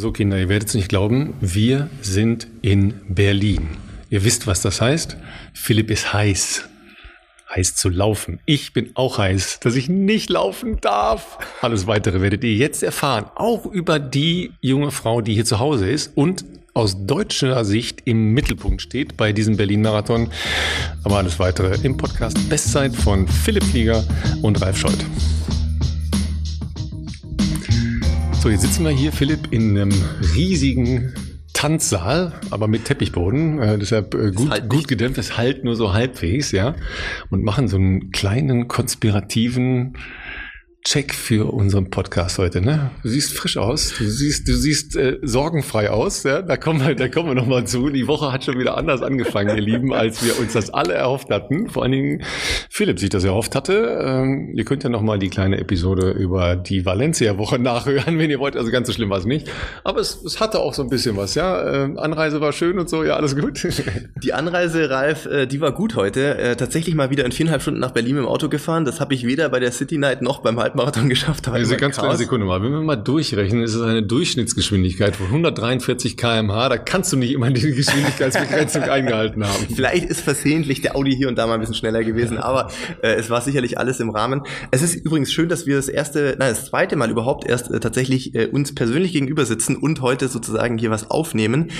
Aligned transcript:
So 0.00 0.12
Kinder, 0.12 0.38
ihr 0.38 0.48
werdet 0.48 0.70
es 0.70 0.74
nicht 0.74 0.88
glauben, 0.88 1.34
wir 1.42 1.90
sind 2.00 2.48
in 2.62 2.94
Berlin. 3.06 3.68
Ihr 4.08 4.24
wisst, 4.24 4.46
was 4.46 4.62
das 4.62 4.80
heißt. 4.80 5.18
Philipp 5.52 5.90
ist 5.90 6.14
heiß. 6.14 6.64
Heiß 7.54 7.76
zu 7.76 7.90
laufen. 7.90 8.40
Ich 8.46 8.72
bin 8.72 8.92
auch 8.94 9.18
heiß, 9.18 9.60
dass 9.60 9.74
ich 9.74 9.90
nicht 9.90 10.30
laufen 10.30 10.80
darf. 10.80 11.36
Alles 11.60 11.86
weitere 11.86 12.22
werdet 12.22 12.44
ihr 12.44 12.54
jetzt 12.54 12.82
erfahren. 12.82 13.26
Auch 13.34 13.66
über 13.66 13.98
die 13.98 14.52
junge 14.62 14.90
Frau, 14.90 15.20
die 15.20 15.34
hier 15.34 15.44
zu 15.44 15.58
Hause 15.58 15.90
ist 15.90 16.16
und 16.16 16.46
aus 16.72 17.04
deutscher 17.04 17.62
Sicht 17.66 18.00
im 18.06 18.32
Mittelpunkt 18.32 18.80
steht 18.80 19.18
bei 19.18 19.34
diesem 19.34 19.58
Berlin-Marathon. 19.58 20.30
Aber 21.04 21.18
alles 21.18 21.38
weitere 21.38 21.76
im 21.82 21.98
Podcast 21.98 22.48
Bestzeit 22.48 22.96
von 22.96 23.28
Philipp 23.28 23.64
Flieger 23.64 24.02
und 24.40 24.62
Ralf 24.62 24.78
Scholz. 24.78 25.04
So, 28.40 28.48
jetzt 28.48 28.62
sitzen 28.62 28.84
wir 28.84 28.90
hier, 28.90 29.12
Philipp, 29.12 29.48
in 29.52 29.76
einem 29.76 29.92
riesigen 30.34 31.12
Tanzsaal, 31.52 32.32
aber 32.48 32.68
mit 32.68 32.86
Teppichboden, 32.86 33.60
äh, 33.60 33.78
deshalb 33.78 34.14
äh, 34.14 34.30
gut, 34.30 34.48
halt 34.48 34.70
gut 34.70 34.88
gedämpft, 34.88 35.18
es 35.18 35.36
halt 35.36 35.62
nur 35.62 35.76
so 35.76 35.92
halbwegs, 35.92 36.50
ja, 36.50 36.74
und 37.28 37.44
machen 37.44 37.68
so 37.68 37.76
einen 37.76 38.12
kleinen 38.12 38.66
konspirativen 38.66 39.98
Check 40.82 41.14
für 41.14 41.52
unseren 41.52 41.90
Podcast 41.90 42.38
heute. 42.38 42.62
Ne? 42.62 42.90
Du 43.02 43.10
siehst 43.10 43.36
frisch 43.36 43.58
aus, 43.58 43.92
du 43.98 44.04
siehst, 44.04 44.48
du 44.48 44.54
siehst 44.54 44.96
äh, 44.96 45.18
sorgenfrei 45.20 45.90
aus. 45.90 46.22
Ja? 46.22 46.40
Da 46.40 46.56
kommen 46.56 46.80
wir, 46.84 46.94
da 46.94 47.08
kommen 47.08 47.28
wir 47.28 47.34
noch 47.34 47.46
mal 47.46 47.66
zu. 47.66 47.90
Die 47.90 48.06
Woche 48.06 48.32
hat 48.32 48.44
schon 48.44 48.58
wieder 48.58 48.78
anders 48.78 49.02
angefangen, 49.02 49.54
ihr 49.54 49.62
Lieben, 49.62 49.92
als 49.92 50.24
wir 50.24 50.38
uns 50.38 50.54
das 50.54 50.70
alle 50.70 50.94
erhofft 50.94 51.28
hatten. 51.28 51.68
Vor 51.68 51.82
allen 51.82 51.92
Dingen 51.92 52.22
Philipp 52.70 52.98
sich 52.98 53.10
das 53.10 53.24
erhofft 53.24 53.54
hatte. 53.54 54.00
Ähm, 54.02 54.52
ihr 54.54 54.64
könnt 54.64 54.82
ja 54.82 54.88
noch 54.88 55.02
mal 55.02 55.18
die 55.18 55.28
kleine 55.28 55.58
Episode 55.58 56.12
über 56.12 56.56
die 56.56 56.86
Valencia-Woche 56.86 57.58
nachhören, 57.58 58.18
wenn 58.18 58.30
ihr 58.30 58.40
wollt. 58.40 58.56
Also 58.56 58.70
ganz 58.70 58.86
so 58.86 58.94
schlimm 58.94 59.10
war 59.10 59.18
es 59.18 59.26
nicht. 59.26 59.50
Aber 59.84 60.00
es, 60.00 60.22
es 60.24 60.40
hatte 60.40 60.60
auch 60.60 60.72
so 60.72 60.82
ein 60.82 60.88
bisschen 60.88 61.14
was. 61.14 61.34
Ja, 61.34 61.84
äh, 61.84 61.98
Anreise 61.98 62.40
war 62.40 62.52
schön 62.52 62.78
und 62.78 62.88
so. 62.88 63.04
Ja, 63.04 63.16
alles 63.16 63.36
gut. 63.36 63.66
Die 64.22 64.32
Anreise, 64.32 64.88
Ralf, 64.88 65.26
äh, 65.26 65.46
die 65.46 65.60
war 65.60 65.72
gut 65.72 65.94
heute. 65.94 66.38
Äh, 66.38 66.56
tatsächlich 66.56 66.94
mal 66.94 67.10
wieder 67.10 67.26
in 67.26 67.32
viereinhalb 67.32 67.60
Stunden 67.60 67.80
nach 67.80 67.90
Berlin 67.90 68.16
im 68.16 68.26
Auto 68.26 68.48
gefahren. 68.48 68.86
Das 68.86 68.98
habe 68.98 69.12
ich 69.12 69.26
weder 69.26 69.50
bei 69.50 69.60
der 69.60 69.72
City 69.72 69.98
Night 69.98 70.22
noch 70.22 70.38
beim 70.38 70.58
Halbmarathon 70.70 71.08
geschafft 71.08 71.46
habe. 71.46 71.56
Also 71.56 71.76
ganz 71.76 71.98
kleine 71.98 72.16
Sekunde 72.16 72.46
mal. 72.46 72.62
Wenn 72.62 72.72
wir 72.72 72.80
mal 72.80 72.96
durchrechnen, 72.96 73.62
ist 73.62 73.74
es 73.74 73.82
eine 73.82 74.02
Durchschnittsgeschwindigkeit 74.02 75.16
von 75.16 75.26
143 75.26 76.16
kmh. 76.16 76.68
Da 76.68 76.78
kannst 76.78 77.12
du 77.12 77.16
nicht 77.16 77.32
immer 77.32 77.50
die 77.50 77.72
Geschwindigkeitsbegrenzung 77.72 78.82
eingehalten 78.90 79.44
haben. 79.44 79.66
Vielleicht 79.74 80.04
ist 80.04 80.20
versehentlich 80.20 80.80
der 80.80 80.96
Audi 80.96 81.14
hier 81.14 81.28
und 81.28 81.36
da 81.36 81.46
mal 81.46 81.54
ein 81.54 81.60
bisschen 81.60 81.74
schneller 81.74 82.04
gewesen, 82.04 82.38
aber 82.38 82.70
äh, 83.02 83.14
es 83.14 83.30
war 83.30 83.40
sicherlich 83.40 83.78
alles 83.78 84.00
im 84.00 84.10
Rahmen. 84.10 84.42
Es 84.70 84.82
ist 84.82 84.94
übrigens 84.94 85.32
schön, 85.32 85.48
dass 85.48 85.66
wir 85.66 85.76
das 85.76 85.88
erste, 85.88 86.36
nein, 86.38 86.50
das 86.50 86.66
zweite 86.66 86.96
Mal 86.96 87.10
überhaupt 87.10 87.46
erst 87.46 87.70
äh, 87.70 87.80
tatsächlich 87.80 88.34
äh, 88.34 88.46
uns 88.46 88.74
persönlich 88.74 89.12
gegenüber 89.12 89.44
sitzen 89.44 89.76
und 89.76 90.00
heute 90.00 90.28
sozusagen 90.28 90.78
hier 90.78 90.90
was 90.90 91.10
aufnehmen. 91.10 91.70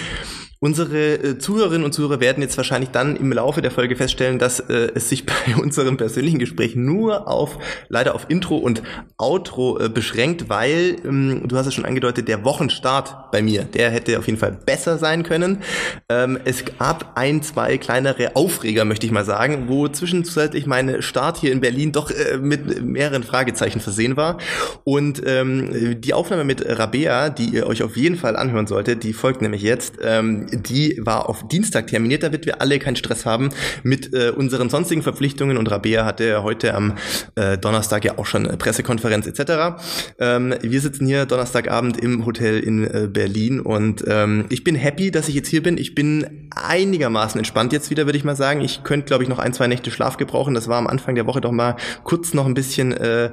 Unsere 0.62 1.14
äh, 1.14 1.38
Zuhörerinnen 1.38 1.86
und 1.86 1.94
Zuhörer 1.94 2.20
werden 2.20 2.42
jetzt 2.42 2.58
wahrscheinlich 2.58 2.90
dann 2.90 3.16
im 3.16 3.32
Laufe 3.32 3.62
der 3.62 3.70
Folge 3.70 3.96
feststellen, 3.96 4.38
dass 4.38 4.60
äh, 4.60 4.90
es 4.94 5.08
sich 5.08 5.24
bei 5.46 5.56
unserem 5.56 5.96
persönlichen 5.96 6.38
Gespräch 6.38 6.76
nur 6.76 7.28
auf 7.28 7.58
leider 7.88 8.14
auf 8.14 8.26
Intro 8.28 8.58
und 8.58 8.82
Outro 9.16 9.80
äh, 9.80 9.88
beschränkt, 9.88 10.50
weil 10.50 10.96
ähm, 11.02 11.48
du 11.48 11.56
hast 11.56 11.66
es 11.66 11.72
schon 11.72 11.86
angedeutet, 11.86 12.28
der 12.28 12.44
Wochenstart 12.44 13.30
bei 13.32 13.40
mir, 13.40 13.64
der 13.64 13.88
hätte 13.88 14.18
auf 14.18 14.26
jeden 14.26 14.38
Fall 14.38 14.52
besser 14.52 14.98
sein 14.98 15.22
können. 15.22 15.62
Ähm, 16.10 16.38
es 16.44 16.62
gab 16.66 17.16
ein, 17.16 17.42
zwei 17.42 17.78
kleinere 17.78 18.36
Aufreger, 18.36 18.84
möchte 18.84 19.06
ich 19.06 19.12
mal 19.12 19.24
sagen, 19.24 19.64
wo 19.68 19.88
zwischenzeitlich 19.88 20.66
mein 20.66 21.00
Start 21.00 21.38
hier 21.38 21.52
in 21.52 21.62
Berlin 21.62 21.92
doch 21.92 22.10
äh, 22.10 22.36
mit 22.36 22.84
mehreren 22.84 23.22
Fragezeichen 23.22 23.80
versehen 23.80 24.18
war. 24.18 24.36
Und 24.84 25.22
ähm, 25.24 26.02
die 26.02 26.12
Aufnahme 26.12 26.44
mit 26.44 26.62
Rabea, 26.68 27.30
die 27.30 27.46
ihr 27.46 27.66
euch 27.66 27.82
auf 27.82 27.96
jeden 27.96 28.16
Fall 28.16 28.36
anhören 28.36 28.66
solltet, 28.66 29.04
die 29.04 29.14
folgt 29.14 29.40
nämlich 29.40 29.62
jetzt. 29.62 29.94
Die 30.52 30.98
war 31.00 31.28
auf 31.28 31.46
Dienstag 31.48 31.86
terminiert, 31.86 32.22
damit 32.22 32.46
wir 32.46 32.60
alle 32.60 32.78
keinen 32.78 32.96
Stress 32.96 33.26
haben 33.26 33.50
mit 33.82 34.12
äh, 34.14 34.30
unseren 34.30 34.68
sonstigen 34.68 35.02
Verpflichtungen. 35.02 35.56
Und 35.56 35.70
Rabea 35.70 36.04
hatte 36.04 36.42
heute 36.42 36.74
am 36.74 36.94
äh, 37.34 37.58
Donnerstag 37.58 38.04
ja 38.04 38.18
auch 38.18 38.26
schon 38.26 38.46
eine 38.46 38.56
Pressekonferenz 38.56 39.26
etc. 39.26 39.82
Ähm, 40.18 40.54
wir 40.62 40.80
sitzen 40.80 41.06
hier 41.06 41.26
Donnerstagabend 41.26 42.00
im 42.00 42.26
Hotel 42.26 42.60
in 42.60 42.84
äh, 42.84 43.08
Berlin 43.10 43.60
und 43.60 44.04
ähm, 44.06 44.46
ich 44.48 44.64
bin 44.64 44.74
happy, 44.74 45.10
dass 45.10 45.28
ich 45.28 45.34
jetzt 45.34 45.48
hier 45.48 45.62
bin. 45.62 45.78
Ich 45.78 45.94
bin 45.94 46.48
einigermaßen 46.54 47.38
entspannt 47.38 47.72
jetzt 47.72 47.90
wieder, 47.90 48.06
würde 48.06 48.18
ich 48.18 48.24
mal 48.24 48.36
sagen. 48.36 48.60
Ich 48.60 48.82
könnte, 48.82 49.06
glaube 49.06 49.22
ich, 49.22 49.28
noch 49.28 49.38
ein, 49.38 49.52
zwei 49.52 49.66
Nächte 49.66 49.90
Schlaf 49.90 50.16
gebrauchen. 50.16 50.54
Das 50.54 50.68
war 50.68 50.78
am 50.78 50.86
Anfang 50.86 51.14
der 51.14 51.26
Woche 51.26 51.40
doch 51.40 51.52
mal 51.52 51.76
kurz 52.04 52.34
noch 52.34 52.46
ein 52.46 52.54
bisschen 52.54 52.92
äh, 52.92 53.30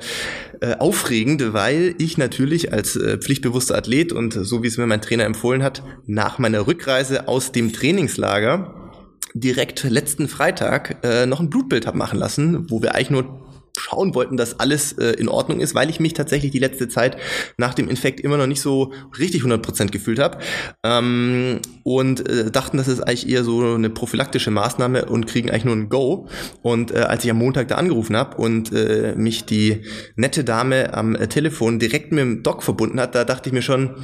äh, 0.62 0.76
aufregend, 0.78 1.54
weil 1.54 1.96
ich 1.98 2.18
natürlich 2.18 2.74
als 2.74 2.96
äh, 2.96 3.18
pflichtbewusster 3.18 3.76
Athlet 3.76 4.12
und 4.12 4.34
so 4.34 4.64
wie 4.64 4.68
es 4.68 4.78
mir 4.78 4.88
mein 4.88 5.02
Trainer 5.02 5.26
empfohlen 5.26 5.64
hat, 5.64 5.84
nach 6.06 6.40
meiner 6.40 6.68
Rückreise 6.68 7.28
aus 7.28 7.52
dem 7.52 7.74
Trainingslager 7.74 8.92
direkt 9.34 9.84
letzten 9.84 10.28
Freitag 10.28 10.98
äh, 11.04 11.26
noch 11.26 11.40
ein 11.40 11.50
Blutbild 11.50 11.86
habe 11.86 11.98
machen 11.98 12.18
lassen, 12.18 12.70
wo 12.70 12.82
wir 12.82 12.96
eigentlich 12.96 13.10
nur 13.12 13.47
schauen 13.78 14.16
wollten, 14.16 14.38
dass 14.38 14.60
alles 14.60 14.94
äh, 14.94 15.12
in 15.12 15.30
Ordnung 15.30 15.60
ist, 15.60 15.76
weil 15.76 15.90
ich 15.90 16.00
mich 16.00 16.14
tatsächlich 16.14 16.52
die 16.52 16.60
letzte 16.60 16.88
Zeit 16.88 17.18
nach 17.58 17.74
dem 17.74 17.90
Infekt 17.90 18.20
immer 18.20 18.38
noch 18.38 18.48
nicht 18.48 18.62
so 18.62 18.94
richtig 19.18 19.44
100% 19.44 19.92
gefühlt 19.92 20.20
habe 20.20 20.40
ähm, 20.84 21.60
und 21.84 22.28
äh, 22.28 22.52
dachten, 22.52 22.78
das 22.78 22.88
ist 22.88 23.02
eigentlich 23.02 23.30
eher 23.30 23.44
so 23.44 23.76
eine 23.76 23.90
prophylaktische 23.90 24.52
Maßnahme 24.52 25.06
und 25.06 25.28
kriegen 25.28 25.50
eigentlich 25.50 25.66
nur 25.66 25.76
ein 25.76 25.90
Go. 25.90 26.28
Und 26.62 26.92
äh, 26.92 27.00
als 27.00 27.24
ich 27.24 27.32
am 27.32 27.38
Montag 27.38 27.68
da 27.68 27.76
angerufen 27.76 28.16
habe 28.16 28.38
und 28.38 28.72
äh, 28.74 29.14
mich 29.16 29.46
die 29.46 29.84
nette 30.16 30.44
Dame 30.44 30.94
am 30.94 31.16
äh, 31.16 31.28
Telefon 31.28 31.80
direkt 31.80 32.12
mit 32.12 32.20
dem 32.20 32.44
Doc 32.44 32.64
verbunden 32.64 33.00
hat, 33.00 33.16
da 33.16 33.24
dachte 33.24 33.50
ich 33.50 33.54
mir 33.54 33.62
schon, 33.62 33.96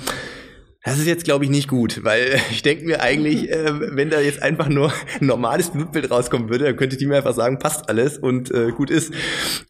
das 0.83 0.99
ist 0.99 1.07
jetzt, 1.07 1.23
glaube 1.23 1.45
ich, 1.45 1.49
nicht 1.49 1.69
gut, 1.69 2.03
weil 2.03 2.39
ich 2.51 2.61
denke 2.61 2.85
mir 2.85 3.01
eigentlich, 3.01 3.49
äh, 3.49 3.95
wenn 3.95 4.09
da 4.09 4.19
jetzt 4.19 4.41
einfach 4.41 4.67
nur 4.67 4.93
ein 5.19 5.27
normales 5.27 5.69
Blutbild 5.69 6.11
rauskommen 6.11 6.49
würde, 6.49 6.65
dann 6.65 6.75
könnte 6.75 6.97
die 6.97 7.05
mir 7.05 7.17
einfach 7.17 7.33
sagen, 7.33 7.57
passt 7.57 7.89
alles 7.89 8.17
und 8.17 8.51
äh, 8.51 8.71
gut 8.71 8.89
ist. 8.89 9.13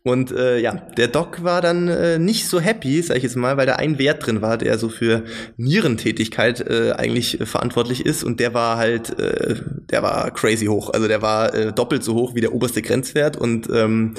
Und 0.04 0.32
äh, 0.32 0.60
ja, 0.60 0.74
der 0.98 1.08
Doc 1.08 1.44
war 1.44 1.62
dann 1.62 1.88
äh, 1.88 2.18
nicht 2.18 2.48
so 2.48 2.60
happy, 2.60 3.02
sage 3.02 3.20
ich 3.20 3.24
jetzt 3.24 3.36
mal, 3.36 3.58
weil 3.58 3.68
da 3.68 3.76
ein 3.76 4.00
Wert 4.00 4.26
drin 4.26 4.42
war, 4.42 4.58
der 4.58 4.78
so 4.78 4.90
für 4.90 5.24
Nierentätigkeit 5.58 6.62
äh, 6.62 6.94
eigentlich 6.94 7.40
äh, 7.40 7.46
verantwortlich 7.46 8.06
ist 8.06 8.24
und 8.24 8.40
der 8.40 8.54
war 8.54 8.78
halt, 8.78 9.18
äh, 9.20 9.56
der 9.92 10.02
war 10.02 10.32
crazy 10.32 10.66
hoch. 10.66 10.90
Also 10.90 11.08
der 11.08 11.22
war 11.22 11.54
äh, 11.54 11.72
doppelt 11.72 12.04
so 12.04 12.16
hoch 12.16 12.34
wie 12.34 12.42
der 12.42 12.54
oberste 12.54 12.82
Grenzwert 12.82 13.38
und 13.38 13.70
ähm, 13.72 14.16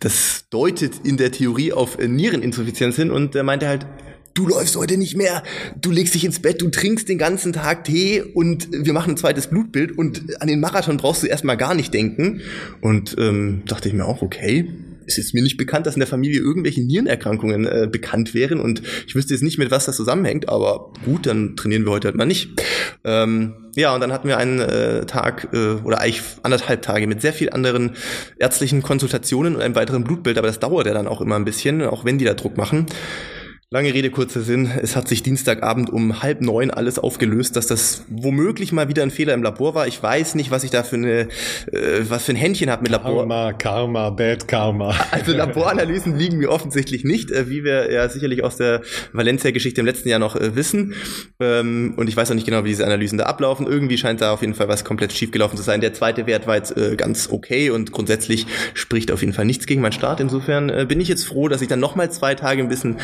das 0.00 0.46
deutet 0.50 0.92
in 1.04 1.16
der 1.16 1.32
Theorie 1.32 1.72
auf 1.72 1.98
äh, 1.98 2.06
Niereninsuffizienz 2.06 2.96
hin 2.96 3.10
und 3.10 3.34
er 3.34 3.44
meinte 3.44 3.66
halt, 3.66 3.86
du 4.34 4.48
läufst 4.48 4.76
heute 4.76 4.96
nicht 4.96 5.16
mehr, 5.16 5.42
du 5.80 5.90
legst 5.90 6.14
dich 6.14 6.24
ins 6.24 6.40
Bett, 6.40 6.60
du 6.60 6.68
trinkst 6.68 7.08
den 7.08 7.18
ganzen 7.18 7.52
Tag 7.52 7.84
Tee 7.84 8.20
und 8.20 8.68
wir 8.72 8.92
machen 8.92 9.14
ein 9.14 9.16
zweites 9.16 9.46
Blutbild 9.46 9.96
und 9.96 10.40
an 10.42 10.48
den 10.48 10.60
Marathon 10.60 10.96
brauchst 10.96 11.22
du 11.22 11.28
erstmal 11.28 11.56
gar 11.56 11.74
nicht 11.74 11.94
denken. 11.94 12.40
Und 12.80 13.16
ähm, 13.18 13.62
dachte 13.66 13.88
ich 13.88 13.94
mir 13.94 14.04
auch, 14.04 14.22
okay, 14.22 14.68
es 15.06 15.18
ist 15.18 15.34
mir 15.34 15.42
nicht 15.42 15.56
bekannt, 15.56 15.86
dass 15.86 15.94
in 15.94 16.00
der 16.00 16.06
Familie 16.06 16.40
irgendwelche 16.40 16.82
Nierenerkrankungen 16.82 17.66
äh, 17.66 17.88
bekannt 17.90 18.34
wären 18.34 18.58
und 18.58 18.82
ich 19.06 19.14
wüsste 19.14 19.34
jetzt 19.34 19.42
nicht, 19.42 19.58
mit 19.58 19.70
was 19.70 19.84
das 19.84 19.96
zusammenhängt, 19.96 20.48
aber 20.48 20.92
gut, 21.04 21.26
dann 21.26 21.56
trainieren 21.56 21.84
wir 21.84 21.92
heute 21.92 22.08
halt 22.08 22.16
mal 22.16 22.24
nicht. 22.24 22.50
Ähm, 23.04 23.52
ja, 23.76 23.94
und 23.94 24.00
dann 24.00 24.12
hatten 24.12 24.28
wir 24.28 24.38
einen 24.38 24.60
äh, 24.60 25.04
Tag 25.06 25.48
äh, 25.52 25.74
oder 25.84 26.00
eigentlich 26.00 26.22
anderthalb 26.42 26.82
Tage 26.82 27.06
mit 27.06 27.20
sehr 27.20 27.32
viel 27.32 27.50
anderen 27.50 27.92
ärztlichen 28.38 28.82
Konsultationen 28.82 29.56
und 29.56 29.62
einem 29.62 29.74
weiteren 29.74 30.04
Blutbild, 30.04 30.38
aber 30.38 30.46
das 30.46 30.58
dauert 30.58 30.86
ja 30.86 30.94
dann 30.94 31.06
auch 31.06 31.20
immer 31.20 31.36
ein 31.36 31.44
bisschen, 31.44 31.82
auch 31.82 32.04
wenn 32.04 32.18
die 32.18 32.24
da 32.24 32.34
Druck 32.34 32.56
machen. 32.56 32.86
Lange 33.70 33.94
Rede, 33.94 34.10
kurzer 34.10 34.42
Sinn. 34.42 34.70
Es 34.82 34.94
hat 34.94 35.08
sich 35.08 35.22
Dienstagabend 35.22 35.90
um 35.90 36.22
halb 36.22 36.42
neun 36.42 36.70
alles 36.70 36.98
aufgelöst, 36.98 37.56
dass 37.56 37.66
das 37.66 38.04
womöglich 38.08 38.72
mal 38.72 38.88
wieder 38.88 39.02
ein 39.02 39.10
Fehler 39.10 39.32
im 39.32 39.42
Labor 39.42 39.74
war. 39.74 39.86
Ich 39.86 40.00
weiß 40.00 40.34
nicht, 40.34 40.50
was 40.50 40.64
ich 40.64 40.70
da 40.70 40.82
für 40.82 40.96
eine, 40.96 41.28
äh, 41.72 42.02
was 42.08 42.24
für 42.24 42.32
ein 42.32 42.36
Händchen 42.36 42.70
habe 42.70 42.82
mit 42.82 42.92
Labor. 42.92 43.20
Karma, 43.20 43.52
Karma, 43.54 44.10
Bad 44.10 44.46
Karma. 44.46 44.94
Also 45.10 45.32
Laboranalysen 45.32 46.14
liegen 46.18 46.38
mir 46.38 46.50
offensichtlich 46.50 47.04
nicht, 47.04 47.30
äh, 47.30 47.48
wie 47.48 47.64
wir 47.64 47.90
ja 47.90 48.08
sicherlich 48.08 48.44
aus 48.44 48.58
der 48.58 48.82
Valencia-Geschichte 49.12 49.80
im 49.80 49.86
letzten 49.86 50.10
Jahr 50.10 50.18
noch 50.18 50.36
äh, 50.36 50.54
wissen. 50.54 50.94
Ähm, 51.40 51.94
und 51.96 52.08
ich 52.08 52.16
weiß 52.16 52.30
auch 52.30 52.34
nicht 52.34 52.46
genau, 52.46 52.64
wie 52.64 52.68
diese 52.68 52.84
Analysen 52.84 53.16
da 53.16 53.24
ablaufen. 53.24 53.66
Irgendwie 53.66 53.96
scheint 53.96 54.20
da 54.20 54.32
auf 54.32 54.42
jeden 54.42 54.54
Fall 54.54 54.68
was 54.68 54.84
komplett 54.84 55.12
schief 55.14 55.30
gelaufen 55.30 55.56
zu 55.56 55.62
sein. 55.62 55.80
Der 55.80 55.94
zweite 55.94 56.26
Wert 56.26 56.46
war 56.46 56.56
jetzt 56.56 56.76
äh, 56.76 56.96
ganz 56.96 57.30
okay 57.30 57.70
und 57.70 57.92
grundsätzlich 57.92 58.46
spricht 58.74 59.10
auf 59.10 59.22
jeden 59.22 59.32
Fall 59.32 59.46
nichts 59.46 59.66
gegen 59.66 59.80
meinen 59.80 59.92
Start. 59.92 60.20
Insofern 60.20 60.68
äh, 60.68 60.84
bin 60.86 61.00
ich 61.00 61.08
jetzt 61.08 61.24
froh, 61.24 61.48
dass 61.48 61.62
ich 61.62 61.68
dann 61.68 61.80
nochmal 61.80 62.12
zwei 62.12 62.34
Tage 62.34 62.62
ein 62.62 62.68
bisschen 62.68 62.98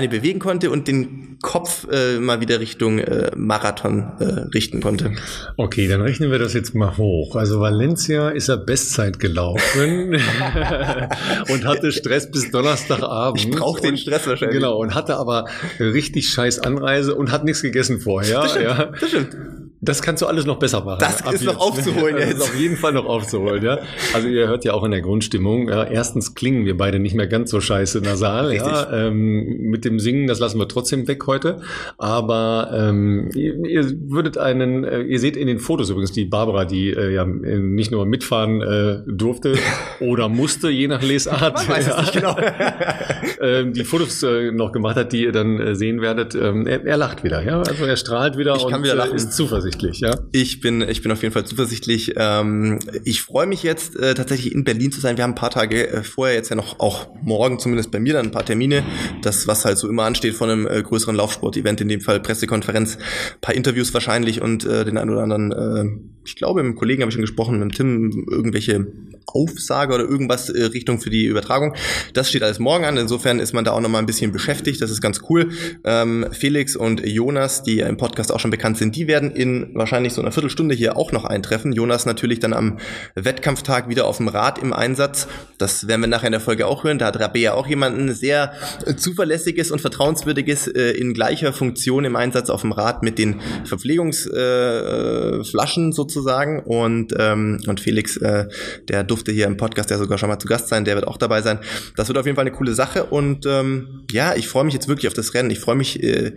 eine 0.00 0.08
bewegen 0.08 0.38
konnte 0.38 0.70
und 0.70 0.88
den 0.88 1.38
Kopf 1.42 1.86
äh, 1.90 2.18
mal 2.18 2.40
wieder 2.40 2.58
Richtung 2.58 2.98
äh, 2.98 3.30
Marathon 3.36 4.12
äh, 4.18 4.24
richten 4.54 4.80
konnte. 4.80 5.12
Okay, 5.56 5.88
dann 5.88 6.00
rechnen 6.00 6.30
wir 6.30 6.38
das 6.38 6.54
jetzt 6.54 6.74
mal 6.74 6.96
hoch. 6.96 7.36
Also 7.36 7.60
Valencia 7.60 8.30
ist 8.30 8.48
er 8.48 8.56
Bestzeit 8.56 9.20
gelaufen 9.20 10.14
und 11.48 11.64
hatte 11.66 11.92
Stress 11.92 12.30
bis 12.30 12.50
Donnerstagabend. 12.50 13.44
Ich 13.44 13.50
brauche 13.50 13.80
den 13.80 13.96
Stress 13.96 14.26
wahrscheinlich. 14.26 14.58
Genau, 14.58 14.78
und 14.78 14.94
hatte 14.94 15.16
aber 15.16 15.46
richtig 15.78 16.28
scheiß 16.28 16.60
Anreise 16.60 17.14
und 17.14 17.30
hat 17.30 17.44
nichts 17.44 17.62
gegessen 17.62 18.00
vorher. 18.00 18.40
Das 18.40 18.50
stimmt, 18.52 18.64
ja. 18.64 18.84
das 18.98 19.08
stimmt. 19.08 19.36
Das 19.82 20.02
kannst 20.02 20.20
du 20.22 20.26
alles 20.26 20.44
noch 20.44 20.58
besser 20.58 20.84
machen. 20.84 20.98
Das 21.00 21.20
ist 21.20 21.32
jetzt. 21.32 21.44
noch 21.44 21.58
aufzuholen 21.60 22.16
jetzt. 22.18 22.32
Das 22.32 22.38
ist 22.38 22.42
auf 22.42 22.56
jeden 22.56 22.76
Fall 22.76 22.92
noch 22.92 23.06
aufzuholen, 23.06 23.64
ja. 23.64 23.78
Also 24.12 24.28
ihr 24.28 24.46
hört 24.46 24.64
ja 24.64 24.74
auch 24.74 24.84
in 24.84 24.90
der 24.90 25.00
Grundstimmung, 25.00 25.68
ja, 25.68 25.84
erstens 25.84 26.34
klingen 26.34 26.66
wir 26.66 26.76
beide 26.76 26.98
nicht 26.98 27.14
mehr 27.14 27.26
ganz 27.26 27.50
so 27.50 27.60
scheiße 27.60 28.00
nasal, 28.00 28.46
Richtig. 28.46 28.70
ja. 28.70 28.92
Ähm, 28.92 29.70
mit 29.70 29.84
dem 29.84 29.98
Singen, 29.98 30.26
das 30.26 30.38
lassen 30.38 30.58
wir 30.58 30.68
trotzdem 30.68 31.08
weg 31.08 31.26
heute. 31.26 31.60
Aber 31.96 32.70
ähm, 32.74 33.30
ihr, 33.34 33.64
ihr 33.64 33.90
würdet 34.08 34.36
einen, 34.36 34.84
äh, 34.84 35.00
ihr 35.02 35.18
seht 35.18 35.36
in 35.36 35.46
den 35.46 35.58
Fotos 35.58 35.90
übrigens 35.90 36.12
die 36.12 36.24
Barbara, 36.26 36.64
die 36.64 36.90
äh, 36.90 37.14
ja 37.14 37.24
nicht 37.24 37.90
nur 37.90 38.04
mitfahren 38.06 38.60
äh, 38.60 39.02
durfte 39.06 39.54
oder 40.00 40.28
musste, 40.28 40.68
je 40.68 40.88
nach 40.88 41.02
Lesart. 41.02 41.56
Man 41.56 41.68
weiß 41.68 41.86
ja, 41.88 42.00
nicht 42.00 42.12
genau. 42.12 42.36
ähm, 43.40 43.72
die 43.72 43.84
Fotos 43.84 44.22
äh, 44.22 44.50
noch 44.50 44.72
gemacht 44.72 44.96
hat, 44.96 45.12
die 45.12 45.24
ihr 45.24 45.32
dann 45.32 45.58
äh, 45.58 45.74
sehen 45.74 46.00
werdet. 46.00 46.34
Ähm, 46.34 46.66
er, 46.66 46.84
er 46.84 46.96
lacht 46.96 47.24
wieder, 47.24 47.42
ja. 47.42 47.60
Also 47.60 47.84
er 47.84 47.96
strahlt 47.96 48.36
wieder 48.36 48.56
ich 48.56 48.64
und 48.64 48.82
wieder 48.82 49.10
äh, 49.10 49.14
ist 49.14 49.32
zuversichtlich, 49.32 49.69
ja. 50.00 50.18
Ich 50.32 50.60
bin, 50.60 50.82
ich 50.82 51.02
bin 51.02 51.12
auf 51.12 51.22
jeden 51.22 51.32
Fall 51.32 51.44
zuversichtlich. 51.44 52.12
Ähm, 52.16 52.78
ich 53.04 53.22
freue 53.22 53.46
mich 53.46 53.62
jetzt 53.62 53.96
äh, 53.96 54.14
tatsächlich 54.14 54.54
in 54.54 54.64
Berlin 54.64 54.92
zu 54.92 55.00
sein. 55.00 55.16
Wir 55.16 55.24
haben 55.24 55.32
ein 55.32 55.36
paar 55.36 55.50
Tage 55.50 55.88
äh, 55.88 56.02
vorher 56.02 56.36
jetzt 56.36 56.50
ja 56.50 56.56
noch, 56.56 56.80
auch 56.80 57.08
morgen 57.22 57.58
zumindest 57.58 57.90
bei 57.90 58.00
mir 58.00 58.14
dann 58.14 58.26
ein 58.26 58.32
paar 58.32 58.44
Termine. 58.44 58.84
Das, 59.22 59.46
was 59.46 59.64
halt 59.64 59.78
so 59.78 59.88
immer 59.88 60.04
ansteht 60.04 60.34
von 60.34 60.50
einem 60.50 60.66
äh, 60.66 60.82
größeren 60.82 61.14
Laufsport-Event, 61.16 61.80
in 61.80 61.88
dem 61.88 62.00
Fall 62.00 62.20
Pressekonferenz, 62.20 62.98
paar 63.40 63.54
Interviews 63.54 63.92
wahrscheinlich 63.94 64.40
und 64.40 64.64
äh, 64.64 64.84
den 64.84 64.98
einen 64.98 65.10
oder 65.10 65.22
anderen, 65.22 65.52
äh, 65.52 66.10
ich 66.24 66.36
glaube, 66.36 66.62
mit 66.62 66.70
einem 66.70 66.76
Kollegen 66.76 67.02
habe 67.02 67.10
ich 67.10 67.14
schon 67.14 67.22
gesprochen, 67.22 67.58
mit 67.58 67.74
Tim, 67.74 68.26
irgendwelche 68.30 68.86
Aufsage 69.26 69.94
oder 69.94 70.04
irgendwas 70.04 70.48
äh, 70.48 70.64
Richtung 70.64 71.00
für 71.00 71.10
die 71.10 71.24
Übertragung. 71.26 71.74
Das 72.14 72.28
steht 72.28 72.42
alles 72.42 72.58
morgen 72.58 72.84
an. 72.84 72.96
Insofern 72.96 73.38
ist 73.38 73.52
man 73.52 73.64
da 73.64 73.72
auch 73.72 73.80
noch 73.80 73.88
mal 73.88 73.98
ein 73.98 74.06
bisschen 74.06 74.32
beschäftigt. 74.32 74.82
Das 74.82 74.90
ist 74.90 75.00
ganz 75.00 75.20
cool. 75.28 75.50
Ähm, 75.84 76.26
Felix 76.32 76.76
und 76.76 77.06
Jonas, 77.06 77.62
die 77.62 77.80
im 77.80 77.96
Podcast 77.96 78.32
auch 78.32 78.40
schon 78.40 78.50
bekannt 78.50 78.78
sind, 78.78 78.96
die 78.96 79.06
werden 79.06 79.30
in 79.30 79.59
wahrscheinlich 79.74 80.12
so 80.12 80.20
einer 80.20 80.32
Viertelstunde 80.32 80.74
hier 80.74 80.96
auch 80.96 81.12
noch 81.12 81.24
eintreffen. 81.24 81.72
Jonas 81.72 82.04
natürlich 82.06 82.40
dann 82.40 82.52
am 82.52 82.78
Wettkampftag 83.14 83.88
wieder 83.88 84.06
auf 84.06 84.16
dem 84.18 84.28
Rad 84.28 84.58
im 84.58 84.72
Einsatz. 84.72 85.28
Das 85.58 85.88
werden 85.88 86.00
wir 86.00 86.08
nachher 86.08 86.26
in 86.26 86.32
der 86.32 86.40
Folge 86.40 86.66
auch 86.66 86.82
hören. 86.84 86.98
Da 86.98 87.06
hat 87.06 87.20
Rabea 87.20 87.54
auch 87.54 87.66
jemanden 87.66 88.12
sehr 88.14 88.52
äh, 88.86 88.94
zuverlässiges 88.96 89.70
und 89.70 89.80
vertrauenswürdiges 89.80 90.68
äh, 90.68 90.90
in 90.92 91.14
gleicher 91.14 91.52
Funktion 91.52 92.04
im 92.04 92.16
Einsatz 92.16 92.50
auf 92.50 92.62
dem 92.62 92.72
Rad 92.72 93.02
mit 93.02 93.18
den 93.18 93.40
Verpflegungsflaschen 93.64 95.90
äh, 95.90 95.92
sozusagen. 95.92 96.60
Und, 96.60 97.14
ähm, 97.18 97.60
und 97.66 97.80
Felix, 97.80 98.16
äh, 98.16 98.46
der 98.88 99.04
durfte 99.04 99.32
hier 99.32 99.46
im 99.46 99.56
Podcast 99.56 99.90
ja 99.90 99.98
sogar 99.98 100.18
schon 100.18 100.28
mal 100.28 100.38
zu 100.38 100.48
Gast 100.48 100.68
sein, 100.68 100.84
der 100.84 100.94
wird 100.94 101.06
auch 101.06 101.16
dabei 101.16 101.42
sein. 101.42 101.58
Das 101.96 102.08
wird 102.08 102.18
auf 102.18 102.26
jeden 102.26 102.36
Fall 102.36 102.46
eine 102.46 102.52
coole 102.52 102.74
Sache. 102.74 103.04
Und 103.04 103.46
ähm, 103.46 104.04
ja, 104.10 104.34
ich 104.34 104.48
freue 104.48 104.64
mich 104.64 104.74
jetzt 104.74 104.88
wirklich 104.88 105.08
auf 105.08 105.14
das 105.14 105.34
Rennen. 105.34 105.50
Ich 105.50 105.60
freue 105.60 105.76
mich, 105.76 106.02
äh, 106.02 106.32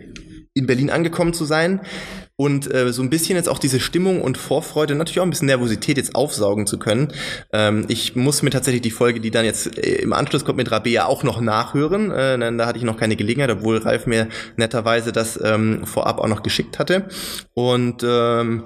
in 0.54 0.68
Berlin 0.68 0.90
angekommen 0.90 1.34
zu 1.34 1.46
sein 1.46 1.82
und 2.36 2.74
äh, 2.74 2.92
so 2.92 3.02
ein 3.02 3.10
bisschen 3.10 3.36
jetzt 3.36 3.50
auch 3.50 3.60
diese 3.60 3.80
Stimmung 3.80 4.22
und 4.22 4.38
Vorfreude, 4.38 4.96
natürlich 4.96 5.20
auch 5.20 5.26
ein 5.26 5.30
bisschen 5.30 5.48
Nervosität 5.48 5.98
jetzt 5.98 6.16
aufsaugen 6.16 6.66
zu 6.66 6.80
können. 6.80 7.14
Ähm, 7.52 7.86
ich 7.90 8.16
muss 8.16 8.42
mir 8.42 8.50
tatsächlich 8.50 8.82
die 8.82 8.92
Folge, 8.92 9.20
die 9.20 9.32
dann 9.32 9.46
jetzt 9.46 9.78
äh, 9.78 10.02
im 10.02 10.14
Anschluss 10.14 10.44
kommt 10.44 10.58
mit 10.58 10.72
Rabea 10.72 11.06
auch 11.06 11.24
noch 11.24 11.42
nachhören, 11.42 12.12
äh, 12.12 12.38
denn 12.40 12.58
da 12.58 12.66
hatte 12.66 12.80
ich 12.80 12.84
noch 12.84 12.98
keine 12.98 13.16
Gelegenheit, 13.16 13.52
obwohl 13.52 13.78
Ralf 13.78 14.08
mir 14.08 14.30
netterweise 14.58 15.12
das 15.12 15.40
ähm, 15.44 15.86
vorab 15.86 16.20
auch 16.20 16.28
noch 16.28 16.44
geschickt 16.44 16.80
hatte. 16.80 17.08
Und 17.54 18.04
ähm, 18.04 18.64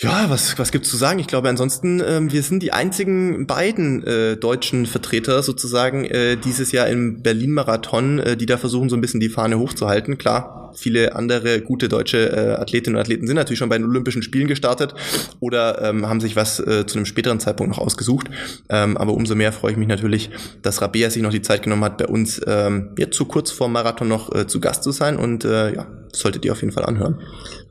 ja, 0.00 0.30
was, 0.30 0.56
was 0.60 0.70
gibt's 0.70 0.90
zu 0.90 0.96
sagen? 0.96 1.18
Ich 1.18 1.26
glaube, 1.26 1.48
ansonsten, 1.48 2.00
ähm, 2.06 2.30
wir 2.30 2.44
sind 2.44 2.62
die 2.62 2.72
einzigen 2.72 3.48
beiden 3.48 4.04
äh, 4.04 4.36
deutschen 4.36 4.86
Vertreter 4.86 5.42
sozusagen 5.42 6.04
äh, 6.04 6.36
dieses 6.36 6.70
Jahr 6.70 6.86
im 6.86 7.20
Berlin-Marathon, 7.20 8.20
äh, 8.20 8.36
die 8.36 8.46
da 8.46 8.58
versuchen, 8.58 8.88
so 8.90 8.96
ein 8.96 9.00
bisschen 9.00 9.18
die 9.18 9.28
Fahne 9.28 9.58
hochzuhalten. 9.58 10.16
Klar, 10.16 10.67
viele 10.78 11.14
andere 11.14 11.60
gute 11.60 11.88
deutsche 11.88 12.30
äh, 12.30 12.60
Athletinnen 12.60 12.96
und 12.96 13.00
Athleten 13.00 13.26
sind 13.26 13.36
natürlich 13.36 13.58
schon 13.58 13.68
bei 13.68 13.78
den 13.78 13.86
Olympischen 13.86 14.22
Spielen 14.22 14.48
gestartet 14.48 14.94
oder 15.40 15.82
ähm, 15.82 16.08
haben 16.08 16.20
sich 16.20 16.36
was 16.36 16.60
äh, 16.60 16.86
zu 16.86 16.98
einem 16.98 17.06
späteren 17.06 17.40
Zeitpunkt 17.40 17.76
noch 17.76 17.82
ausgesucht. 17.84 18.28
Ähm, 18.68 18.96
aber 18.96 19.12
umso 19.12 19.34
mehr 19.34 19.52
freue 19.52 19.72
ich 19.72 19.78
mich 19.78 19.88
natürlich, 19.88 20.30
dass 20.62 20.80
Rabea 20.80 21.10
sich 21.10 21.22
noch 21.22 21.30
die 21.30 21.42
Zeit 21.42 21.62
genommen 21.62 21.84
hat, 21.84 21.98
bei 21.98 22.06
uns 22.06 22.40
ähm, 22.46 22.90
jetzt 22.98 23.16
so 23.16 23.24
kurz 23.24 23.50
vor 23.50 23.68
Marathon 23.68 24.08
noch 24.08 24.34
äh, 24.34 24.46
zu 24.46 24.60
Gast 24.60 24.82
zu 24.82 24.92
sein. 24.92 25.16
Und 25.16 25.44
äh, 25.44 25.74
ja, 25.74 25.86
solltet 26.12 26.44
ihr 26.44 26.52
auf 26.52 26.60
jeden 26.60 26.72
Fall 26.72 26.84
anhören. 26.84 27.20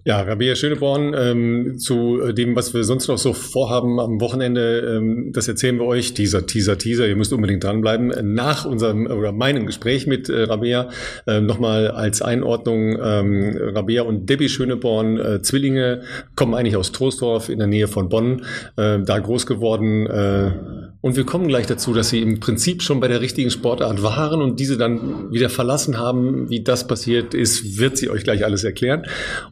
Ja, 0.07 0.21
Rabea 0.21 0.55
Schöneborn, 0.55 1.13
ähm, 1.17 1.79
zu 1.79 2.21
äh, 2.21 2.33
dem, 2.33 2.55
was 2.55 2.73
wir 2.73 2.85
sonst 2.85 3.09
noch 3.09 3.17
so 3.17 3.33
vorhaben 3.33 3.99
am 3.99 4.21
Wochenende, 4.21 4.95
ähm, 4.95 5.33
das 5.33 5.49
erzählen 5.49 5.77
wir 5.79 5.85
euch, 5.85 6.13
dieser 6.13 6.47
Teaser, 6.47 6.77
Teaser, 6.77 7.05
ihr 7.09 7.17
müsst 7.17 7.33
unbedingt 7.33 7.65
dranbleiben. 7.65 8.13
Nach 8.33 8.63
unserem 8.63 9.07
oder 9.07 9.33
meinem 9.33 9.65
Gespräch 9.65 10.07
mit 10.07 10.29
äh, 10.29 10.43
Rabea 10.43 10.87
äh, 11.25 11.41
nochmal 11.41 11.91
als 11.91 12.21
Einordnung, 12.21 12.97
ähm, 13.03 13.57
Rabea 13.59 14.03
und 14.03 14.29
Debbie 14.29 14.47
Schöneborn, 14.47 15.17
äh, 15.17 15.41
Zwillinge, 15.41 16.03
kommen 16.37 16.53
eigentlich 16.53 16.77
aus 16.77 16.93
Troisdorf 16.93 17.49
in 17.49 17.59
der 17.59 17.67
Nähe 17.67 17.89
von 17.89 18.07
Bonn, 18.07 18.45
äh, 18.77 18.99
da 18.99 19.19
groß 19.19 19.45
geworden, 19.45 20.07
äh, 20.07 20.51
und 21.07 21.15
wir 21.15 21.25
kommen 21.25 21.47
gleich 21.47 21.67
dazu, 21.67 21.93
dass 21.93 22.09
sie 22.09 22.21
im 22.21 22.39
Prinzip 22.39 22.81
schon 22.81 22.99
bei 22.99 23.07
der 23.07 23.21
richtigen 23.21 23.51
Sportart 23.51 24.01
waren 24.01 24.41
und 24.41 24.59
diese 24.59 24.77
dann 24.77 25.31
wieder 25.31 25.49
verlassen 25.49 25.97
haben. 25.97 26.49
Wie 26.49 26.63
das 26.63 26.87
passiert 26.87 27.33
ist, 27.33 27.77
wird 27.79 27.97
sie 27.97 28.09
euch 28.09 28.23
gleich 28.23 28.43
alles 28.43 28.63
erklären. 28.63 29.03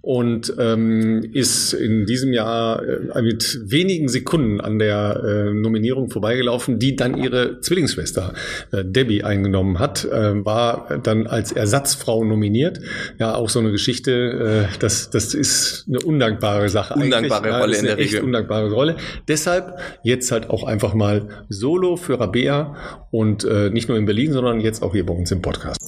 Und 0.02 0.45
ähm, 0.58 1.24
ist 1.34 1.74
in 1.74 2.06
diesem 2.06 2.34
Jahr 2.34 2.82
äh, 2.84 3.22
mit 3.22 3.60
wenigen 3.64 4.08
Sekunden 4.08 4.62
an 4.62 4.80
der 4.80 5.22
äh, 5.24 5.54
Nominierung 5.54 6.10
vorbeigelaufen, 6.10 6.80
die 6.80 6.96
dann 6.96 7.18
ihre 7.18 7.60
Zwillingsschwester 7.60 8.34
äh, 8.72 8.84
Debbie 8.84 9.24
eingenommen 9.24 9.80
hat, 9.80 10.06
äh, 10.06 10.46
war 10.46 11.00
dann 11.04 11.28
als 11.28 11.52
Ersatzfrau 11.52 12.24
nominiert. 12.24 12.80
Ja, 13.20 13.36
auch 13.36 13.50
so 13.50 13.60
eine 13.60 13.72
Geschichte, 13.72 14.68
äh, 14.72 14.78
das, 14.80 15.10
das 15.10 15.34
ist 15.34 15.86
eine 15.88 16.00
undankbare 16.00 16.70
Sache. 16.70 16.96
Undankbare 16.96 17.44
eigentlich. 17.44 17.62
Rolle 17.62 17.74
ja, 17.74 17.80
in 17.80 17.86
der 17.86 17.98
Regel. 17.98 18.22
Undankbare 18.22 18.72
Rolle. 18.72 18.96
Deshalb 19.28 19.80
jetzt 20.04 20.32
halt 20.32 20.50
auch 20.50 20.64
einfach 20.64 20.94
mal 20.94 21.30
Solo 21.50 21.96
für 21.96 22.20
Rabea 22.20 22.76
und 23.12 23.44
äh, 23.44 23.70
nicht 23.70 23.90
nur 23.90 23.98
in 23.98 24.06
Berlin, 24.06 24.32
sondern 24.32 24.60
jetzt 24.60 24.82
auch 24.82 24.94
hier 24.94 25.06
bei 25.06 25.14
uns 25.14 25.32
im 25.32 25.42
Podcast. 25.42 25.80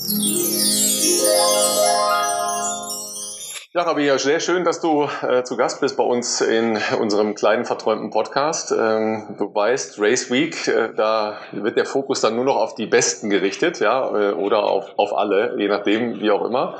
Ja, 3.77 3.83
Rabia, 3.83 4.17
sehr 4.17 4.39
schön, 4.39 4.63
dass 4.63 4.81
du 4.81 5.07
äh, 5.21 5.43
zu 5.43 5.55
Gast 5.55 5.81
bist 5.81 5.97
bei 5.97 6.03
uns 6.03 6.41
in 6.41 6.79
unserem 6.99 7.35
kleinen 7.35 7.63
verträumten 7.63 8.09
Podcast. 8.09 8.71
Ähm, 8.71 9.35
du 9.37 9.53
weißt, 9.53 9.99
Race 9.99 10.31
Week, 10.31 10.67
äh, 10.67 10.89
da 10.95 11.37
wird 11.51 11.77
der 11.77 11.85
Fokus 11.85 12.19
dann 12.21 12.35
nur 12.35 12.45
noch 12.45 12.55
auf 12.55 12.73
die 12.73 12.87
Besten 12.87 13.29
gerichtet, 13.29 13.79
ja, 13.79 14.09
äh, 14.09 14.31
oder 14.33 14.63
auf, 14.63 14.97
auf 14.97 15.15
alle, 15.15 15.53
je 15.59 15.67
nachdem, 15.67 16.19
wie 16.19 16.31
auch 16.31 16.43
immer. 16.43 16.79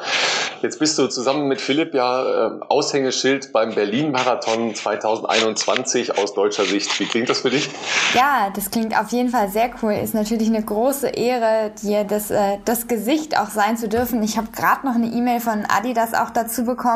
Jetzt 0.63 0.79
bist 0.79 0.97
du 0.97 1.05
zusammen 1.07 1.47
mit 1.47 1.61
Philipp 1.61 1.94
ja 1.94 2.47
äh, 2.47 2.51
Aushängeschild 2.67 3.53
beim 3.53 3.75
Berlin-Marathon 3.75 4.73
2021 4.73 6.17
aus 6.17 6.33
deutscher 6.33 6.65
Sicht. 6.65 6.99
Wie 6.99 7.05
klingt 7.05 7.29
das 7.29 7.41
für 7.41 7.51
dich? 7.51 7.69
Ja, 8.15 8.49
das 8.55 8.71
klingt 8.71 8.99
auf 8.99 9.11
jeden 9.11 9.29
Fall 9.29 9.49
sehr 9.49 9.69
cool. 9.83 9.94
Ist 9.94 10.15
natürlich 10.15 10.47
eine 10.47 10.63
große 10.63 11.09
Ehre, 11.09 11.69
dir 11.83 12.05
das, 12.05 12.31
äh, 12.31 12.57
das 12.65 12.88
Gesicht 12.88 13.39
auch 13.39 13.51
sein 13.51 13.77
zu 13.77 13.88
dürfen. 13.88 14.23
Ich 14.23 14.38
habe 14.38 14.47
gerade 14.51 14.83
noch 14.88 14.95
eine 14.95 15.05
E-Mail 15.05 15.41
von 15.41 15.63
Adidas 15.69 16.15
auch 16.15 16.31
dazu 16.31 16.63
bekommen, 16.63 16.86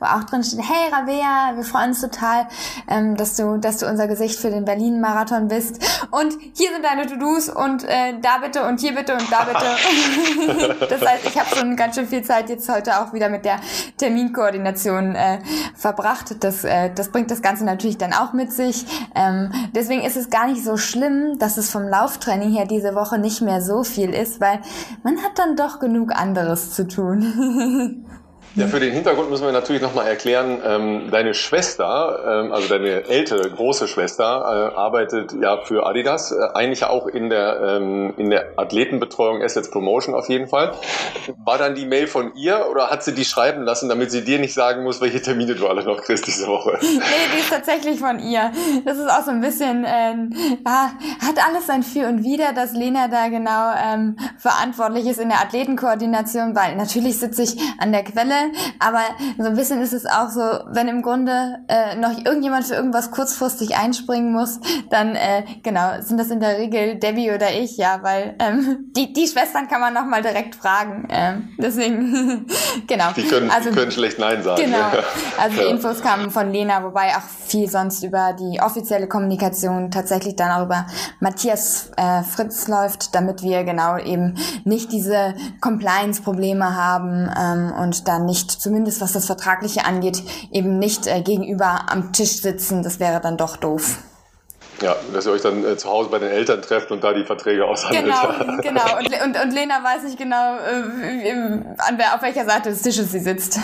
wo 0.00 0.06
auch 0.06 0.24
drin 0.24 0.42
steht, 0.42 0.60
hey 0.60 0.90
Rabea, 0.90 1.52
wir 1.54 1.64
freuen 1.64 1.90
uns 1.90 2.00
total, 2.00 2.48
ähm, 2.88 3.16
dass, 3.16 3.36
du, 3.36 3.58
dass 3.58 3.78
du 3.78 3.86
unser 3.86 4.08
Gesicht 4.08 4.38
für 4.38 4.50
den 4.50 4.64
Berlin-Marathon 4.64 5.48
bist. 5.48 5.78
Und 6.10 6.34
hier 6.54 6.70
sind 6.72 6.84
deine 6.84 7.06
To-Dos 7.06 7.50
und 7.50 7.84
äh, 7.84 8.18
da 8.20 8.38
bitte 8.38 8.66
und 8.66 8.80
hier 8.80 8.94
bitte 8.94 9.12
und 9.12 9.30
da 9.30 9.44
bitte. 9.44 10.86
das 10.88 11.00
heißt, 11.00 11.26
ich 11.26 11.38
habe 11.38 11.54
schon 11.54 11.76
ganz 11.76 11.94
schön 11.94 12.06
viel 12.06 12.22
Zeit 12.22 12.48
jetzt 12.48 12.68
heute 12.68 12.98
auch 12.98 13.02
auch 13.02 13.12
wieder 13.12 13.28
mit 13.28 13.44
der 13.44 13.60
Terminkoordination 13.96 15.14
äh, 15.14 15.38
verbracht. 15.74 16.36
Das, 16.40 16.64
äh, 16.64 16.90
das 16.94 17.08
bringt 17.08 17.30
das 17.30 17.42
Ganze 17.42 17.64
natürlich 17.64 17.98
dann 17.98 18.12
auch 18.12 18.32
mit 18.32 18.52
sich. 18.52 18.86
Ähm, 19.14 19.50
deswegen 19.74 20.02
ist 20.02 20.16
es 20.16 20.30
gar 20.30 20.46
nicht 20.46 20.64
so 20.64 20.76
schlimm, 20.76 21.38
dass 21.38 21.56
es 21.56 21.70
vom 21.70 21.82
Lauftraining 21.82 22.52
her 22.52 22.66
diese 22.66 22.94
Woche 22.94 23.18
nicht 23.18 23.42
mehr 23.42 23.60
so 23.60 23.84
viel 23.84 24.10
ist, 24.10 24.40
weil 24.40 24.60
man 25.02 25.18
hat 25.18 25.38
dann 25.38 25.56
doch 25.56 25.78
genug 25.78 26.12
anderes 26.12 26.72
zu 26.72 26.86
tun. 26.86 28.04
Ja, 28.54 28.66
für 28.66 28.80
den 28.80 28.92
Hintergrund 28.92 29.30
müssen 29.30 29.46
wir 29.46 29.52
natürlich 29.52 29.80
nochmal 29.80 30.06
erklären, 30.06 30.60
ähm, 30.62 31.10
deine 31.10 31.32
Schwester, 31.32 32.42
ähm, 32.44 32.52
also 32.52 32.68
deine 32.68 33.08
ältere, 33.08 33.50
große 33.50 33.88
Schwester, 33.88 34.24
äh, 34.24 34.76
arbeitet 34.76 35.32
ja 35.40 35.62
für 35.64 35.86
Adidas, 35.86 36.32
äh, 36.32 36.36
eigentlich 36.52 36.84
auch 36.84 37.06
in 37.06 37.30
der, 37.30 37.60
ähm, 37.62 38.12
in 38.18 38.28
der 38.28 38.58
Athletenbetreuung 38.58 39.42
Assets 39.42 39.70
Promotion 39.70 40.14
auf 40.14 40.28
jeden 40.28 40.48
Fall. 40.48 40.72
War 41.42 41.56
dann 41.56 41.74
die 41.74 41.86
Mail 41.86 42.06
von 42.06 42.34
ihr 42.34 42.66
oder 42.70 42.90
hat 42.90 43.02
sie 43.02 43.14
die 43.14 43.24
schreiben 43.24 43.62
lassen, 43.62 43.88
damit 43.88 44.10
sie 44.10 44.22
dir 44.22 44.38
nicht 44.38 44.52
sagen 44.52 44.82
muss, 44.82 45.00
welche 45.00 45.22
Termine 45.22 45.54
du 45.54 45.66
alle 45.66 45.82
noch 45.82 46.02
kriegst 46.02 46.26
diese 46.26 46.46
Woche? 46.46 46.78
nee, 46.82 46.88
die 47.34 47.40
ist 47.40 47.48
tatsächlich 47.48 48.00
von 48.00 48.18
ihr. 48.18 48.52
Das 48.84 48.98
ist 48.98 49.08
auch 49.08 49.24
so 49.24 49.30
ein 49.30 49.40
bisschen, 49.40 49.84
äh, 49.84 50.14
ja, 50.66 50.92
hat 51.26 51.48
alles 51.48 51.66
sein 51.66 51.82
Für 51.82 52.06
und 52.06 52.22
Wider, 52.22 52.52
dass 52.52 52.72
Lena 52.72 53.08
da 53.08 53.28
genau 53.28 53.72
ähm, 53.82 54.16
verantwortlich 54.36 55.06
ist 55.06 55.20
in 55.20 55.30
der 55.30 55.40
Athletenkoordination, 55.40 56.54
weil 56.54 56.76
natürlich 56.76 57.18
sitze 57.18 57.44
ich 57.44 57.56
an 57.78 57.92
der 57.92 58.04
Quelle 58.04 58.41
aber 58.78 59.02
so 59.38 59.44
ein 59.44 59.56
bisschen 59.56 59.80
ist 59.80 59.92
es 59.92 60.06
auch 60.06 60.30
so, 60.30 60.40
wenn 60.72 60.88
im 60.88 61.02
Grunde 61.02 61.58
äh, 61.68 61.96
noch 61.96 62.16
irgendjemand 62.24 62.66
für 62.66 62.74
irgendwas 62.74 63.10
kurzfristig 63.10 63.76
einspringen 63.76 64.32
muss, 64.32 64.60
dann 64.90 65.14
äh, 65.14 65.44
genau 65.62 66.00
sind 66.00 66.18
das 66.18 66.30
in 66.30 66.40
der 66.40 66.58
Regel 66.58 66.96
Debbie 66.96 67.30
oder 67.30 67.52
ich, 67.52 67.76
ja, 67.76 68.00
weil 68.02 68.34
ähm, 68.38 68.90
die 68.96 69.12
die 69.12 69.26
Schwestern 69.26 69.68
kann 69.68 69.80
man 69.80 69.94
noch 69.94 70.06
mal 70.06 70.22
direkt 70.22 70.54
fragen. 70.54 71.08
Ähm, 71.10 71.48
deswegen 71.58 72.46
genau. 72.86 73.12
Die 73.16 73.26
können, 73.26 73.50
also, 73.50 73.70
die 73.70 73.76
können 73.76 73.90
schlecht 73.90 74.18
nein 74.18 74.42
sagen. 74.42 74.62
Genau. 74.62 74.78
Also 75.38 75.60
die 75.60 75.68
Infos 75.68 76.02
kamen 76.02 76.30
von 76.30 76.50
Lena, 76.50 76.82
wobei 76.82 77.16
auch 77.16 77.22
viel 77.46 77.68
sonst 77.68 78.02
über 78.02 78.34
die 78.38 78.60
offizielle 78.60 79.08
Kommunikation 79.08 79.90
tatsächlich 79.90 80.36
dann 80.36 80.50
auch 80.50 80.64
über 80.66 80.86
Matthias 81.20 81.90
äh, 81.96 82.22
Fritz 82.22 82.68
läuft, 82.68 83.14
damit 83.14 83.42
wir 83.42 83.64
genau 83.64 83.98
eben 83.98 84.36
nicht 84.64 84.92
diese 84.92 85.34
Compliance-Probleme 85.60 86.76
haben 86.76 87.30
ähm, 87.38 87.72
und 87.80 88.08
dann 88.08 88.26
nicht, 88.26 88.31
zumindest 88.34 89.00
was 89.00 89.12
das 89.12 89.26
Vertragliche 89.26 89.84
angeht, 89.84 90.22
eben 90.50 90.78
nicht 90.78 91.06
äh, 91.06 91.20
gegenüber 91.22 91.86
am 91.88 92.12
Tisch 92.12 92.40
sitzen. 92.40 92.82
Das 92.82 93.00
wäre 93.00 93.20
dann 93.20 93.36
doch 93.36 93.56
doof. 93.56 93.98
Ja, 94.80 94.96
dass 95.12 95.26
ihr 95.26 95.32
euch 95.32 95.42
dann 95.42 95.64
äh, 95.64 95.76
zu 95.76 95.88
Hause 95.88 96.10
bei 96.10 96.18
den 96.18 96.30
Eltern 96.30 96.60
trefft 96.60 96.90
und 96.90 97.04
da 97.04 97.12
die 97.12 97.24
Verträge 97.24 97.64
aushandelt. 97.64 98.04
Genau, 98.04 98.56
genau. 98.62 98.98
Und, 98.98 99.36
und, 99.36 99.44
und 99.44 99.50
Lena 99.52 99.82
weiß 99.82 100.02
nicht 100.04 100.18
genau, 100.18 100.56
äh, 100.56 101.32
an 101.78 101.98
wer, 101.98 102.14
auf 102.14 102.22
welcher 102.22 102.44
Seite 102.44 102.70
des 102.70 102.82
Tisches 102.82 103.12
sie 103.12 103.20
sitzt. 103.20 103.60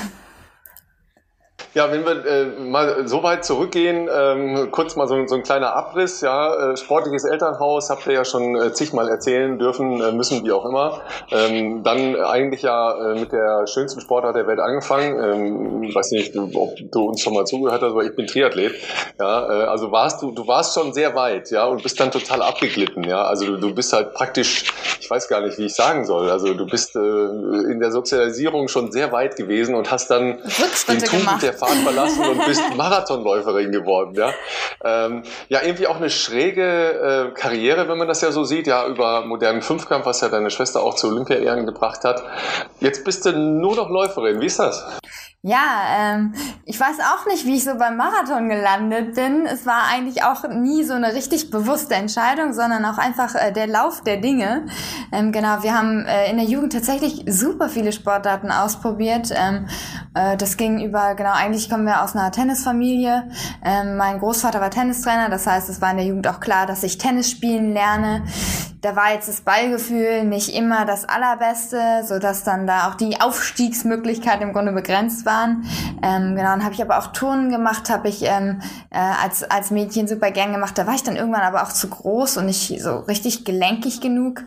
Ja, 1.78 1.92
wenn 1.92 2.04
wir 2.04 2.26
äh, 2.26 2.44
mal 2.58 3.06
so 3.06 3.22
weit 3.22 3.44
zurückgehen, 3.44 4.08
ähm, 4.12 4.72
kurz 4.72 4.96
mal 4.96 5.06
so, 5.06 5.28
so, 5.28 5.36
ein 5.36 5.44
kleiner 5.44 5.76
Abriss. 5.76 6.22
Ja, 6.22 6.72
äh, 6.72 6.76
sportliches 6.76 7.22
Elternhaus 7.22 7.88
habt 7.88 8.04
ihr 8.08 8.14
ja 8.14 8.24
schon 8.24 8.56
äh, 8.56 8.72
zigmal 8.72 9.08
erzählen 9.08 9.60
dürfen, 9.60 10.00
äh, 10.00 10.10
müssen 10.10 10.44
wie 10.44 10.50
auch 10.50 10.64
immer. 10.64 11.02
Ähm, 11.30 11.84
dann 11.84 12.16
eigentlich 12.16 12.62
ja 12.62 13.12
äh, 13.12 13.20
mit 13.20 13.30
der 13.30 13.68
schönsten 13.68 14.00
Sportart 14.00 14.34
der 14.34 14.48
Welt 14.48 14.58
angefangen. 14.58 15.22
Ähm, 15.22 15.82
ich 15.84 15.94
weiß 15.94 16.10
nicht, 16.10 16.36
ob 16.36 16.74
du 16.90 17.10
uns 17.10 17.20
schon 17.20 17.34
mal 17.34 17.44
zugehört 17.44 17.80
hast, 17.80 17.92
aber 17.92 18.02
ich 18.02 18.16
bin 18.16 18.26
Triathlet. 18.26 18.74
Ja, 19.20 19.48
äh, 19.48 19.66
also 19.66 19.92
warst 19.92 20.20
du, 20.20 20.32
du 20.32 20.48
warst 20.48 20.74
schon 20.74 20.92
sehr 20.92 21.14
weit, 21.14 21.52
ja, 21.52 21.64
und 21.66 21.84
bist 21.84 22.00
dann 22.00 22.10
total 22.10 22.42
abgeglitten. 22.42 23.04
Ja, 23.04 23.22
also 23.22 23.46
du, 23.46 23.56
du 23.56 23.72
bist 23.72 23.92
halt 23.92 24.14
praktisch, 24.14 24.64
ich 24.98 25.08
weiß 25.08 25.28
gar 25.28 25.42
nicht, 25.42 25.56
wie 25.58 25.66
ich 25.66 25.76
sagen 25.76 26.04
soll. 26.04 26.28
Also 26.28 26.54
du 26.54 26.66
bist 26.66 26.96
äh, 26.96 26.98
in 26.98 27.78
der 27.78 27.92
Sozialisierung 27.92 28.66
schon 28.66 28.90
sehr 28.90 29.12
weit 29.12 29.36
gewesen 29.36 29.76
und 29.76 29.92
hast 29.92 30.10
dann 30.10 30.38
den 30.88 30.98
Tugend 30.98 31.40
der 31.40 31.52
Fahrt 31.68 31.78
verlassen 31.78 32.24
und 32.24 32.46
bist 32.46 32.62
Marathonläuferin 32.76 33.72
geworden. 33.72 34.14
Ja, 34.14 34.32
ähm, 34.84 35.22
ja 35.48 35.62
irgendwie 35.62 35.86
auch 35.86 35.96
eine 35.96 36.10
schräge 36.10 37.32
äh, 37.32 37.38
Karriere, 37.38 37.88
wenn 37.88 37.98
man 37.98 38.08
das 38.08 38.20
ja 38.20 38.32
so 38.32 38.44
sieht, 38.44 38.66
ja, 38.66 38.86
über 38.86 39.24
modernen 39.24 39.62
Fünfkampf, 39.62 40.06
was 40.06 40.20
ja 40.20 40.28
deine 40.28 40.50
Schwester 40.50 40.82
auch 40.82 40.94
zu 40.94 41.08
Olympia-Ehren 41.08 41.66
gebracht 41.66 42.04
hat. 42.04 42.22
Jetzt 42.80 43.04
bist 43.04 43.24
du 43.24 43.32
nur 43.32 43.76
noch 43.76 43.90
Läuferin. 43.90 44.40
Wie 44.40 44.46
ist 44.46 44.58
das? 44.58 44.84
Ja, 45.42 46.16
ähm, 46.16 46.34
ich 46.64 46.80
weiß 46.80 46.96
auch 46.98 47.24
nicht, 47.26 47.46
wie 47.46 47.54
ich 47.54 47.62
so 47.62 47.76
beim 47.78 47.96
Marathon 47.96 48.48
gelandet 48.48 49.14
bin. 49.14 49.46
Es 49.46 49.66
war 49.66 49.84
eigentlich 49.88 50.24
auch 50.24 50.48
nie 50.48 50.82
so 50.82 50.94
eine 50.94 51.14
richtig 51.14 51.50
bewusste 51.50 51.94
Entscheidung, 51.94 52.52
sondern 52.52 52.84
auch 52.84 52.98
einfach 52.98 53.36
äh, 53.36 53.52
der 53.52 53.68
Lauf 53.68 54.02
der 54.02 54.16
Dinge. 54.16 54.66
Ähm, 55.12 55.30
genau, 55.30 55.62
wir 55.62 55.78
haben 55.78 56.04
äh, 56.06 56.28
in 56.28 56.38
der 56.38 56.46
Jugend 56.46 56.72
tatsächlich 56.72 57.24
super 57.28 57.68
viele 57.68 57.92
Sportarten 57.92 58.50
ausprobiert. 58.50 59.32
Ähm, 59.32 59.68
äh, 60.12 60.36
das 60.36 60.56
ging 60.56 60.84
über, 60.84 61.14
genau, 61.14 61.34
eigentlich 61.34 61.70
kommen 61.70 61.86
wir 61.86 62.02
aus 62.02 62.16
einer 62.16 62.32
Tennisfamilie. 62.32 63.30
Ähm, 63.64 63.96
mein 63.96 64.18
Großvater 64.18 64.60
war 64.60 64.70
Tennistrainer, 64.70 65.28
das 65.28 65.46
heißt, 65.46 65.68
es 65.68 65.80
war 65.80 65.92
in 65.92 65.98
der 65.98 66.06
Jugend 66.06 66.26
auch 66.26 66.40
klar, 66.40 66.66
dass 66.66 66.82
ich 66.82 66.98
Tennis 66.98 67.30
spielen 67.30 67.72
lerne. 67.72 68.24
Da 68.80 68.94
war 68.94 69.12
jetzt 69.12 69.28
das 69.28 69.40
Ballgefühl 69.40 70.24
nicht 70.24 70.54
immer 70.54 70.84
das 70.84 71.04
allerbeste, 71.04 72.04
so 72.04 72.20
dass 72.20 72.44
dann 72.44 72.66
da 72.66 72.88
auch 72.88 72.94
die 72.94 73.20
Aufstiegsmöglichkeit 73.20 74.40
im 74.40 74.52
Grunde 74.52 74.70
begrenzt 74.70 75.26
waren. 75.28 75.64
Ähm, 76.02 76.34
genau, 76.34 76.48
dann 76.48 76.64
habe 76.64 76.74
ich 76.74 76.82
aber 76.82 76.98
auch 76.98 77.08
Turnen 77.08 77.50
gemacht, 77.50 77.90
habe 77.90 78.08
ich 78.08 78.24
ähm, 78.24 78.60
äh, 78.90 78.98
als, 78.98 79.44
als 79.44 79.70
Mädchen 79.70 80.08
super 80.08 80.32
gern 80.32 80.52
gemacht. 80.52 80.76
Da 80.76 80.86
war 80.86 80.94
ich 80.94 81.04
dann 81.04 81.14
irgendwann 81.14 81.42
aber 81.42 81.62
auch 81.62 81.72
zu 81.72 81.88
groß 81.88 82.38
und 82.38 82.46
nicht 82.46 82.80
so 82.82 82.96
richtig 83.00 83.44
gelenkig 83.44 84.00
genug. 84.00 84.42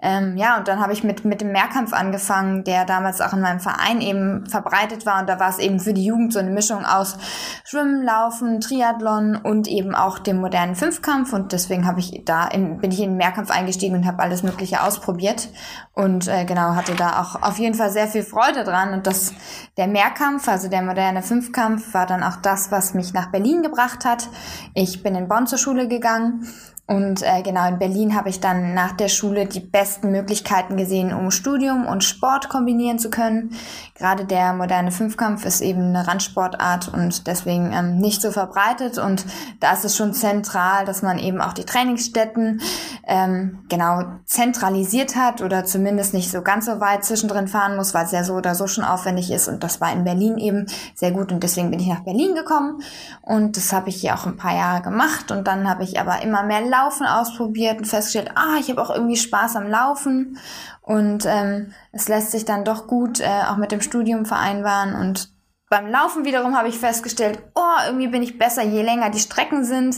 Ähm, 0.00 0.36
ja, 0.36 0.58
und 0.58 0.68
dann 0.68 0.80
habe 0.80 0.92
ich 0.92 1.02
mit, 1.02 1.24
mit 1.24 1.40
dem 1.40 1.52
Mehrkampf 1.52 1.92
angefangen, 1.92 2.62
der 2.62 2.84
damals 2.84 3.20
auch 3.20 3.32
in 3.32 3.40
meinem 3.40 3.60
Verein 3.60 4.00
eben 4.00 4.46
verbreitet 4.46 5.06
war. 5.06 5.20
Und 5.20 5.28
da 5.28 5.40
war 5.40 5.48
es 5.48 5.58
eben 5.58 5.80
für 5.80 5.94
die 5.94 6.04
Jugend 6.04 6.32
so 6.32 6.38
eine 6.38 6.50
Mischung 6.50 6.84
aus 6.84 7.16
Schwimmen, 7.64 8.04
Laufen, 8.04 8.60
Triathlon 8.60 9.36
und 9.36 9.66
eben 9.66 9.94
auch 9.94 10.18
dem 10.18 10.36
modernen 10.40 10.76
Fünfkampf. 10.76 11.32
Und 11.32 11.52
deswegen 11.52 11.86
habe 11.86 12.00
ich 12.00 12.22
da 12.24 12.46
in, 12.46 12.78
bin 12.78 12.90
ich 12.90 13.00
in 13.00 13.10
den 13.10 13.16
Mehrkampf 13.16 13.50
eingestiegen 13.50 13.96
und 13.96 14.06
habe 14.06 14.22
alles 14.22 14.42
Mögliche 14.42 14.82
ausprobiert 14.82 15.48
und 15.94 16.28
äh, 16.28 16.44
genau 16.44 16.74
hatte 16.74 16.94
da 16.94 17.20
auch 17.22 17.42
auf 17.42 17.58
jeden 17.58 17.74
Fall 17.74 17.90
sehr 17.90 18.06
viel 18.06 18.22
Freude 18.22 18.64
dran 18.64 18.92
und 18.92 19.06
das 19.06 19.32
der 19.76 19.86
Mehrkampf, 19.86 20.16
also 20.46 20.68
der 20.68 20.82
moderne 20.82 21.22
Fünfkampf, 21.22 21.94
war 21.94 22.06
dann 22.06 22.24
auch 22.24 22.36
das, 22.36 22.72
was 22.72 22.94
mich 22.94 23.12
nach 23.12 23.30
Berlin 23.30 23.62
gebracht 23.62 24.04
hat. 24.04 24.28
Ich 24.74 25.02
bin 25.02 25.14
in 25.14 25.28
Bonn 25.28 25.46
zur 25.46 25.58
Schule 25.58 25.86
gegangen 25.86 26.48
und 26.88 27.22
äh, 27.22 27.42
genau 27.42 27.66
in 27.66 27.80
Berlin 27.80 28.14
habe 28.14 28.28
ich 28.28 28.38
dann 28.38 28.72
nach 28.72 28.92
der 28.92 29.08
Schule 29.08 29.46
die 29.46 29.58
besten 29.58 30.12
Möglichkeiten 30.12 30.76
gesehen, 30.76 31.12
um 31.12 31.32
Studium 31.32 31.84
und 31.84 32.04
Sport 32.04 32.48
kombinieren 32.48 33.00
zu 33.00 33.10
können. 33.10 33.56
Gerade 33.96 34.24
der 34.24 34.52
moderne 34.52 34.92
Fünfkampf 34.92 35.44
ist 35.44 35.62
eben 35.62 35.82
eine 35.82 36.06
Randsportart 36.06 36.88
und 36.94 37.26
deswegen 37.26 37.72
ähm, 37.72 37.98
nicht 37.98 38.22
so 38.22 38.30
verbreitet. 38.30 38.98
Und 38.98 39.24
da 39.58 39.72
ist 39.72 39.84
es 39.84 39.96
schon 39.96 40.12
zentral, 40.12 40.84
dass 40.84 41.02
man 41.02 41.18
eben 41.18 41.40
auch 41.40 41.54
die 41.54 41.64
Trainingsstätten 41.64 42.60
ähm, 43.08 43.64
genau 43.68 44.04
zentralisiert 44.24 45.16
hat 45.16 45.42
oder 45.42 45.64
zumindest 45.64 46.14
nicht 46.14 46.30
so 46.30 46.42
ganz 46.42 46.66
so 46.66 46.78
weit 46.78 47.04
zwischendrin 47.04 47.48
fahren 47.48 47.74
muss, 47.74 47.94
weil 47.94 48.04
es 48.04 48.12
ja 48.12 48.22
so 48.22 48.34
oder 48.34 48.54
so 48.54 48.68
schon 48.68 48.84
aufwendig 48.84 49.32
ist. 49.32 49.48
Und 49.48 49.64
das 49.64 49.80
war 49.80 49.92
in 49.92 50.04
Berlin 50.04 50.38
eben 50.38 50.66
sehr 50.94 51.10
gut 51.10 51.32
und 51.32 51.42
deswegen 51.42 51.72
bin 51.72 51.80
ich 51.80 51.88
nach 51.88 52.04
Berlin 52.04 52.36
gekommen 52.36 52.82
und 53.22 53.56
das 53.56 53.72
habe 53.72 53.88
ich 53.88 53.96
hier 53.96 54.14
auch 54.14 54.26
ein 54.26 54.36
paar 54.36 54.54
Jahre 54.54 54.82
gemacht 54.82 55.32
und 55.32 55.48
dann 55.48 55.68
habe 55.68 55.82
ich 55.82 55.98
aber 55.98 56.22
immer 56.22 56.44
mehr 56.44 56.60
Laufen 56.76 57.06
ausprobiert 57.06 57.78
und 57.78 57.86
festgestellt, 57.86 58.32
ah, 58.34 58.56
ich 58.60 58.70
habe 58.70 58.82
auch 58.82 58.90
irgendwie 58.90 59.16
Spaß 59.16 59.56
am 59.56 59.68
Laufen. 59.68 60.38
Und 60.82 61.24
ähm, 61.26 61.72
es 61.92 62.08
lässt 62.08 62.30
sich 62.30 62.44
dann 62.44 62.64
doch 62.64 62.86
gut 62.86 63.20
äh, 63.20 63.42
auch 63.48 63.56
mit 63.56 63.72
dem 63.72 63.80
Studium 63.80 64.24
vereinbaren 64.24 64.94
und 64.94 65.35
beim 65.68 65.88
Laufen 65.88 66.24
wiederum 66.24 66.56
habe 66.56 66.68
ich 66.68 66.78
festgestellt, 66.78 67.40
oh, 67.56 67.60
irgendwie 67.86 68.06
bin 68.06 68.22
ich 68.22 68.38
besser, 68.38 68.62
je 68.62 68.82
länger 68.82 69.10
die 69.10 69.18
Strecken 69.18 69.64
sind. 69.64 69.96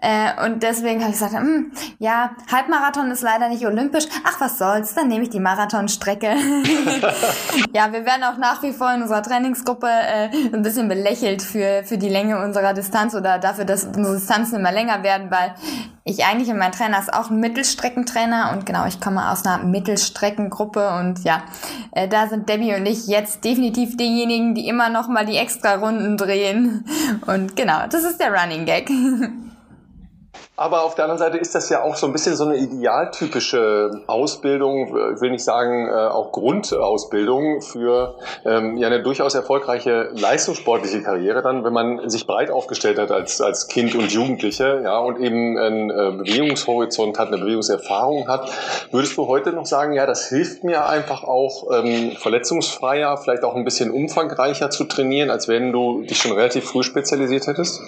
Äh, 0.00 0.46
und 0.46 0.62
deswegen 0.62 1.00
habe 1.00 1.12
ich 1.12 1.18
gesagt, 1.18 1.34
hm, 1.34 1.72
ja, 1.98 2.30
Halbmarathon 2.52 3.10
ist 3.10 3.22
leider 3.22 3.48
nicht 3.48 3.66
olympisch. 3.66 4.04
Ach, 4.24 4.40
was 4.40 4.58
soll's, 4.58 4.94
dann 4.94 5.08
nehme 5.08 5.24
ich 5.24 5.30
die 5.30 5.40
Marathonstrecke. 5.40 6.26
ja, 7.72 7.92
wir 7.92 8.06
werden 8.06 8.22
auch 8.22 8.36
nach 8.38 8.62
wie 8.62 8.72
vor 8.72 8.92
in 8.92 9.02
unserer 9.02 9.24
Trainingsgruppe 9.24 9.88
äh, 9.88 10.28
ein 10.52 10.62
bisschen 10.62 10.86
belächelt 10.86 11.42
für, 11.42 11.82
für 11.82 11.98
die 11.98 12.08
Länge 12.08 12.40
unserer 12.40 12.72
Distanz 12.72 13.16
oder 13.16 13.40
dafür, 13.40 13.64
dass 13.64 13.84
unsere 13.84 14.14
Distanzen 14.14 14.60
immer 14.60 14.70
länger 14.70 15.02
werden, 15.02 15.32
weil 15.32 15.52
ich 16.08 16.24
eigentlich 16.24 16.48
und 16.48 16.58
mein 16.58 16.72
Trainer 16.72 16.98
ist 16.98 17.12
auch 17.12 17.30
ein 17.30 17.38
Mittelstreckentrainer 17.38 18.52
und 18.52 18.64
genau, 18.64 18.86
ich 18.86 19.00
komme 19.00 19.30
aus 19.30 19.44
einer 19.44 19.62
Mittelstreckengruppe 19.64 20.90
und 20.98 21.22
ja, 21.22 21.42
äh, 21.92 22.08
da 22.08 22.28
sind 22.28 22.48
Debbie 22.48 22.74
und 22.74 22.86
ich 22.86 23.08
jetzt 23.08 23.44
definitiv 23.44 23.96
diejenigen, 23.96 24.54
die 24.54 24.68
immer 24.68 24.88
noch 24.88 25.08
die 25.24 25.36
extra 25.36 25.74
Runden 25.74 26.16
drehen. 26.16 26.84
Und 27.26 27.56
genau, 27.56 27.86
das 27.90 28.04
ist 28.04 28.20
der 28.20 28.32
Running 28.32 28.64
Gag. 28.64 28.90
Aber 30.58 30.82
auf 30.82 30.96
der 30.96 31.04
anderen 31.04 31.20
Seite 31.20 31.38
ist 31.38 31.54
das 31.54 31.68
ja 31.68 31.84
auch 31.84 31.94
so 31.94 32.06
ein 32.06 32.12
bisschen 32.12 32.34
so 32.34 32.44
eine 32.44 32.56
idealtypische 32.56 34.02
Ausbildung, 34.08 34.88
ich 35.14 35.20
will 35.20 35.30
nicht 35.30 35.44
sagen 35.44 35.86
äh, 35.86 35.92
auch 35.92 36.32
Grundausbildung 36.32 37.62
für 37.62 38.16
ähm, 38.44 38.76
ja 38.76 38.88
eine 38.88 39.00
durchaus 39.00 39.36
erfolgreiche 39.36 40.10
leistungssportliche 40.14 41.00
Karriere 41.02 41.42
dann, 41.42 41.62
wenn 41.62 41.72
man 41.72 42.10
sich 42.10 42.26
breit 42.26 42.50
aufgestellt 42.50 42.98
hat 42.98 43.12
als, 43.12 43.40
als 43.40 43.68
Kind 43.68 43.94
und 43.94 44.10
Jugendliche, 44.10 44.80
ja, 44.82 44.98
und 44.98 45.20
eben 45.20 45.56
einen 45.56 45.90
äh, 45.90 46.24
Bewegungshorizont 46.24 47.20
hat, 47.20 47.28
eine 47.28 47.38
Bewegungserfahrung 47.38 48.26
hat. 48.26 48.50
Würdest 48.90 49.16
du 49.16 49.28
heute 49.28 49.52
noch 49.52 49.66
sagen, 49.66 49.92
ja, 49.92 50.06
das 50.06 50.28
hilft 50.28 50.64
mir 50.64 50.88
einfach 50.88 51.22
auch 51.22 51.68
ähm, 51.72 52.16
verletzungsfreier, 52.18 53.16
vielleicht 53.16 53.44
auch 53.44 53.54
ein 53.54 53.64
bisschen 53.64 53.92
umfangreicher 53.92 54.70
zu 54.70 54.86
trainieren, 54.86 55.30
als 55.30 55.46
wenn 55.46 55.70
du 55.70 56.02
dich 56.02 56.18
schon 56.18 56.32
relativ 56.32 56.64
früh 56.64 56.82
spezialisiert 56.82 57.46
hättest? 57.46 57.80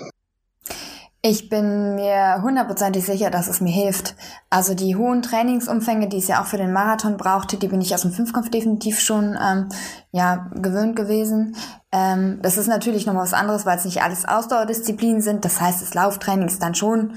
Ich 1.22 1.50
bin 1.50 1.96
mir 1.96 2.40
hundertprozentig 2.40 3.04
sicher, 3.04 3.28
dass 3.28 3.46
es 3.46 3.60
mir 3.60 3.72
hilft. 3.72 4.14
Also 4.48 4.72
die 4.72 4.96
hohen 4.96 5.20
Trainingsumfänge, 5.20 6.08
die 6.08 6.16
es 6.16 6.28
ja 6.28 6.40
auch 6.40 6.46
für 6.46 6.56
den 6.56 6.72
Marathon 6.72 7.18
brauchte, 7.18 7.58
die 7.58 7.68
bin 7.68 7.82
ich 7.82 7.94
aus 7.94 8.02
dem 8.02 8.12
Fünfkampf 8.12 8.48
definitiv 8.48 8.98
schon 9.00 9.36
ähm, 9.38 9.68
ja 10.12 10.48
gewöhnt 10.54 10.96
gewesen. 10.96 11.56
Ähm, 11.92 12.38
das 12.40 12.56
ist 12.56 12.68
natürlich 12.68 13.04
noch 13.04 13.14
was 13.16 13.34
anderes, 13.34 13.66
weil 13.66 13.76
es 13.76 13.84
nicht 13.84 14.02
alles 14.02 14.26
Ausdauerdisziplinen 14.26 15.20
sind. 15.20 15.44
Das 15.44 15.60
heißt, 15.60 15.82
das 15.82 15.92
Lauftraining 15.92 16.48
ist 16.48 16.62
dann 16.62 16.74
schon 16.74 17.12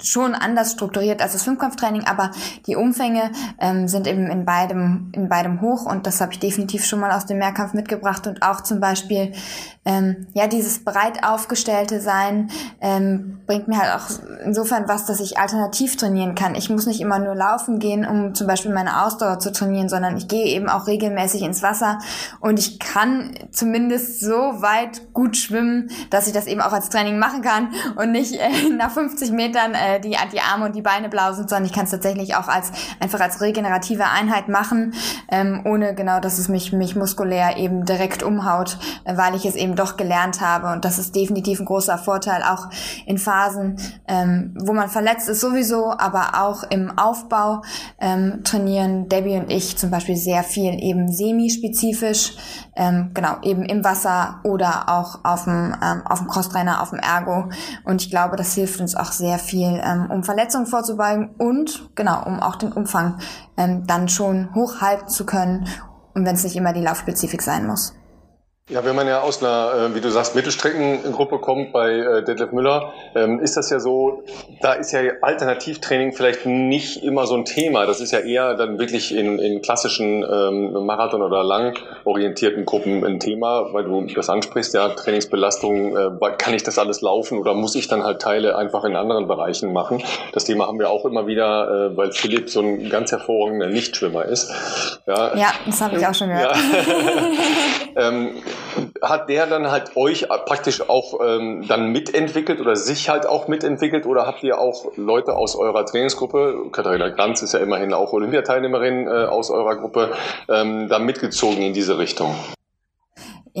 schon 0.00 0.34
anders 0.34 0.72
strukturiert 0.72 1.20
als 1.20 1.32
das 1.32 1.42
Fünfkampftraining, 1.42 2.04
aber 2.04 2.30
die 2.66 2.76
Umfänge 2.76 3.32
ähm, 3.58 3.88
sind 3.88 4.06
eben 4.06 4.28
in 4.28 4.44
beidem, 4.44 5.10
in 5.12 5.28
beidem 5.28 5.60
hoch 5.60 5.84
und 5.84 6.06
das 6.06 6.20
habe 6.20 6.32
ich 6.32 6.38
definitiv 6.38 6.84
schon 6.86 7.00
mal 7.00 7.10
aus 7.10 7.26
dem 7.26 7.38
Mehrkampf 7.38 7.74
mitgebracht 7.74 8.28
und 8.28 8.42
auch 8.42 8.60
zum 8.60 8.78
Beispiel 8.78 9.32
ähm, 9.84 10.28
ja 10.32 10.46
dieses 10.46 10.84
breit 10.84 11.24
aufgestellte 11.24 12.00
Sein 12.00 12.50
ähm, 12.80 13.40
bringt 13.46 13.66
mir 13.66 13.78
halt 13.78 14.00
auch 14.00 14.08
insofern 14.44 14.86
was, 14.86 15.06
dass 15.06 15.18
ich 15.18 15.38
alternativ 15.38 15.96
trainieren 15.96 16.36
kann. 16.36 16.54
Ich 16.54 16.70
muss 16.70 16.86
nicht 16.86 17.00
immer 17.00 17.18
nur 17.18 17.34
laufen 17.34 17.80
gehen, 17.80 18.06
um 18.06 18.34
zum 18.34 18.46
Beispiel 18.46 18.72
meine 18.72 19.04
Ausdauer 19.04 19.40
zu 19.40 19.50
trainieren, 19.50 19.88
sondern 19.88 20.16
ich 20.16 20.28
gehe 20.28 20.46
eben 20.46 20.68
auch 20.68 20.86
regelmäßig 20.86 21.42
ins 21.42 21.64
Wasser 21.64 21.98
und 22.38 22.60
ich 22.60 22.78
kann 22.78 23.34
zumindest 23.50 24.20
so 24.20 24.36
weit 24.62 25.12
gut 25.14 25.36
schwimmen, 25.36 25.90
dass 26.10 26.28
ich 26.28 26.32
das 26.32 26.46
eben 26.46 26.60
auch 26.60 26.72
als 26.72 26.90
Training 26.90 27.18
machen 27.18 27.42
kann 27.42 27.72
und 27.96 28.12
nicht 28.12 28.34
äh, 28.34 28.68
nach 28.76 28.92
50 28.92 29.32
Metern 29.32 29.47
äh, 29.56 30.00
die, 30.00 30.16
die 30.32 30.40
Arme 30.40 30.66
und 30.66 30.74
die 30.74 30.82
Beine 30.82 31.08
blau 31.08 31.32
sind, 31.32 31.48
sondern 31.48 31.66
ich 31.66 31.72
kann 31.72 31.84
es 31.84 31.90
tatsächlich 31.90 32.36
auch 32.36 32.48
als 32.48 32.72
einfach 33.00 33.20
als 33.20 33.40
regenerative 33.40 34.04
Einheit 34.06 34.48
machen, 34.48 34.94
ähm, 35.30 35.62
ohne 35.64 35.94
genau, 35.94 36.20
dass 36.20 36.38
es 36.38 36.48
mich, 36.48 36.72
mich 36.72 36.96
muskulär 36.96 37.56
eben 37.56 37.84
direkt 37.84 38.22
umhaut, 38.22 38.78
äh, 39.04 39.16
weil 39.16 39.34
ich 39.34 39.44
es 39.44 39.54
eben 39.54 39.76
doch 39.76 39.96
gelernt 39.96 40.40
habe. 40.40 40.72
Und 40.72 40.84
das 40.84 40.98
ist 40.98 41.14
definitiv 41.14 41.60
ein 41.60 41.66
großer 41.66 41.98
Vorteil, 41.98 42.42
auch 42.42 42.68
in 43.06 43.18
Phasen, 43.18 43.78
ähm, 44.06 44.54
wo 44.58 44.72
man 44.72 44.88
verletzt 44.88 45.28
ist 45.28 45.40
sowieso, 45.40 45.92
aber 45.92 46.42
auch 46.42 46.64
im 46.70 46.96
Aufbau 46.98 47.62
ähm, 48.00 48.42
trainieren 48.44 49.08
Debbie 49.08 49.36
und 49.36 49.50
ich 49.50 49.76
zum 49.76 49.90
Beispiel 49.90 50.16
sehr 50.16 50.42
viel 50.42 50.74
eben 50.82 51.10
semi-spezifisch, 51.12 52.36
ähm, 52.76 53.10
genau, 53.14 53.36
eben 53.42 53.64
im 53.64 53.84
Wasser 53.84 54.40
oder 54.44 54.88
auch 54.88 55.24
auf 55.24 55.44
dem, 55.44 55.74
ähm, 55.82 56.02
auf 56.06 56.18
dem 56.18 56.28
Crosstrainer, 56.28 56.82
auf 56.82 56.90
dem 56.90 56.98
Ergo. 56.98 57.48
Und 57.84 58.02
ich 58.02 58.10
glaube, 58.10 58.36
das 58.36 58.54
hilft 58.54 58.80
uns 58.80 58.94
auch 58.94 59.12
sehr 59.12 59.37
viel, 59.38 59.80
ähm, 59.82 60.10
um 60.10 60.24
Verletzungen 60.24 60.66
vorzubeugen 60.66 61.30
und 61.38 61.90
genau, 61.94 62.24
um 62.24 62.40
auch 62.40 62.56
den 62.56 62.72
Umfang 62.72 63.18
ähm, 63.56 63.86
dann 63.86 64.08
schon 64.08 64.54
hochhalten 64.54 65.08
zu 65.08 65.24
können 65.26 65.66
und 66.14 66.24
wenn 66.24 66.34
es 66.34 66.44
nicht 66.44 66.56
immer 66.56 66.72
die 66.72 66.82
Laufspezifik 66.82 67.42
sein 67.42 67.66
muss. 67.66 67.94
Ja, 68.70 68.84
wenn 68.84 68.94
man 68.94 69.08
ja 69.08 69.22
aus 69.22 69.42
einer, 69.42 69.88
äh, 69.90 69.94
wie 69.94 70.02
du 70.02 70.10
sagst, 70.10 70.34
Mittelstreckengruppe 70.34 71.38
kommt 71.38 71.72
bei 71.72 71.90
äh, 71.90 72.22
Detlef 72.22 72.52
Müller, 72.52 72.92
ähm, 73.14 73.40
ist 73.40 73.56
das 73.56 73.70
ja 73.70 73.80
so, 73.80 74.24
da 74.60 74.74
ist 74.74 74.92
ja 74.92 75.00
Alternativtraining 75.22 76.12
vielleicht 76.12 76.44
nicht 76.44 77.02
immer 77.02 77.26
so 77.26 77.34
ein 77.34 77.46
Thema. 77.46 77.86
Das 77.86 78.00
ist 78.00 78.12
ja 78.12 78.18
eher 78.18 78.54
dann 78.56 78.78
wirklich 78.78 79.16
in, 79.16 79.38
in 79.38 79.62
klassischen 79.62 80.22
ähm, 80.22 80.84
Marathon- 80.84 81.22
oder 81.22 81.42
langorientierten 81.44 82.66
Gruppen 82.66 83.06
ein 83.06 83.20
Thema, 83.20 83.72
weil 83.72 83.84
du 83.84 84.02
das 84.14 84.28
ansprichst, 84.28 84.74
ja, 84.74 84.90
Trainingsbelastung, 84.90 85.96
äh, 85.96 86.10
kann 86.36 86.52
ich 86.52 86.62
das 86.62 86.78
alles 86.78 87.00
laufen 87.00 87.38
oder 87.38 87.54
muss 87.54 87.74
ich 87.74 87.88
dann 87.88 88.04
halt 88.04 88.20
Teile 88.20 88.58
einfach 88.58 88.84
in 88.84 88.96
anderen 88.96 89.28
Bereichen 89.28 89.72
machen? 89.72 90.02
Das 90.34 90.44
Thema 90.44 90.66
haben 90.66 90.78
wir 90.78 90.90
auch 90.90 91.06
immer 91.06 91.26
wieder, 91.26 91.92
weil 91.96 92.12
Philipp 92.12 92.50
so 92.50 92.60
ein 92.60 92.90
ganz 92.90 93.12
hervorragender 93.12 93.68
Nichtschwimmer 93.68 94.26
ist. 94.26 94.50
Ja, 95.06 95.34
ja 95.34 95.52
das 95.64 95.80
habe 95.80 95.96
ich 95.96 96.06
auch 96.06 96.14
schon 96.14 96.28
gehört. 96.28 96.54
Ja. 97.96 98.10
hat 99.02 99.28
der 99.28 99.46
dann 99.46 99.70
halt 99.70 99.96
euch 99.96 100.28
praktisch 100.46 100.88
auch 100.88 101.20
ähm, 101.24 101.66
dann 101.68 101.92
mitentwickelt 101.92 102.60
oder 102.60 102.76
sich 102.76 103.08
halt 103.08 103.26
auch 103.26 103.48
mitentwickelt 103.48 104.06
oder 104.06 104.26
habt 104.26 104.42
ihr 104.42 104.58
auch 104.58 104.86
Leute 104.96 105.36
aus 105.36 105.56
eurer 105.56 105.84
Trainingsgruppe, 105.86 106.70
Katharina 106.72 107.08
Granz 107.08 107.42
ist 107.42 107.54
ja 107.54 107.60
immerhin 107.60 107.92
auch 107.92 108.12
Olympiateilnehmerin 108.12 109.06
äh, 109.06 109.10
aus 109.24 109.50
eurer 109.50 109.76
Gruppe, 109.76 110.12
ähm, 110.48 110.88
da 110.88 110.98
mitgezogen 110.98 111.62
in 111.62 111.72
diese 111.72 111.98
Richtung? 111.98 112.34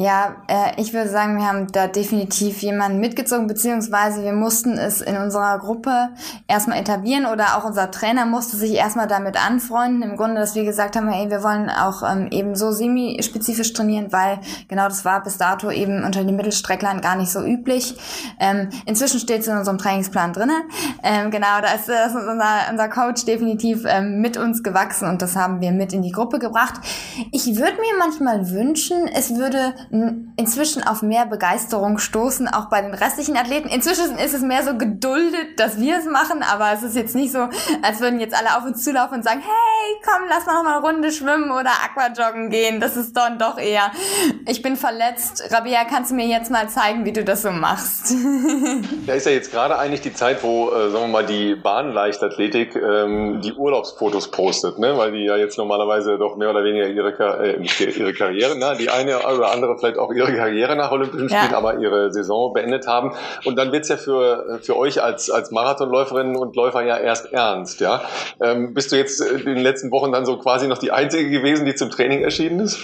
Ja, 0.00 0.36
äh, 0.46 0.80
ich 0.80 0.94
würde 0.94 1.10
sagen, 1.10 1.38
wir 1.38 1.48
haben 1.48 1.72
da 1.72 1.88
definitiv 1.88 2.62
jemanden 2.62 3.00
mitgezogen, 3.00 3.48
beziehungsweise 3.48 4.22
wir 4.22 4.32
mussten 4.32 4.78
es 4.78 5.00
in 5.00 5.16
unserer 5.16 5.58
Gruppe 5.58 6.10
erstmal 6.46 6.78
etablieren 6.78 7.26
oder 7.26 7.56
auch 7.56 7.64
unser 7.64 7.90
Trainer 7.90 8.24
musste 8.24 8.56
sich 8.56 8.74
erstmal 8.74 9.08
damit 9.08 9.44
anfreunden. 9.44 10.08
Im 10.08 10.16
Grunde, 10.16 10.36
dass 10.36 10.54
wir 10.54 10.62
gesagt 10.62 10.94
haben, 10.94 11.08
hey, 11.08 11.30
wir 11.30 11.42
wollen 11.42 11.68
auch 11.68 12.08
ähm, 12.08 12.28
eben 12.30 12.54
so 12.54 12.70
semi-spezifisch 12.70 13.72
trainieren, 13.72 14.12
weil 14.12 14.38
genau 14.68 14.84
das 14.84 15.04
war 15.04 15.20
bis 15.20 15.36
dato 15.36 15.68
eben 15.68 16.04
unter 16.04 16.22
den 16.22 16.36
Mittelstrecklern 16.36 17.00
gar 17.00 17.16
nicht 17.16 17.32
so 17.32 17.42
üblich. 17.42 17.96
Ähm, 18.38 18.68
inzwischen 18.86 19.18
steht 19.18 19.40
es 19.40 19.48
in 19.48 19.56
unserem 19.56 19.78
Trainingsplan 19.78 20.32
drinne. 20.32 20.60
Ähm, 21.02 21.32
genau, 21.32 21.60
da 21.60 21.72
ist, 21.74 21.88
ist 21.88 22.14
unser, 22.14 22.70
unser 22.70 22.88
Coach 22.88 23.24
definitiv 23.24 23.82
ähm, 23.84 24.20
mit 24.20 24.36
uns 24.36 24.62
gewachsen 24.62 25.08
und 25.08 25.22
das 25.22 25.34
haben 25.34 25.60
wir 25.60 25.72
mit 25.72 25.92
in 25.92 26.02
die 26.02 26.12
Gruppe 26.12 26.38
gebracht. 26.38 26.74
Ich 27.32 27.46
würde 27.56 27.78
mir 27.80 27.98
manchmal 27.98 28.52
wünschen, 28.52 29.08
es 29.08 29.34
würde 29.34 29.74
inzwischen 29.90 30.86
auf 30.86 31.02
mehr 31.02 31.26
Begeisterung 31.26 31.98
stoßen, 31.98 32.48
auch 32.48 32.66
bei 32.66 32.82
den 32.82 32.94
restlichen 32.94 33.36
Athleten. 33.36 33.68
Inzwischen 33.68 34.18
ist 34.18 34.34
es 34.34 34.42
mehr 34.42 34.62
so 34.62 34.76
geduldet, 34.76 35.58
dass 35.58 35.78
wir 35.78 35.98
es 35.98 36.04
machen, 36.04 36.42
aber 36.42 36.72
es 36.72 36.82
ist 36.82 36.96
jetzt 36.96 37.14
nicht 37.14 37.32
so, 37.32 37.48
als 37.82 38.00
würden 38.00 38.20
jetzt 38.20 38.36
alle 38.36 38.56
auf 38.56 38.64
uns 38.64 38.84
zulaufen 38.84 39.18
und 39.18 39.24
sagen, 39.24 39.40
hey, 39.40 39.96
komm, 40.04 40.28
lass 40.28 40.46
noch 40.46 40.62
mal 40.62 40.76
eine 40.76 40.86
Runde 40.86 41.10
schwimmen 41.10 41.50
oder 41.50 41.70
Aquajoggen 41.84 42.50
gehen. 42.50 42.80
Das 42.80 42.96
ist 42.96 43.16
dann 43.16 43.38
doch 43.38 43.58
eher, 43.58 43.90
ich 44.46 44.62
bin 44.62 44.76
verletzt. 44.76 45.48
Rabia, 45.50 45.84
kannst 45.84 46.10
du 46.10 46.14
mir 46.14 46.26
jetzt 46.26 46.50
mal 46.50 46.68
zeigen, 46.68 47.04
wie 47.04 47.12
du 47.12 47.24
das 47.24 47.42
so 47.42 47.50
machst? 47.50 48.14
Da 49.06 49.14
ist 49.14 49.24
ja 49.24 49.32
jetzt 49.32 49.50
gerade 49.50 49.78
eigentlich 49.78 50.02
die 50.02 50.12
Zeit, 50.12 50.42
wo, 50.42 50.70
äh, 50.70 50.90
sagen 50.90 51.04
wir 51.04 51.08
mal, 51.08 51.24
die 51.24 51.54
Bahnleichtathletik 51.54 52.76
ähm, 52.76 53.40
die 53.42 53.52
Urlaubsfotos 53.52 54.30
postet, 54.30 54.78
ne? 54.78 54.98
weil 54.98 55.12
die 55.12 55.24
ja 55.24 55.36
jetzt 55.36 55.56
normalerweise 55.56 56.18
doch 56.18 56.36
mehr 56.36 56.50
oder 56.50 56.62
weniger 56.62 56.86
ihre, 56.88 57.12
äh, 57.42 57.98
ihre 57.98 58.12
Karriere, 58.12 58.58
ne? 58.58 58.76
die 58.78 58.90
eine 58.90 59.18
oder 59.18 59.50
andere 59.50 59.77
vielleicht 59.78 59.98
auch 59.98 60.12
ihre 60.12 60.34
Karriere 60.34 60.76
nach 60.76 60.90
Olympischen 60.90 61.28
Spielen, 61.28 61.50
ja. 61.52 61.56
aber 61.56 61.78
ihre 61.78 62.12
Saison 62.12 62.52
beendet 62.52 62.86
haben. 62.86 63.12
Und 63.44 63.56
dann 63.56 63.72
wird's 63.72 63.88
ja 63.88 63.96
für, 63.96 64.58
für 64.62 64.76
euch 64.76 65.02
als, 65.02 65.30
als 65.30 65.50
Marathonläuferinnen 65.50 66.36
und 66.36 66.56
Läufer 66.56 66.82
ja 66.82 66.96
erst 66.96 67.32
ernst. 67.32 67.80
Ja? 67.80 68.02
Ähm, 68.42 68.74
bist 68.74 68.92
du 68.92 68.96
jetzt 68.96 69.20
in 69.20 69.44
den 69.44 69.58
letzten 69.58 69.90
Wochen 69.90 70.12
dann 70.12 70.26
so 70.26 70.38
quasi 70.38 70.68
noch 70.68 70.78
die 70.78 70.92
Einzige 70.92 71.30
gewesen, 71.30 71.66
die 71.66 71.74
zum 71.74 71.90
Training 71.90 72.22
erschienen 72.22 72.60
ist? 72.60 72.78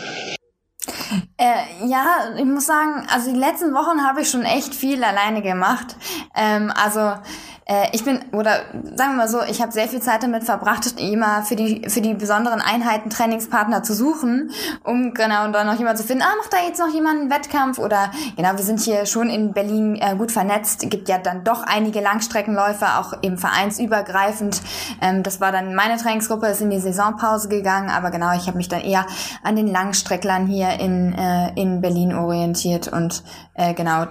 Äh, 1.36 1.86
ja, 1.86 2.04
ich 2.36 2.44
muss 2.44 2.66
sagen, 2.66 3.06
also 3.12 3.32
die 3.32 3.38
letzten 3.38 3.74
Wochen 3.74 4.06
habe 4.06 4.20
ich 4.20 4.30
schon 4.30 4.44
echt 4.44 4.72
viel 4.72 5.02
alleine 5.02 5.42
gemacht. 5.42 5.96
Ähm, 6.36 6.72
also 6.76 7.14
äh, 7.66 7.88
ich 7.92 8.04
bin, 8.04 8.20
oder 8.32 8.60
sagen 8.94 9.12
wir 9.12 9.16
mal 9.16 9.28
so, 9.28 9.40
ich 9.42 9.62
habe 9.62 9.72
sehr 9.72 9.88
viel 9.88 10.02
Zeit 10.02 10.22
damit 10.22 10.44
verbracht, 10.44 11.00
immer 11.00 11.42
für 11.42 11.56
die, 11.56 11.88
für 11.88 12.02
die 12.02 12.12
besonderen 12.12 12.60
Einheiten 12.60 13.08
Trainingspartner 13.08 13.82
zu 13.82 13.94
suchen, 13.94 14.50
um 14.84 15.14
genau 15.14 15.50
dann 15.50 15.66
noch 15.66 15.78
jemand 15.78 15.96
zu 15.96 16.04
finden, 16.04 16.22
ah, 16.22 16.36
macht 16.38 16.52
da 16.52 16.58
jetzt 16.66 16.78
noch 16.78 16.92
jemand 16.92 17.20
einen 17.20 17.30
Wettkampf? 17.30 17.78
Oder 17.78 18.10
genau, 18.36 18.52
wir 18.52 18.64
sind 18.64 18.80
hier 18.80 19.06
schon 19.06 19.30
in 19.30 19.52
Berlin 19.52 19.96
äh, 19.96 20.14
gut 20.16 20.30
vernetzt, 20.30 20.88
gibt 20.90 21.08
ja 21.08 21.16
dann 21.16 21.42
doch 21.42 21.62
einige 21.62 22.00
Langstreckenläufer, 22.00 23.00
auch 23.00 23.14
eben 23.22 23.38
vereinsübergreifend. 23.38 24.60
Ähm, 25.00 25.22
das 25.22 25.40
war 25.40 25.50
dann 25.50 25.74
meine 25.74 25.96
Trainingsgruppe, 25.96 26.48
ist 26.48 26.60
in 26.60 26.70
die 26.70 26.80
Saisonpause 26.80 27.48
gegangen, 27.48 27.88
aber 27.88 28.10
genau, 28.10 28.34
ich 28.36 28.46
habe 28.46 28.58
mich 28.58 28.68
dann 28.68 28.82
eher 28.82 29.06
an 29.42 29.56
den 29.56 29.68
Langstrecklern 29.68 30.46
hier 30.46 30.78
in, 30.80 31.14
äh, 31.24 31.60
in 31.60 31.80
Berlin 31.80 32.12
orientiert 32.12 32.88
und 32.88 33.22
äh, 33.54 33.72
genau, 33.74 34.06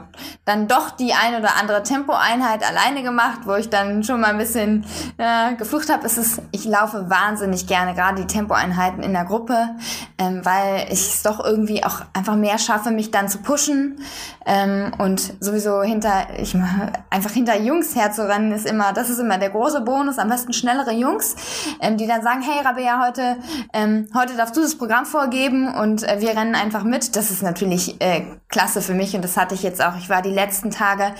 dann 0.45 0.67
doch 0.67 0.91
die 0.91 1.13
ein 1.13 1.35
oder 1.35 1.57
andere 1.57 1.83
Tempoeinheit 1.83 2.63
alleine 2.63 3.03
gemacht, 3.03 3.41
wo 3.45 3.55
ich 3.55 3.69
dann 3.69 4.03
schon 4.03 4.21
mal 4.21 4.31
ein 4.31 4.37
bisschen 4.37 4.85
äh, 5.17 5.55
geflucht 5.55 5.91
habe, 5.91 6.05
ist 6.05 6.17
es, 6.17 6.41
ich 6.51 6.63
laufe 6.63 7.09
wahnsinnig 7.09 7.67
gerne, 7.67 7.93
gerade 7.93 8.21
die 8.21 8.27
Tempoeinheiten 8.27 9.03
in 9.03 9.11
der 9.11 9.25
Gruppe, 9.25 9.75
ähm, 10.17 10.45
weil 10.45 10.85
ich 10.87 11.01
es 11.01 11.23
doch 11.23 11.43
irgendwie 11.43 11.83
auch 11.83 12.01
einfach 12.13 12.35
mehr 12.35 12.57
schaffe, 12.57 12.91
mich 12.91 13.11
dann 13.11 13.27
zu 13.27 13.39
pushen. 13.39 13.99
Ähm, 14.45 14.91
und 14.97 15.33
sowieso 15.39 15.81
hinter, 15.83 16.27
ich 16.37 16.55
einfach 17.09 17.31
hinter 17.31 17.57
Jungs 17.59 17.95
herzurennen 17.95 18.51
ist 18.51 18.65
immer, 18.65 18.93
das 18.93 19.09
ist 19.09 19.19
immer 19.19 19.37
der 19.37 19.49
große 19.49 19.81
Bonus, 19.81 20.19
am 20.19 20.29
besten 20.29 20.53
schnellere 20.53 20.91
Jungs, 20.91 21.35
ähm, 21.81 21.97
die 21.97 22.07
dann 22.07 22.23
sagen, 22.23 22.41
hey 22.41 22.63
Rabea, 22.63 23.05
heute, 23.05 23.37
ähm, 23.73 24.07
heute 24.13 24.35
darfst 24.35 24.55
du 24.55 24.61
das 24.61 24.77
Programm 24.77 25.05
vorgeben 25.05 25.73
und 25.73 26.03
äh, 26.03 26.19
wir 26.19 26.29
rennen 26.29 26.55
einfach 26.55 26.83
mit. 26.83 27.15
Das 27.15 27.31
ist 27.31 27.43
natürlich 27.43 28.01
äh, 28.01 28.23
klasse 28.49 28.81
für 28.81 28.93
mich 28.93 29.15
und 29.15 29.23
das 29.23 29.32
hatte 29.37 29.55
ich 29.55 29.63
jetzt 29.63 29.83
auch. 29.83 29.95
Ich 29.97 30.09
war 30.09 30.21
die 30.21 30.31
letzten 30.31 30.71
Tage 30.71 31.13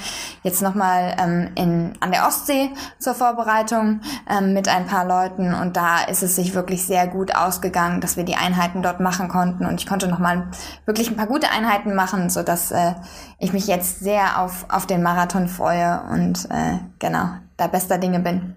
jetzt 0.43 0.61
nochmal 0.61 1.15
ähm, 1.19 1.51
in, 1.55 1.93
an 1.99 2.11
der 2.11 2.27
Ostsee 2.27 2.71
zur 2.99 3.13
Vorbereitung 3.13 4.01
ähm, 4.29 4.53
mit 4.53 4.67
ein 4.67 4.85
paar 4.85 5.05
Leuten 5.05 5.53
und 5.53 5.77
da 5.77 6.03
ist 6.03 6.23
es 6.23 6.35
sich 6.35 6.53
wirklich 6.53 6.85
sehr 6.85 7.07
gut 7.07 7.35
ausgegangen, 7.35 8.01
dass 8.01 8.17
wir 8.17 8.23
die 8.23 8.35
Einheiten 8.35 8.81
dort 8.81 8.99
machen 8.99 9.27
konnten 9.27 9.65
und 9.65 9.79
ich 9.79 9.87
konnte 9.87 10.07
nochmal 10.07 10.47
wirklich 10.85 11.09
ein 11.09 11.17
paar 11.17 11.27
gute 11.27 11.49
Einheiten 11.49 11.95
machen, 11.95 12.29
so 12.29 12.43
dass 12.43 12.71
äh, 12.71 12.93
ich 13.39 13.53
mich 13.53 13.67
jetzt 13.67 13.99
sehr 13.99 14.39
auf, 14.39 14.65
auf 14.69 14.85
den 14.85 15.03
Marathon 15.03 15.47
freue 15.47 16.01
und 16.11 16.45
äh, 16.49 16.79
genau, 16.99 17.29
da 17.57 17.67
bester 17.67 17.97
Dinge 17.97 18.19
bin. 18.19 18.55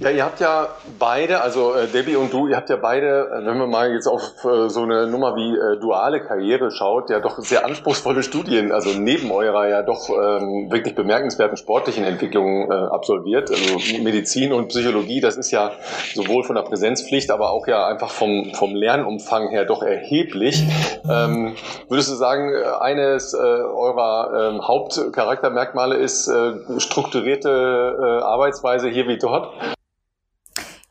Ja, 0.00 0.10
ihr 0.10 0.24
habt 0.24 0.40
ja 0.40 0.68
beide, 0.98 1.40
also 1.40 1.72
äh, 1.74 1.86
Debbie 1.86 2.16
und 2.16 2.32
du, 2.32 2.48
ihr 2.48 2.56
habt 2.56 2.68
ja 2.68 2.76
beide, 2.76 3.28
äh, 3.30 3.46
wenn 3.46 3.56
man 3.56 3.70
mal 3.70 3.92
jetzt 3.92 4.06
auf 4.06 4.44
äh, 4.44 4.68
so 4.68 4.82
eine 4.82 5.06
Nummer 5.06 5.36
wie 5.36 5.56
äh, 5.56 5.80
duale 5.80 6.20
Karriere 6.20 6.70
schaut, 6.72 7.10
ja 7.10 7.20
doch 7.20 7.38
sehr 7.38 7.64
anspruchsvolle 7.64 8.22
Studien, 8.22 8.72
also 8.72 8.90
neben 8.90 9.30
eurer 9.30 9.68
ja 9.68 9.82
doch 9.82 10.10
ähm, 10.10 10.70
wirklich 10.70 10.94
bemerkenswerten 10.94 11.56
sportlichen 11.56 12.04
Entwicklung 12.04 12.70
äh, 12.70 12.74
absolviert. 12.74 13.50
Also 13.50 13.78
Medizin 14.02 14.52
und 14.52 14.68
Psychologie, 14.68 15.20
das 15.20 15.36
ist 15.36 15.52
ja 15.52 15.72
sowohl 16.14 16.44
von 16.44 16.56
der 16.56 16.64
Präsenzpflicht, 16.64 17.30
aber 17.30 17.50
auch 17.50 17.66
ja 17.66 17.86
einfach 17.86 18.10
vom, 18.10 18.52
vom 18.52 18.74
Lernumfang 18.74 19.48
her 19.48 19.64
doch 19.64 19.82
erheblich. 19.82 20.64
Ähm, 21.08 21.54
würdest 21.88 22.10
du 22.10 22.14
sagen, 22.14 22.52
äh, 22.52 22.64
eines 22.80 23.32
äh, 23.32 23.38
eurer 23.38 24.58
äh, 24.58 24.60
Hauptcharaktermerkmale 24.60 25.94
ist 25.94 26.28
äh, 26.28 26.54
strukturierte 26.78 27.96
äh, 27.98 28.22
Arbeitsweise 28.22 28.88
hier 28.88 29.06
wie 29.06 29.18
dort? 29.18 29.52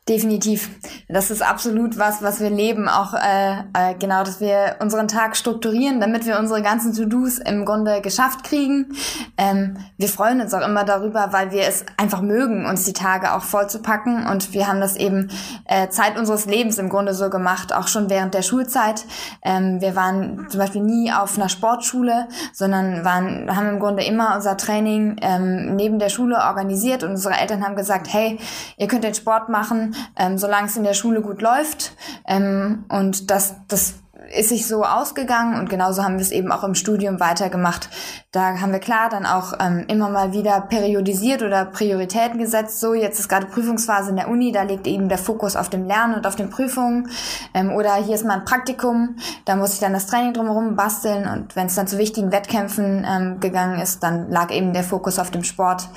Definitiv. 0.06 0.68
Das 1.08 1.30
ist 1.30 1.40
absolut 1.40 1.96
was, 1.98 2.22
was 2.22 2.38
wir 2.38 2.50
leben. 2.50 2.90
Auch 2.90 3.14
äh, 3.14 3.60
äh, 3.72 3.94
genau, 3.98 4.22
dass 4.22 4.38
wir 4.38 4.76
unseren 4.80 5.08
Tag 5.08 5.34
strukturieren, 5.34 5.98
damit 5.98 6.26
wir 6.26 6.38
unsere 6.38 6.60
ganzen 6.60 6.92
To-Dos 6.92 7.38
im 7.38 7.64
Grunde 7.64 8.02
geschafft 8.02 8.44
kriegen. 8.44 8.94
Ähm, 9.38 9.78
wir 9.96 10.10
freuen 10.10 10.42
uns 10.42 10.52
auch 10.52 10.60
immer 10.60 10.84
darüber, 10.84 11.28
weil 11.32 11.52
wir 11.52 11.62
es 11.62 11.86
einfach 11.96 12.20
mögen, 12.20 12.66
uns 12.66 12.84
die 12.84 12.92
Tage 12.92 13.32
auch 13.32 13.42
voll 13.42 13.70
zu 13.70 13.80
packen. 13.80 14.26
Und 14.26 14.52
wir 14.52 14.68
haben 14.68 14.78
das 14.78 14.96
eben 14.96 15.30
äh, 15.64 15.88
Zeit 15.88 16.18
unseres 16.18 16.44
Lebens 16.44 16.76
im 16.76 16.90
Grunde 16.90 17.14
so 17.14 17.30
gemacht, 17.30 17.72
auch 17.72 17.88
schon 17.88 18.10
während 18.10 18.34
der 18.34 18.42
Schulzeit. 18.42 19.06
Ähm, 19.42 19.80
wir 19.80 19.96
waren 19.96 20.48
zum 20.50 20.60
Beispiel 20.60 20.82
nie 20.82 21.12
auf 21.12 21.38
einer 21.38 21.48
Sportschule, 21.48 22.28
sondern 22.52 23.06
waren, 23.06 23.56
haben 23.56 23.70
im 23.70 23.80
Grunde 23.80 24.04
immer 24.04 24.34
unser 24.36 24.58
Training 24.58 25.16
ähm, 25.22 25.76
neben 25.76 25.98
der 25.98 26.10
Schule 26.10 26.36
organisiert 26.36 27.02
und 27.04 27.12
unsere 27.12 27.36
Eltern 27.36 27.64
haben 27.64 27.74
gesagt, 27.74 28.12
hey, 28.12 28.38
ihr 28.76 28.86
könnt 28.86 29.04
den 29.04 29.14
Sport 29.14 29.48
machen, 29.48 29.93
ähm, 30.16 30.38
solange 30.38 30.66
es 30.68 30.76
in 30.76 30.84
der 30.84 30.94
Schule 30.94 31.22
gut 31.22 31.42
läuft. 31.42 31.92
Ähm, 32.26 32.84
und 32.88 33.30
das, 33.30 33.54
das 33.68 33.94
ist 34.32 34.48
sich 34.48 34.66
so 34.66 34.84
ausgegangen 34.84 35.58
und 35.58 35.68
genauso 35.68 36.02
haben 36.02 36.14
wir 36.14 36.22
es 36.22 36.30
eben 36.30 36.52
auch 36.52 36.64
im 36.64 36.74
Studium 36.74 37.20
weitergemacht. 37.20 37.88
Da 38.32 38.60
haben 38.60 38.72
wir 38.72 38.78
klar 38.78 39.08
dann 39.08 39.26
auch 39.26 39.52
ähm, 39.60 39.84
immer 39.88 40.08
mal 40.08 40.32
wieder 40.32 40.60
periodisiert 40.62 41.42
oder 41.42 41.64
Prioritäten 41.64 42.38
gesetzt. 42.38 42.80
So, 42.80 42.94
jetzt 42.94 43.18
ist 43.18 43.28
gerade 43.28 43.46
Prüfungsphase 43.46 44.10
in 44.10 44.16
der 44.16 44.28
Uni, 44.28 44.52
da 44.52 44.62
liegt 44.62 44.86
eben 44.86 45.08
der 45.08 45.18
Fokus 45.18 45.56
auf 45.56 45.68
dem 45.68 45.86
Lernen 45.86 46.14
und 46.14 46.26
auf 46.26 46.36
den 46.36 46.50
Prüfungen. 46.50 47.10
Ähm, 47.54 47.72
oder 47.72 47.94
hier 47.96 48.14
ist 48.14 48.24
mal 48.24 48.38
ein 48.38 48.44
Praktikum, 48.44 49.16
da 49.44 49.56
muss 49.56 49.74
ich 49.74 49.80
dann 49.80 49.92
das 49.92 50.06
Training 50.06 50.32
drumherum 50.32 50.76
basteln 50.76 51.28
und 51.28 51.56
wenn 51.56 51.66
es 51.66 51.74
dann 51.74 51.86
zu 51.86 51.98
wichtigen 51.98 52.32
Wettkämpfen 52.32 53.06
ähm, 53.08 53.40
gegangen 53.40 53.80
ist, 53.80 54.02
dann 54.02 54.30
lag 54.30 54.50
eben 54.50 54.72
der 54.72 54.84
Fokus 54.84 55.18
auf 55.18 55.30
dem 55.30 55.44
Sport. 55.44 55.88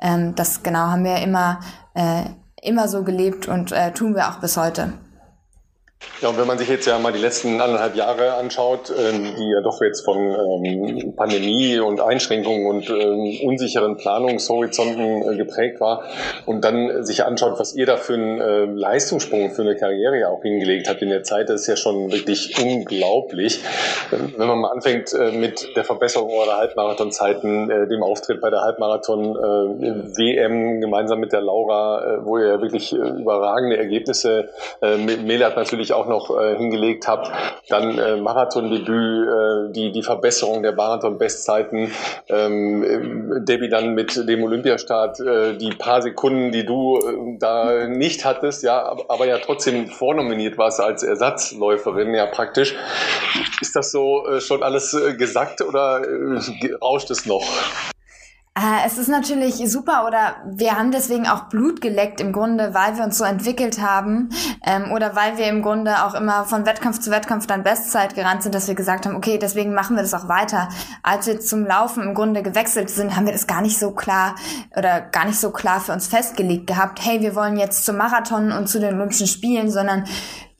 Ähm, 0.00 0.34
das 0.34 0.62
genau 0.62 0.90
haben 0.90 1.04
wir 1.04 1.18
immer 1.18 1.60
äh, 1.94 2.24
immer 2.62 2.88
so 2.88 3.02
gelebt 3.02 3.48
und 3.48 3.72
äh, 3.72 3.92
tun 3.92 4.14
wir 4.14 4.28
auch 4.28 4.40
bis 4.40 4.56
heute. 4.56 4.94
Ja, 6.22 6.30
und 6.30 6.38
wenn 6.38 6.46
man 6.46 6.56
sich 6.56 6.70
jetzt 6.70 6.86
ja 6.86 6.98
mal 6.98 7.12
die 7.12 7.18
letzten 7.18 7.60
anderthalb 7.60 7.94
Jahre 7.94 8.32
anschaut, 8.34 8.90
ähm, 8.90 9.34
die 9.38 9.50
ja 9.50 9.60
doch 9.60 9.82
jetzt 9.82 10.02
von 10.02 10.16
ähm, 10.16 11.12
Pandemie 11.14 11.78
und 11.78 12.00
Einschränkungen 12.00 12.64
und 12.66 12.88
ähm, 12.88 13.38
unsicheren 13.44 13.98
Planungshorizonten 13.98 15.30
äh, 15.30 15.36
geprägt 15.36 15.78
war 15.78 16.04
und 16.46 16.64
dann 16.64 17.04
sich 17.04 17.22
anschaut, 17.24 17.58
was 17.58 17.74
ihr 17.74 17.84
da 17.84 17.98
für 17.98 18.14
einen 18.14 18.40
äh, 18.40 18.64
Leistungssprung 18.64 19.50
für 19.50 19.60
eine 19.60 19.76
Karriere 19.76 20.18
ja 20.18 20.28
auch 20.28 20.40
hingelegt 20.40 20.88
habt 20.88 21.02
in 21.02 21.10
der 21.10 21.22
Zeit, 21.22 21.50
das 21.50 21.60
ist 21.62 21.66
ja 21.66 21.76
schon 21.76 22.10
wirklich 22.10 22.58
unglaublich. 22.62 23.60
Wenn 24.10 24.48
man 24.48 24.58
mal 24.58 24.70
anfängt 24.70 25.12
äh, 25.12 25.32
mit 25.32 25.76
der 25.76 25.84
Verbesserung 25.84 26.30
eurer 26.30 26.56
Halbmarathonzeiten, 26.56 27.88
dem 27.88 28.02
Auftritt 28.02 28.40
bei 28.40 28.48
der 28.48 28.62
Halbmarathon-WM 28.62 30.80
gemeinsam 30.80 31.20
mit 31.20 31.32
der 31.32 31.42
Laura, 31.42 32.20
wo 32.22 32.38
ihr 32.38 32.62
wirklich 32.62 32.92
überragende 32.92 33.76
Ergebnisse, 33.76 34.48
Mele 34.80 35.52
natürlich 35.56 35.85
auch 35.92 36.06
noch 36.06 36.30
äh, 36.38 36.56
hingelegt 36.56 37.08
habt. 37.08 37.30
Dann 37.68 37.98
äh, 37.98 38.16
Marathondebüt, 38.16 39.28
äh, 39.28 39.72
die, 39.72 39.92
die 39.92 40.02
Verbesserung 40.02 40.62
der 40.62 40.72
Marathon-Bestzeiten. 40.72 41.92
Ähm, 42.28 43.44
Debbie 43.44 43.68
dann 43.68 43.94
mit 43.94 44.16
dem 44.28 44.42
Olympiastart, 44.44 45.20
äh, 45.20 45.56
die 45.56 45.70
paar 45.70 46.02
Sekunden, 46.02 46.52
die 46.52 46.64
du 46.64 46.98
äh, 46.98 47.38
da 47.38 47.86
nicht 47.86 48.24
hattest, 48.24 48.62
ja, 48.62 48.96
aber 49.08 49.26
ja 49.26 49.38
trotzdem 49.38 49.88
vornominiert 49.88 50.58
warst 50.58 50.80
als 50.80 51.02
Ersatzläuferin, 51.02 52.14
ja 52.14 52.26
praktisch. 52.26 52.74
Ist 53.60 53.76
das 53.76 53.90
so 53.90 54.26
äh, 54.26 54.40
schon 54.40 54.62
alles 54.62 54.94
äh, 54.94 55.14
gesagt 55.14 55.62
oder 55.62 56.02
äh, 56.02 56.74
rauscht 56.80 57.10
es 57.10 57.26
noch? 57.26 57.44
Äh, 58.56 58.86
es 58.86 58.96
ist 58.96 59.08
natürlich 59.08 59.56
super 59.70 60.06
oder 60.06 60.36
wir 60.46 60.78
haben 60.78 60.90
deswegen 60.90 61.26
auch 61.26 61.44
Blut 61.50 61.82
geleckt 61.82 62.22
im 62.22 62.32
Grunde, 62.32 62.72
weil 62.72 62.96
wir 62.96 63.04
uns 63.04 63.18
so 63.18 63.24
entwickelt 63.24 63.82
haben 63.82 64.30
ähm, 64.64 64.92
oder 64.92 65.14
weil 65.14 65.36
wir 65.36 65.46
im 65.48 65.60
Grunde 65.60 66.04
auch 66.04 66.14
immer 66.14 66.44
von 66.44 66.64
Wettkampf 66.64 67.00
zu 67.00 67.10
Wettkampf 67.10 67.46
dann 67.46 67.62
Bestzeit 67.62 68.14
gerannt 68.14 68.42
sind, 68.42 68.54
dass 68.54 68.66
wir 68.66 68.74
gesagt 68.74 69.04
haben, 69.04 69.14
okay, 69.14 69.38
deswegen 69.38 69.74
machen 69.74 69.94
wir 69.94 70.02
das 70.02 70.14
auch 70.14 70.28
weiter. 70.28 70.70
Als 71.02 71.26
wir 71.26 71.38
zum 71.38 71.66
Laufen 71.66 72.02
im 72.02 72.14
Grunde 72.14 72.42
gewechselt 72.42 72.88
sind, 72.88 73.14
haben 73.14 73.26
wir 73.26 73.34
das 73.34 73.46
gar 73.46 73.60
nicht 73.60 73.78
so 73.78 73.90
klar 73.90 74.34
oder 74.74 75.02
gar 75.02 75.26
nicht 75.26 75.38
so 75.38 75.50
klar 75.50 75.80
für 75.80 75.92
uns 75.92 76.06
festgelegt 76.06 76.66
gehabt, 76.66 77.04
hey, 77.04 77.20
wir 77.20 77.34
wollen 77.34 77.58
jetzt 77.58 77.84
zum 77.84 77.98
Marathon 77.98 78.52
und 78.52 78.68
zu 78.68 78.80
den 78.80 78.94
Olympischen 78.94 79.26
Spielen, 79.26 79.70
sondern 79.70 80.04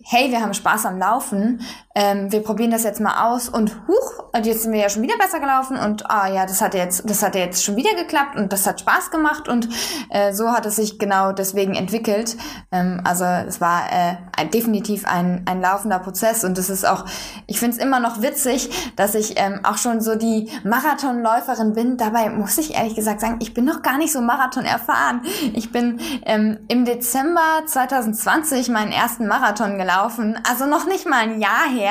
hey, 0.09 0.31
wir 0.31 0.41
haben 0.41 0.55
Spaß 0.55 0.87
am 0.87 0.99
Laufen, 0.99 1.63
ähm, 1.97 2.31
wir 2.31 2.43
probieren 2.43 2.71
das 2.71 2.85
jetzt 2.85 3.01
mal 3.01 3.27
aus 3.27 3.49
und 3.49 3.75
huch, 3.89 4.25
und 4.35 4.45
jetzt 4.45 4.65
sind 4.65 4.73
wir 4.73 4.81
ja 4.81 4.91
schon 4.91 5.03
wieder 5.03 5.17
besser 5.17 5.41
gelaufen 5.41 5.79
und 5.79 6.11
ah 6.11 6.29
ja, 6.29 6.45
das 6.45 6.61
hat 6.61 6.75
jetzt, 6.75 7.09
das 7.09 7.23
hat 7.23 7.35
jetzt 7.35 7.65
schon 7.65 7.77
wieder 7.77 7.95
geklappt 7.95 8.37
und 8.37 8.53
das 8.53 8.67
hat 8.67 8.81
Spaß 8.81 9.11
gemacht 9.11 9.49
und 9.49 9.67
äh, 10.11 10.35
so 10.35 10.53
hat 10.53 10.67
es 10.67 10.77
sich 10.77 10.99
genau 10.99 11.33
deswegen 11.33 11.75
entwickelt. 11.75 12.37
Ähm, 12.71 13.01
also 13.05 13.25
es 13.25 13.63
war 13.63 13.85
äh, 13.91 14.47
definitiv 14.49 15.07
ein, 15.07 15.43
ein 15.47 15.63
laufender 15.63 15.99
Prozess 15.99 16.45
und 16.45 16.59
es 16.59 16.69
ist 16.69 16.87
auch, 16.87 17.07
ich 17.47 17.59
finde 17.59 17.79
es 17.79 17.83
immer 17.83 17.99
noch 17.99 18.21
witzig, 18.21 18.93
dass 18.97 19.15
ich 19.15 19.41
ähm, 19.41 19.61
auch 19.63 19.79
schon 19.79 20.03
so 20.03 20.17
die 20.17 20.51
Marathonläuferin 20.65 21.73
bin. 21.73 21.97
Dabei 21.97 22.29
muss 22.29 22.59
ich 22.59 22.75
ehrlich 22.75 22.95
gesagt 22.95 23.23
sagen, 23.23 23.39
ich 23.41 23.55
bin 23.55 23.65
noch 23.65 23.81
gar 23.81 23.97
nicht 23.97 24.13
so 24.13 24.21
Marathon 24.21 24.67
erfahren. 24.67 25.23
Ich 25.55 25.73
bin 25.73 25.99
ähm, 26.27 26.59
im 26.69 26.85
Dezember 26.85 27.63
2020 27.65 28.69
meinen 28.69 28.93
ersten 28.93 29.27
Marathon 29.27 29.79
gelaufen, 29.79 30.39
also 30.47 30.67
noch 30.67 30.87
nicht 30.87 31.09
mal 31.09 31.21
ein 31.21 31.41
Jahr 31.41 31.71
her 31.71 31.86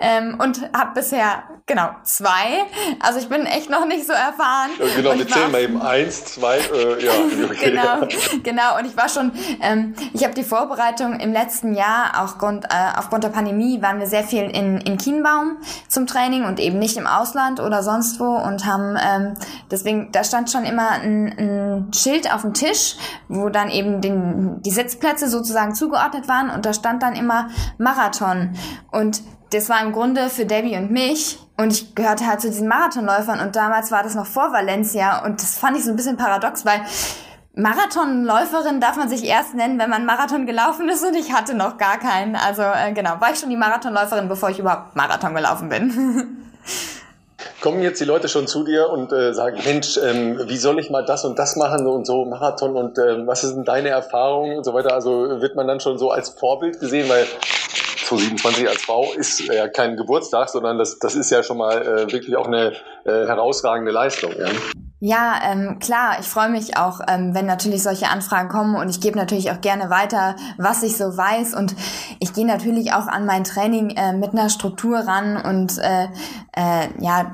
ähm, 0.00 0.38
und 0.40 0.62
habe 0.76 0.94
bisher 0.94 1.44
genau 1.66 1.90
zwei. 2.02 2.64
Also 3.00 3.18
ich 3.18 3.28
bin 3.28 3.46
echt 3.46 3.70
noch 3.70 3.86
nicht 3.86 4.06
so 4.06 4.12
erfahren. 4.12 4.70
Genau, 4.96 5.14
wir 5.14 5.26
zählen 5.26 5.50
mal 5.50 5.62
eben 5.62 5.80
eins, 5.80 6.24
zwei, 6.24 6.58
äh, 6.58 7.04
ja. 7.04 7.12
Okay. 7.44 7.70
genau, 7.70 8.06
genau. 8.42 8.78
Und 8.78 8.86
ich 8.86 8.96
war 8.96 9.08
schon, 9.08 9.32
ähm, 9.60 9.94
ich 10.12 10.24
habe 10.24 10.34
die 10.34 10.42
Vorbereitung 10.44 11.20
im 11.20 11.32
letzten 11.32 11.74
Jahr 11.74 12.22
aufgrund, 12.22 12.64
äh, 12.66 12.68
aufgrund 12.96 13.24
der 13.24 13.28
Pandemie 13.28 13.80
waren 13.80 13.98
wir 13.98 14.06
sehr 14.06 14.24
viel 14.24 14.44
in, 14.44 14.78
in 14.78 14.96
Kienbaum 14.96 15.58
zum 15.88 16.06
Training 16.06 16.44
und 16.44 16.58
eben 16.60 16.78
nicht 16.78 16.96
im 16.96 17.06
Ausland 17.06 17.60
oder 17.60 17.82
sonst 17.82 18.18
wo 18.20 18.24
und 18.24 18.66
haben 18.66 18.96
ähm, 19.00 19.34
deswegen, 19.70 20.10
da 20.12 20.24
stand 20.24 20.50
schon 20.50 20.64
immer 20.64 20.90
ein, 20.90 21.34
ein 21.38 21.92
Schild 21.94 22.32
auf 22.32 22.42
dem 22.42 22.54
Tisch, 22.54 22.96
wo 23.28 23.48
dann 23.48 23.70
eben 23.70 24.00
den, 24.00 24.62
die 24.62 24.70
Sitzplätze 24.70 25.28
sozusagen 25.28 25.74
zugeordnet 25.74 26.28
waren 26.28 26.50
und 26.50 26.66
da 26.66 26.72
stand 26.72 27.02
dann 27.02 27.14
immer 27.14 27.48
Marathon. 27.78 28.54
Und 28.90 29.13
das 29.54 29.68
war 29.68 29.80
im 29.82 29.92
Grunde 29.92 30.28
für 30.28 30.44
Debbie 30.44 30.76
und 30.76 30.90
mich 30.90 31.38
und 31.56 31.72
ich 31.72 31.94
gehörte 31.94 32.26
halt 32.26 32.40
zu 32.40 32.48
diesen 32.48 32.68
Marathonläufern 32.68 33.40
und 33.40 33.54
damals 33.54 33.92
war 33.92 34.02
das 34.02 34.14
noch 34.14 34.26
vor 34.26 34.52
Valencia 34.52 35.24
und 35.24 35.40
das 35.40 35.56
fand 35.56 35.76
ich 35.76 35.84
so 35.84 35.90
ein 35.90 35.96
bisschen 35.96 36.16
paradox, 36.16 36.64
weil 36.66 36.80
Marathonläuferin 37.54 38.80
darf 38.80 38.96
man 38.96 39.08
sich 39.08 39.24
erst 39.24 39.54
nennen, 39.54 39.78
wenn 39.78 39.88
man 39.88 40.04
Marathon 40.06 40.44
gelaufen 40.44 40.88
ist 40.88 41.04
und 41.04 41.14
ich 41.14 41.32
hatte 41.32 41.54
noch 41.54 41.78
gar 41.78 41.98
keinen. 41.98 42.34
Also 42.34 42.62
äh, 42.62 42.92
genau, 42.92 43.20
war 43.20 43.32
ich 43.32 43.38
schon 43.38 43.50
die 43.50 43.56
Marathonläuferin, 43.56 44.28
bevor 44.28 44.50
ich 44.50 44.58
überhaupt 44.58 44.96
Marathon 44.96 45.36
gelaufen 45.36 45.68
bin. 45.68 46.48
Kommen 47.60 47.80
jetzt 47.80 48.00
die 48.00 48.04
Leute 48.04 48.28
schon 48.28 48.48
zu 48.48 48.64
dir 48.64 48.90
und 48.90 49.12
äh, 49.12 49.32
sagen, 49.32 49.58
Mensch, 49.64 49.96
ähm, 49.98 50.40
wie 50.48 50.56
soll 50.56 50.80
ich 50.80 50.90
mal 50.90 51.04
das 51.04 51.24
und 51.24 51.38
das 51.38 51.54
machen 51.54 51.86
und 51.86 52.06
so 52.06 52.24
Marathon 52.24 52.74
und 52.74 52.98
äh, 52.98 53.24
was 53.26 53.42
sind 53.42 53.68
deine 53.68 53.90
Erfahrungen 53.90 54.58
und 54.58 54.64
so 54.64 54.74
weiter? 54.74 54.92
Also 54.92 55.40
wird 55.40 55.54
man 55.54 55.68
dann 55.68 55.78
schon 55.78 55.96
so 55.96 56.10
als 56.10 56.30
Vorbild 56.30 56.80
gesehen, 56.80 57.08
weil 57.08 57.24
27 58.16 58.68
als 58.68 58.82
Frau 58.82 59.12
ist 59.12 59.40
ja 59.40 59.68
kein 59.68 59.96
Geburtstag, 59.96 60.48
sondern 60.48 60.78
das, 60.78 60.98
das 60.98 61.14
ist 61.14 61.30
ja 61.30 61.42
schon 61.42 61.58
mal 61.58 61.82
äh, 61.82 62.12
wirklich 62.12 62.36
auch 62.36 62.46
eine 62.46 62.72
äh, 63.04 63.10
herausragende 63.26 63.92
Leistung. 63.92 64.32
Ja. 64.38 64.48
Ja, 65.06 65.34
ähm, 65.44 65.80
klar, 65.80 66.16
ich 66.18 66.26
freue 66.26 66.48
mich 66.48 66.78
auch, 66.78 67.00
ähm, 67.06 67.34
wenn 67.34 67.44
natürlich 67.44 67.82
solche 67.82 68.08
Anfragen 68.08 68.48
kommen 68.48 68.74
und 68.74 68.88
ich 68.88 69.02
gebe 69.02 69.18
natürlich 69.18 69.50
auch 69.50 69.60
gerne 69.60 69.90
weiter, 69.90 70.34
was 70.56 70.82
ich 70.82 70.96
so 70.96 71.14
weiß 71.14 71.52
und 71.52 71.76
ich 72.20 72.32
gehe 72.32 72.46
natürlich 72.46 72.94
auch 72.94 73.06
an 73.06 73.26
mein 73.26 73.44
Training 73.44 73.90
äh, 73.90 74.14
mit 74.14 74.32
einer 74.32 74.48
Struktur 74.48 75.00
ran 75.00 75.36
und 75.36 75.76
äh, 75.76 76.06
äh, 76.56 76.88
ja, 77.00 77.32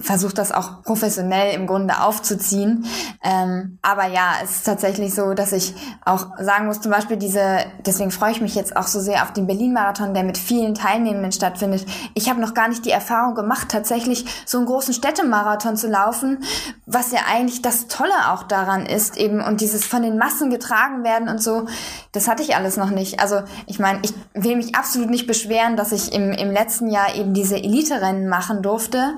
versuche 0.00 0.34
das 0.34 0.50
auch 0.50 0.82
professionell 0.82 1.54
im 1.54 1.68
Grunde 1.68 2.00
aufzuziehen. 2.00 2.84
Ähm, 3.22 3.78
aber 3.82 4.08
ja, 4.08 4.32
es 4.42 4.56
ist 4.56 4.64
tatsächlich 4.64 5.14
so, 5.14 5.34
dass 5.34 5.52
ich 5.52 5.72
auch 6.04 6.26
sagen 6.40 6.66
muss, 6.66 6.80
zum 6.80 6.90
Beispiel 6.90 7.16
diese, 7.16 7.58
deswegen 7.86 8.10
freue 8.10 8.32
ich 8.32 8.40
mich 8.40 8.56
jetzt 8.56 8.76
auch 8.76 8.88
so 8.88 8.98
sehr 8.98 9.22
auf 9.22 9.32
den 9.32 9.46
Berlin-Marathon, 9.46 10.14
der 10.14 10.24
mit 10.24 10.36
vielen 10.36 10.74
Teilnehmenden 10.74 11.30
stattfindet. 11.30 11.86
Ich 12.14 12.28
habe 12.28 12.40
noch 12.40 12.54
gar 12.54 12.66
nicht 12.66 12.84
die 12.84 12.90
Erfahrung 12.90 13.36
gemacht, 13.36 13.68
tatsächlich 13.68 14.24
so 14.46 14.58
einen 14.58 14.66
großen 14.66 14.94
Städtemarathon 14.94 15.76
zu 15.76 15.86
laufen, 15.86 16.42
was 16.86 17.03
was 17.04 17.12
ja 17.12 17.20
eigentlich 17.26 17.62
das 17.62 17.88
Tolle 17.88 18.12
auch 18.30 18.44
daran 18.44 18.86
ist 18.86 19.16
eben 19.16 19.40
und 19.40 19.60
dieses 19.60 19.84
von 19.84 20.02
den 20.02 20.16
Massen 20.16 20.50
getragen 20.50 21.04
werden 21.04 21.28
und 21.28 21.42
so, 21.42 21.66
das 22.12 22.28
hatte 22.28 22.42
ich 22.42 22.56
alles 22.56 22.76
noch 22.76 22.90
nicht. 22.90 23.20
Also 23.20 23.42
ich 23.66 23.78
meine, 23.78 24.00
ich 24.02 24.14
will 24.34 24.56
mich 24.56 24.74
absolut 24.74 25.10
nicht 25.10 25.26
beschweren, 25.26 25.76
dass 25.76 25.92
ich 25.92 26.12
im, 26.12 26.32
im 26.32 26.50
letzten 26.50 26.88
Jahr 26.88 27.14
eben 27.14 27.34
diese 27.34 27.56
Elite-Rennen 27.56 28.28
machen 28.28 28.62
durfte, 28.62 29.14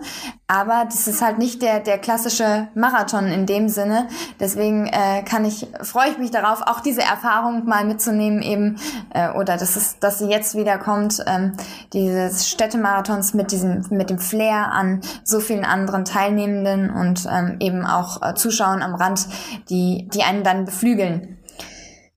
aber 0.48 0.84
das 0.84 1.08
ist 1.08 1.22
halt 1.22 1.38
nicht 1.38 1.60
der, 1.60 1.80
der 1.80 1.98
klassische 1.98 2.68
Marathon 2.74 3.26
in 3.26 3.46
dem 3.46 3.68
Sinne. 3.68 4.06
Deswegen 4.38 4.86
äh, 4.86 5.22
kann 5.24 5.44
ich, 5.44 5.66
freue 5.82 6.10
ich 6.10 6.18
mich 6.18 6.30
darauf, 6.30 6.62
auch 6.62 6.80
diese 6.80 7.02
Erfahrung 7.02 7.66
mal 7.66 7.84
mitzunehmen 7.84 8.42
eben, 8.42 8.76
äh, 9.12 9.30
oder 9.30 9.56
dass 9.56 9.74
es, 9.74 9.98
dass 9.98 10.18
sie 10.18 10.28
jetzt 10.28 10.54
wieder 10.54 10.78
kommt, 10.78 11.22
ähm, 11.26 11.52
dieses 11.92 12.48
Städtemarathons 12.48 13.34
mit 13.34 13.50
diesem, 13.50 13.84
mit 13.90 14.08
dem 14.08 14.18
Flair 14.18 14.72
an 14.72 15.00
so 15.24 15.40
vielen 15.40 15.64
anderen 15.64 16.04
Teilnehmenden 16.04 16.90
und 16.90 17.26
ähm, 17.28 17.56
eben 17.58 17.75
auch 17.84 18.22
äh, 18.22 18.34
Zuschauern 18.34 18.82
am 18.82 18.94
Rand, 18.94 19.26
die, 19.68 20.08
die 20.12 20.22
einen 20.22 20.44
dann 20.44 20.64
beflügeln. 20.64 21.36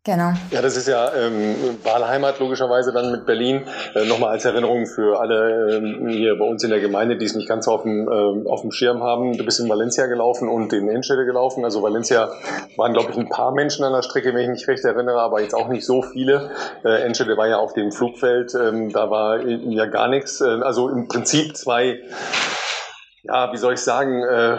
Genau. 0.05 0.31
Ja, 0.51 0.61
das 0.61 0.77
ist 0.77 0.87
ja 0.87 1.13
ähm, 1.13 1.77
Wahlheimat 1.83 2.39
logischerweise 2.39 2.93
dann 2.93 3.11
mit 3.11 3.25
Berlin. 3.25 3.65
Äh, 3.93 4.05
Nochmal 4.05 4.31
als 4.31 4.45
Erinnerung 4.45 4.87
für 4.87 5.19
alle 5.19 5.75
ähm, 5.75 6.07
hier 6.07 6.35
bei 6.39 6.45
uns 6.45 6.63
in 6.63 6.69
der 6.69 6.79
Gemeinde, 6.79 7.17
die 7.17 7.25
es 7.25 7.35
nicht 7.35 7.49
ganz 7.49 7.67
auf 7.67 7.83
dem, 7.83 8.09
ähm, 8.09 8.47
auf 8.47 8.61
dem 8.61 8.71
Schirm 8.71 9.03
haben. 9.03 9.37
Du 9.37 9.43
bist 9.43 9.59
in 9.59 9.67
Valencia 9.67 10.05
gelaufen 10.05 10.47
und 10.47 10.71
in 10.71 10.89
Enschede 10.89 11.25
gelaufen. 11.25 11.65
Also 11.65 11.83
Valencia 11.83 12.31
waren, 12.77 12.93
glaube 12.93 13.11
ich, 13.11 13.17
ein 13.17 13.27
paar 13.27 13.51
Menschen 13.51 13.83
an 13.83 13.91
der 13.91 14.01
Strecke, 14.01 14.33
wenn 14.33 14.41
ich 14.41 14.49
mich 14.49 14.67
recht 14.69 14.85
erinnere, 14.85 15.19
aber 15.19 15.41
jetzt 15.41 15.53
auch 15.53 15.67
nicht 15.67 15.85
so 15.85 16.01
viele. 16.01 16.49
Äh, 16.85 17.03
Enschede 17.03 17.35
war 17.35 17.47
ja 17.47 17.57
auf 17.57 17.73
dem 17.73 17.91
Flugfeld, 17.91 18.55
ähm, 18.55 18.91
da 18.91 19.11
war 19.11 19.45
ja 19.45 19.85
gar 19.85 20.07
nichts. 20.07 20.39
Äh, 20.39 20.61
also 20.61 20.87
im 20.87 21.09
Prinzip 21.09 21.57
zwei 21.57 21.99
ja, 23.23 23.51
wie 23.51 23.57
soll 23.57 23.73
ich 23.73 23.81
sagen, 23.81 24.23
äh, 24.23 24.57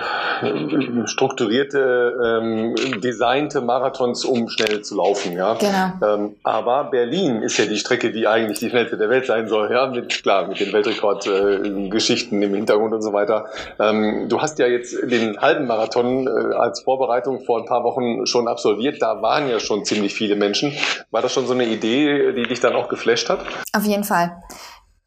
strukturierte, 1.06 2.40
ähm, 2.40 3.00
designte 3.00 3.60
Marathons, 3.60 4.24
um 4.24 4.48
schnell 4.48 4.82
zu 4.82 4.96
laufen. 4.96 5.32
Ja. 5.32 5.54
Genau. 5.54 6.14
Ähm, 6.14 6.36
aber 6.42 6.84
Berlin 6.84 7.42
ist 7.42 7.56
ja 7.56 7.66
die 7.66 7.78
Strecke, 7.78 8.12
die 8.12 8.26
eigentlich 8.26 8.58
die 8.58 8.68
schnellste 8.68 8.98
der 8.98 9.08
Welt 9.08 9.26
sein 9.26 9.48
soll. 9.48 9.72
Ja, 9.72 9.86
mit 9.86 10.22
klar 10.22 10.46
mit 10.46 10.60
den 10.60 10.72
Weltrekordgeschichten 10.72 12.42
äh, 12.42 12.46
im 12.46 12.54
Hintergrund 12.54 12.92
und 12.92 13.02
so 13.02 13.12
weiter. 13.12 13.46
Ähm, 13.78 14.28
du 14.28 14.40
hast 14.42 14.58
ja 14.58 14.66
jetzt 14.66 14.94
den 15.10 15.40
halben 15.40 15.66
Marathon 15.66 16.26
äh, 16.26 16.54
als 16.54 16.80
Vorbereitung 16.80 17.44
vor 17.44 17.60
ein 17.60 17.66
paar 17.66 17.84
Wochen 17.84 18.26
schon 18.26 18.46
absolviert. 18.46 19.00
Da 19.00 19.22
waren 19.22 19.48
ja 19.48 19.58
schon 19.58 19.84
ziemlich 19.84 20.14
viele 20.14 20.36
Menschen. 20.36 20.74
War 21.10 21.22
das 21.22 21.32
schon 21.32 21.46
so 21.46 21.54
eine 21.54 21.64
Idee, 21.64 22.32
die 22.32 22.42
dich 22.42 22.60
dann 22.60 22.74
auch 22.74 22.88
geflasht 22.88 23.30
hat? 23.30 23.40
Auf 23.72 23.84
jeden 23.84 24.04
Fall. 24.04 24.32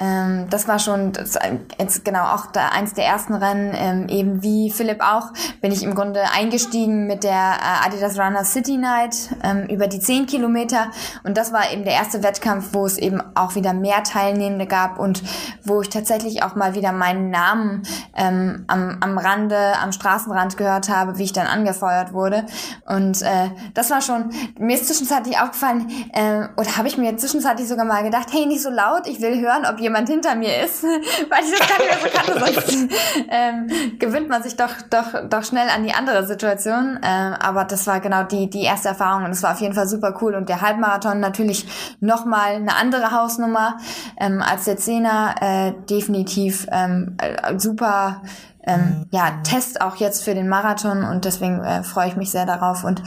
Ähm, 0.04 0.48
das 0.50 0.68
war 0.68 0.80
schon 0.80 1.14
das, 1.14 1.40
jetzt 1.80 2.04
genau 2.04 2.26
auch 2.26 2.48
da, 2.48 2.70
eins 2.70 2.94
der 2.94 3.06
ersten 3.06 3.34
Rennen, 3.34 3.74
ähm, 3.74 4.10
eben 4.10 4.44
wie 4.44 4.70
Philipp 4.70 5.02
auch, 5.02 5.32
bin 5.62 5.72
ich 5.72 5.82
im 5.84 5.96
Grunde 5.96 6.24
eingestiegen 6.34 7.08
mit 7.08 7.24
der 7.24 7.32
äh, 7.32 7.86
Adidas 7.86 8.20
Runner 8.20 8.44
City 8.44 8.78
Night 8.78 9.30
ähm, 9.44 9.66
über 9.68 9.88
die 9.88 10.00
10 10.00 10.26
Kilometer. 10.26 10.88
Und 11.24 11.38
das 11.38 11.54
war 11.54 11.72
eben 11.72 11.86
der 11.86 11.94
erste 11.94 12.22
Wettkampf, 12.22 12.70
wo 12.74 12.86
es 12.86 12.98
eben 12.98 13.22
auch 13.36 13.56
wieder 13.56 13.74
mehr 13.74 14.04
Teilnehmende 14.04 14.66
gab 14.66 15.00
und 15.00 15.24
wo 15.64 15.82
ich 15.82 15.90
tatsächlich 15.90 16.44
auch 16.44 16.56
mal 16.56 16.76
wieder 16.76 16.92
meinen 16.92 17.30
Namen 17.30 17.84
ähm, 18.16 18.66
am, 18.68 18.98
am 19.00 19.18
Rande, 19.18 19.58
am 19.82 19.94
Straßenrand 19.94 20.58
gehört 20.58 20.90
habe, 20.90 21.18
wie 21.18 21.24
ich 21.24 21.34
dann 21.34 21.48
angefeuert 21.48 22.12
wurde. 22.12 22.46
Und 22.86 23.22
äh, 23.22 23.52
das 23.74 23.90
war 23.90 24.02
schon, 24.02 24.32
mir 24.60 24.76
ist 24.76 24.88
zwischenzeitlich 24.88 25.40
aufgefallen 25.40 25.90
äh, 26.12 26.48
oder 26.58 26.76
habe 26.78 26.90
ich 26.90 26.98
mir 26.98 27.16
zwischenzeitlich 27.16 27.70
sogar 27.70 27.86
mal 27.86 28.04
gedacht, 28.04 28.28
hey, 28.34 28.46
nicht 28.46 28.62
so 28.62 28.70
laut, 28.70 29.08
ich 29.08 29.22
will 29.22 29.40
hören, 29.40 29.66
ob 29.66 29.80
jemand 29.80 29.93
jemand 29.94 30.10
hinter 30.10 30.36
mir 30.36 30.64
ist, 30.64 30.84
weil 30.84 31.44
ich 31.44 31.52
das 31.52 31.68
gar 31.68 31.78
nicht 31.78 31.90
mehr 31.90 32.00
so 32.02 32.18
kannte. 32.18 32.54
Sonst 32.54 32.90
ähm, 33.30 34.00
gewöhnt 34.00 34.28
man 34.28 34.42
sich 34.42 34.56
doch, 34.56 34.72
doch, 34.90 35.30
doch 35.30 35.44
schnell 35.44 35.70
an 35.70 35.84
die 35.84 35.94
andere 35.94 36.26
Situation. 36.26 37.00
Äh, 37.02 37.08
aber 37.40 37.66
das 37.66 37.86
war 37.86 38.00
genau 38.00 38.24
die, 38.24 38.50
die 38.50 38.64
erste 38.64 38.90
Erfahrung 38.90 39.26
und 39.26 39.32
es 39.32 39.44
war 39.44 39.52
auf 39.52 39.62
jeden 39.62 39.76
Fall 39.76 39.88
super 39.88 40.18
cool. 40.22 40.36
Und 40.36 40.50
der 40.50 40.62
Halbmarathon 40.62 41.20
natürlich 41.20 41.68
nochmal 42.00 42.56
eine 42.56 42.76
andere 42.76 43.12
Hausnummer 43.12 43.78
ähm, 44.20 44.42
als 44.42 44.66
der 44.66 44.78
Zehner. 44.78 45.36
Äh, 45.42 45.74
definitiv 45.90 46.68
ähm, 46.72 47.16
äh, 47.20 47.60
super 47.60 48.22
ähm, 48.66 49.06
ja, 49.12 49.42
Test 49.44 49.82
auch 49.82 49.98
jetzt 49.98 50.24
für 50.24 50.36
den 50.36 50.48
Marathon 50.48 51.04
und 51.04 51.26
deswegen 51.26 51.64
äh, 51.64 51.84
freue 51.84 52.08
ich 52.08 52.16
mich 52.16 52.32
sehr 52.32 52.46
darauf 52.46 52.84
und 52.84 53.04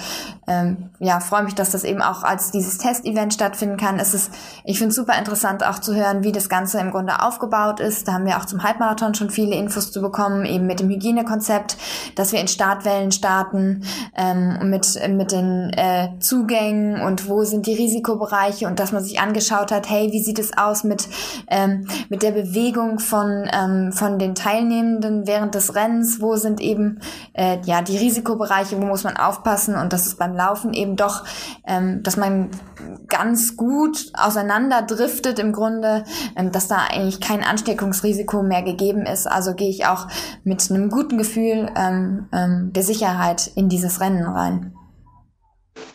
ähm, 0.47 0.91
ja, 0.99 1.21
freue 1.21 1.43
mich, 1.43 1.55
dass 1.55 1.71
das 1.71 1.85
eben 1.85 2.03
auch 2.03 2.23
als 2.23 2.51
dieses 2.51 2.79
Testevent 2.79 3.35
stattfinden 3.35 3.77
kann. 3.77 3.99
Es 3.99 4.15
ist, 4.15 4.31
ich 4.65 4.79
finde 4.79 4.91
es 4.91 4.97
super 4.97 5.19
interessant 5.19 5.65
auch 5.65 5.79
zu 5.79 5.95
hören, 5.95 6.23
wie 6.23 6.33
das 6.33 6.49
Ganze 6.49 6.79
im 6.79 6.91
Grunde 6.91 7.23
aufgebaut 7.23 7.81
ist. 7.81 8.07
Da 8.07 8.13
haben 8.13 8.27
wir 8.27 8.37
auch 8.37 8.45
zum 8.45 8.63
Halbmarathon 8.63 9.15
schon 9.15 9.31
viele 9.31 9.57
Infos 9.57 9.91
zu 9.91 10.01
bekommen, 10.01 10.45
eben 10.45 10.67
mit 10.67 10.81
dem 10.81 10.91
Hygienekonzept, 10.91 11.77
dass 12.15 12.33
wir 12.33 12.41
in 12.41 12.49
Startwellen 12.49 13.11
starten 13.11 13.83
ähm, 14.17 14.71
mit, 14.71 15.01
mit 15.09 15.33
den 15.33 15.71
äh, 15.73 16.11
Zugängen 16.21 17.01
und 17.01 17.29
wo 17.29 17.45
sind 17.45 17.67
die 17.67 17.75
Risikobereiche 17.75 18.67
und 18.67 18.79
dass 18.79 18.93
man 18.93 19.03
sich 19.03 19.21
angeschaut 19.21 19.73
hat, 19.73 19.89
hey, 19.89 20.13
wie 20.13 20.23
sieht 20.23 20.39
es 20.39 20.57
aus 20.57 20.85
mit, 20.85 21.09
ähm, 21.49 21.87
mit 22.09 22.23
der 22.23 22.33
Bewegung 22.33 22.99
von, 22.99 23.49
ähm, 23.53 23.93
von 23.93 24.19
den 24.19 24.35
Teilnehmenden 24.35 25.27
während 25.27 25.46
des 25.55 25.75
Rennens, 25.75 26.21
wo 26.21 26.37
sind 26.37 26.61
eben 26.61 27.01
äh, 27.33 27.59
ja 27.65 27.83
die 27.83 27.97
Risikobereiche, 27.97 28.81
wo 28.81 28.85
muss 28.85 29.05
man 29.05 29.17
aufpassen 29.17 29.77
und 29.77 29.93
das 29.93 30.07
ist 30.07 30.19
beim 30.19 30.35
Laufen 30.35 30.73
eben 30.73 30.97
doch, 30.97 31.25
ähm, 31.67 32.03
dass 32.03 32.17
man 32.17 32.51
ganz 33.09 33.57
gut 33.57 34.13
auseinanderdriftet 34.15 35.39
im 35.39 35.53
Grunde, 35.53 36.05
ähm, 36.37 36.53
dass 36.53 36.69
da 36.69 36.79
eigentlich 36.91 37.21
kein 37.21 37.43
Ansteckungsrisiko 37.43 38.43
mehr 38.43 38.63
gegeben 38.63 39.07
ist. 39.07 39.27
Also 39.27 39.55
gehe 39.55 39.71
ich 39.71 39.87
auch 39.87 40.09
mit 40.45 40.71
einem 40.71 40.91
guten 40.91 41.19
Gefühl 41.19 41.71
ähm, 41.77 42.29
ähm, 42.33 42.73
der 42.73 42.83
Sicherheit 42.83 43.51
in 43.55 43.69
dieses 43.69 44.01
Rennen 44.01 44.25
rein. 44.25 44.75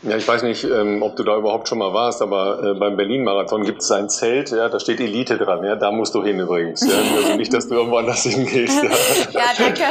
Ja, 0.04 0.18
ich 0.18 0.28
weiß 0.28 0.42
nicht, 0.42 0.64
ähm, 0.64 1.04
ob 1.04 1.16
du 1.16 1.24
da 1.24 1.38
überhaupt 1.38 1.68
schon 1.68 1.78
mal 1.78 1.94
warst, 1.94 2.24
aber 2.24 2.64
äh, 2.64 2.74
beim 2.74 2.98
Berlin-Marathon 2.98 3.64
gibt 3.64 3.84
es 3.84 3.92
ein 3.92 4.10
Zelt, 4.10 4.50
ja, 4.50 4.68
da 4.68 4.80
steht 4.80 5.00
Elite 5.00 5.38
dran, 5.38 5.64
ja, 5.64 5.76
da 5.76 5.92
musst 5.92 6.16
du 6.16 6.24
hin 6.24 6.40
übrigens. 6.40 6.82
Ja? 6.82 6.98
Also 7.18 7.36
nicht, 7.36 7.54
dass 7.54 7.68
du 7.68 7.76
irgendwo 7.76 7.98
anders 7.98 8.24
hingehst. 8.24 8.82
Ja, 8.84 8.90
ja 9.32 9.42
danke. 9.56 9.84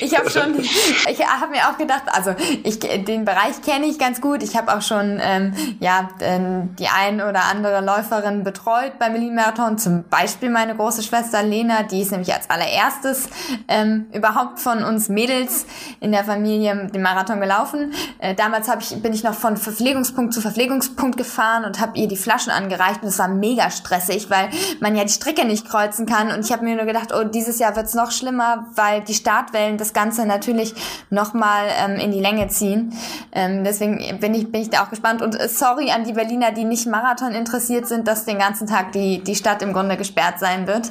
Ich 0.00 0.16
habe 0.16 0.30
schon, 0.30 0.60
ich 0.60 1.26
habe 1.26 1.50
mir 1.50 1.68
auch 1.68 1.76
gedacht, 1.78 2.04
also 2.12 2.32
ich 2.62 2.78
den 2.78 3.24
Bereich 3.24 3.60
kenne 3.64 3.86
ich 3.86 3.98
ganz 3.98 4.20
gut. 4.20 4.44
Ich 4.44 4.56
habe 4.56 4.72
auch 4.72 4.82
schon 4.82 5.18
ähm, 5.20 5.52
ja 5.80 6.10
ähm, 6.20 6.76
die 6.78 6.86
ein 6.86 7.20
oder 7.20 7.46
andere 7.50 7.84
Läuferin 7.84 8.44
betreut 8.44 9.00
beim 9.00 9.14
Berlin-Marathon. 9.14 9.78
Zum 9.78 10.04
Beispiel 10.08 10.50
meine 10.50 10.76
große 10.76 11.02
Schwester 11.02 11.42
Lena, 11.42 11.82
die 11.82 12.02
ist 12.02 12.12
nämlich 12.12 12.32
als 12.32 12.48
allererstes 12.48 13.28
ähm, 13.66 14.06
überhaupt 14.12 14.60
von 14.60 14.84
uns 14.84 15.08
Mädels 15.08 15.66
in 15.98 16.12
der 16.12 16.22
Familie 16.22 16.88
den 16.94 17.02
Marathon 17.02 17.40
gelaufen. 17.40 17.92
Äh, 18.20 18.36
damals 18.36 18.68
hab 18.68 18.80
ich, 18.80 19.02
bin 19.02 19.12
ich 19.12 19.24
noch 19.24 19.34
von 19.34 19.55
Verpflegungspunkt 19.58 20.34
zu 20.34 20.40
Verpflegungspunkt 20.40 21.16
gefahren 21.16 21.64
und 21.64 21.80
habe 21.80 21.98
ihr 21.98 22.08
die 22.08 22.16
Flaschen 22.16 22.50
angereicht 22.50 23.02
und 23.02 23.08
es 23.08 23.18
war 23.18 23.28
mega 23.28 23.70
stressig, 23.70 24.30
weil 24.30 24.48
man 24.80 24.96
ja 24.96 25.04
die 25.04 25.12
Strecke 25.12 25.44
nicht 25.44 25.68
kreuzen 25.68 26.06
kann 26.06 26.30
und 26.30 26.44
ich 26.44 26.52
habe 26.52 26.64
mir 26.64 26.76
nur 26.76 26.86
gedacht, 26.86 27.12
oh, 27.14 27.24
dieses 27.24 27.58
Jahr 27.58 27.76
wird's 27.76 27.94
noch 27.94 28.10
schlimmer, 28.10 28.66
weil 28.74 29.02
die 29.02 29.14
Startwellen 29.14 29.78
das 29.78 29.92
Ganze 29.92 30.26
natürlich 30.26 30.74
nochmal 31.10 31.66
ähm, 31.78 31.96
in 31.96 32.12
die 32.12 32.20
Länge 32.20 32.48
ziehen. 32.48 32.92
Ähm, 33.32 33.64
deswegen 33.64 34.18
bin 34.20 34.34
ich, 34.34 34.50
bin 34.50 34.62
ich 34.62 34.70
da 34.70 34.84
auch 34.84 34.90
gespannt 34.90 35.22
und 35.22 35.38
äh, 35.38 35.48
sorry 35.48 35.90
an 35.90 36.04
die 36.04 36.12
Berliner, 36.12 36.52
die 36.52 36.64
nicht 36.64 36.86
Marathon 36.86 37.32
interessiert 37.32 37.86
sind, 37.86 38.08
dass 38.08 38.24
den 38.24 38.38
ganzen 38.38 38.66
Tag 38.66 38.92
die, 38.92 39.22
die 39.22 39.34
Stadt 39.34 39.62
im 39.62 39.72
Grunde 39.72 39.96
gesperrt 39.96 40.38
sein 40.38 40.66
wird. 40.66 40.90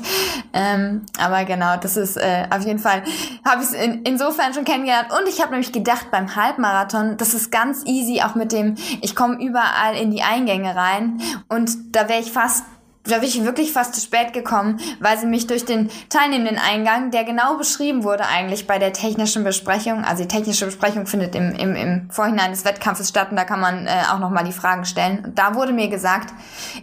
Ähm, 0.54 1.06
aber 1.20 1.46
genau, 1.46 1.78
das 1.78 1.98
ist 1.98 2.18
äh, 2.18 2.46
auf 2.50 2.66
jeden 2.66 2.80
Fall, 2.80 3.04
habe 3.46 3.62
ich 3.62 3.70
es 3.70 3.74
in, 3.74 4.04
insofern 4.04 4.54
schon 4.54 4.66
kennengelernt 4.66 5.10
und 5.12 5.28
ich 5.28 5.42
habe 5.42 5.52
nämlich 5.52 5.72
gedacht 5.72 6.12
beim 6.12 6.36
Halbmarathon, 6.36 7.18
das 7.18 7.34
ist 7.34 7.52
ganz 7.52 7.84
easy 7.86 8.22
auch 8.22 8.36
mit 8.36 8.52
dem, 8.56 8.76
ich 9.02 9.16
komme 9.16 9.44
überall 9.44 9.96
in 9.96 10.12
die 10.12 10.24
Eingänge 10.24 10.76
rein 10.76 11.22
und 11.50 11.96
da 11.96 12.10
wäre 12.10 12.22
ich 12.22 12.32
fast 12.32 12.64
da 13.06 13.20
bin 13.20 13.28
ich 13.28 13.44
wirklich 13.44 13.72
fast 13.72 13.94
zu 13.96 14.02
spät 14.02 14.34
gekommen, 14.34 14.80
weil 15.00 15.18
sie 15.18 15.28
mich 15.28 15.48
durch 15.48 15.66
den 15.66 15.90
teilnehmenden 16.10 16.58
Eingang, 16.58 17.12
der 17.12 17.24
genau 17.24 17.58
beschrieben 17.58 18.04
wurde 18.04 18.26
eigentlich 18.26 18.68
bei 18.68 18.80
der 18.80 18.94
technischen 18.94 19.44
Besprechung, 19.44 20.04
also 20.04 20.24
die 20.24 20.28
technische 20.28 20.66
Besprechung 20.66 21.06
findet 21.06 21.36
im, 21.36 21.52
im, 21.56 21.76
im 21.76 22.10
Vorhinein 22.10 22.52
des 22.52 22.66
Wettkampfes 22.66 23.10
statt 23.10 23.30
und 23.32 23.38
da 23.38 23.44
kann 23.44 23.60
man 23.60 23.88
äh, 23.88 23.92
auch 24.12 24.20
nochmal 24.20 24.44
die 24.44 24.52
Fragen 24.52 24.86
stellen. 24.86 25.24
Und 25.26 25.38
da 25.38 25.56
wurde 25.56 25.74
mir 25.74 25.88
gesagt, 25.88 26.34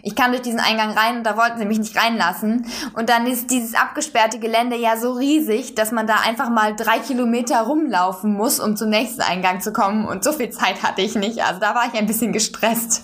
ich 0.01 0.15
kann 0.15 0.31
durch 0.31 0.41
diesen 0.41 0.59
Eingang 0.59 0.91
rein 0.91 1.17
und 1.17 1.23
da 1.23 1.37
wollten 1.37 1.59
sie 1.59 1.65
mich 1.65 1.79
nicht 1.79 1.97
reinlassen. 1.97 2.65
Und 2.93 3.09
dann 3.09 3.27
ist 3.27 3.51
dieses 3.51 3.75
abgesperrte 3.75 4.39
Gelände 4.39 4.77
ja 4.77 4.97
so 4.97 5.13
riesig, 5.13 5.75
dass 5.75 5.91
man 5.91 6.07
da 6.07 6.15
einfach 6.25 6.49
mal 6.49 6.75
drei 6.75 6.99
Kilometer 6.99 7.61
rumlaufen 7.61 8.33
muss, 8.33 8.59
um 8.59 8.77
zum 8.77 8.89
nächsten 8.89 9.21
Eingang 9.21 9.61
zu 9.61 9.73
kommen. 9.73 10.05
Und 10.05 10.23
so 10.23 10.31
viel 10.31 10.49
Zeit 10.49 10.83
hatte 10.83 11.01
ich 11.01 11.15
nicht. 11.15 11.43
Also 11.43 11.59
da 11.59 11.75
war 11.75 11.87
ich 11.91 11.99
ein 11.99 12.05
bisschen 12.05 12.31
gestresst. 12.31 13.03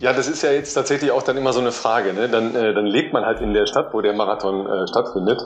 Ja, 0.00 0.14
das 0.14 0.28
ist 0.28 0.42
ja 0.42 0.50
jetzt 0.50 0.72
tatsächlich 0.72 1.10
auch 1.10 1.22
dann 1.22 1.36
immer 1.36 1.52
so 1.52 1.60
eine 1.60 1.72
Frage. 1.72 2.14
Ne? 2.14 2.26
Dann, 2.30 2.54
äh, 2.54 2.72
dann 2.72 2.86
lebt 2.86 3.12
man 3.12 3.26
halt 3.26 3.42
in 3.42 3.52
der 3.52 3.66
Stadt, 3.66 3.92
wo 3.92 4.00
der 4.00 4.14
Marathon 4.14 4.66
äh, 4.66 4.88
stattfindet. 4.88 5.42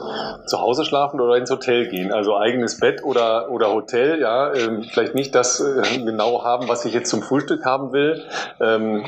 Zu 0.46 0.60
Hause 0.60 0.84
schlafen 0.84 1.20
oder 1.20 1.36
ins 1.36 1.50
Hotel 1.50 1.88
gehen. 1.88 2.12
Also 2.12 2.36
eigenes 2.36 2.78
Bett 2.78 3.02
oder, 3.02 3.50
oder 3.50 3.72
Hotel. 3.74 4.20
Ja, 4.20 4.54
ähm, 4.54 4.84
vielleicht 4.84 5.16
nicht 5.16 5.34
das 5.34 5.58
äh, 5.58 5.98
genau 6.04 6.44
haben, 6.44 6.68
was 6.68 6.84
ich 6.84 6.94
jetzt 6.94 7.10
zum 7.10 7.20
Frühstück 7.22 7.64
haben 7.64 7.92
will. 7.92 8.22
Ähm, 8.60 9.04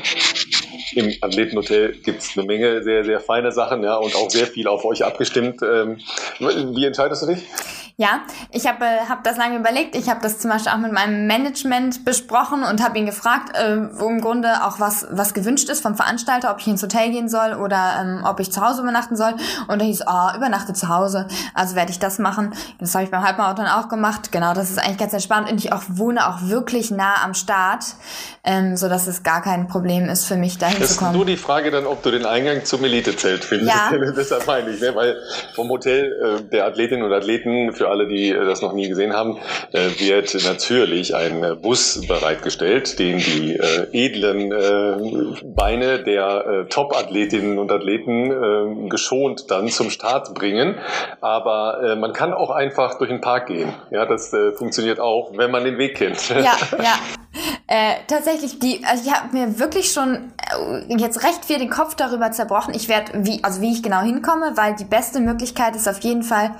Im 0.95 1.13
Athletenhotel 1.21 1.93
gibt's 1.93 2.37
eine 2.37 2.45
Menge 2.45 2.83
sehr, 2.83 3.05
sehr 3.05 3.21
feine 3.21 3.53
Sachen 3.53 3.83
ja, 3.83 3.95
und 3.95 4.17
auch 4.17 4.29
sehr 4.29 4.47
viel 4.47 4.67
auf 4.67 4.83
euch 4.83 5.05
abgestimmt. 5.05 5.61
Ähm, 5.61 5.99
wie 6.39 6.85
entscheidest 6.85 7.21
du 7.23 7.27
dich? 7.27 7.47
Ja, 7.99 8.21
ich 8.51 8.67
habe 8.67 8.85
äh, 8.85 9.09
hab 9.09 9.23
das 9.23 9.37
lange 9.37 9.57
überlegt. 9.57 9.95
Ich 9.95 10.07
habe 10.07 10.19
das 10.21 10.37
zum 10.37 10.51
Beispiel 10.51 10.71
auch 10.71 10.77
mit 10.77 10.91
meinem 10.91 11.25
Management 11.25 12.05
besprochen 12.05 12.61
und 12.63 12.83
habe 12.83 12.99
ihn 12.99 13.07
gefragt, 13.07 13.57
äh, 13.57 13.89
wo 13.91 14.07
im 14.07 14.21
Grunde 14.21 14.63
auch 14.63 14.79
was, 14.79 15.07
was 15.09 15.33
gewünscht 15.37 15.69
ist 15.69 15.81
vom 15.81 15.95
Veranstalter, 15.95 16.51
ob 16.51 16.59
ich 16.59 16.67
ins 16.67 16.81
Hotel 16.81 17.11
gehen 17.11 17.29
soll 17.29 17.53
oder 17.53 18.01
ähm, 18.01 18.23
ob 18.25 18.39
ich 18.39 18.51
zu 18.51 18.61
Hause 18.61 18.81
übernachten 18.81 19.15
soll. 19.15 19.33
Und 19.67 19.81
da 19.81 19.85
hieß, 19.85 20.01
ah, 20.07 20.31
oh, 20.33 20.37
übernachte 20.37 20.73
zu 20.73 20.89
Hause. 20.89 21.27
Also 21.53 21.75
werde 21.75 21.91
ich 21.91 21.99
das 21.99 22.19
machen. 22.19 22.53
Das 22.79 22.93
habe 22.95 23.05
ich 23.05 23.11
beim 23.11 23.23
Halbmarathon 23.23 23.67
auch 23.67 23.89
gemacht. 23.89 24.31
Genau, 24.31 24.53
das 24.53 24.69
ist 24.69 24.79
eigentlich 24.79 24.97
ganz 24.97 25.13
entspannt. 25.13 25.51
Und 25.51 25.57
ich 25.57 25.71
auch 25.73 25.83
wohne 25.87 26.27
auch 26.27 26.41
wirklich 26.43 26.91
nah 26.91 27.23
am 27.23 27.33
Start, 27.33 27.85
ähm, 28.43 28.77
so 28.77 28.89
dass 28.89 29.07
es 29.07 29.23
gar 29.23 29.41
kein 29.41 29.67
Problem 29.67 30.09
ist 30.09 30.25
für 30.25 30.35
mich, 30.35 30.57
dahin 30.57 30.79
das 30.79 30.93
zu 30.93 30.99
kommen. 30.99 31.11
Ist 31.11 31.17
nur 31.17 31.25
die 31.25 31.37
Frage 31.37 31.71
dann, 31.71 31.85
ob 31.85 32.01
du 32.03 32.11
den 32.11 32.25
Eingang 32.25 32.65
zum 32.65 32.83
Elitezelt 32.83 33.43
findest. 33.43 33.71
Ja. 33.71 33.91
Deshalb 34.17 34.47
meine 34.47 34.71
ich, 34.71 34.81
ne? 34.81 34.95
weil 34.95 35.17
vom 35.55 35.69
Hotel 35.69 36.11
äh, 36.11 36.43
der 36.49 36.65
Athletinnen 36.65 37.03
und 37.03 37.13
Athleten 37.13 37.73
für 37.73 37.89
alle, 37.89 38.07
die 38.07 38.29
äh, 38.29 38.45
das 38.45 38.61
noch 38.61 38.73
nie 38.73 38.89
gesehen 38.89 39.13
haben, 39.13 39.37
äh, 39.71 39.89
wird 39.99 40.33
natürlich 40.43 41.15
ein 41.15 41.43
äh, 41.43 41.55
Bus 41.55 42.01
bereitgestellt, 42.07 42.99
den 42.99 43.17
die 43.17 43.59
edlen 43.91 44.51
Beine 45.43 46.03
der 46.03 46.67
Top-Athletinnen 46.69 47.57
und 47.59 47.71
Athleten 47.71 48.89
geschont 48.89 49.49
dann 49.49 49.67
zum 49.69 49.89
Start 49.89 50.33
bringen. 50.33 50.75
Aber 51.21 51.95
man 51.97 52.13
kann 52.13 52.33
auch 52.33 52.49
einfach 52.49 52.97
durch 52.97 53.09
den 53.09 53.21
Park 53.21 53.47
gehen. 53.47 53.73
Ja, 53.91 54.05
das 54.05 54.35
funktioniert 54.55 54.99
auch, 54.99 55.31
wenn 55.35 55.51
man 55.51 55.63
den 55.63 55.77
Weg 55.77 55.95
kennt. 55.95 56.29
Ja, 56.29 56.55
ja. 56.77 56.95
Äh, 57.69 57.95
tatsächlich, 58.07 58.59
die, 58.59 58.81
also 58.85 59.03
ich 59.05 59.13
habe 59.13 59.35
mir 59.35 59.59
wirklich 59.59 59.91
schon 59.91 60.31
äh, 60.87 60.95
jetzt 60.97 61.25
recht 61.25 61.43
viel 61.43 61.59
den 61.59 61.69
Kopf 61.69 61.95
darüber 61.95 62.31
zerbrochen. 62.31 62.73
Ich 62.73 62.87
werde, 62.87 63.25
wie, 63.25 63.43
also 63.43 63.59
wie 63.59 63.73
ich 63.73 63.83
genau 63.83 63.99
hinkomme, 63.99 64.53
weil 64.55 64.75
die 64.75 64.85
beste 64.85 65.19
Möglichkeit 65.19 65.75
ist 65.75 65.87
auf 65.89 65.99
jeden 65.99 66.23
Fall, 66.23 66.51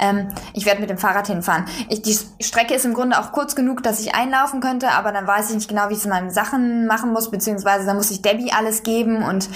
ähm, 0.00 0.28
ich 0.52 0.66
werde 0.66 0.80
mit 0.80 0.90
dem 0.90 0.98
Fahrrad 0.98 1.26
hinfahren. 1.26 1.64
Ich, 1.88 2.02
die 2.02 2.18
Strecke 2.42 2.74
ist 2.74 2.84
im 2.84 2.94
Grunde 2.94 3.18
auch 3.18 3.32
kurz 3.32 3.54
genug, 3.54 3.82
dass 3.82 4.00
ich 4.00 4.14
einlaufen 4.14 4.60
könnte, 4.60 4.90
aber 4.90 5.12
dann 5.12 5.26
weiß 5.26 5.50
ich 5.50 5.56
nicht 5.56 5.68
genau, 5.68 5.88
wie 5.88 5.92
ich 5.92 5.98
es 5.98 6.04
in 6.04 6.10
meinen 6.10 6.30
Sachen 6.30 6.86
machen 6.86 7.12
muss, 7.12 7.30
beziehungsweise 7.30 7.86
dann 7.86 7.96
muss 7.96 8.10
ich 8.10 8.22
Debbie 8.22 8.52
alles 8.52 8.82
geben 8.82 9.22
und 9.22 9.48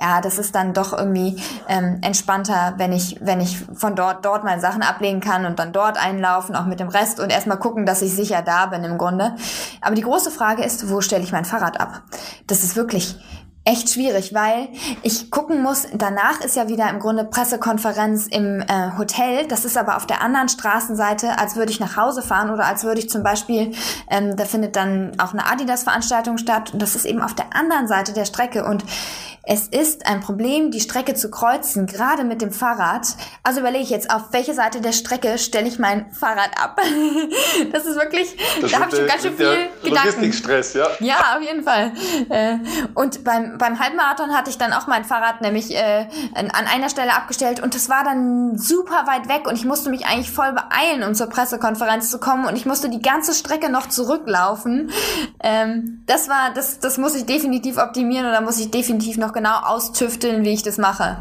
ja, 0.00 0.20
das 0.20 0.38
ist 0.38 0.54
dann 0.54 0.72
doch 0.72 0.96
irgendwie 0.96 1.36
ähm, 1.68 1.98
entspannter, 2.02 2.74
wenn 2.76 2.92
ich, 2.92 3.18
wenn 3.20 3.40
ich 3.40 3.58
von 3.74 3.94
dort, 3.94 4.24
dort 4.24 4.44
meine 4.44 4.60
Sachen 4.60 4.82
ablegen 4.82 5.20
kann 5.20 5.44
und 5.44 5.58
dann 5.58 5.72
dort 5.72 6.02
einlaufen, 6.02 6.56
auch 6.56 6.66
mit 6.66 6.80
dem 6.80 6.88
Rest 6.88 7.20
und 7.20 7.30
erstmal 7.30 7.58
gucken, 7.58 7.86
dass 7.86 8.02
ich 8.02 8.12
sicher 8.12 8.42
da 8.42 8.66
bin 8.66 8.84
im 8.84 8.98
Grunde. 8.98 9.34
Aber 9.80 9.94
die 9.94 10.02
große 10.02 10.30
Frage 10.30 10.64
ist, 10.64 10.90
wo 10.90 11.00
stelle 11.00 11.22
ich 11.22 11.32
mein 11.32 11.44
Fahrrad 11.44 11.80
ab? 11.80 12.02
Das 12.46 12.62
ist 12.62 12.76
wirklich 12.76 13.16
echt 13.64 13.90
schwierig, 13.90 14.32
weil 14.32 14.68
ich 15.02 15.30
gucken 15.30 15.62
muss, 15.62 15.86
danach 15.92 16.40
ist 16.40 16.56
ja 16.56 16.68
wieder 16.68 16.88
im 16.88 16.98
Grunde 16.98 17.24
Pressekonferenz 17.24 18.26
im 18.26 18.60
äh, 18.62 18.96
Hotel, 18.96 19.46
das 19.48 19.64
ist 19.64 19.76
aber 19.76 19.96
auf 19.96 20.06
der 20.06 20.22
anderen 20.22 20.48
Straßenseite, 20.48 21.38
als 21.38 21.56
würde 21.56 21.70
ich 21.70 21.78
nach 21.78 21.96
Hause 21.96 22.22
fahren 22.22 22.50
oder 22.50 22.64
als 22.64 22.84
würde 22.84 23.00
ich 23.00 23.10
zum 23.10 23.22
Beispiel, 23.22 23.72
ähm, 24.10 24.36
da 24.36 24.44
findet 24.46 24.76
dann 24.76 25.12
auch 25.18 25.34
eine 25.34 25.46
Adidas-Veranstaltung 25.46 26.38
statt. 26.38 26.72
Und 26.72 26.80
das 26.80 26.96
ist 26.96 27.04
eben 27.04 27.20
auf 27.20 27.34
der 27.34 27.54
anderen 27.54 27.86
Seite 27.86 28.12
der 28.12 28.24
Strecke. 28.24 28.64
Und 28.64 28.84
es 29.42 29.68
ist 29.68 30.06
ein 30.06 30.20
Problem, 30.20 30.70
die 30.70 30.80
Strecke 30.80 31.14
zu 31.14 31.30
kreuzen, 31.30 31.86
gerade 31.86 32.24
mit 32.24 32.42
dem 32.42 32.52
Fahrrad. 32.52 33.06
Also 33.42 33.60
überlege 33.60 33.82
ich 33.82 33.90
jetzt, 33.90 34.10
auf 34.10 34.32
welche 34.32 34.54
Seite 34.54 34.80
der 34.80 34.92
Strecke 34.92 35.38
stelle 35.38 35.66
ich 35.66 35.78
mein 35.78 36.10
Fahrrad 36.12 36.50
ab. 36.62 36.80
das 37.72 37.86
ist 37.86 37.96
wirklich, 37.96 38.36
das 38.60 38.70
da 38.70 38.80
habe 38.80 38.90
ich 38.90 38.96
schon 38.96 39.06
ganz 39.06 39.22
schön 39.22 39.36
viel 39.36 39.68
Gedanken. 39.82 40.06
Logistikstress, 40.06 40.74
ja. 40.74 40.88
Ja, 41.00 41.36
auf 41.36 41.42
jeden 41.42 41.64
Fall. 41.64 41.92
Äh, 42.28 42.58
und 42.94 43.24
beim, 43.24 43.58
beim 43.58 43.80
Halbmarathon 43.80 44.36
hatte 44.36 44.50
ich 44.50 44.58
dann 44.58 44.72
auch 44.72 44.86
mein 44.86 45.04
Fahrrad 45.04 45.40
nämlich 45.40 45.74
äh, 45.74 46.06
an 46.34 46.50
einer 46.50 46.90
Stelle 46.90 47.14
abgestellt 47.14 47.60
und 47.60 47.74
das 47.74 47.88
war 47.88 48.04
dann 48.04 48.58
super 48.58 49.06
weit 49.06 49.28
weg 49.28 49.46
und 49.46 49.54
ich 49.54 49.64
musste 49.64 49.90
mich 49.90 50.06
eigentlich 50.06 50.30
voll 50.30 50.52
beeilen, 50.52 51.02
um 51.02 51.14
zur 51.14 51.28
Pressekonferenz 51.28 52.10
zu 52.10 52.18
kommen 52.18 52.46
und 52.46 52.56
ich 52.56 52.66
musste 52.66 52.88
die 52.88 53.02
ganze 53.02 53.34
Strecke 53.34 53.70
noch 53.70 53.88
zurücklaufen. 53.88 54.90
Ähm, 55.42 56.02
das 56.06 56.28
war, 56.28 56.52
das, 56.54 56.78
das 56.78 56.98
muss 56.98 57.14
ich 57.14 57.26
definitiv 57.26 57.78
optimieren 57.78 58.26
oder 58.26 58.40
muss 58.40 58.58
ich 58.58 58.70
definitiv 58.70 59.16
noch 59.16 59.32
genau 59.40 59.58
austüfteln, 59.60 60.44
wie 60.44 60.50
ich 60.50 60.62
das 60.62 60.76
mache. 60.76 61.16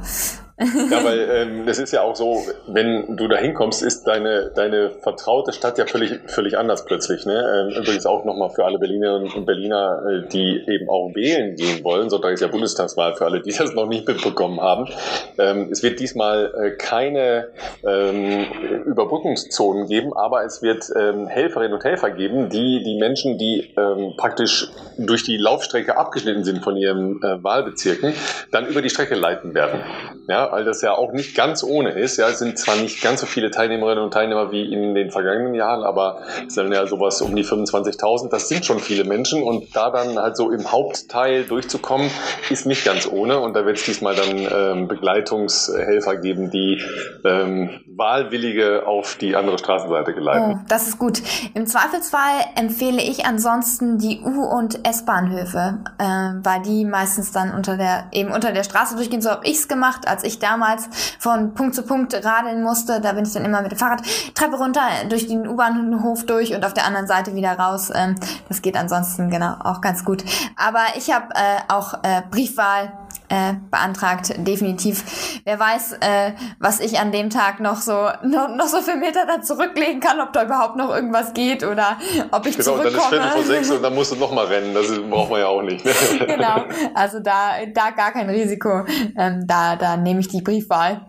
Ja, 0.59 1.03
weil 1.05 1.29
ähm, 1.31 1.67
es 1.67 1.79
ist 1.79 1.93
ja 1.93 2.01
auch 2.01 2.15
so, 2.17 2.43
wenn 2.67 3.15
du 3.15 3.29
da 3.29 3.37
hinkommst, 3.37 3.81
ist 3.81 4.03
deine, 4.03 4.51
deine 4.53 4.89
vertraute 4.89 5.53
Stadt 5.53 5.77
ja 5.77 5.85
völlig, 5.85 6.19
völlig 6.27 6.57
anders 6.57 6.83
plötzlich. 6.83 7.25
Ne? 7.25 7.69
Ähm, 7.71 7.81
übrigens 7.81 8.05
auch 8.05 8.25
nochmal 8.25 8.49
für 8.49 8.65
alle 8.65 8.77
Berlinerinnen 8.77 9.31
und 9.31 9.45
Berliner, 9.45 10.03
äh, 10.05 10.27
die 10.27 10.61
eben 10.67 10.89
auch 10.89 11.15
wählen 11.15 11.55
gehen 11.55 11.81
wollen. 11.85 12.09
Sonntag 12.09 12.33
ist 12.33 12.41
ja 12.41 12.47
Bundestagswahl 12.47 13.15
für 13.15 13.25
alle, 13.25 13.41
die 13.41 13.51
das 13.51 13.73
noch 13.73 13.87
nicht 13.87 14.05
mitbekommen 14.05 14.59
haben. 14.59 14.89
Ähm, 15.37 15.69
es 15.71 15.81
wird 15.81 15.99
diesmal 16.01 16.53
äh, 16.53 16.71
keine 16.71 17.47
ähm, 17.87 18.45
Überbrückungszonen 18.85 19.87
geben, 19.87 20.13
aber 20.13 20.43
es 20.43 20.61
wird 20.61 20.89
ähm, 20.93 21.27
Helferinnen 21.27 21.73
und 21.73 21.85
Helfer 21.85 22.11
geben, 22.11 22.49
die 22.49 22.83
die 22.83 22.97
Menschen, 22.97 23.37
die 23.37 23.73
ähm, 23.77 24.15
praktisch 24.17 24.69
durch 24.97 25.23
die 25.23 25.37
Laufstrecke 25.37 25.97
abgeschnitten 25.97 26.43
sind 26.43 26.63
von 26.63 26.75
ihren 26.75 27.23
äh, 27.23 27.41
Wahlbezirken, 27.41 28.13
dann 28.51 28.67
über 28.67 28.81
die 28.81 28.89
Strecke 28.89 29.15
leiten 29.15 29.53
werden. 29.53 29.79
Ja, 30.27 30.48
weil 30.51 30.65
das 30.65 30.81
ja 30.81 30.93
auch 30.93 31.11
nicht 31.11 31.35
ganz 31.35 31.63
ohne 31.63 31.91
ist. 31.91 32.17
Ja, 32.17 32.29
es 32.29 32.39
sind 32.39 32.57
zwar 32.57 32.75
nicht 32.75 33.01
ganz 33.01 33.21
so 33.21 33.27
viele 33.27 33.51
Teilnehmerinnen 33.51 34.03
und 34.03 34.13
Teilnehmer 34.13 34.51
wie 34.51 34.71
in 34.71 34.95
den 34.95 35.11
vergangenen 35.11 35.53
Jahren, 35.55 35.83
aber 35.83 36.21
es 36.47 36.55
sind 36.55 36.71
ja 36.71 36.85
sowas 36.87 37.21
um 37.21 37.35
die 37.35 37.45
25.000. 37.45 38.29
Das 38.29 38.49
sind 38.49 38.65
schon 38.65 38.79
viele 38.79 39.03
Menschen 39.03 39.43
und 39.43 39.75
da 39.75 39.89
dann 39.89 40.17
halt 40.17 40.37
so 40.37 40.51
im 40.51 40.71
Hauptteil 40.71 41.43
durchzukommen, 41.43 42.09
ist 42.49 42.65
nicht 42.65 42.85
ganz 42.85 43.07
ohne. 43.07 43.39
Und 43.39 43.55
da 43.55 43.65
wird 43.65 43.77
es 43.77 43.85
diesmal 43.85 44.15
dann 44.15 44.37
ähm, 44.37 44.87
Begleitungshelfer 44.87 46.17
geben, 46.17 46.51
die 46.51 46.81
ähm, 47.25 47.81
Wahlwillige 47.99 48.87
auf 48.87 49.15
die 49.15 49.35
andere 49.35 49.57
Straßenseite 49.57 50.13
geleiten. 50.13 50.59
Oh, 50.61 50.65
das 50.69 50.87
ist 50.87 50.97
gut. 50.97 51.21
Im 51.53 51.67
Zweifelsfall 51.67 52.45
empfehle 52.55 53.01
ich 53.01 53.25
ansonsten 53.25 53.97
die 53.97 54.21
U- 54.21 54.45
und 54.45 54.87
S-Bahnhöfe, 54.87 55.79
äh, 55.97 56.03
weil 56.03 56.61
die 56.61 56.85
meistens 56.85 57.31
dann 57.31 57.53
unter 57.53 57.77
der 57.77 58.05
eben 58.11 58.31
unter 58.31 58.51
der 58.53 58.63
Straße 58.63 58.95
durchgehen. 58.95 59.21
So 59.21 59.29
habe 59.29 59.45
ich 59.45 59.57
es 59.57 59.67
gemacht, 59.67 60.07
als 60.07 60.23
ich 60.23 60.38
damals 60.39 60.89
von 61.19 61.53
Punkt 61.53 61.75
zu 61.75 61.83
Punkt 61.83 62.13
radeln 62.13 62.63
musste. 62.63 63.01
Da 63.01 63.13
bin 63.13 63.25
ich 63.25 63.33
dann 63.33 63.45
immer 63.45 63.61
mit 63.61 63.71
dem 63.71 63.77
Fahrrad 63.77 64.01
Treppe 64.33 64.57
runter, 64.57 64.81
durch 65.09 65.27
den 65.27 65.47
U-Bahnhof 65.47 66.25
durch 66.25 66.53
und 66.53 66.65
auf 66.65 66.73
der 66.73 66.85
anderen 66.85 67.07
Seite 67.07 67.35
wieder 67.35 67.53
raus. 67.53 67.91
Ähm, 67.93 68.15
das 68.47 68.61
geht 68.61 68.75
ansonsten 68.75 69.29
genau 69.29 69.55
auch 69.59 69.81
ganz 69.81 70.03
gut. 70.03 70.23
Aber 70.55 70.83
ich 70.95 71.11
habe 71.13 71.27
äh, 71.35 71.59
auch 71.67 71.95
äh, 72.03 72.21
Briefwahl 72.29 72.91
äh, 73.29 73.53
beantragt, 73.71 74.33
definitiv. 74.37 75.41
Wer 75.45 75.59
weiß, 75.59 75.93
äh, 76.01 76.33
was 76.59 76.79
ich 76.79 76.99
an 76.99 77.11
dem 77.11 77.29
Tag 77.29 77.59
noch 77.59 77.77
so 77.77 77.93
noch, 78.23 78.49
noch 78.55 78.67
so 78.67 78.81
viele 78.81 78.97
Meter 78.97 79.25
da 79.25 79.41
zurücklegen 79.41 79.99
kann, 79.99 80.19
ob 80.19 80.33
da 80.33 80.43
überhaupt 80.43 80.75
noch 80.75 80.89
irgendwas 80.89 81.33
geht 81.33 81.63
oder 81.63 81.97
ob 82.31 82.45
ich 82.45 82.57
genau, 82.57 82.77
zurückkomme. 82.77 83.09
Genau, 83.09 83.09
dann 83.09 83.09
ist 83.09 83.09
Viertel 83.09 83.31
vor 83.31 83.43
sechs 83.43 83.71
und 83.71 83.83
dann 83.83 83.95
musst 83.95 84.11
du 84.11 84.15
noch 84.15 84.31
mal 84.31 84.45
rennen. 84.45 84.73
Das 84.73 84.87
braucht 85.09 85.29
man 85.29 85.39
ja 85.39 85.47
auch 85.47 85.61
nicht. 85.61 85.85
Ne? 85.85 85.91
genau, 86.27 86.65
also 86.93 87.19
da 87.19 87.51
da 87.73 87.91
gar 87.91 88.11
kein 88.11 88.29
Risiko. 88.29 88.85
Ähm, 89.17 89.45
da 89.47 89.75
da 89.75 89.97
nehme 89.97 90.19
ich 90.19 90.27
die 90.27 90.41
Briefwahl. 90.41 91.01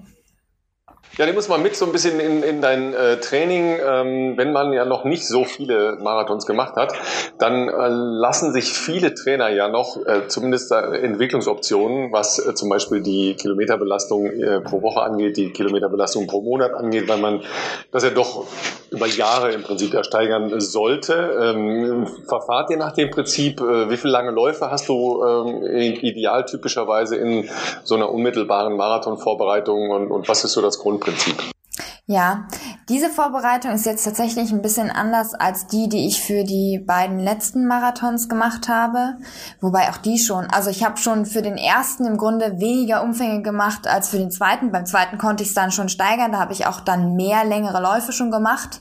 Ja, 1.18 1.26
nimm 1.26 1.36
uns 1.36 1.48
mal 1.48 1.58
mit 1.58 1.74
so 1.74 1.86
ein 1.86 1.92
bisschen 1.92 2.20
in, 2.20 2.44
in 2.44 2.60
dein 2.60 2.94
äh, 2.94 3.18
Training. 3.18 3.78
Ähm, 3.84 4.36
wenn 4.36 4.52
man 4.52 4.72
ja 4.72 4.84
noch 4.84 5.04
nicht 5.04 5.26
so 5.26 5.44
viele 5.44 5.98
Marathons 6.00 6.46
gemacht 6.46 6.76
hat, 6.76 6.92
dann 7.38 7.68
äh, 7.68 7.88
lassen 7.88 8.52
sich 8.52 8.72
viele 8.72 9.12
Trainer 9.14 9.48
ja 9.48 9.68
noch 9.68 9.96
äh, 10.06 10.28
zumindest 10.28 10.70
Entwicklungsoptionen, 10.70 12.12
was 12.12 12.38
äh, 12.38 12.54
zum 12.54 12.68
Beispiel 12.68 13.02
die 13.02 13.34
Kilometerbelastung 13.34 14.26
äh, 14.26 14.60
pro 14.60 14.82
Woche 14.82 15.02
angeht, 15.02 15.36
die 15.36 15.50
Kilometerbelastung 15.50 16.28
pro 16.28 16.42
Monat 16.42 16.74
angeht, 16.74 17.08
weil 17.08 17.18
man 17.18 17.42
das 17.90 18.04
ja 18.04 18.10
doch 18.10 18.46
über 18.90 19.06
Jahre 19.06 19.52
im 19.52 19.62
Prinzip 19.62 19.92
ersteigern 19.94 20.60
sollte. 20.60 21.54
Ähm, 21.54 22.06
verfahrt 22.28 22.70
ihr 22.70 22.76
nach 22.76 22.92
dem 22.92 23.10
Prinzip, 23.10 23.60
äh, 23.60 23.90
wie 23.90 23.96
viele 23.96 24.12
lange 24.12 24.30
Läufe 24.30 24.70
hast 24.70 24.88
du 24.88 25.24
ähm, 25.24 25.64
ideal 26.02 26.44
typischerweise 26.44 27.16
in 27.16 27.48
so 27.82 27.96
einer 27.96 28.10
unmittelbaren 28.10 28.76
Marathonvorbereitung 28.76 29.90
und, 29.90 30.10
und 30.10 30.28
was 30.28 30.44
ist 30.44 30.52
so 30.52 30.62
das 30.62 30.78
Grund 30.78 31.00
Grundprinzip. 31.10 31.50
Ja, 32.06 32.48
diese 32.88 33.08
Vorbereitung 33.08 33.70
ist 33.70 33.86
jetzt 33.86 34.02
tatsächlich 34.02 34.50
ein 34.50 34.62
bisschen 34.62 34.90
anders 34.90 35.32
als 35.32 35.68
die, 35.68 35.88
die 35.88 36.08
ich 36.08 36.20
für 36.20 36.42
die 36.42 36.82
beiden 36.84 37.20
letzten 37.20 37.68
Marathons 37.68 38.28
gemacht 38.28 38.68
habe. 38.68 39.14
Wobei 39.60 39.88
auch 39.88 39.96
die 39.96 40.18
schon, 40.18 40.46
also 40.50 40.70
ich 40.70 40.84
habe 40.84 40.96
schon 40.96 41.24
für 41.24 41.40
den 41.40 41.56
ersten 41.56 42.06
im 42.06 42.16
Grunde 42.16 42.58
weniger 42.58 43.04
Umfänge 43.04 43.42
gemacht 43.42 43.86
als 43.86 44.08
für 44.08 44.18
den 44.18 44.32
zweiten. 44.32 44.72
Beim 44.72 44.86
zweiten 44.86 45.18
konnte 45.18 45.44
ich 45.44 45.50
es 45.50 45.54
dann 45.54 45.70
schon 45.70 45.88
steigern, 45.88 46.32
da 46.32 46.40
habe 46.40 46.52
ich 46.52 46.66
auch 46.66 46.80
dann 46.80 47.14
mehr 47.14 47.44
längere 47.44 47.80
Läufe 47.80 48.12
schon 48.12 48.32
gemacht 48.32 48.80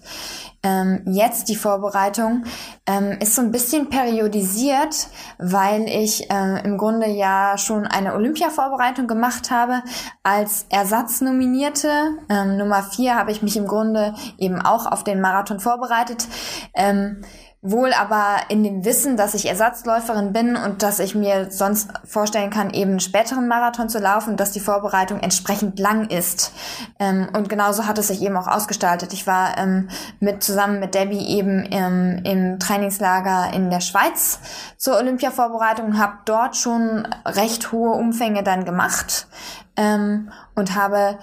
ähm, 0.63 1.03
jetzt 1.05 1.49
die 1.49 1.55
Vorbereitung 1.55 2.43
ähm, 2.85 3.17
ist 3.19 3.35
so 3.35 3.41
ein 3.41 3.51
bisschen 3.51 3.89
periodisiert, 3.89 5.07
weil 5.37 5.87
ich 5.87 6.29
äh, 6.29 6.63
im 6.63 6.77
Grunde 6.77 7.07
ja 7.07 7.57
schon 7.57 7.85
eine 7.85 8.13
Olympia-Vorbereitung 8.13 9.07
gemacht 9.07 9.51
habe 9.51 9.83
als 10.23 10.65
Ersatznominierte. 10.69 11.89
Ähm, 12.29 12.57
Nummer 12.57 12.83
vier 12.83 13.15
habe 13.15 13.31
ich 13.31 13.41
mich 13.41 13.57
im 13.57 13.67
Grunde 13.67 14.13
eben 14.37 14.61
auch 14.61 14.85
auf 14.85 15.03
den 15.03 15.21
Marathon 15.21 15.59
vorbereitet. 15.59 16.27
Ähm, 16.73 17.21
wohl 17.61 17.91
aber 17.91 18.37
in 18.47 18.63
dem 18.63 18.85
Wissen, 18.85 19.17
dass 19.17 19.33
ich 19.33 19.45
Ersatzläuferin 19.49 20.31
bin 20.31 20.55
und 20.55 20.81
dass 20.81 20.99
ich 20.99 21.13
mir 21.13 21.51
sonst 21.51 21.91
vorstellen 22.05 22.51
kann, 22.51 22.69
eben 22.69 22.91
einen 22.91 22.99
späteren 23.01 23.49
Marathon 23.49 23.89
zu 23.89 23.99
laufen, 23.99 24.37
dass 24.37 24.51
die 24.51 24.61
Vorbereitung 24.61 25.19
entsprechend 25.19 25.77
lang 25.77 26.07
ist. 26.09 26.53
Ähm, 26.99 27.27
und 27.35 27.49
genauso 27.49 27.85
hat 27.85 27.97
es 27.97 28.07
sich 28.07 28.21
eben 28.21 28.37
auch 28.37 28.47
ausgestaltet. 28.47 29.11
Ich 29.11 29.27
war 29.27 29.57
ähm, 29.57 29.89
mit 30.21 30.41
zusammen 30.41 30.79
mit 30.79 30.95
Debbie 30.95 31.27
eben 31.27 31.65
im, 31.65 32.21
im 32.23 32.59
Trainingslager 32.59 33.53
in 33.53 33.69
der 33.69 33.81
Schweiz 33.81 34.39
zur 34.77 34.95
Olympiavorbereitung 34.95 35.87
und 35.87 35.99
habe 35.99 36.13
dort 36.23 36.55
schon 36.55 37.05
recht 37.25 37.73
hohe 37.73 37.91
Umfänge 37.91 38.41
dann 38.41 38.63
gemacht 38.63 39.27
ähm, 39.75 40.31
und 40.55 40.75
habe 40.75 41.19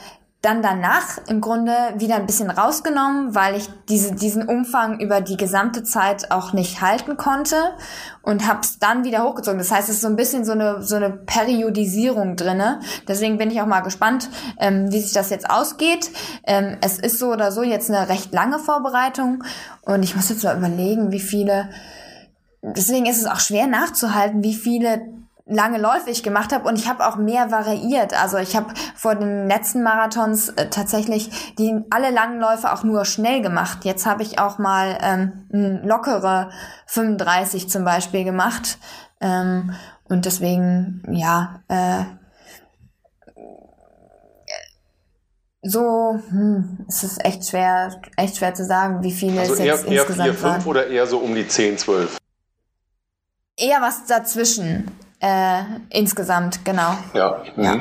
dann 0.47 0.63
danach 0.63 1.19
im 1.27 1.41
Grunde 1.41 1.73
wieder 1.97 2.15
ein 2.15 2.25
bisschen 2.25 2.51
rausgenommen, 2.51 3.35
weil 3.35 3.57
ich 3.57 3.69
diese, 3.89 4.15
diesen 4.15 4.49
Umfang 4.49 5.01
über 5.01 5.21
die 5.21 5.37
gesamte 5.37 5.83
Zeit 5.83 6.31
auch 6.31 6.53
nicht 6.53 6.81
halten 6.81 7.17
konnte 7.17 7.57
und 8.23 8.47
habe 8.47 8.61
es 8.61 8.79
dann 8.79 9.03
wieder 9.03 9.25
hochgezogen. 9.25 9.59
Das 9.59 9.73
heißt, 9.73 9.89
es 9.89 9.97
ist 9.97 10.03
so 10.03 10.07
ein 10.07 10.15
bisschen 10.15 10.45
so 10.45 10.53
eine, 10.53 10.83
so 10.83 10.95
eine 10.95 11.11
Periodisierung 11.11 12.37
drinne. 12.37 12.79
Deswegen 13.09 13.39
bin 13.39 13.51
ich 13.51 13.61
auch 13.61 13.67
mal 13.67 13.81
gespannt, 13.81 14.31
ähm, 14.61 14.93
wie 14.93 15.01
sich 15.01 15.13
das 15.13 15.31
jetzt 15.31 15.51
ausgeht. 15.51 16.11
Ähm, 16.45 16.77
es 16.81 17.01
ist 17.01 17.19
so 17.19 17.33
oder 17.33 17.51
so 17.51 17.65
jetzt 17.65 17.91
eine 17.91 18.09
recht 18.09 18.33
lange 18.33 18.61
Vorbereitung 18.61 19.43
und 19.83 20.05
ich 20.05 20.15
muss 20.15 20.29
jetzt 20.29 20.45
mal 20.45 20.57
überlegen, 20.57 21.11
wie 21.11 21.21
viele 21.21 21.71
Deswegen 22.63 23.07
ist 23.07 23.19
es 23.19 23.27
auch 23.27 23.39
schwer 23.39 23.69
nachzuhalten, 23.69 24.43
wie 24.43 24.55
viele 24.55 25.03
lange 25.47 25.79
Läufe 25.79 26.11
ich 26.11 26.23
gemacht 26.25 26.53
habe 26.53 26.69
und 26.69 26.77
ich 26.77 26.89
habe 26.89 27.07
auch 27.07 27.17
mehr 27.17 27.51
variiert. 27.51 28.21
Also 28.21 28.37
ich 28.37 28.57
habe 28.57 28.75
vor 28.97 29.15
den 29.15 29.47
letzten 29.47 29.83
Marathons 29.83 30.49
äh, 30.51 30.69
tatsächlich 30.69 31.55
die 31.55 31.83
alle 31.91 32.11
langen 32.11 32.41
Läufe 32.41 32.73
auch 32.73 32.83
nur 32.83 33.05
schnell 33.05 33.41
gemacht. 33.43 33.85
Jetzt 33.85 34.07
habe 34.07 34.23
ich 34.23 34.41
auch 34.41 34.59
mal 34.59 34.99
ähm, 35.01 35.81
lockere 35.85 36.51
35 36.87 37.71
zum 37.71 37.85
Beispiel 37.85 38.25
gemacht 38.25 38.79
ähm, 39.21 39.73
und 40.05 40.25
deswegen 40.25 41.03
ja 41.11 41.61
äh, 41.69 42.05
so 45.63 46.21
hm, 46.29 46.87
es 46.89 47.05
ist 47.05 47.25
echt 47.25 47.49
schwer 47.49 48.01
echt 48.17 48.37
schwer 48.37 48.55
zu 48.55 48.65
sagen, 48.65 49.05
wie 49.05 49.13
viele 49.13 49.41
also 49.41 49.53
es 49.53 49.61
jetzt 49.61 49.87
eher, 49.87 50.01
insgesamt 50.01 50.29
eher 50.29 50.35
4, 50.35 50.43
5 50.43 50.43
waren. 50.43 50.65
oder 50.65 50.87
eher 50.89 51.07
so 51.07 51.19
um 51.19 51.35
die 51.37 51.47
10, 51.47 51.79
12? 51.79 52.19
Eher 53.59 53.81
was 53.81 54.05
dazwischen. 54.07 54.91
Äh, 55.21 55.63
insgesamt, 55.91 56.65
genau. 56.65 56.93
Ja. 57.15 57.43
Ja. 57.57 57.77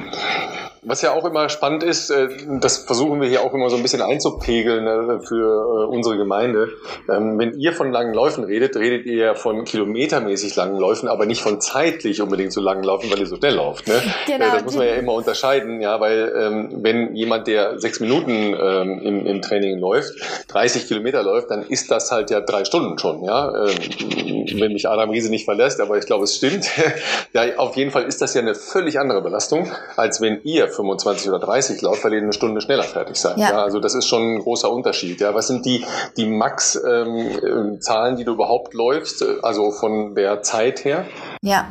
Was 0.85 1.01
ja 1.01 1.13
auch 1.13 1.25
immer 1.25 1.49
spannend 1.49 1.83
ist, 1.83 2.09
äh, 2.11 2.27
das 2.61 2.77
versuchen 2.77 3.19
wir 3.21 3.27
hier 3.27 3.41
auch 3.41 3.53
immer 3.53 3.69
so 3.69 3.75
ein 3.75 3.81
bisschen 3.81 4.01
einzupegeln 4.01 4.85
äh, 4.85 5.19
für 5.25 5.83
äh, 5.83 5.85
unsere 5.87 6.17
Gemeinde. 6.17 6.69
Ähm, 7.09 7.39
Wenn 7.39 7.53
ihr 7.59 7.73
von 7.73 7.91
langen 7.91 8.13
Läufen 8.13 8.43
redet, 8.43 8.75
redet 8.75 9.05
ihr 9.05 9.15
ja 9.15 9.33
von 9.33 9.63
kilometermäßig 9.65 10.55
langen 10.55 10.77
Läufen, 10.77 11.09
aber 11.09 11.25
nicht 11.25 11.41
von 11.41 11.59
zeitlich 11.59 12.21
unbedingt 12.21 12.53
so 12.53 12.61
langen 12.61 12.83
Laufen, 12.83 13.11
weil 13.11 13.19
ihr 13.19 13.25
so 13.27 13.35
schnell 13.35 13.55
lauft. 13.55 13.87
Ne? 13.87 14.01
Genau, 14.27 14.45
Äh, 14.45 14.51
Das 14.53 14.63
muss 14.63 14.75
man 14.75 14.87
ja 14.87 14.95
immer 14.95 15.13
unterscheiden, 15.13 15.81
ja, 15.81 15.99
weil 15.99 16.31
ähm, 16.39 16.69
wenn 16.83 17.15
jemand, 17.15 17.47
der 17.47 17.79
sechs 17.79 17.99
Minuten 17.99 18.55
ähm, 18.59 18.99
im, 19.03 19.25
im 19.25 19.41
Training 19.41 19.79
läuft, 19.79 20.13
30 20.49 20.87
Kilometer 20.87 21.23
läuft, 21.23 21.49
dann 21.51 21.63
ist 21.67 21.89
das 21.91 22.11
halt 22.11 22.29
ja 22.29 22.41
drei 22.41 22.63
Stunden 22.65 22.97
schon, 22.97 23.23
ja. 23.23 23.51
Wenn 23.53 24.73
mich 24.73 24.87
Adam 24.87 25.09
Riese 25.09 25.29
nicht 25.29 25.45
verlässt, 25.45 25.79
aber 25.81 25.97
ich 25.97 26.05
glaube, 26.05 26.23
es 26.25 26.35
stimmt. 26.35 26.65
ja, 27.33 27.57
auf 27.57 27.75
jeden 27.75 27.91
Fall 27.91 28.03
ist 28.03 28.21
das 28.21 28.33
ja 28.33 28.41
eine 28.41 28.55
völlig 28.55 28.99
andere 28.99 29.21
Belastung, 29.21 29.71
als 29.95 30.21
wenn 30.21 30.39
ihr 30.43 30.67
25 30.75 31.29
oder 31.29 31.39
30 31.39 31.81
lauft, 31.81 32.03
weil 32.03 32.13
ihr 32.13 32.21
eine 32.21 32.33
Stunde 32.33 32.61
schneller 32.61 32.83
fertig 32.83 33.15
seid. 33.15 33.37
Ja. 33.37 33.45
Ja. 33.49 33.63
also 33.63 33.79
das 33.79 33.95
ist 33.95 34.07
schon 34.07 34.35
ein 34.35 34.39
großer 34.39 34.71
Unterschied. 34.71 35.21
Ja, 35.21 35.33
was 35.33 35.47
sind 35.47 35.65
die, 35.65 35.85
die 36.17 36.25
Max-Zahlen, 36.25 38.15
die 38.15 38.23
du 38.23 38.33
überhaupt 38.33 38.73
läufst, 38.73 39.21
äh, 39.21 39.37
also 39.41 39.71
von 39.71 40.15
der 40.15 40.41
Zeit 40.41 40.85
her? 40.85 41.05
Ja, 41.41 41.67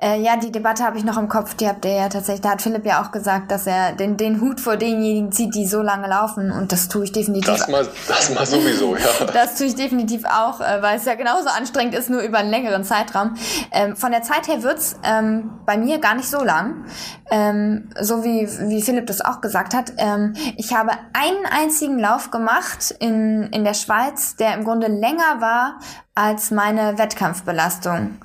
äh, 0.00 0.20
ja, 0.20 0.36
die 0.36 0.50
Debatte 0.50 0.84
habe 0.84 0.96
ich 0.96 1.04
noch 1.04 1.18
im 1.18 1.28
Kopf. 1.28 1.54
Die 1.54 1.68
habt 1.68 1.84
ihr 1.84 1.92
ja 1.92 2.08
tatsächlich. 2.08 2.40
Da 2.40 2.50
hat 2.50 2.62
Philipp 2.62 2.86
ja 2.86 3.02
auch 3.02 3.12
gesagt, 3.12 3.50
dass 3.50 3.66
er 3.66 3.92
den, 3.92 4.16
den 4.16 4.40
Hut 4.40 4.60
vor 4.60 4.76
denjenigen 4.76 5.32
zieht, 5.32 5.54
die 5.54 5.66
so 5.66 5.82
lange 5.82 6.08
laufen. 6.08 6.50
Und 6.50 6.72
das 6.72 6.88
tue 6.88 7.04
ich 7.04 7.12
definitiv. 7.12 7.46
Das 7.46 7.68
mal, 7.68 7.86
das 8.06 8.34
mal 8.34 8.46
sowieso, 8.46 8.96
ja. 8.96 9.26
Das 9.32 9.56
tue 9.56 9.66
ich 9.66 9.74
definitiv 9.74 10.24
auch, 10.24 10.60
äh, 10.60 10.82
weil 10.82 10.96
es 10.96 11.04
ja 11.04 11.14
genauso 11.14 11.48
anstrengend 11.48 11.94
ist, 11.94 12.08
nur 12.08 12.22
über 12.22 12.38
einen 12.38 12.50
längeren 12.50 12.84
Zeitraum. 12.84 13.34
Ähm, 13.70 13.96
von 13.96 14.10
der 14.10 14.22
Zeit 14.22 14.48
her 14.48 14.62
wird's 14.62 14.96
ähm, 15.04 15.50
bei 15.66 15.76
mir 15.76 15.98
gar 15.98 16.14
nicht 16.14 16.28
so 16.28 16.42
lang. 16.42 16.86
Ähm, 17.30 17.90
so 18.00 18.24
wie, 18.24 18.47
wie 18.60 18.82
Philipp 18.82 19.06
das 19.06 19.20
auch 19.20 19.40
gesagt 19.40 19.74
hat. 19.74 19.92
Ähm, 19.96 20.34
ich 20.56 20.74
habe 20.74 20.92
einen 21.12 21.46
einzigen 21.50 21.98
Lauf 21.98 22.30
gemacht 22.30 22.94
in, 22.98 23.44
in 23.52 23.64
der 23.64 23.74
Schweiz, 23.74 24.36
der 24.36 24.54
im 24.54 24.64
Grunde 24.64 24.88
länger 24.88 25.40
war 25.40 25.78
als 26.14 26.50
meine 26.50 26.98
Wettkampfbelastung. 26.98 28.18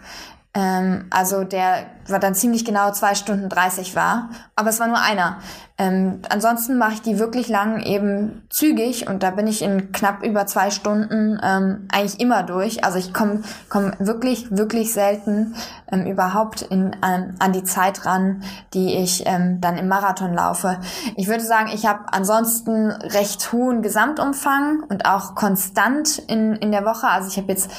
Ähm, 0.56 1.06
also 1.10 1.44
der 1.44 1.88
war 2.08 2.20
dann 2.20 2.36
ziemlich 2.36 2.66
genau 2.66 2.92
zwei 2.92 3.16
Stunden 3.16 3.50
30 3.50 3.96
war. 3.96 4.30
Aber 4.56 4.70
es 4.70 4.80
war 4.80 4.88
nur 4.88 5.00
einer. 5.00 5.38
Ähm, 5.80 6.22
ansonsten 6.30 6.78
mache 6.78 6.94
ich 6.94 7.02
die 7.02 7.18
wirklich 7.18 7.48
lang 7.48 7.82
eben 7.82 8.44
zügig 8.52 9.08
und 9.08 9.24
da 9.24 9.32
bin 9.32 9.48
ich 9.48 9.64
in 9.64 9.92
knapp 9.92 10.24
über 10.24 10.46
zwei 10.46 10.70
Stunden 10.70 11.40
ähm, 11.42 11.88
eigentlich 11.92 12.20
immer 12.20 12.44
durch. 12.44 12.84
Also 12.84 13.00
ich 13.00 13.12
komme 13.12 13.42
komm 13.70 13.94
wirklich, 13.98 14.56
wirklich 14.56 14.94
selten 14.94 15.56
ähm, 15.92 16.06
überhaupt 16.06 16.62
in, 16.62 16.96
an, 17.02 17.36
an 17.40 17.54
die 17.54 17.64
Zeit 17.64 18.06
ran, 18.06 18.44
die 18.76 18.96
ich 18.98 19.24
ähm, 19.26 19.62
dann 19.62 19.78
im 19.78 19.88
Marathon 19.88 20.36
laufe. 20.36 20.80
Ich 21.16 21.28
würde 21.28 21.44
sagen, 21.44 21.72
ich 21.74 21.88
habe 21.88 22.02
ansonsten 22.12 22.92
recht 22.92 23.52
hohen 23.52 23.82
Gesamtumfang 23.82 24.84
und 24.90 25.08
auch 25.08 25.34
konstant 25.34 26.20
in, 26.20 26.54
in 26.58 26.72
der 26.72 26.86
Woche. 26.86 27.08
Also 27.08 27.30
ich 27.30 27.38
habe 27.38 27.52
jetzt 27.52 27.72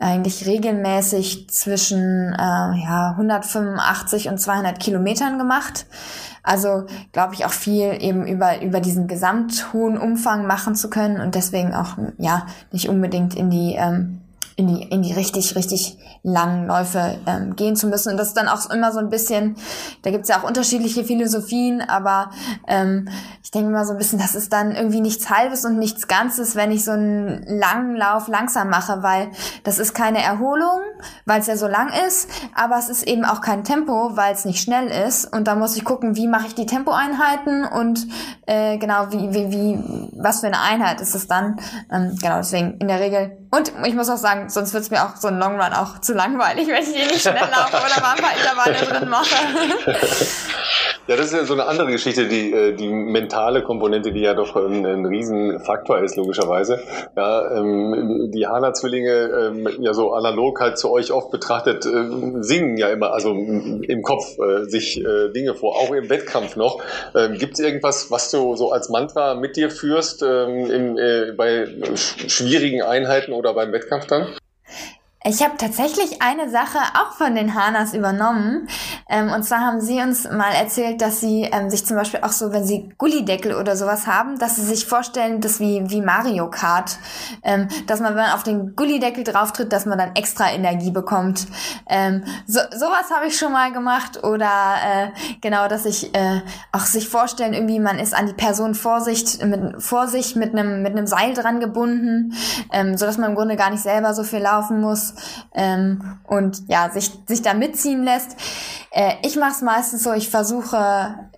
eigentlich 0.00 0.46
regelmäßig 0.46 1.48
zwischen 1.50 2.32
äh, 2.32 2.36
ja, 2.38 3.10
185 3.12 4.28
und 4.28 4.38
200 4.38 4.80
Kilometern 4.80 5.38
gemacht. 5.38 5.86
Also 6.42 6.86
glaube 7.12 7.34
ich 7.34 7.44
auch 7.44 7.52
viel 7.52 7.96
eben 8.00 8.26
über 8.26 8.62
über 8.62 8.80
diesen 8.80 9.06
gesamt 9.06 9.74
hohen 9.74 9.98
Umfang 9.98 10.46
machen 10.46 10.74
zu 10.74 10.88
können 10.88 11.20
und 11.20 11.34
deswegen 11.34 11.74
auch 11.74 11.98
ja 12.16 12.46
nicht 12.72 12.88
unbedingt 12.88 13.34
in 13.34 13.50
die 13.50 13.74
ähm, 13.76 14.22
in 14.56 14.66
die 14.68 14.82
in 14.82 15.02
die 15.02 15.12
richtig 15.12 15.56
richtig 15.56 15.98
langen 16.22 16.66
Läufe 16.66 17.18
ähm, 17.26 17.56
gehen 17.56 17.76
zu 17.76 17.86
müssen. 17.86 18.10
Und 18.10 18.18
das 18.18 18.28
ist 18.28 18.36
dann 18.36 18.48
auch 18.48 18.68
immer 18.70 18.92
so 18.92 18.98
ein 18.98 19.08
bisschen 19.08 19.56
da 20.02 20.10
gibt's 20.10 20.28
ja 20.28 20.38
auch 20.38 20.44
unterschiedliche 20.44 21.04
Philosophien 21.04 21.80
aber 21.80 22.30
ähm, 22.66 23.08
ich 23.42 23.50
denke 23.50 23.70
mal 23.70 23.86
so 23.86 23.92
ein 23.92 23.98
bisschen 23.98 24.18
das 24.18 24.34
ist 24.34 24.52
dann 24.52 24.74
irgendwie 24.74 25.00
nichts 25.00 25.30
halbes 25.30 25.64
und 25.64 25.78
nichts 25.78 26.08
ganzes 26.08 26.56
wenn 26.56 26.72
ich 26.72 26.84
so 26.84 26.92
einen 26.92 27.44
langen 27.46 27.96
Lauf 27.96 28.28
langsam 28.28 28.68
mache 28.68 29.02
weil 29.02 29.30
das 29.64 29.78
ist 29.78 29.94
keine 29.94 30.22
Erholung 30.22 30.80
weil 31.24 31.40
es 31.40 31.46
ja 31.46 31.56
so 31.56 31.66
lang 31.66 31.90
ist 32.06 32.28
aber 32.54 32.78
es 32.78 32.88
ist 32.88 33.06
eben 33.06 33.24
auch 33.24 33.40
kein 33.40 33.64
Tempo 33.64 34.16
weil 34.16 34.34
es 34.34 34.44
nicht 34.44 34.60
schnell 34.62 34.88
ist. 34.88 35.24
Und 35.24 35.46
da 35.46 35.54
muss 35.54 35.76
ich 35.76 35.84
gucken 35.84 36.16
wie 36.16 36.28
mache 36.28 36.46
ich 36.46 36.54
die 36.54 36.66
Tempoeinheiten 36.66 37.64
und 37.64 38.06
äh, 38.46 38.78
genau 38.78 39.10
wie 39.10 39.32
wie 39.32 39.50
wie 39.52 40.10
was 40.16 40.40
für 40.40 40.46
eine 40.46 40.60
Einheit 40.60 41.00
ist 41.00 41.14
es 41.14 41.26
dann? 41.26 41.58
Ähm, 41.90 42.16
genau 42.20 42.38
deswegen 42.38 42.78
in 42.78 42.88
der 42.88 43.00
Regel 43.00 43.39
und 43.50 43.72
ich 43.86 43.94
muss 43.94 44.08
auch 44.08 44.16
sagen, 44.16 44.48
sonst 44.48 44.74
wird's 44.74 44.90
mir 44.90 45.04
auch 45.04 45.16
so 45.16 45.28
ein 45.28 45.38
Long 45.38 45.60
Run 45.60 45.72
auch 45.72 46.00
zu 46.00 46.14
langweilig, 46.14 46.68
wenn 46.68 46.82
ich 46.82 46.92
den 46.92 47.08
nicht 47.08 47.22
schnell 47.22 47.34
laufe 47.34 47.76
oder 47.76 48.00
mal 48.00 48.14
ein 48.14 48.22
paar 48.22 48.36
Intervalle 48.36 48.98
drin 48.98 49.08
mache. 49.08 49.34
Ja, 51.10 51.16
das 51.16 51.26
ist 51.26 51.32
ja 51.32 51.44
so 51.44 51.54
eine 51.54 51.66
andere 51.66 51.90
Geschichte, 51.90 52.28
die, 52.28 52.52
äh, 52.52 52.72
die 52.72 52.86
mentale 52.86 53.64
Komponente, 53.64 54.12
die 54.12 54.20
ja 54.20 54.34
doch 54.34 54.54
ein, 54.54 54.86
ein 54.86 55.04
Riesenfaktor 55.04 55.98
ist, 56.04 56.14
logischerweise. 56.14 56.78
Ja, 57.16 57.50
ähm, 57.56 58.30
die 58.32 58.46
Hana-Zwillinge, 58.46 59.10
ähm, 59.10 59.68
ja 59.80 59.92
so 59.92 60.12
analog 60.12 60.60
halt 60.60 60.78
zu 60.78 60.88
euch 60.88 61.10
oft 61.10 61.32
betrachtet, 61.32 61.84
äh, 61.84 62.42
singen 62.42 62.76
ja 62.76 62.90
immer, 62.90 63.12
also 63.12 63.30
im 63.30 64.02
Kopf 64.02 64.38
äh, 64.38 64.66
sich 64.66 65.04
äh, 65.04 65.32
Dinge 65.32 65.54
vor, 65.54 65.74
auch 65.74 65.90
im 65.92 66.08
Wettkampf 66.08 66.54
noch. 66.54 66.80
Ähm, 67.16 67.34
Gibt 67.38 67.54
es 67.54 67.58
irgendwas, 67.58 68.12
was 68.12 68.30
du 68.30 68.54
so 68.54 68.70
als 68.70 68.88
Mantra 68.88 69.34
mit 69.34 69.56
dir 69.56 69.70
führst 69.70 70.22
ähm, 70.22 70.70
im, 70.70 70.96
äh, 70.96 71.32
bei 71.32 71.66
sch 71.96 72.30
schwierigen 72.30 72.82
Einheiten 72.82 73.32
oder 73.40 73.54
beim 73.54 73.72
Wettkampf 73.72 74.06
dann? 74.06 74.36
Ich 75.22 75.42
habe 75.42 75.58
tatsächlich 75.58 76.22
eine 76.22 76.48
Sache 76.48 76.78
auch 76.94 77.12
von 77.12 77.34
den 77.34 77.54
Hanas 77.54 77.92
übernommen. 77.92 78.66
Ähm, 79.06 79.30
und 79.30 79.42
zwar 79.42 79.60
haben 79.60 79.82
sie 79.82 80.00
uns 80.00 80.24
mal 80.24 80.50
erzählt, 80.50 81.02
dass 81.02 81.20
sie 81.20 81.42
ähm, 81.42 81.68
sich 81.68 81.84
zum 81.84 81.98
Beispiel 81.98 82.20
auch 82.22 82.32
so, 82.32 82.54
wenn 82.54 82.64
sie 82.64 82.88
Gullideckel 82.96 83.54
oder 83.54 83.76
sowas 83.76 84.06
haben, 84.06 84.38
dass 84.38 84.56
sie 84.56 84.64
sich 84.64 84.86
vorstellen, 84.86 85.42
das 85.42 85.60
wie, 85.60 85.82
wie 85.90 86.00
Mario 86.00 86.48
Kart, 86.48 86.96
ähm, 87.42 87.68
dass 87.86 88.00
man, 88.00 88.14
wenn 88.14 88.22
man 88.22 88.32
auf 88.32 88.44
den 88.44 88.74
Gullideckel 88.74 89.22
drauftritt, 89.22 89.74
dass 89.74 89.84
man 89.84 89.98
dann 89.98 90.16
extra 90.16 90.50
Energie 90.52 90.90
bekommt. 90.90 91.48
Ähm, 91.86 92.24
so, 92.46 92.60
sowas 92.70 93.10
habe 93.14 93.26
ich 93.26 93.36
schon 93.36 93.52
mal 93.52 93.72
gemacht. 93.72 94.24
Oder 94.24 94.48
äh, 94.86 95.08
genau, 95.42 95.68
dass 95.68 95.84
ich 95.84 96.14
äh, 96.14 96.40
auch 96.72 96.86
sich 96.86 97.10
vorstellen, 97.10 97.52
irgendwie 97.52 97.78
man 97.78 97.98
ist 97.98 98.14
an 98.14 98.26
die 98.26 98.32
Person 98.32 98.74
Vorsicht, 98.74 99.44
mit, 99.44 99.82
Vorsicht 99.82 100.36
mit 100.36 100.54
einem 100.54 100.80
mit 100.80 100.92
einem 100.92 101.06
Seil 101.06 101.34
dran 101.34 101.60
gebunden, 101.60 102.32
ähm, 102.72 102.96
so 102.96 103.04
dass 103.04 103.18
man 103.18 103.28
im 103.30 103.36
Grunde 103.36 103.56
gar 103.56 103.68
nicht 103.68 103.82
selber 103.82 104.14
so 104.14 104.24
viel 104.24 104.38
laufen 104.38 104.80
muss 104.80 105.09
ähm, 105.54 106.18
und 106.26 106.68
ja, 106.68 106.90
sich, 106.90 107.10
sich 107.26 107.42
da 107.42 107.54
mitziehen 107.54 108.02
lässt. 108.02 108.36
Äh, 108.90 109.14
ich 109.22 109.36
mache 109.36 109.52
es 109.52 109.62
meistens 109.62 110.02
so, 110.02 110.12
ich 110.12 110.30
versuche 110.30 110.76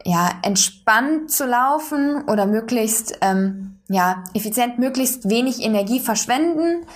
ja 0.05 0.31
entspannt 0.43 1.31
zu 1.31 1.47
laufen 1.47 2.25
oder 2.29 2.47
möglichst 2.47 3.19
ähm, 3.21 3.79
ja 3.89 4.25
effizient, 4.35 4.79
möglichst 4.79 5.29
wenig 5.29 5.63
Energie 5.63 6.01
verschwenden. 6.01 6.87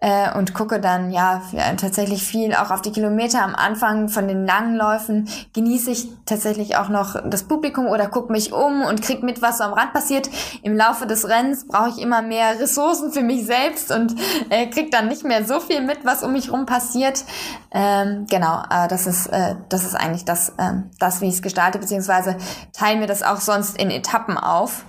Äh, 0.00 0.36
und 0.36 0.54
gucke 0.54 0.80
dann 0.80 1.10
ja 1.10 1.42
tatsächlich 1.76 2.22
viel 2.22 2.54
auch 2.54 2.70
auf 2.70 2.82
die 2.82 2.92
Kilometer 2.92 3.42
am 3.42 3.54
Anfang 3.54 4.08
von 4.08 4.28
den 4.28 4.46
langen 4.46 4.76
Läufen 4.76 5.28
genieße 5.54 5.90
ich 5.90 6.08
tatsächlich 6.26 6.76
auch 6.76 6.88
noch 6.88 7.16
das 7.28 7.44
Publikum 7.44 7.86
oder 7.86 8.06
gucke 8.06 8.32
mich 8.32 8.52
um 8.52 8.82
und 8.82 9.02
krieg 9.02 9.22
mit, 9.22 9.42
was 9.42 9.58
so 9.58 9.64
am 9.64 9.72
Rand 9.72 9.92
passiert. 9.92 10.28
Im 10.62 10.76
Laufe 10.76 11.06
des 11.06 11.28
Rennens 11.28 11.66
brauche 11.66 11.90
ich 11.90 11.98
immer 11.98 12.22
mehr 12.22 12.60
Ressourcen 12.60 13.12
für 13.12 13.22
mich 13.22 13.46
selbst 13.46 13.90
und 13.90 14.14
äh, 14.50 14.66
krieg 14.66 14.90
dann 14.90 15.08
nicht 15.08 15.24
mehr 15.24 15.44
so 15.44 15.60
viel 15.60 15.80
mit, 15.80 16.04
was 16.04 16.22
um 16.22 16.32
mich 16.32 16.52
rum 16.52 16.66
passiert. 16.66 17.24
Ähm, 17.70 18.26
genau, 18.30 18.62
äh, 18.70 18.88
das 18.88 19.06
ist 19.06 19.26
äh, 19.26 19.56
das 19.68 19.84
ist 19.84 19.94
eigentlich 19.94 20.24
das, 20.24 20.50
äh, 20.50 20.72
das 20.98 21.20
wie 21.20 21.28
ich 21.28 21.34
es 21.34 21.42
gestalte, 21.42 21.78
beziehungsweise 21.78 22.36
teilen 22.72 23.00
wir 23.00 23.06
das 23.06 23.22
auch 23.22 23.40
sonst 23.40 23.76
in 23.78 23.90
Etappen 23.90 24.38
auf. 24.38 24.84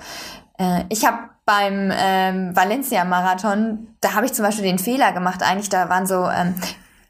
Äh, 0.58 0.84
ich 0.90 1.06
habe 1.06 1.18
beim 1.50 1.92
ähm, 1.92 2.56
Valencia-Marathon, 2.56 3.88
da 4.02 4.14
habe 4.14 4.28
ich 4.28 4.34
zum 4.34 4.46
Beispiel 4.46 4.66
den 4.66 4.78
Fehler 4.78 5.14
gemacht, 5.14 5.42
eigentlich, 5.42 5.70
da 5.70 5.90
waren 5.90 6.06
so 6.06 6.30
ähm, 6.30 6.54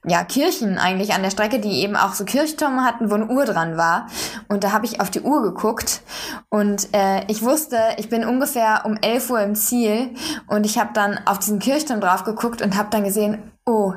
ja, 0.05 0.23
Kirchen 0.23 0.77
eigentlich 0.77 1.13
an 1.13 1.23
der 1.23 1.29
Strecke, 1.29 1.59
die 1.59 1.81
eben 1.81 1.97
auch 1.97 2.13
so 2.13 2.23
Kirchtürme 2.23 2.85
hatten, 2.85 3.11
wo 3.11 3.15
eine 3.15 3.27
Uhr 3.27 3.43
dran 3.43 3.75
war. 3.75 4.07
Und 4.47 4.63
da 4.63 4.71
habe 4.71 4.85
ich 4.85 5.01
auf 5.01 5.09
die 5.11 5.19
Uhr 5.19 5.41
geguckt. 5.41 6.03
Und 6.47 6.87
äh, 6.93 7.25
ich 7.27 7.41
wusste, 7.41 7.77
ich 7.97 8.07
bin 8.07 8.23
ungefähr 8.23 8.83
um 8.85 8.95
11 8.95 9.29
Uhr 9.29 9.41
im 9.41 9.55
Ziel. 9.55 10.11
Und 10.47 10.65
ich 10.65 10.79
habe 10.79 10.91
dann 10.93 11.19
auf 11.25 11.39
diesen 11.39 11.59
Kirchturm 11.59 11.99
drauf 11.99 12.23
geguckt 12.23 12.61
und 12.61 12.77
habe 12.77 12.87
dann 12.91 13.03
gesehen, 13.03 13.51
oh, 13.65 13.93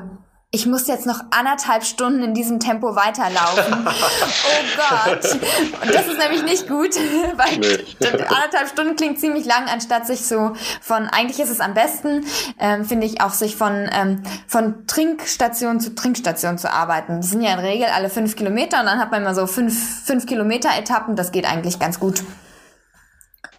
ich 0.55 0.67
muss 0.67 0.87
jetzt 0.87 1.07
noch 1.07 1.19
anderthalb 1.31 1.83
Stunden 1.83 2.21
in 2.21 2.35
diesem 2.35 2.59
Tempo 2.59 2.95
weiterlaufen. 2.95 3.73
oh 3.87 4.63
Gott. 4.77 5.33
Und 5.81 5.95
das 5.95 6.07
ist 6.07 6.19
nämlich 6.19 6.43
nicht 6.43 6.67
gut, 6.67 6.95
weil 7.37 7.57
nee. 7.57 7.83
anderthalb 7.99 8.69
Stunden 8.69 8.95
klingt 8.95 9.19
ziemlich 9.19 9.45
lang, 9.45 9.65
anstatt 9.67 10.05
sich 10.05 10.27
so 10.27 10.53
von, 10.79 11.07
eigentlich 11.07 11.39
ist 11.39 11.49
es 11.49 11.59
am 11.59 11.73
besten, 11.73 12.23
ähm, 12.59 12.85
finde 12.85 13.07
ich, 13.07 13.19
auch 13.19 13.33
sich 13.33 13.55
von, 13.55 13.89
ähm, 13.91 14.21
von 14.45 14.85
Trinkstation 14.85 15.79
zu 15.79 15.95
Trinkstation 15.95 16.59
zu 16.59 16.71
arbeiten. 16.71 17.21
Die 17.21 17.27
sind 17.27 17.41
ja 17.41 17.53
in 17.53 17.59
Regel 17.59 17.87
alle 17.87 18.11
fünf 18.11 18.35
Kilometer 18.35 18.79
und 18.79 18.85
dann 18.85 18.99
hat 18.99 19.09
man 19.09 19.23
immer 19.23 19.33
so 19.33 19.47
fünf, 19.47 20.05
fünf 20.05 20.27
Kilometer 20.27 20.69
Etappen. 20.77 21.15
Das 21.15 21.31
geht 21.31 21.49
eigentlich 21.49 21.79
ganz 21.79 21.99
gut. 21.99 22.21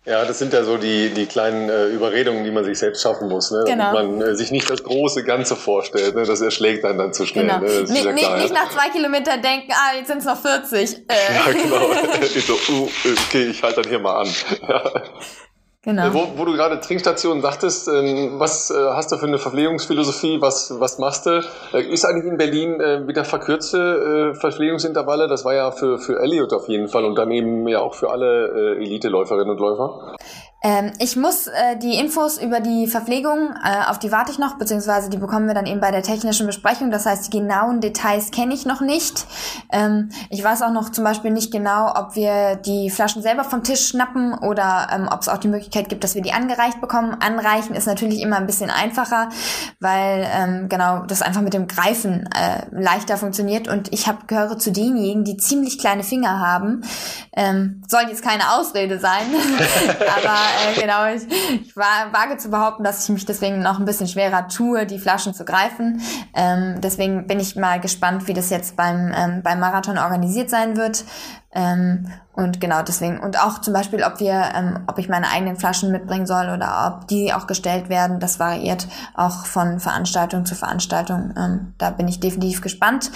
Ja, 0.07 0.27
das 0.27 0.39
sind 0.39 0.53
ja 0.53 0.65
so 0.65 0.77
die, 0.77 1.09
die 1.11 1.25
kleinen 1.25 1.71
äh, 1.71 1.87
Überredungen, 1.87 2.45
die 2.45 2.51
man 2.51 2.63
sich 2.63 2.79
selbst 2.79 3.01
schaffen 3.03 3.29
muss. 3.29 3.51
Ne? 3.51 3.65
Genau. 3.67 3.99
Und 3.99 4.19
man 4.19 4.29
äh, 4.29 4.35
sich 4.35 4.51
nicht 4.51 4.69
das 4.69 4.83
große 4.83 5.25
Ganze 5.25 5.57
vorstellt. 5.57 6.15
Ne? 6.15 6.25
Das 6.25 6.43
erschlägt 6.43 6.85
einen 6.85 6.99
dann 6.99 7.15
zu 7.15 7.25
schnell. 7.25 7.47
Genau. 7.47 7.61
Ne? 7.61 7.85
Nicht, 7.85 8.05
ja 8.05 8.13
nicht, 8.13 8.37
nicht, 8.37 8.53
nach 8.53 8.69
zwei 8.69 8.91
Kilometern 8.91 9.41
denken, 9.41 9.73
ah, 9.73 9.97
jetzt 9.97 10.09
sind 10.09 10.19
es 10.19 10.27
noch 10.27 10.41
40. 10.41 11.09
Äh. 11.09 11.15
Ja, 11.35 11.53
genau. 11.53 11.91
ich 12.23 12.45
so, 12.45 12.53
uh, 12.53 12.89
okay, 13.29 13.47
ich 13.47 13.63
halte 13.63 13.81
dann 13.81 13.91
hier 13.91 13.99
mal 13.99 14.21
an. 14.21 14.29
Ja. 14.69 14.93
Genau. 15.85 16.07
Äh, 16.07 16.15
wo, 16.15 16.27
wo 16.37 16.45
du 16.47 16.53
gerade 16.55 16.81
Trinkstationen 16.81 17.43
sagtest, 17.43 17.89
ähm, 17.89 18.39
was 18.39 18.71
äh, 18.71 18.75
hast 18.75 19.13
du 19.13 19.17
für 19.17 19.27
eine 19.27 19.39
Verpflegungsphilosophie? 19.39 20.41
Was, 20.41 20.81
was 20.81 20.99
machst 20.99 21.27
du? 21.27 21.45
Äh, 21.75 21.83
ist 21.83 22.07
eigentlich 22.07 22.25
in 22.25 22.39
Berlin 22.39 22.81
äh, 22.81 23.07
wieder 23.07 23.25
verkürzte 23.25 24.35
Verpflegungsintervalle? 24.35 25.29
Das 25.29 25.45
war 25.45 25.55
ja 25.55 25.71
für, 25.71 25.99
für 25.99 26.21
Elliot 26.21 26.53
auf 26.55 26.69
jeden 26.69 26.89
Fall 26.89 27.05
und 27.05 27.17
dann 27.17 27.31
eben 27.31 27.69
ja 27.69 27.81
auch 27.81 27.95
für 27.95 28.11
alle 28.11 28.77
Elite-Läuferinnen 28.79 29.51
und 29.51 29.61
Läufer. 29.61 30.17
Ähm, 30.65 30.93
ich 30.99 31.15
muss 31.15 31.47
äh, 31.47 31.77
die 31.77 31.99
Infos 31.99 32.39
über 32.39 32.59
die 32.61 32.87
Verpflegung, 32.87 33.55
äh, 33.63 33.91
auf 33.91 33.99
die 33.99 34.11
warte 34.11 34.33
ich 34.33 34.39
noch, 34.39 34.57
beziehungsweise 34.57 35.11
die 35.11 35.19
bekommen 35.19 35.47
wir 35.47 35.53
dann 35.53 35.67
eben 35.67 35.79
bei 35.79 35.91
der 35.91 36.03
technischen 36.03 36.47
Besprechung. 36.47 36.91
Das 36.91 37.05
heißt, 37.05 37.27
die 37.27 37.39
genauen 37.39 37.83
Details 37.83 38.31
kenne 38.31 38.55
ich 38.55 38.65
noch 38.65 38.81
nicht. 38.81 39.27
Ähm, 39.71 40.09
ich 40.31 40.43
weiß 40.43 40.63
auch 40.63 40.73
noch 40.73 40.89
zum 40.89 41.05
Beispiel 41.05 41.33
nicht 41.33 41.53
genau, 41.53 41.93
ob 41.95 42.17
wir 42.17 42.57
die 42.57 42.89
Flaschen 42.89 43.21
selber 43.21 43.45
vom 43.45 43.63
Tisch 43.63 43.89
schnappen 43.89 44.33
oder 44.33 44.89
ähm, 44.91 45.07
ob 45.13 45.21
es 45.21 45.29
auch 45.29 45.37
die 45.37 45.49
Möglichkeit 45.49 45.91
gibt, 45.91 46.03
dass 46.03 46.15
wir 46.15 46.23
die 46.23 46.33
angereicht 46.33 46.81
bekommen. 46.81 47.15
Anreichen 47.21 47.75
ist 47.75 47.87
natürlich 47.87 48.23
immer 48.23 48.39
ein 48.39 48.47
bisschen 48.47 48.71
einfacher, 48.71 49.29
weil 49.81 50.27
ähm, 50.33 50.71
genau 50.71 51.05
das 51.05 51.21
einfach 51.21 51.43
mit 51.43 51.53
dem 51.53 51.69
Greifen 51.69 52.27
äh, 52.33 52.63
leichter 52.71 53.19
funktioniert. 53.19 53.69
Und 53.69 53.93
ich 53.93 54.09
hab, 54.09 54.29
gehöre 54.29 54.59
zu 54.59 54.73
denjenigen, 54.73 55.25
die 55.25 55.37
ziemlich 55.37 55.79
kleine 55.79 56.05
Finger 56.05 56.41
haben. 56.41 56.87
Ähm, 57.37 57.83
soll 57.87 58.05
jetzt 58.09 58.23
keine 58.23 58.55
Ausrede 58.55 58.99
sein, 58.99 59.27
aber 60.17 60.54
äh, 60.55 60.81
genau, 60.81 61.07
ich, 61.07 61.23
ich 61.63 61.77
war, 61.77 62.13
wage 62.13 62.37
zu 62.39 62.51
behaupten, 62.51 62.85
dass 62.85 63.05
ich 63.05 63.11
mich 63.11 63.27
deswegen 63.27 63.61
noch 63.61 63.79
ein 63.79 63.85
bisschen 63.85 64.09
schwerer 64.09 64.49
tue, 64.49 64.87
die 64.87 64.99
Flaschen 64.99 65.35
zu 65.35 65.45
greifen. 65.45 66.01
Ähm, 66.35 66.81
deswegen 66.81 67.27
bin 67.27 67.41
ich 67.41 67.57
mal 67.57 67.81
gespannt, 67.81 68.27
wie 68.29 68.35
das 68.35 68.51
jetzt 68.51 68.77
beim, 68.77 69.13
ähm, 69.17 69.43
beim 69.43 69.61
Marathon 69.61 69.99
organisiert 69.99 70.51
sein 70.51 70.77
wird. 70.77 71.05
Ähm, 71.55 72.11
und 72.33 72.61
genau 72.61 72.83
deswegen. 72.83 73.21
Und 73.21 73.41
auch 73.41 73.61
zum 73.61 73.73
Beispiel, 73.73 74.03
ob 74.03 74.19
wir, 74.19 74.51
ähm, 74.57 74.81
ob 74.89 74.99
ich 74.99 75.09
meine 75.09 75.31
eigenen 75.31 75.57
Flaschen 75.57 75.93
mitbringen 75.93 76.27
soll 76.27 76.49
oder 76.49 76.99
ob 77.01 77.07
die 77.07 77.33
auch 77.33 77.47
gestellt 77.47 77.89
werden, 77.89 78.19
das 78.19 78.41
variiert 78.41 78.89
auch 79.15 79.47
von 79.47 79.79
Veranstaltung 79.79 80.45
zu 80.45 80.57
Veranstaltung. 80.57 81.33
Ähm, 81.37 81.75
da 81.79 81.91
bin 81.91 82.09
ich 82.09 82.19
definitiv 82.19 82.61
gespannt. 82.61 83.13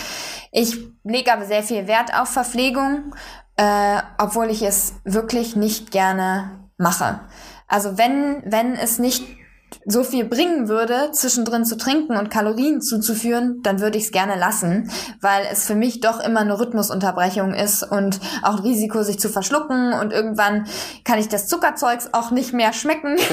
Ich 0.52 0.78
lege 1.02 1.32
aber 1.32 1.46
sehr 1.46 1.64
viel 1.64 1.88
Wert 1.88 2.14
auf 2.14 2.28
Verpflegung, 2.28 3.14
äh, 3.56 4.00
obwohl 4.18 4.50
ich 4.50 4.62
es 4.62 4.94
wirklich 5.04 5.56
nicht 5.56 5.90
gerne 5.90 6.50
mache. 6.78 7.20
Also 7.66 7.98
wenn, 7.98 8.42
wenn 8.46 8.74
es 8.74 8.98
nicht 8.98 9.37
so 9.84 10.04
viel 10.04 10.24
bringen 10.24 10.68
würde, 10.68 11.10
zwischendrin 11.12 11.64
zu 11.64 11.76
trinken 11.76 12.16
und 12.16 12.30
Kalorien 12.30 12.80
zuzuführen, 12.82 13.60
dann 13.62 13.80
würde 13.80 13.98
ich 13.98 14.04
es 14.04 14.12
gerne 14.12 14.36
lassen, 14.36 14.90
weil 15.20 15.46
es 15.50 15.66
für 15.66 15.74
mich 15.74 16.00
doch 16.00 16.20
immer 16.20 16.40
eine 16.40 16.58
Rhythmusunterbrechung 16.58 17.54
ist 17.54 17.82
und 17.82 18.20
auch 18.42 18.56
ein 18.56 18.62
Risiko, 18.62 19.02
sich 19.02 19.18
zu 19.18 19.28
verschlucken 19.28 19.92
und 19.94 20.12
irgendwann 20.12 20.66
kann 21.04 21.18
ich 21.18 21.28
das 21.28 21.48
Zuckerzeugs 21.48 22.10
auch 22.12 22.30
nicht 22.30 22.52
mehr 22.52 22.72
schmecken. 22.72 23.16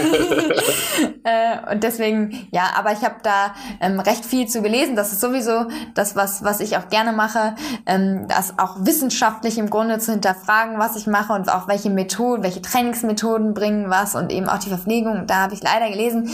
äh, 1.23 1.71
und 1.71 1.83
deswegen, 1.83 2.47
ja, 2.51 2.69
aber 2.77 2.93
ich 2.93 3.03
habe 3.03 3.15
da 3.23 3.53
ähm, 3.81 3.99
recht 3.99 4.25
viel 4.25 4.47
zu 4.47 4.61
gelesen. 4.61 4.95
Das 4.95 5.11
ist 5.11 5.21
sowieso 5.21 5.65
das, 5.93 6.15
was, 6.15 6.43
was 6.43 6.59
ich 6.59 6.77
auch 6.77 6.89
gerne 6.89 7.11
mache, 7.11 7.55
ähm, 7.85 8.27
das 8.27 8.57
auch 8.57 8.77
wissenschaftlich 8.79 9.57
im 9.57 9.69
Grunde 9.69 9.99
zu 9.99 10.11
hinterfragen, 10.11 10.79
was 10.79 10.95
ich 10.95 11.07
mache 11.07 11.33
und 11.33 11.51
auch 11.51 11.67
welche 11.67 11.89
Methoden, 11.89 12.43
welche 12.43 12.61
Trainingsmethoden 12.61 13.53
bringen 13.53 13.89
was 13.89 14.15
und 14.15 14.31
eben 14.31 14.47
auch 14.47 14.59
die 14.59 14.69
Verpflegung. 14.69 15.27
Da 15.27 15.35
habe 15.35 15.53
ich 15.53 15.63
leider 15.63 15.89
gelesen, 15.89 16.24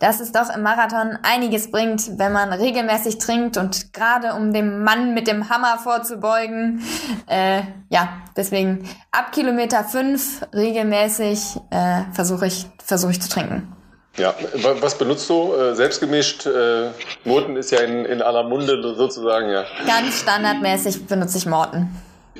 dass 0.00 0.20
es 0.20 0.32
doch 0.32 0.54
im 0.54 0.62
Marathon 0.62 1.18
einiges 1.22 1.70
bringt, 1.70 2.18
wenn 2.18 2.32
man 2.32 2.52
regelmäßig 2.52 3.18
trinkt 3.18 3.56
und 3.56 3.92
gerade 3.92 4.34
um 4.34 4.52
dem 4.52 4.82
Mann 4.84 5.14
mit 5.14 5.26
dem 5.26 5.48
Hammer 5.48 5.78
vorzubeugen. 5.78 6.82
Äh, 7.26 7.62
ja, 7.88 8.08
deswegen 8.36 8.88
ab 9.12 9.32
Kilometer 9.32 9.84
5 9.84 10.48
regelmäßig 10.52 11.56
äh, 11.70 12.02
versuche 12.12 12.46
ich, 12.46 12.66
versuche 12.84 13.12
ich 13.12 13.20
zu 13.20 13.28
trinken. 13.28 13.74
Ja, 14.16 14.32
was 14.80 14.96
benutzt 14.96 15.28
du? 15.28 15.54
Äh, 15.54 15.74
selbstgemischt? 15.74 16.46
Äh, 16.46 16.90
Morten 17.24 17.56
ist 17.56 17.72
ja 17.72 17.80
in, 17.80 18.04
in 18.04 18.22
aller 18.22 18.44
Munde 18.44 18.80
sozusagen, 18.94 19.50
ja. 19.50 19.64
Ganz 19.86 20.20
standardmäßig 20.20 21.06
benutze 21.06 21.38
ich 21.38 21.46
Morten. 21.46 21.88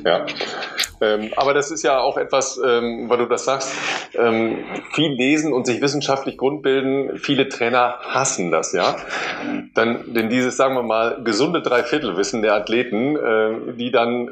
Ja. 0.04 0.24
Ähm, 1.04 1.30
aber 1.36 1.54
das 1.54 1.70
ist 1.70 1.82
ja 1.82 1.98
auch 1.98 2.16
etwas, 2.16 2.58
ähm, 2.64 3.08
weil 3.08 3.18
du 3.18 3.26
das 3.26 3.44
sagst, 3.44 3.72
ähm, 4.14 4.64
viel 4.92 5.12
lesen 5.12 5.52
und 5.52 5.66
sich 5.66 5.80
wissenschaftlich 5.80 6.38
grundbilden. 6.38 7.18
Viele 7.18 7.48
Trainer 7.48 7.96
hassen 8.00 8.50
das, 8.50 8.72
ja. 8.72 8.96
Dann, 9.74 10.14
denn 10.14 10.28
dieses, 10.28 10.56
sagen 10.56 10.74
wir 10.74 10.82
mal, 10.82 11.22
gesunde 11.24 11.62
Dreiviertelwissen 11.62 12.42
der 12.42 12.54
Athleten, 12.54 13.16
äh, 13.16 13.72
die 13.74 13.90
dann 13.90 14.28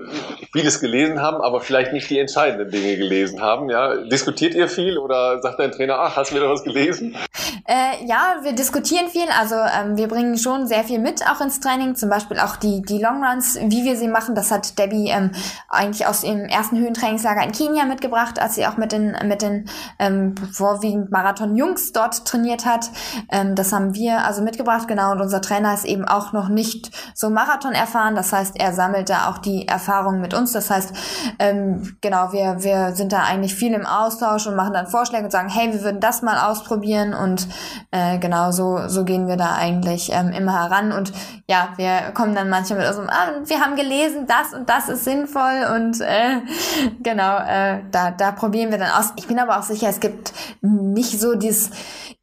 vieles 0.52 0.80
gelesen 0.80 1.20
haben, 1.20 1.40
aber 1.42 1.60
vielleicht 1.60 1.92
nicht 1.92 2.08
die 2.10 2.18
entscheidenden 2.18 2.70
Dinge 2.70 2.96
gelesen 2.96 3.40
haben, 3.40 3.70
ja. 3.70 3.96
Diskutiert 3.96 4.54
ihr 4.54 4.68
viel 4.68 4.98
oder 4.98 5.40
sagt 5.42 5.58
dein 5.58 5.72
Trainer, 5.72 5.98
ach, 5.98 6.16
hast 6.16 6.30
du 6.30 6.36
wieder 6.36 6.48
was 6.48 6.64
gelesen? 6.64 7.16
Äh, 7.64 8.04
ja, 8.06 8.36
wir 8.42 8.52
diskutieren 8.52 9.08
viel. 9.08 9.28
Also 9.38 9.54
ähm, 9.54 9.96
wir 9.96 10.08
bringen 10.08 10.36
schon 10.36 10.66
sehr 10.66 10.84
viel 10.84 10.98
mit, 10.98 11.22
auch 11.26 11.40
ins 11.40 11.60
Training. 11.60 11.94
Zum 11.94 12.08
Beispiel 12.08 12.38
auch 12.38 12.56
die, 12.56 12.82
die 12.82 12.98
Longruns, 12.98 13.56
wie 13.60 13.84
wir 13.84 13.96
sie 13.96 14.08
machen. 14.08 14.34
Das 14.34 14.50
hat 14.50 14.78
Debbie 14.78 15.08
ähm, 15.08 15.30
eigentlich 15.68 16.06
aus 16.06 16.22
dem 16.22 16.40
ersten 16.40 16.61
Höhentrainingslager 16.70 17.42
in 17.42 17.52
Kenia 17.52 17.84
mitgebracht, 17.84 18.40
als 18.40 18.54
sie 18.54 18.66
auch 18.66 18.76
mit 18.76 18.92
den, 18.92 19.16
mit 19.26 19.42
den 19.42 19.68
ähm, 19.98 20.34
vorwiegend 20.52 21.10
Marathon-Jungs 21.10 21.92
dort 21.92 22.24
trainiert 22.24 22.64
hat. 22.64 22.90
Ähm, 23.30 23.54
das 23.54 23.72
haben 23.72 23.94
wir 23.94 24.24
also 24.24 24.42
mitgebracht, 24.42 24.86
genau. 24.88 25.12
Und 25.12 25.20
unser 25.20 25.40
Trainer 25.40 25.74
ist 25.74 25.84
eben 25.84 26.06
auch 26.06 26.32
noch 26.32 26.48
nicht 26.48 26.90
so 27.14 27.30
Marathon 27.30 27.72
erfahren. 27.72 28.14
Das 28.14 28.32
heißt, 28.32 28.58
er 28.58 28.72
sammelt 28.72 29.10
da 29.10 29.28
auch 29.28 29.38
die 29.38 29.66
Erfahrung 29.66 30.20
mit 30.20 30.34
uns. 30.34 30.52
Das 30.52 30.70
heißt, 30.70 30.92
ähm, 31.38 31.96
genau, 32.00 32.32
wir, 32.32 32.62
wir 32.62 32.92
sind 32.94 33.12
da 33.12 33.24
eigentlich 33.24 33.54
viel 33.54 33.74
im 33.74 33.86
Austausch 33.86 34.46
und 34.46 34.54
machen 34.54 34.74
dann 34.74 34.86
Vorschläge 34.86 35.24
und 35.24 35.30
sagen, 35.30 35.48
hey, 35.48 35.72
wir 35.72 35.82
würden 35.82 36.00
das 36.00 36.22
mal 36.22 36.38
ausprobieren. 36.38 37.14
Und 37.14 37.48
äh, 37.90 38.18
genau 38.18 38.52
so, 38.52 38.88
so 38.88 39.04
gehen 39.04 39.26
wir 39.26 39.36
da 39.36 39.54
eigentlich 39.56 40.12
ähm, 40.12 40.30
immer 40.30 40.52
heran. 40.62 40.92
Und 40.92 41.12
ja, 41.48 41.70
wir 41.76 42.12
kommen 42.14 42.34
dann 42.34 42.48
manchmal 42.48 42.80
mit 42.80 42.94
so, 42.94 43.02
ah, 43.02 43.28
wir 43.44 43.60
haben 43.60 43.76
gelesen, 43.76 44.26
das 44.26 44.52
und 44.52 44.68
das 44.68 44.88
ist 44.88 45.04
sinnvoll 45.04 45.66
und 45.74 46.00
äh, 46.00 46.40
genau, 47.02 47.38
äh, 47.38 47.80
da, 47.90 48.10
da 48.10 48.32
probieren 48.32 48.70
wir 48.70 48.78
dann 48.78 48.90
aus. 48.90 49.12
Ich 49.16 49.26
bin 49.26 49.38
aber 49.38 49.58
auch 49.58 49.62
sicher, 49.62 49.88
es 49.88 50.00
gibt 50.00 50.32
nicht 50.60 51.20
so 51.20 51.34
dieses, 51.34 51.70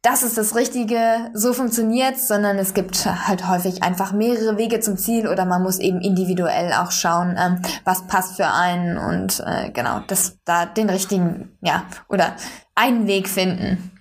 das 0.02 0.22
ist 0.22 0.38
das 0.38 0.54
Richtige, 0.54 1.30
so 1.34 1.52
funktioniert, 1.52 2.18
sondern 2.18 2.58
es 2.58 2.74
gibt 2.74 3.06
halt 3.06 3.48
häufig 3.48 3.82
einfach 3.82 4.12
mehrere 4.12 4.58
Wege 4.58 4.80
zum 4.80 4.96
Ziel 4.96 5.28
oder 5.28 5.44
man 5.44 5.62
muss 5.62 5.78
eben 5.78 6.00
individuell 6.00 6.72
auch 6.72 6.90
schauen, 6.90 7.36
ähm, 7.38 7.60
was 7.84 8.06
passt 8.06 8.36
für 8.36 8.46
einen 8.46 8.96
und 8.96 9.42
äh, 9.46 9.70
genau, 9.70 10.00
das 10.06 10.38
da 10.44 10.66
den 10.66 10.90
richtigen, 10.90 11.56
ja, 11.60 11.84
oder 12.08 12.34
einen 12.74 13.06
Weg 13.06 13.28
finden. 13.28 13.99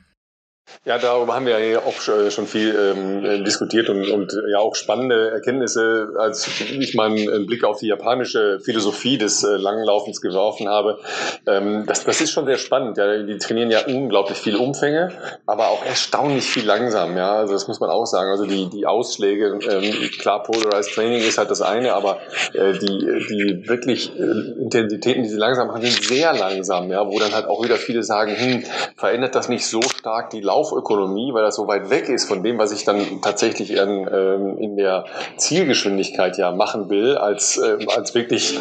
Ja, 0.85 0.97
darüber 0.97 1.35
haben 1.35 1.45
wir 1.45 1.59
ja 1.59 1.79
auch 1.79 1.99
schon 1.99 2.47
viel 2.47 2.73
ähm, 2.73 3.43
diskutiert 3.43 3.89
und, 3.89 4.09
und 4.09 4.33
ja 4.49 4.59
auch 4.59 4.75
spannende 4.75 5.31
Erkenntnisse, 5.31 6.13
als 6.17 6.47
ich 6.71 6.95
mal 6.95 7.07
einen 7.07 7.45
Blick 7.47 7.63
auf 7.63 7.79
die 7.79 7.87
japanische 7.87 8.59
Philosophie 8.61 9.17
des 9.17 9.43
äh, 9.43 9.57
Langlaufens 9.57 10.21
geworfen 10.21 10.69
habe. 10.69 10.99
Ähm, 11.45 11.85
das, 11.85 12.05
das 12.05 12.21
ist 12.21 12.31
schon 12.31 12.45
sehr 12.45 12.57
spannend. 12.57 12.97
Ja. 12.97 13.21
Die 13.21 13.37
trainieren 13.37 13.71
ja 13.71 13.85
unglaublich 13.85 14.37
viele 14.37 14.59
Umfänge, 14.59 15.11
aber 15.45 15.67
auch 15.67 15.85
erstaunlich 15.85 16.45
viel 16.45 16.65
langsam. 16.65 17.17
Ja, 17.17 17.33
also 17.33 17.53
das 17.53 17.67
muss 17.67 17.79
man 17.79 17.89
auch 17.89 18.05
sagen. 18.05 18.29
Also 18.29 18.45
die, 18.45 18.69
die 18.69 18.85
Ausschläge, 18.85 19.59
ähm, 19.69 20.09
klar, 20.19 20.43
Polarized 20.43 20.93
Training 20.93 21.21
ist 21.21 21.37
halt 21.37 21.51
das 21.51 21.61
eine, 21.61 21.93
aber 21.93 22.19
äh, 22.53 22.73
die, 22.73 23.25
die 23.29 23.63
wirklich 23.67 24.17
äh, 24.17 24.61
Intensitäten, 24.61 25.23
die 25.23 25.29
sie 25.29 25.37
langsam 25.37 25.67
machen, 25.67 25.81
sind 25.81 26.03
sehr 26.03 26.33
langsam. 26.33 26.89
Ja, 26.89 27.05
wo 27.05 27.19
dann 27.19 27.33
halt 27.33 27.47
auch 27.47 27.63
wieder 27.63 27.75
viele 27.75 28.03
sagen, 28.03 28.35
hm, 28.35 28.63
verändert 28.95 29.35
das 29.35 29.49
nicht 29.49 29.65
so 29.65 29.81
stark 29.81 30.29
die 30.29 30.41
Lauf 30.41 30.58
Laufökonomie, 30.59 31.33
weil 31.33 31.43
das 31.43 31.55
so 31.55 31.67
weit 31.67 31.89
weg 31.89 32.09
ist 32.09 32.25
von 32.25 32.43
dem, 32.43 32.57
was 32.57 32.71
ich 32.71 32.83
dann 32.83 33.21
tatsächlich 33.21 33.71
in, 33.71 34.09
ähm, 34.11 34.57
in 34.57 34.75
der 34.75 35.05
Zielgeschwindigkeit 35.37 36.37
ja 36.37 36.51
machen 36.51 36.89
will, 36.89 37.17
als, 37.17 37.57
äh, 37.57 37.77
als 37.95 38.13
wirklich 38.13 38.59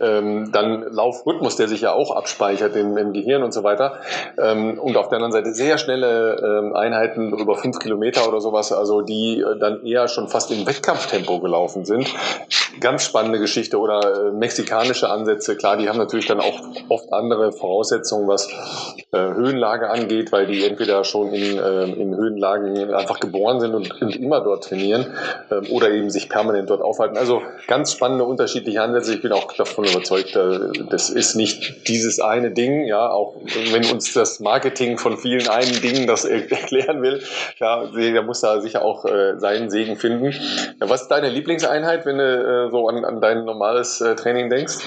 ähm, 0.00 0.50
dann 0.52 0.92
Laufrhythmus, 0.92 1.56
der 1.56 1.68
sich 1.68 1.80
ja 1.80 1.92
auch 1.92 2.14
abspeichert 2.14 2.76
im, 2.76 2.96
im 2.96 3.12
Gehirn 3.12 3.42
und 3.42 3.52
so 3.52 3.62
weiter. 3.62 4.00
Ähm, 4.38 4.78
und 4.78 4.96
auf 4.96 5.08
der 5.08 5.16
anderen 5.16 5.32
Seite 5.32 5.52
sehr 5.52 5.78
schnelle 5.78 6.36
ähm, 6.36 6.74
Einheiten 6.74 7.32
über 7.32 7.56
fünf 7.56 7.78
Kilometer 7.78 8.28
oder 8.28 8.40
sowas, 8.40 8.72
also 8.72 9.02
die 9.02 9.40
äh, 9.40 9.58
dann 9.58 9.84
eher 9.84 10.08
schon 10.08 10.28
fast 10.28 10.50
im 10.50 10.66
Wettkampftempo 10.66 11.38
gelaufen 11.40 11.84
sind. 11.84 12.08
Ganz 12.80 13.04
spannende 13.04 13.38
Geschichte 13.38 13.78
oder 13.78 14.28
äh, 14.28 14.30
mexikanische 14.32 15.10
Ansätze. 15.10 15.56
Klar, 15.56 15.76
die 15.76 15.88
haben 15.88 15.98
natürlich 15.98 16.26
dann 16.26 16.40
auch 16.40 16.60
oft 16.88 17.12
andere 17.12 17.52
Voraussetzungen, 17.52 18.26
was 18.26 18.48
äh, 19.12 19.18
Höhenlage 19.18 19.90
angeht, 19.90 20.32
weil 20.32 20.46
die 20.46 20.64
entweder 20.64 21.04
schon 21.04 21.32
in, 21.32 21.58
äh, 21.58 21.84
in 21.84 22.16
Höhenlagen 22.16 22.92
einfach 22.92 23.20
geboren 23.20 23.60
sind 23.60 23.74
und, 23.74 24.02
und 24.02 24.16
immer 24.16 24.40
dort 24.40 24.64
trainieren 24.64 25.06
äh, 25.50 25.70
oder 25.70 25.90
eben 25.90 26.10
sich 26.10 26.28
permanent 26.28 26.70
dort 26.70 26.82
aufhalten. 26.82 27.16
Also 27.16 27.42
ganz 27.68 27.92
spannende 27.92 28.24
unterschiedliche 28.24 28.82
Ansätze. 28.82 29.14
Ich 29.14 29.22
bin 29.22 29.32
auch 29.32 29.52
davon 29.52 29.83
davon 29.84 29.96
überzeugt, 29.96 30.36
äh, 30.36 30.86
das 30.90 31.10
ist 31.10 31.34
nicht 31.34 31.88
dieses 31.88 32.20
eine 32.20 32.50
Ding, 32.50 32.84
ja, 32.84 33.08
auch 33.08 33.36
wenn 33.72 33.84
uns 33.86 34.12
das 34.12 34.40
Marketing 34.40 34.98
von 34.98 35.18
vielen 35.18 35.48
einen 35.48 35.80
Dingen 35.80 36.06
das 36.06 36.24
erklären 36.24 37.02
will, 37.02 37.22
ja, 37.58 37.86
der 37.86 38.22
muss 38.22 38.40
da 38.40 38.60
sicher 38.60 38.82
auch 38.82 39.04
äh, 39.04 39.38
seinen 39.38 39.70
Segen 39.70 39.96
finden. 39.96 40.34
Was 40.80 41.02
ist 41.02 41.08
deine 41.08 41.28
Lieblingseinheit, 41.28 42.06
wenn 42.06 42.18
du 42.18 42.24
äh, 42.68 42.70
so 42.70 42.88
an, 42.88 43.04
an 43.04 43.20
dein 43.20 43.44
normales 43.44 43.98
Training 43.98 44.50
denkst? 44.50 44.78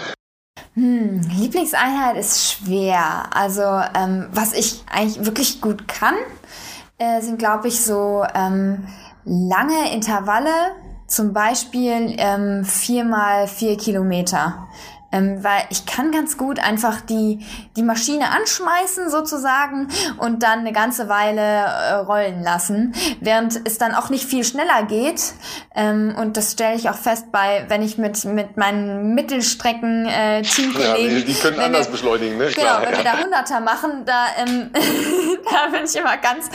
Hm, 0.73 1.21
Lieblingseinheit 1.39 2.17
ist 2.17 2.51
schwer. 2.51 3.25
Also 3.31 3.63
ähm, 3.63 4.27
was 4.31 4.53
ich 4.53 4.83
eigentlich 4.91 5.25
wirklich 5.25 5.61
gut 5.61 5.87
kann, 5.87 6.15
äh, 6.99 7.21
sind 7.21 7.39
glaube 7.39 7.67
ich 7.67 7.83
so 7.83 8.23
ähm, 8.35 8.87
lange 9.25 9.91
Intervalle 9.93 10.51
zum 11.07 11.33
Beispiel 11.33 12.15
ähm, 12.17 12.65
viermal 12.65 13.47
vier 13.47 13.77
Kilometer. 13.77 14.67
Ähm, 15.11 15.43
weil 15.43 15.63
ich 15.69 15.85
kann 15.85 16.11
ganz 16.11 16.37
gut 16.37 16.59
einfach 16.59 17.01
die, 17.01 17.45
die 17.75 17.83
Maschine 17.83 18.31
anschmeißen 18.31 19.09
sozusagen 19.09 19.87
und 20.17 20.43
dann 20.43 20.59
eine 20.59 20.73
ganze 20.73 21.07
Weile 21.07 21.41
äh, 21.41 21.93
rollen 21.93 22.43
lassen, 22.43 22.93
während 23.21 23.59
es 23.65 23.77
dann 23.77 23.95
auch 23.95 24.09
nicht 24.09 24.25
viel 24.25 24.43
schneller 24.43 24.83
geht. 24.83 25.33
Ähm, 25.75 26.15
und 26.17 26.37
das 26.37 26.53
stelle 26.53 26.75
ich 26.75 26.89
auch 26.89 26.97
fest 26.97 27.31
bei, 27.31 27.65
wenn 27.69 27.81
ich 27.81 27.97
mit, 27.97 28.25
mit 28.25 28.57
meinen 28.57 29.13
Mittelstrecken 29.15 30.05
äh, 30.07 30.41
Teamkollegen... 30.41 31.19
Ja, 31.19 31.23
die, 31.23 31.33
können 31.33 31.59
anders 31.59 31.87
wir, 31.87 31.91
beschleunigen, 31.93 32.37
ne? 32.37 32.47
Genau, 32.47 32.67
Klar, 32.67 32.81
wenn 32.81 32.91
ja. 32.91 32.97
wir 32.97 33.03
da 33.03 33.17
Hunderter 33.19 33.59
machen, 33.59 34.05
da, 34.05 34.25
ähm, 34.37 34.71
da 35.51 35.71
bin 35.71 35.85
ich 35.85 35.95
immer 35.95 36.17
ganz, 36.17 36.49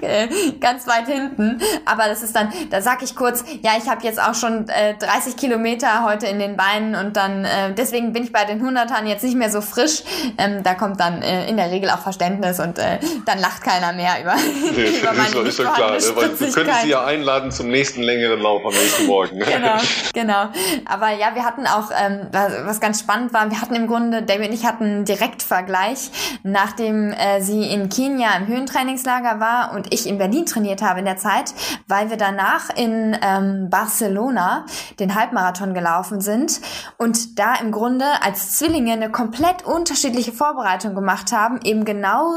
äh, 0.00 0.28
ganz 0.60 0.86
weit 0.86 1.06
hinten. 1.06 1.60
Aber 1.84 2.04
das 2.06 2.22
ist 2.22 2.34
dann, 2.36 2.52
da 2.70 2.80
sag 2.80 3.02
ich 3.02 3.16
kurz, 3.16 3.44
ja, 3.62 3.72
ich 3.78 3.88
habe 3.88 4.02
jetzt 4.04 4.20
auch 4.20 4.34
schon 4.34 4.68
äh, 4.68 4.94
30 4.98 5.36
Kilometer 5.36 6.04
heute 6.04 6.26
in 6.26 6.38
den 6.38 6.56
Beinen 6.56 6.94
und 6.94 7.16
dann 7.16 7.44
äh, 7.44 7.72
deswegen 7.74 8.03
deswegen 8.04 8.12
bin 8.12 8.24
ich 8.24 8.32
bei 8.32 8.44
den 8.44 8.60
Hundertern 8.60 9.06
jetzt 9.06 9.24
nicht 9.24 9.36
mehr 9.36 9.50
so 9.50 9.60
frisch. 9.60 10.02
Ähm, 10.38 10.62
da 10.62 10.74
kommt 10.74 11.00
dann 11.00 11.22
äh, 11.22 11.48
in 11.48 11.56
der 11.56 11.70
Regel 11.70 11.90
auch 11.90 11.98
Verständnis 11.98 12.60
und 12.60 12.78
äh, 12.78 12.98
dann 13.24 13.38
lacht 13.38 13.62
keiner 13.62 13.92
mehr 13.92 14.20
über, 14.20 14.34
nee, 14.76 14.98
über 14.98 15.12
meine 15.12 15.48
ist, 15.48 15.56
schon 15.56 15.66
klar, 15.72 15.92
weil 15.92 16.00
du 16.00 16.14
könntest 16.14 16.82
sie 16.82 16.88
ja 16.88 17.04
einladen 17.04 17.50
zum 17.50 17.68
nächsten 17.68 18.02
längeren 18.02 18.40
Lauf 18.40 18.64
am 18.64 18.72
nächsten 18.72 19.06
Morgen. 19.06 19.42
Genau, 19.54 19.76
genau. 20.12 20.48
Aber 20.84 21.10
ja, 21.10 21.34
wir 21.34 21.44
hatten 21.44 21.66
auch, 21.66 21.90
ähm, 21.96 22.28
was 22.32 22.80
ganz 22.80 22.98
spannend 22.98 23.32
war, 23.32 23.50
wir 23.50 23.60
hatten 23.60 23.74
im 23.74 23.86
Grunde, 23.86 24.22
David 24.22 24.48
und 24.48 24.54
ich 24.54 24.66
hatten 24.66 24.84
einen 24.84 25.04
Direktvergleich, 25.04 26.10
nachdem 26.42 27.12
äh, 27.12 27.40
sie 27.40 27.62
in 27.70 27.88
Kenia 27.88 28.36
im 28.36 28.48
Höhentrainingslager 28.48 29.38
war 29.38 29.72
und 29.74 29.92
ich 29.94 30.08
in 30.08 30.18
Berlin 30.18 30.46
trainiert 30.46 30.82
habe 30.82 31.00
in 31.00 31.04
der 31.04 31.18
Zeit, 31.18 31.54
weil 31.86 32.10
wir 32.10 32.16
danach 32.16 32.70
in 32.74 33.16
ähm, 33.22 33.68
Barcelona 33.70 34.66
den 34.98 35.14
Halbmarathon 35.14 35.72
gelaufen 35.72 36.20
sind 36.20 36.60
und 36.96 37.38
da 37.38 37.54
im 37.60 37.70
Grunde 37.70 37.83
Grunde 37.84 38.22
als 38.22 38.56
Zwillinge 38.56 38.94
eine 38.94 39.10
komplett 39.10 39.66
unterschiedliche 39.66 40.32
Vorbereitung 40.32 40.94
gemacht 40.94 41.32
haben. 41.32 41.60
Eben 41.64 41.84
genau, 41.84 42.32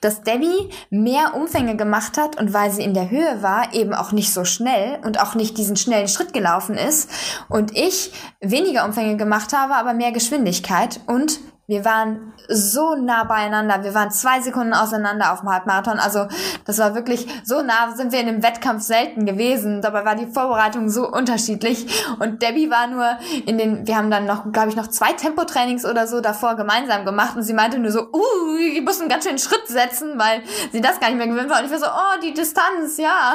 dass 0.00 0.22
Debbie 0.22 0.70
mehr 0.90 1.36
Umfänge 1.36 1.76
gemacht 1.76 2.18
hat 2.18 2.36
und 2.40 2.52
weil 2.52 2.72
sie 2.72 2.82
in 2.82 2.94
der 2.94 3.08
Höhe 3.08 3.40
war, 3.40 3.72
eben 3.74 3.94
auch 3.94 4.10
nicht 4.10 4.34
so 4.34 4.44
schnell 4.44 4.98
und 5.04 5.20
auch 5.20 5.36
nicht 5.36 5.56
diesen 5.56 5.76
schnellen 5.76 6.08
Schritt 6.08 6.32
gelaufen 6.32 6.74
ist. 6.74 7.10
Und 7.48 7.76
ich 7.76 8.12
weniger 8.40 8.84
Umfänge 8.86 9.16
gemacht 9.16 9.52
habe, 9.52 9.76
aber 9.76 9.94
mehr 9.94 10.10
Geschwindigkeit 10.10 10.98
und 11.06 11.38
wir 11.68 11.84
waren 11.84 12.32
so 12.48 12.94
nah 12.94 13.24
beieinander. 13.24 13.84
Wir 13.84 13.94
waren 13.94 14.10
zwei 14.10 14.40
Sekunden 14.40 14.72
auseinander 14.72 15.34
auf 15.34 15.40
dem 15.40 15.50
Halbmarathon. 15.50 15.98
Also 15.98 16.26
das 16.64 16.78
war 16.78 16.94
wirklich 16.94 17.26
so 17.44 17.60
nah, 17.60 17.94
sind 17.94 18.10
wir 18.10 18.20
in 18.20 18.28
einem 18.28 18.42
Wettkampf 18.42 18.82
selten 18.82 19.26
gewesen. 19.26 19.82
Dabei 19.82 20.06
war 20.06 20.14
die 20.14 20.26
Vorbereitung 20.26 20.88
so 20.88 21.06
unterschiedlich. 21.06 21.86
Und 22.20 22.40
Debbie 22.40 22.70
war 22.70 22.86
nur 22.86 23.18
in 23.44 23.58
den, 23.58 23.86
wir 23.86 23.98
haben 23.98 24.10
dann 24.10 24.24
noch, 24.24 24.50
glaube 24.50 24.70
ich, 24.70 24.76
noch 24.76 24.86
zwei 24.86 25.12
Tempotrainings 25.12 25.84
oder 25.84 26.06
so 26.06 26.22
davor 26.22 26.56
gemeinsam 26.56 27.04
gemacht. 27.04 27.36
Und 27.36 27.42
sie 27.42 27.52
meinte 27.52 27.78
nur 27.78 27.90
so, 27.90 28.00
uh, 28.14 28.56
ich 28.56 28.82
muss 28.82 28.98
einen 28.98 29.10
ganz 29.10 29.24
schönen 29.24 29.38
Schritt 29.38 29.66
setzen, 29.66 30.18
weil 30.18 30.42
sie 30.72 30.80
das 30.80 31.00
gar 31.00 31.08
nicht 31.08 31.18
mehr 31.18 31.28
gewöhnt 31.28 31.50
war. 31.50 31.58
Und 31.58 31.66
ich 31.66 31.70
war 31.70 31.80
so, 31.80 31.86
oh, 31.86 32.20
die 32.22 32.32
Distanz, 32.32 32.96
ja. 32.96 33.34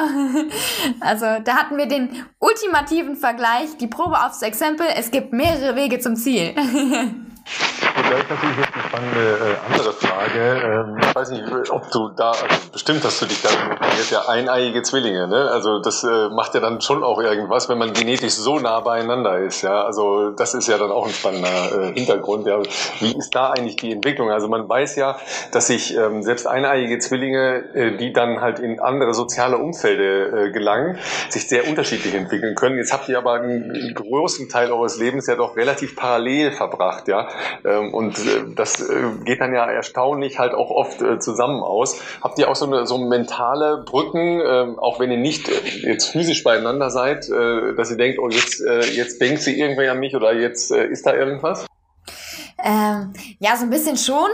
Also 1.00 1.26
da 1.44 1.54
hatten 1.54 1.76
wir 1.76 1.86
den 1.86 2.24
ultimativen 2.40 3.14
Vergleich, 3.14 3.76
die 3.78 3.86
Probe 3.86 4.24
aufs 4.24 4.42
Exempel. 4.42 4.86
Es 4.96 5.12
gibt 5.12 5.32
mehrere 5.32 5.76
Wege 5.76 6.00
zum 6.00 6.16
Ziel. 6.16 6.56
Ist 7.44 8.30
natürlich 8.30 8.56
jetzt 8.58 8.74
eine 8.74 8.82
spannende 8.84 9.20
äh, 9.20 9.72
andere 9.72 9.92
Frage. 9.92 10.62
Ähm, 10.64 10.96
ich 11.00 11.14
weiß 11.14 11.30
nicht, 11.30 11.70
ob 11.70 11.90
du 11.90 12.08
da, 12.08 12.30
also 12.30 12.46
bestimmt 12.72 13.04
hast 13.04 13.20
du 13.20 13.26
dich 13.26 13.42
da 13.42 13.50
informiert, 13.50 14.10
ja 14.10 14.28
eineiige 14.28 14.82
Zwillinge, 14.82 15.28
ne? 15.28 15.50
Also 15.50 15.80
das 15.80 16.04
äh, 16.04 16.28
macht 16.30 16.54
ja 16.54 16.60
dann 16.60 16.80
schon 16.80 17.04
auch 17.04 17.20
irgendwas, 17.20 17.68
wenn 17.68 17.76
man 17.76 17.92
genetisch 17.92 18.32
so 18.32 18.58
nah 18.58 18.80
beieinander 18.80 19.38
ist, 19.38 19.62
ja. 19.62 19.84
Also 19.84 20.30
das 20.30 20.54
ist 20.54 20.68
ja 20.68 20.78
dann 20.78 20.90
auch 20.90 21.06
ein 21.06 21.12
spannender 21.12 21.90
äh, 21.90 21.92
Hintergrund, 21.92 22.46
ja. 22.46 22.60
Wie 23.00 23.16
ist 23.16 23.34
da 23.34 23.50
eigentlich 23.50 23.76
die 23.76 23.92
Entwicklung? 23.92 24.30
Also 24.30 24.48
man 24.48 24.68
weiß 24.68 24.96
ja, 24.96 25.16
dass 25.52 25.66
sich 25.66 25.96
ähm, 25.96 26.22
selbst 26.22 26.46
eineiige 26.46 26.98
Zwillinge, 26.98 27.74
äh, 27.74 27.96
die 27.96 28.12
dann 28.12 28.40
halt 28.40 28.58
in 28.58 28.80
andere 28.80 29.12
soziale 29.12 29.58
Umfelde 29.58 30.46
äh, 30.46 30.50
gelangen, 30.50 30.98
sich 31.28 31.48
sehr 31.48 31.68
unterschiedlich 31.68 32.14
entwickeln 32.14 32.54
können. 32.54 32.78
Jetzt 32.78 32.92
habt 32.92 33.08
ihr 33.08 33.18
aber 33.18 33.34
einen 33.34 33.92
großen 33.94 34.48
Teil 34.48 34.72
eures 34.72 34.98
Lebens 34.98 35.26
ja 35.26 35.34
doch 35.36 35.56
relativ 35.56 35.94
parallel 35.94 36.52
verbracht, 36.52 37.08
ja. 37.08 37.28
Ähm, 37.64 37.92
und 37.92 38.18
äh, 38.18 38.44
das 38.54 38.80
äh, 38.80 38.94
geht 39.24 39.40
dann 39.40 39.54
ja 39.54 39.66
erstaunlich 39.66 40.38
halt 40.38 40.54
auch 40.54 40.70
oft 40.70 41.02
äh, 41.02 41.18
zusammen 41.18 41.62
aus. 41.62 42.00
Habt 42.22 42.38
ihr 42.38 42.48
auch 42.48 42.56
so 42.56 42.66
eine 42.66 42.86
so 42.86 42.98
mentale 42.98 43.84
Brücken, 43.84 44.40
ähm, 44.44 44.78
auch 44.78 45.00
wenn 45.00 45.10
ihr 45.10 45.18
nicht 45.18 45.48
jetzt 45.82 46.10
physisch 46.10 46.44
beieinander 46.44 46.90
seid, 46.90 47.28
dass 47.30 47.90
ihr 47.90 47.96
denkt, 47.96 48.18
oh 48.18 48.28
jetzt, 48.28 48.62
jetzt 48.92 49.20
denkt 49.20 49.40
sie 49.42 49.58
irgendwer 49.58 49.92
an 49.92 50.00
mich 50.00 50.14
oder 50.14 50.34
jetzt 50.34 50.70
ist 50.70 51.06
da 51.06 51.14
irgendwas? 51.14 51.66
Ähm, 52.64 53.12
ja, 53.40 53.56
so 53.56 53.64
ein 53.64 53.70
bisschen 53.70 53.98
schon. 53.98 54.30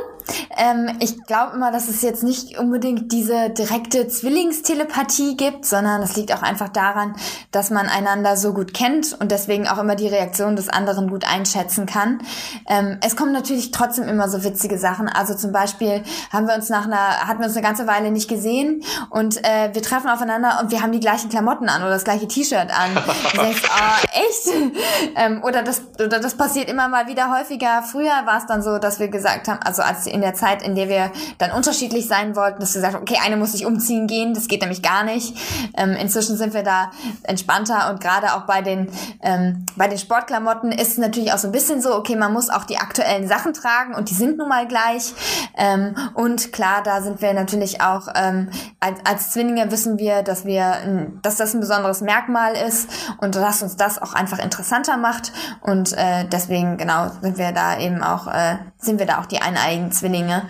Ähm, 0.56 0.96
ich 1.00 1.24
glaube 1.24 1.56
immer, 1.56 1.72
dass 1.72 1.88
es 1.88 2.00
jetzt 2.02 2.22
nicht 2.22 2.58
unbedingt 2.58 3.10
diese 3.10 3.50
direkte 3.50 4.06
Zwillingstelepathie 4.06 5.36
gibt, 5.36 5.66
sondern 5.66 6.00
es 6.02 6.14
liegt 6.14 6.32
auch 6.32 6.42
einfach 6.42 6.68
daran, 6.68 7.16
dass 7.50 7.70
man 7.70 7.88
einander 7.88 8.36
so 8.36 8.54
gut 8.54 8.72
kennt 8.72 9.16
und 9.18 9.32
deswegen 9.32 9.66
auch 9.66 9.78
immer 9.78 9.96
die 9.96 10.06
Reaktion 10.06 10.54
des 10.54 10.68
anderen 10.68 11.10
gut 11.10 11.24
einschätzen 11.24 11.86
kann. 11.86 12.20
Ähm, 12.68 12.98
es 13.04 13.16
kommen 13.16 13.32
natürlich 13.32 13.72
trotzdem 13.72 14.06
immer 14.06 14.28
so 14.28 14.44
witzige 14.44 14.78
Sachen. 14.78 15.08
Also 15.08 15.34
zum 15.34 15.50
Beispiel 15.50 16.04
haben 16.32 16.46
wir 16.46 16.54
uns 16.54 16.68
nach 16.68 16.84
einer, 16.84 17.26
hatten 17.26 17.40
wir 17.40 17.46
uns 17.46 17.56
eine 17.56 17.66
ganze 17.66 17.88
Weile 17.88 18.12
nicht 18.12 18.28
gesehen 18.28 18.84
und 19.10 19.44
äh, 19.44 19.70
wir 19.72 19.82
treffen 19.82 20.08
aufeinander 20.08 20.60
und 20.62 20.70
wir 20.70 20.82
haben 20.82 20.92
die 20.92 21.00
gleichen 21.00 21.30
Klamotten 21.30 21.68
an 21.68 21.82
oder 21.82 21.90
das 21.90 22.04
gleiche 22.04 22.28
T-Shirt 22.28 22.70
an. 22.70 22.94
du 22.94 23.40
denkst, 23.40 23.62
oh, 23.64 24.06
echt? 24.12 24.76
ähm, 25.16 25.42
oder 25.42 25.64
das, 25.64 25.82
oder 25.94 26.20
das 26.20 26.36
passiert 26.36 26.70
immer 26.70 26.88
mal 26.88 27.08
wieder 27.08 27.36
häufiger. 27.36 27.82
Früher 27.82 28.19
war 28.26 28.38
es 28.38 28.46
dann 28.46 28.62
so, 28.62 28.78
dass 28.78 28.98
wir 28.98 29.08
gesagt 29.08 29.48
haben, 29.48 29.60
also 29.64 29.82
als 29.82 30.06
in 30.06 30.20
der 30.20 30.34
Zeit, 30.34 30.62
in 30.62 30.74
der 30.74 30.88
wir 30.88 31.10
dann 31.38 31.52
unterschiedlich 31.52 32.08
sein 32.08 32.36
wollten, 32.36 32.60
dass 32.60 32.74
wir 32.74 32.80
gesagt 32.80 32.94
haben, 32.94 33.02
okay, 33.02 33.18
eine 33.24 33.36
muss 33.36 33.52
sich 33.52 33.66
umziehen 33.66 34.06
gehen, 34.06 34.34
das 34.34 34.48
geht 34.48 34.60
nämlich 34.60 34.82
gar 34.82 35.04
nicht. 35.04 35.36
Ähm, 35.76 35.92
inzwischen 35.92 36.36
sind 36.36 36.54
wir 36.54 36.62
da 36.62 36.90
entspannter 37.22 37.90
und 37.90 38.00
gerade 38.00 38.34
auch 38.34 38.42
bei 38.42 38.62
den, 38.62 38.90
ähm, 39.22 39.66
bei 39.76 39.88
den 39.88 39.98
Sportklamotten 39.98 40.72
ist 40.72 40.92
es 40.92 40.98
natürlich 40.98 41.32
auch 41.32 41.38
so 41.38 41.48
ein 41.48 41.52
bisschen 41.52 41.80
so, 41.80 41.94
okay, 41.94 42.16
man 42.16 42.32
muss 42.32 42.50
auch 42.50 42.64
die 42.64 42.78
aktuellen 42.78 43.28
Sachen 43.28 43.52
tragen 43.52 43.94
und 43.94 44.10
die 44.10 44.14
sind 44.14 44.38
nun 44.38 44.48
mal 44.48 44.66
gleich. 44.66 45.14
Ähm, 45.56 45.94
und 46.14 46.52
klar, 46.52 46.82
da 46.82 47.02
sind 47.02 47.22
wir 47.22 47.32
natürlich 47.34 47.80
auch, 47.80 48.08
ähm, 48.14 48.50
als, 48.80 48.98
als 49.04 49.30
Zwillinge 49.30 49.70
wissen 49.70 49.98
wir, 49.98 50.22
dass 50.22 50.44
wir, 50.44 51.10
dass 51.22 51.36
das 51.36 51.54
ein 51.54 51.60
besonderes 51.60 52.00
Merkmal 52.00 52.54
ist 52.54 52.88
und 53.18 53.34
dass 53.34 53.62
uns 53.62 53.76
das 53.76 54.00
auch 54.00 54.14
einfach 54.14 54.38
interessanter 54.38 54.96
macht. 54.96 55.32
Und 55.60 55.92
äh, 55.92 56.24
deswegen, 56.30 56.76
genau, 56.76 57.10
sind 57.20 57.38
wir 57.38 57.52
da 57.52 57.78
eben 57.78 58.02
auch, 58.02 58.09
äh, 58.26 58.56
sind 58.78 58.98
wir 58.98 59.06
da 59.06 59.20
auch 59.20 59.26
die 59.26 59.40
eineigen 59.40 59.92
Zwillinge. 59.92 60.48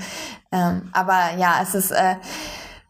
Ähm, 0.52 0.90
aber 0.92 1.36
ja, 1.36 1.60
es 1.62 1.74
ist, 1.74 1.90
äh, 1.90 2.16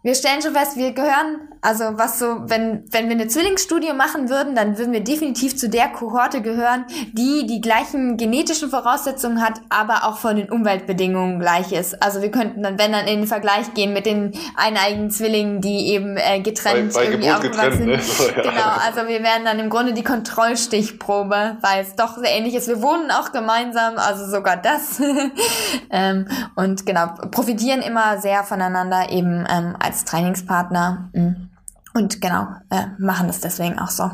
wir 0.02 0.14
stellen 0.14 0.42
schon 0.42 0.54
fest, 0.54 0.76
wir 0.76 0.92
gehören 0.92 1.48
also 1.62 1.98
was 1.98 2.18
so, 2.18 2.48
wenn, 2.48 2.84
wenn 2.90 3.08
wir 3.08 3.16
eine 3.16 3.28
Zwillingsstudie 3.28 3.92
machen 3.92 4.30
würden, 4.30 4.54
dann 4.54 4.78
würden 4.78 4.92
wir 4.92 5.04
definitiv 5.04 5.56
zu 5.56 5.68
der 5.68 5.88
Kohorte 5.88 6.40
gehören, 6.40 6.86
die 7.12 7.46
die 7.46 7.60
gleichen 7.60 8.16
genetischen 8.16 8.70
Voraussetzungen 8.70 9.42
hat, 9.42 9.60
aber 9.68 10.04
auch 10.04 10.16
von 10.16 10.36
den 10.36 10.50
Umweltbedingungen 10.50 11.38
gleich 11.38 11.72
ist. 11.72 12.02
Also 12.02 12.22
wir 12.22 12.30
könnten 12.30 12.62
dann, 12.62 12.78
wenn 12.78 12.92
dann 12.92 13.06
in 13.06 13.20
den 13.20 13.26
Vergleich 13.26 13.74
gehen 13.74 13.92
mit 13.92 14.06
den 14.06 14.32
eineigen 14.56 15.10
Zwillingen, 15.10 15.60
die 15.60 15.88
eben 15.88 16.16
äh, 16.16 16.40
getrennt 16.40 16.94
bei, 16.94 17.04
bei 17.04 17.10
irgendwie 17.10 17.30
aufgewachsen 17.30 17.76
sind. 17.76 17.86
Ne? 17.86 18.00
So, 18.10 18.24
ja. 18.24 18.42
Genau, 18.42 18.72
also 18.84 19.08
wir 19.08 19.22
wären 19.22 19.44
dann 19.44 19.58
im 19.58 19.70
Grunde 19.70 19.92
die 19.92 20.02
Kontrollstichprobe, 20.02 21.58
weil 21.60 21.82
es 21.82 21.94
doch 21.94 22.16
sehr 22.16 22.36
ähnlich 22.36 22.54
ist. 22.54 22.66
Wir 22.66 22.82
wohnen 22.82 23.10
auch 23.10 23.32
gemeinsam, 23.32 23.94
also 23.96 24.26
sogar 24.26 24.56
das. 24.56 25.00
ähm, 25.90 26.26
und 26.56 26.86
genau, 26.86 27.06
profitieren 27.30 27.82
immer 27.82 28.18
sehr 28.18 28.42
voneinander 28.42 29.10
eben 29.10 29.46
ähm, 29.48 29.76
als 29.78 30.04
Trainingspartner. 30.04 31.10
Mhm. 31.12 31.49
Und 31.94 32.20
genau, 32.20 32.46
äh, 32.70 32.86
machen 32.98 33.26
das 33.26 33.40
deswegen 33.40 33.78
auch 33.78 33.90
so. 33.90 34.10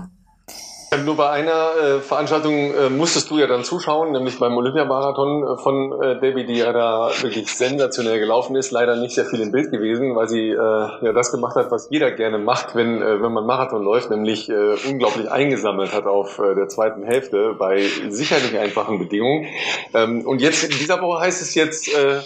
Nur 1.04 1.16
bei 1.16 1.28
einer 1.30 1.76
äh, 1.76 2.00
Veranstaltung 2.00 2.72
äh, 2.72 2.88
musstest 2.88 3.28
du 3.30 3.38
ja 3.38 3.48
dann 3.48 3.64
zuschauen, 3.64 4.12
nämlich 4.12 4.38
beim 4.38 4.56
Olympiamarathon 4.56 5.42
äh, 5.42 5.56
von 5.60 6.00
äh, 6.00 6.20
Debbie, 6.20 6.46
die 6.46 6.58
ja 6.58 6.72
da 6.72 7.10
wirklich 7.22 7.52
sensationell 7.52 8.20
gelaufen 8.20 8.54
ist. 8.54 8.70
Leider 8.70 8.96
nicht 8.96 9.14
sehr 9.14 9.26
viel 9.26 9.40
im 9.40 9.50
Bild 9.50 9.72
gewesen, 9.72 10.14
weil 10.14 10.28
sie 10.28 10.50
äh, 10.50 10.54
ja 10.56 11.12
das 11.12 11.32
gemacht 11.32 11.56
hat, 11.56 11.72
was 11.72 11.88
jeder 11.90 12.12
gerne 12.12 12.38
macht, 12.38 12.76
wenn, 12.76 13.02
äh, 13.02 13.20
wenn 13.20 13.32
man 13.32 13.44
Marathon 13.46 13.82
läuft, 13.82 14.10
nämlich 14.10 14.48
äh, 14.48 14.76
unglaublich 14.88 15.30
eingesammelt 15.30 15.92
hat 15.92 16.06
auf 16.06 16.38
äh, 16.38 16.54
der 16.54 16.68
zweiten 16.68 17.02
Hälfte 17.02 17.54
bei 17.58 17.82
sicherlich 18.08 18.56
einfachen 18.56 19.00
Bedingungen. 19.00 19.48
Ähm, 19.92 20.24
und 20.24 20.40
jetzt 20.40 20.62
in 20.62 20.70
dieser 20.70 21.02
Woche 21.02 21.20
heißt 21.20 21.42
es 21.42 21.54
jetzt 21.56 21.92
äh, 21.92 22.20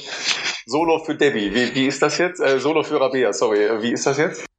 Solo 0.66 0.98
für 0.98 1.14
Debbie. 1.14 1.55
Wie, 1.55 1.74
wie 1.74 1.86
ist 1.86 2.03
das 2.03 2.18
jetzt? 2.18 2.40
Äh, 2.40 2.61
Solo 2.61 2.82
für 2.82 3.01
Rabea, 3.01 3.32
sorry. 3.32 3.68
Wie 3.80 3.92
ist 3.92 4.07
das 4.07 4.18
jetzt? 4.18 4.49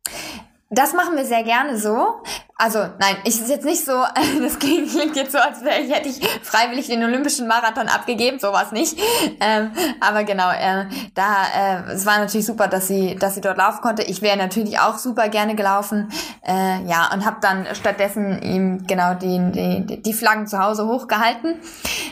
Das 0.74 0.93
machen 0.93 1.17
wir 1.17 1.26
sehr 1.26 1.43
gerne 1.43 1.78
so. 1.78 2.22
Also 2.64 2.78
nein, 2.99 3.16
ich 3.24 3.41
ist 3.41 3.49
jetzt 3.49 3.66
nicht 3.66 3.84
so, 3.84 3.91
das 4.39 4.59
klingt 4.59 5.16
jetzt 5.16 5.32
so, 5.32 5.39
als 5.39 5.64
wäre 5.64 5.80
ich, 5.80 5.91
hätte 5.91 6.09
ich 6.09 6.22
freiwillig 6.43 6.86
den 6.86 7.03
Olympischen 7.03 7.47
Marathon 7.47 7.88
abgegeben, 7.88 8.38
sowas 8.38 8.72
nicht. 8.72 8.99
Ähm, 9.39 9.72
aber 9.99 10.24
genau, 10.26 10.51
äh, 10.51 10.86
da 11.16 11.82
äh, 11.88 11.91
es 11.91 12.05
war 12.05 12.20
natürlich 12.20 12.45
super, 12.45 12.68
dass 12.68 12.88
sie, 12.88 13.16
dass 13.16 13.34
sie 13.34 13.41
dort 13.41 13.57
laufen 13.57 13.82
konnte. 13.82 14.03
Ich 14.03 14.22
wäre 14.22 14.38
natürlich 14.38 14.78
auch 14.78 14.99
super 14.99 15.28
gerne 15.30 15.55
gelaufen, 15.55 16.12
äh, 16.45 16.84
ja, 16.86 17.09
und 17.12 17.26
habe 17.26 17.38
dann 17.41 17.66
stattdessen 17.74 18.39
ihm 18.43 18.86
genau 18.86 19.16
die, 19.16 19.39
die, 19.86 20.03
die 20.03 20.14
Flaggen 20.14 20.45
zu 20.45 20.59
Hause 20.59 20.86
hochgehalten. 20.86 21.55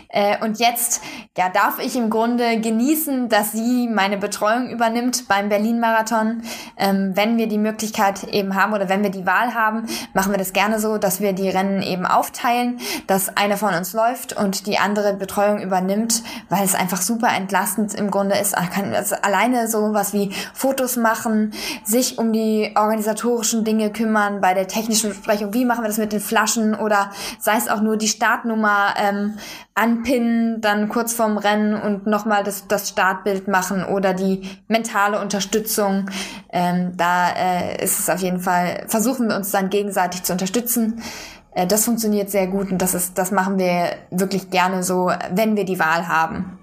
Äh, 0.08 0.44
und 0.44 0.58
jetzt, 0.58 1.04
ja, 1.38 1.50
darf 1.50 1.78
ich 1.78 1.96
im 1.96 2.10
Grunde 2.10 2.60
genießen, 2.60 3.30
dass 3.30 3.52
sie 3.52 3.88
meine 3.88 4.18
Betreuung 4.18 4.72
übernimmt 4.72 5.28
beim 5.28 5.50
Berlin-Marathon. 5.50 6.42
Ähm, 6.76 7.12
wenn 7.14 7.38
wir 7.38 7.48
die 7.48 7.60
Möglichkeit 7.60 8.24
eben 8.24 8.56
haben 8.56 8.74
oder 8.74 8.90
wenn 8.90 9.04
wir 9.04 9.12
die 9.12 9.28
Wahl 9.28 9.54
haben, 9.54 9.86
machen 10.16 10.32
wir 10.32 10.39
das 10.40 10.54
gerne 10.54 10.80
so, 10.80 10.98
dass 10.98 11.22
wir 11.22 11.34
die 11.34 11.50
Rennen 11.50 11.82
eben 11.82 12.06
aufteilen, 12.06 12.80
dass 13.08 13.36
eine 13.38 13.58
von 13.58 13.74
uns 13.74 13.94
läuft 13.94 14.34
und 14.34 14.66
die 14.66 14.78
andere 14.78 15.14
Betreuung 15.14 15.62
übernimmt, 15.62 16.24
weil 16.50 16.64
es 16.64 16.76
einfach 16.76 17.02
super 17.02 17.30
entlastend 17.36 17.94
im 17.94 18.10
Grunde 18.12 18.38
ist. 18.38 18.58
Also 18.58 19.16
alleine 19.22 19.68
so 19.68 19.94
wie 20.12 20.32
Fotos 20.54 20.96
machen, 20.96 21.54
sich 21.84 22.18
um 22.18 22.34
die 22.34 22.74
organisatorischen 22.76 23.64
Dinge 23.64 23.92
kümmern, 23.92 24.42
bei 24.42 24.54
der 24.54 24.68
technischen 24.68 25.10
Besprechung, 25.10 25.54
wie 25.54 25.66
machen 25.66 25.84
wir 25.84 25.88
das 25.88 25.98
mit 25.98 26.14
den 26.14 26.20
Flaschen 26.20 26.76
oder 26.76 27.12
sei 27.40 27.58
es 27.58 27.68
auch 27.68 27.82
nur 27.82 27.98
die 27.98 28.08
Startnummer 28.08 28.94
ähm, 28.98 29.36
anpinnen, 29.80 30.62
dann 30.62 30.90
kurz 30.90 31.14
vorm 31.14 31.38
Rennen 31.38 31.74
und 31.74 32.06
nochmal 32.06 32.44
das, 32.44 32.68
das 32.68 32.90
Startbild 32.90 33.48
machen 33.48 33.86
oder 33.86 34.14
die 34.14 34.42
mentale 34.68 35.20
Unterstützung. 35.22 36.10
Ähm, 36.52 36.98
da 36.98 37.30
äh, 37.30 37.84
ist 37.84 38.00
es 38.00 38.10
auf 38.10 38.22
jeden 38.22 38.40
Fall, 38.40 38.86
versuchen 38.88 39.30
wir 39.30 39.36
uns 39.36 39.52
dann 39.52 39.70
gegenseitig 39.70 40.24
zu 40.24 40.34
unterstützen. 40.34 41.04
Äh, 41.52 41.68
das 41.68 41.86
funktioniert 41.86 42.30
sehr 42.32 42.48
gut 42.48 42.72
und 42.72 42.80
das 42.80 42.94
ist, 42.94 43.18
das 43.18 43.32
machen 43.32 43.60
wir 43.60 43.96
wirklich 44.10 44.50
gerne 44.50 44.84
so, 44.84 45.12
wenn 45.32 45.56
wir 45.56 45.66
die 45.66 45.80
Wahl 45.80 46.08
haben. 46.08 46.58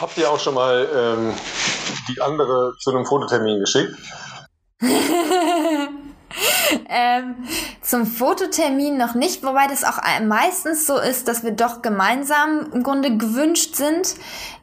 Habt 0.00 0.18
ihr 0.18 0.30
auch 0.30 0.40
schon 0.40 0.54
mal 0.54 0.88
ähm, 0.94 1.32
die 2.08 2.20
andere 2.20 2.74
zu 2.80 2.90
einem 2.90 3.06
Fototermin 3.06 3.60
geschickt? 3.60 3.96
ähm, 6.88 7.36
zum 7.80 8.06
Fototermin 8.06 8.96
noch 8.96 9.14
nicht, 9.14 9.44
wobei 9.44 9.66
das 9.68 9.84
auch 9.84 9.98
meistens 10.22 10.86
so 10.86 10.98
ist, 10.98 11.28
dass 11.28 11.44
wir 11.44 11.52
doch 11.52 11.82
gemeinsam 11.82 12.72
im 12.72 12.82
Grunde 12.82 13.16
gewünscht 13.16 13.76
sind. 13.76 14.16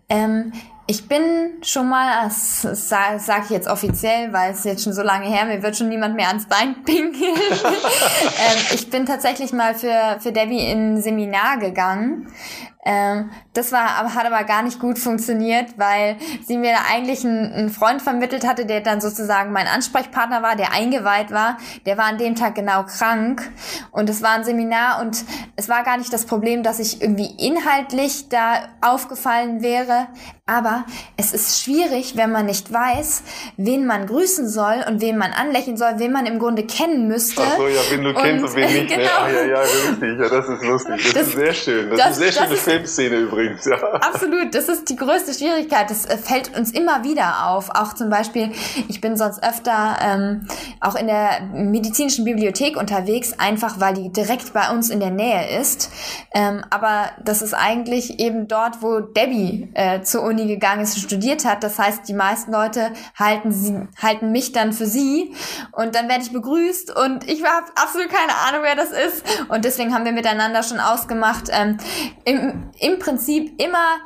Ähm, 0.09 0.51
ich 0.88 1.07
bin 1.07 1.61
schon 1.61 1.89
mal, 1.89 2.23
das 2.23 2.61
sage 2.61 3.19
sag 3.19 3.45
ich 3.45 3.51
jetzt 3.51 3.67
offiziell, 3.67 4.34
weil 4.34 4.51
es 4.51 4.63
jetzt 4.63 4.84
schon 4.84 4.93
so 4.93 5.03
lange 5.03 5.27
her, 5.27 5.45
mir 5.45 5.61
wird 5.63 5.77
schon 5.77 5.89
niemand 5.89 6.15
mehr 6.15 6.27
ans 6.27 6.47
Bein 6.47 6.84
pinkeln. 6.84 7.13
ähm, 7.23 8.61
ich 8.73 8.89
bin 8.89 9.05
tatsächlich 9.05 9.53
mal 9.53 9.75
für, 9.75 10.17
für 10.19 10.32
Debbie 10.32 10.59
in 10.59 10.93
ein 10.95 11.01
Seminar 11.01 11.57
gegangen. 11.57 12.27
Ähm, 12.84 13.29
das 13.53 13.71
war, 13.71 13.91
aber 13.99 14.15
hat 14.15 14.25
aber 14.25 14.43
gar 14.43 14.63
nicht 14.63 14.79
gut 14.79 14.97
funktioniert, 14.97 15.77
weil 15.77 16.17
sie 16.43 16.57
mir 16.57 16.71
da 16.71 16.79
eigentlich 16.91 17.23
einen, 17.23 17.53
einen, 17.53 17.69
Freund 17.69 18.01
vermittelt 18.01 18.47
hatte, 18.47 18.65
der 18.65 18.82
dann 18.82 19.01
sozusagen 19.01 19.51
mein 19.51 19.67
Ansprechpartner 19.67 20.41
war, 20.41 20.55
der 20.55 20.73
eingeweiht 20.73 21.29
war. 21.32 21.57
Der 21.86 21.99
war 21.99 22.05
an 22.05 22.17
dem 22.17 22.36
Tag 22.36 22.55
genau 22.55 22.84
krank 22.84 23.51
und 23.91 24.09
es 24.09 24.23
war 24.23 24.32
ein 24.32 24.43
Seminar 24.43 24.99
und 24.99 25.23
es 25.55 25.69
war 25.69 25.84
gar 25.84 25.97
nicht 25.97 26.11
das 26.11 26.25
Problem, 26.25 26.63
dass 26.63 26.79
ich 26.79 27.03
irgendwie 27.03 27.29
inhaltlich 27.38 28.29
da 28.29 28.69
aufgefallen 28.82 29.61
wäre, 29.61 30.07
aber 30.47 30.86
es 31.17 31.34
ist 31.34 31.63
schwierig, 31.63 32.17
wenn 32.17 32.32
man 32.32 32.45
nicht 32.45 32.73
weiß, 32.73 33.23
wen 33.57 33.86
man 33.86 34.07
grüßen 34.07 34.49
soll 34.49 34.84
und 34.88 35.01
wen 35.01 35.17
man 35.17 35.32
anlächeln 35.32 35.77
soll, 35.77 35.93
wen 35.97 36.11
man 36.11 36.25
im 36.25 36.39
Grunde 36.39 36.65
kennen 36.65 37.07
müsste. 37.07 37.41
Ach 37.41 37.57
so, 37.57 37.67
ja, 37.67 37.79
wen 37.89 38.03
du 38.03 38.09
und, 38.09 38.17
kennst 38.17 38.45
und 38.45 38.55
wen 38.55 38.73
nicht. 38.73 38.91
Genau. 38.91 39.09
Ah, 39.21 39.29
ja, 39.29 39.45
ja, 39.45 39.59
richtig. 39.59 40.19
Ja, 40.19 40.29
das 40.29 40.49
ist 40.49 40.63
lustig. 40.63 41.03
Das, 41.03 41.13
das 41.13 41.27
ist 41.27 41.36
sehr 41.36 41.53
schön. 41.53 41.89
Das, 41.91 41.99
das 41.99 42.09
ist 42.09 42.17
sehr 42.17 42.32
schöne 42.32 42.57
Filmszene 42.72 43.15
übrigens. 43.17 43.65
Ja. 43.65 43.78
Absolut. 43.93 44.53
Das 44.55 44.69
ist 44.69 44.89
die 44.89 44.95
größte 44.95 45.34
Schwierigkeit. 45.34 45.89
Das 45.89 46.05
äh, 46.05 46.17
fällt 46.17 46.57
uns 46.57 46.72
immer 46.72 47.03
wieder 47.03 47.47
auf. 47.47 47.69
Auch 47.69 47.93
zum 47.93 48.09
Beispiel, 48.09 48.51
ich 48.88 49.01
bin 49.01 49.17
sonst 49.17 49.43
öfter 49.43 49.97
ähm, 50.01 50.47
auch 50.80 50.95
in 50.95 51.07
der 51.07 51.41
medizinischen 51.53 52.26
Bibliothek 52.26 52.78
unterwegs, 52.78 53.34
einfach 53.38 53.80
weil 53.80 53.93
die 53.93 54.11
direkt 54.11 54.53
bei 54.53 54.69
uns 54.72 54.89
in 54.89 54.99
der 54.99 55.11
Nähe 55.11 55.59
ist. 55.59 55.91
Ähm, 56.34 56.63
aber 56.69 57.11
das 57.24 57.41
ist 57.41 57.53
eigentlich 57.53 58.19
eben 58.19 58.47
dort, 58.47 58.82
wo 58.82 58.99
Debbie 58.99 59.69
äh, 59.74 60.01
zur 60.01 60.24
Uni 60.24 60.47
gegangen 60.47 60.82
ist 60.82 60.95
und 60.95 61.03
studiert 61.03 61.45
hat. 61.45 61.63
Das 61.63 61.78
heißt, 61.78 62.07
die 62.07 62.13
meisten 62.13 62.51
Leute 62.51 62.91
halten 63.17 63.51
sie, 63.51 63.88
halten 64.01 64.32
mich 64.32 64.51
dann 64.51 64.74
für 64.74 64.86
sie 64.86 65.34
und 65.72 65.95
dann 65.95 66.09
werde 66.09 66.24
ich 66.24 66.32
begrüßt 66.32 66.95
und 66.95 67.30
ich 67.30 67.43
habe 67.43 67.65
absolut 67.76 68.09
keine 68.09 68.34
Ahnung, 68.47 68.61
wer 68.63 68.76
das 68.76 68.91
ist. 68.91 69.24
Und 69.49 69.65
deswegen 69.65 69.93
haben 69.93 70.05
wir 70.05 70.11
miteinander 70.11 70.63
schon 70.63 70.80
ausgemacht, 70.80 71.49
ähm, 71.51 71.78
im, 72.26 72.61
im 72.80 72.99
Prinzip 72.99 73.62
immer 73.62 73.97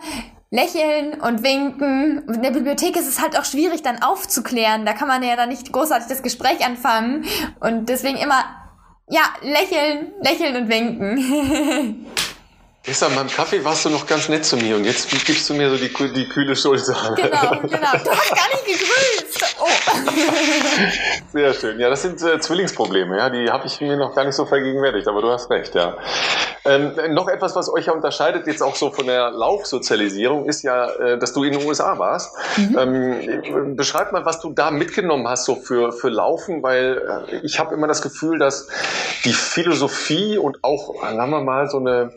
lächeln 0.52 1.20
und 1.22 1.44
winken. 1.44 2.28
In 2.28 2.42
der 2.42 2.52
Bibliothek 2.52 2.96
ist 2.96 3.08
es 3.08 3.22
halt 3.22 3.38
auch 3.38 3.46
schwierig, 3.46 3.84
dann 3.84 4.02
aufzuklären. 4.02 4.86
Da 4.86 4.94
kann 4.94 5.08
man 5.08 5.24
ja 5.24 5.36
dann 5.36 5.50
nicht 5.50 5.72
großartig 5.72 6.08
das 6.08 6.24
Gespräch 6.24 6.66
anfangen. 6.66 7.26
Und 7.60 7.90
deswegen 7.90 8.18
immer, 8.18 8.44
ja, 9.10 9.22
lächeln, 9.42 10.14
lächeln 10.22 10.56
und 10.56 10.70
winken. 10.70 12.06
Gestern 12.86 13.16
beim 13.16 13.28
Kaffee 13.28 13.66
warst 13.66 13.84
du 13.86 13.90
noch 13.90 14.06
ganz 14.06 14.30
nett 14.30 14.46
zu 14.46 14.58
mir 14.58 14.76
und 14.76 14.86
jetzt 14.86 15.10
gibst 15.10 15.50
du 15.50 15.56
mir 15.56 15.72
so 15.72 15.76
die, 15.76 15.90
die 16.14 16.30
kühle 16.30 16.56
Schulter. 16.56 17.16
Genau, 17.16 17.60
genau. 17.62 17.92
Du 18.04 18.12
hast 18.12 18.30
gar 18.30 18.48
nicht 18.50 18.64
gegrüßt. 18.64 19.56
Oh. 19.60 19.68
Sehr 21.34 21.54
schön. 21.56 21.80
Ja, 21.80 21.90
das 21.90 22.04
sind 22.04 22.22
äh, 22.22 22.40
Zwillingsprobleme. 22.40 23.18
Ja, 23.18 23.32
die 23.32 23.50
habe 23.50 23.66
ich 23.66 23.82
mir 23.82 23.98
noch 23.98 24.14
gar 24.14 24.24
nicht 24.24 24.36
so 24.36 24.46
vergegenwärtigt, 24.46 25.08
aber 25.08 25.24
du 25.24 25.32
hast 25.32 25.50
recht, 25.50 25.74
ja. 25.74 25.98
Ähm, 26.66 26.94
noch 27.14 27.28
etwas, 27.28 27.56
was 27.56 27.72
euch 27.72 27.86
ja 27.86 27.94
unterscheidet, 27.94 28.48
jetzt 28.48 28.62
auch 28.62 28.76
so 28.76 28.90
von 28.92 29.06
der 29.06 29.32
Laufsozialisierung, 29.32 30.46
ist 30.46 30.64
ja, 30.64 30.90
äh, 30.90 31.18
dass 31.18 31.34
du 31.34 31.44
in 31.44 31.54
den 31.54 31.66
USA 31.66 32.00
warst. 32.00 32.36
Mhm. 32.58 32.78
Ähm, 32.78 33.76
beschreib 33.76 34.12
mal, 34.12 34.26
was 34.26 34.40
du 34.42 34.52
da 34.52 34.72
mitgenommen 34.72 35.28
hast, 35.28 35.46
so 35.46 35.56
für, 35.56 35.92
für 35.92 36.10
Laufen, 36.10 36.64
weil 36.64 37.26
äh, 37.30 37.38
ich 37.44 37.60
habe 37.60 37.74
immer 37.76 37.88
das 37.88 38.02
Gefühl, 38.02 38.40
dass 38.40 38.68
die 39.26 39.34
Philosophie 39.34 40.38
und 40.38 40.64
auch, 40.64 40.96
sagen 41.02 41.30
wir 41.30 41.42
mal, 41.42 41.70
so 41.70 41.78
eine 41.78 42.12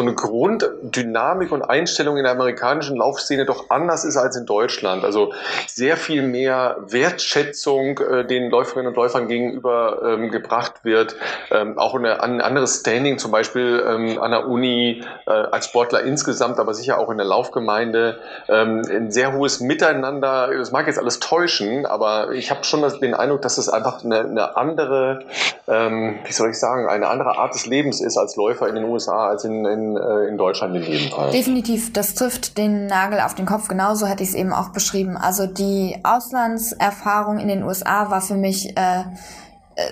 so 0.00 0.02
eine 0.02 0.14
Grunddynamik 0.14 1.52
und 1.52 1.62
Einstellung 1.62 2.16
in 2.16 2.24
der 2.24 2.32
amerikanischen 2.32 2.96
Laufszene 2.96 3.44
doch 3.44 3.70
anders 3.70 4.04
ist 4.04 4.16
als 4.16 4.36
in 4.36 4.46
Deutschland. 4.46 5.04
Also 5.04 5.32
sehr 5.66 5.96
viel 5.96 6.22
mehr 6.22 6.78
Wertschätzung 6.86 7.98
äh, 7.98 8.26
den 8.26 8.50
Läuferinnen 8.50 8.88
und 8.88 8.96
Läufern 8.96 9.28
gegenüber 9.28 10.00
ähm, 10.04 10.30
gebracht 10.30 10.84
wird. 10.84 11.16
Ähm, 11.50 11.78
auch 11.78 11.94
eine, 11.94 12.22
ein 12.22 12.40
anderes 12.40 12.80
Standing 12.80 13.18
zum 13.18 13.30
Beispiel 13.30 13.79
ähm, 13.86 14.20
an 14.20 14.30
der 14.30 14.46
Uni 14.46 15.02
äh, 15.26 15.30
als 15.30 15.66
Sportler 15.66 16.02
insgesamt, 16.02 16.58
aber 16.58 16.74
sicher 16.74 16.98
auch 16.98 17.10
in 17.10 17.18
der 17.18 17.26
Laufgemeinde. 17.26 18.18
Ähm, 18.48 18.82
ein 18.90 19.10
sehr 19.10 19.32
hohes 19.32 19.60
Miteinander. 19.60 20.50
Das 20.56 20.72
mag 20.72 20.86
jetzt 20.86 20.98
alles 20.98 21.20
täuschen, 21.20 21.86
aber 21.86 22.32
ich 22.32 22.50
habe 22.50 22.64
schon 22.64 22.80
den 23.00 23.14
Eindruck, 23.14 23.42
dass 23.42 23.58
es 23.58 23.68
einfach 23.68 24.04
eine, 24.04 24.20
eine 24.20 24.56
andere, 24.56 25.24
ähm, 25.68 26.18
wie 26.24 26.32
soll 26.32 26.50
ich 26.50 26.58
sagen, 26.58 26.88
eine 26.88 27.08
andere 27.08 27.38
Art 27.38 27.54
des 27.54 27.66
Lebens 27.66 28.00
ist 28.00 28.16
als 28.16 28.36
Läufer 28.36 28.68
in 28.68 28.74
den 28.74 28.84
USA 28.84 29.28
als 29.28 29.44
in, 29.44 29.64
in, 29.64 29.96
äh, 29.96 30.28
in 30.28 30.38
Deutschland 30.38 30.76
in 30.76 30.82
jedem 30.82 31.10
Fall. 31.10 31.30
Definitiv, 31.30 31.92
das 31.92 32.14
trifft 32.14 32.58
den 32.58 32.86
Nagel 32.86 33.20
auf 33.20 33.34
den 33.34 33.46
Kopf. 33.46 33.68
Genauso 33.68 34.06
hätte 34.06 34.22
ich 34.22 34.30
es 34.30 34.34
eben 34.34 34.52
auch 34.52 34.70
beschrieben. 34.70 35.16
Also 35.16 35.46
die 35.46 35.98
Auslandserfahrung 36.02 37.38
in 37.38 37.48
den 37.48 37.62
USA 37.62 38.10
war 38.10 38.20
für 38.20 38.34
mich 38.34 38.76
äh, 38.76 39.04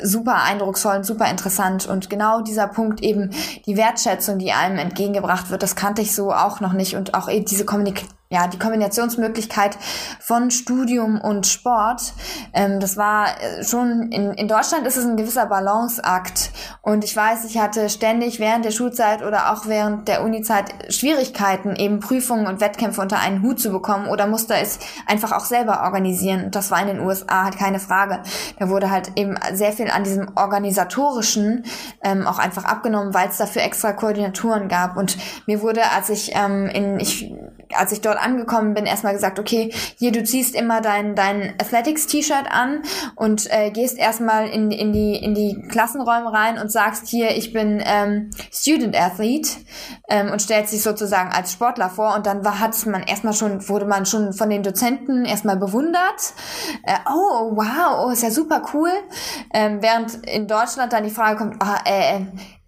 super 0.03 0.43
eindrucksvoll 0.43 0.97
und 0.97 1.05
super 1.05 1.31
interessant. 1.31 1.87
Und 1.87 2.11
genau 2.11 2.41
dieser 2.41 2.67
Punkt 2.67 3.03
eben, 3.03 3.31
die 3.67 3.77
Wertschätzung, 3.77 4.39
die 4.39 4.53
einem 4.53 4.79
entgegengebracht 4.79 5.51
wird, 5.51 5.63
das 5.63 5.77
kannte 5.77 6.03
ich 6.03 6.15
so 6.15 6.33
auch 6.33 6.61
noch 6.61 6.73
nicht. 6.73 6.97
Und 6.97 7.15
auch 7.15 7.29
eben 7.29 7.45
diese 7.45 7.65
Kommunikation 7.65 8.18
ja, 8.31 8.47
die 8.47 8.59
Kombinationsmöglichkeit 8.59 9.79
von 10.21 10.51
Studium 10.51 11.19
und 11.19 11.47
Sport, 11.47 12.13
ähm, 12.53 12.79
das 12.79 12.99
war 12.99 13.29
äh, 13.41 13.65
schon, 13.65 14.13
in, 14.13 14.35
in 14.35 14.49
Deutschland 14.49 14.87
ist 14.87 14.99
es 14.99 15.07
ein 15.07 15.17
gewisser 15.17 15.47
Balanceakt. 15.47 16.51
Und 16.83 17.05
ich 17.05 17.17
weiß, 17.17 17.47
ich 17.47 17.59
hatte 17.59 17.89
ständig 17.89 18.39
während 18.39 18.67
der 18.67 18.71
Schulzeit 18.71 19.23
oder 19.23 19.53
auch 19.53 19.67
während 19.67 20.09
der 20.09 20.23
Unizeit 20.23 20.93
Schwierigkeiten, 20.93 21.75
eben 21.77 22.01
Prüfungen 22.01 22.47
und 22.47 22.61
Wettkämpfe 22.61 23.01
unter 23.01 23.19
einen 23.19 23.43
Hut 23.43 23.61
zu 23.61 23.71
bekommen 23.71 24.09
oder 24.09 24.27
musste 24.27 24.55
es 24.55 24.79
einfach 25.07 25.33
auch 25.33 25.47
selber 25.47 25.85
organisieren. 25.85 26.51
Das 26.51 26.71
war 26.71 26.83
in 26.83 26.89
den 26.89 27.01
USA 27.01 27.45
halt 27.45 27.57
keine 27.57 27.81
Frage. 27.81 28.21
Da 28.59 28.69
wurde 28.69 28.91
halt 28.91 29.13
eben 29.17 29.37
sehr 29.55 29.73
viel 29.73 29.89
an 29.91 30.05
diesem 30.05 30.33
organisatorischen 30.35 31.65
ähm, 32.05 32.27
auch 32.27 32.39
einfach 32.39 32.67
abgenommen, 32.67 33.15
weil 33.15 33.29
es 33.29 33.39
dafür 33.39 33.63
extra 33.63 33.95
Koordinatoren 33.95 34.69
gab. 34.69 34.99
Und 34.99 35.17
mir 35.47 35.63
wurde, 35.63 35.81
als 35.97 36.11
ich 36.11 36.33
ähm, 36.35 36.67
in, 36.67 37.01
ich, 37.01 37.33
als 37.75 37.93
ich 37.93 38.01
dort 38.01 38.19
angekommen 38.19 38.75
bin, 38.75 38.87
erstmal 38.87 39.13
gesagt, 39.13 39.39
okay, 39.39 39.73
hier, 39.99 40.13
du 40.13 40.23
ziehst 40.25 40.55
immer 40.55 40.81
dein, 40.81 41.15
dein 41.15 41.55
Athletics-T-Shirt 41.61 42.47
an 42.51 42.83
und 43.17 43.51
äh, 43.51 43.71
gehst 43.71 43.99
erstmal 43.99 44.49
in, 44.49 44.71
in, 44.71 44.93
die, 44.93 45.17
in 45.17 45.35
die 45.35 45.63
Klassenräume 45.69 46.33
rein 46.33 46.59
und 46.59 46.71
sagst 46.71 47.09
hier, 47.09 47.37
ich 47.37 47.53
bin 47.53 47.83
ähm, 47.85 48.31
Student 48.53 48.99
Athlete 48.99 49.51
ähm, 50.09 50.31
und 50.31 50.41
stellst 50.41 50.73
dich 50.73 50.83
sozusagen 50.83 51.31
als 51.31 51.53
Sportler 51.53 51.91
vor 51.91 52.15
und 52.15 52.27
dann 52.27 52.45
war, 52.45 52.61
hat 52.61 52.75
man 52.87 53.03
erstmal 53.03 53.35
schon, 53.35 53.69
wurde 53.69 53.87
man 53.87 54.07
schon 54.07 54.33
von 54.33 54.51
den 54.51 54.63
Dozenten 54.63 55.25
erstmal 55.25 55.57
bewundert. 55.57 56.35
Äh, 56.85 56.99
oh, 57.09 57.57
wow, 57.57 58.07
oh, 58.07 58.11
ist 58.11 58.23
ja 58.23 58.31
super 58.31 58.63
cool. 58.73 58.91
Ähm, 59.53 59.79
während 59.81 60.15
in 60.27 60.47
Deutschland 60.47 60.93
dann 60.93 61.05
die 61.05 61.11
Frage 61.11 61.39
kommt, 61.39 61.57
ah, 61.61 61.81
äh, 61.85 62.21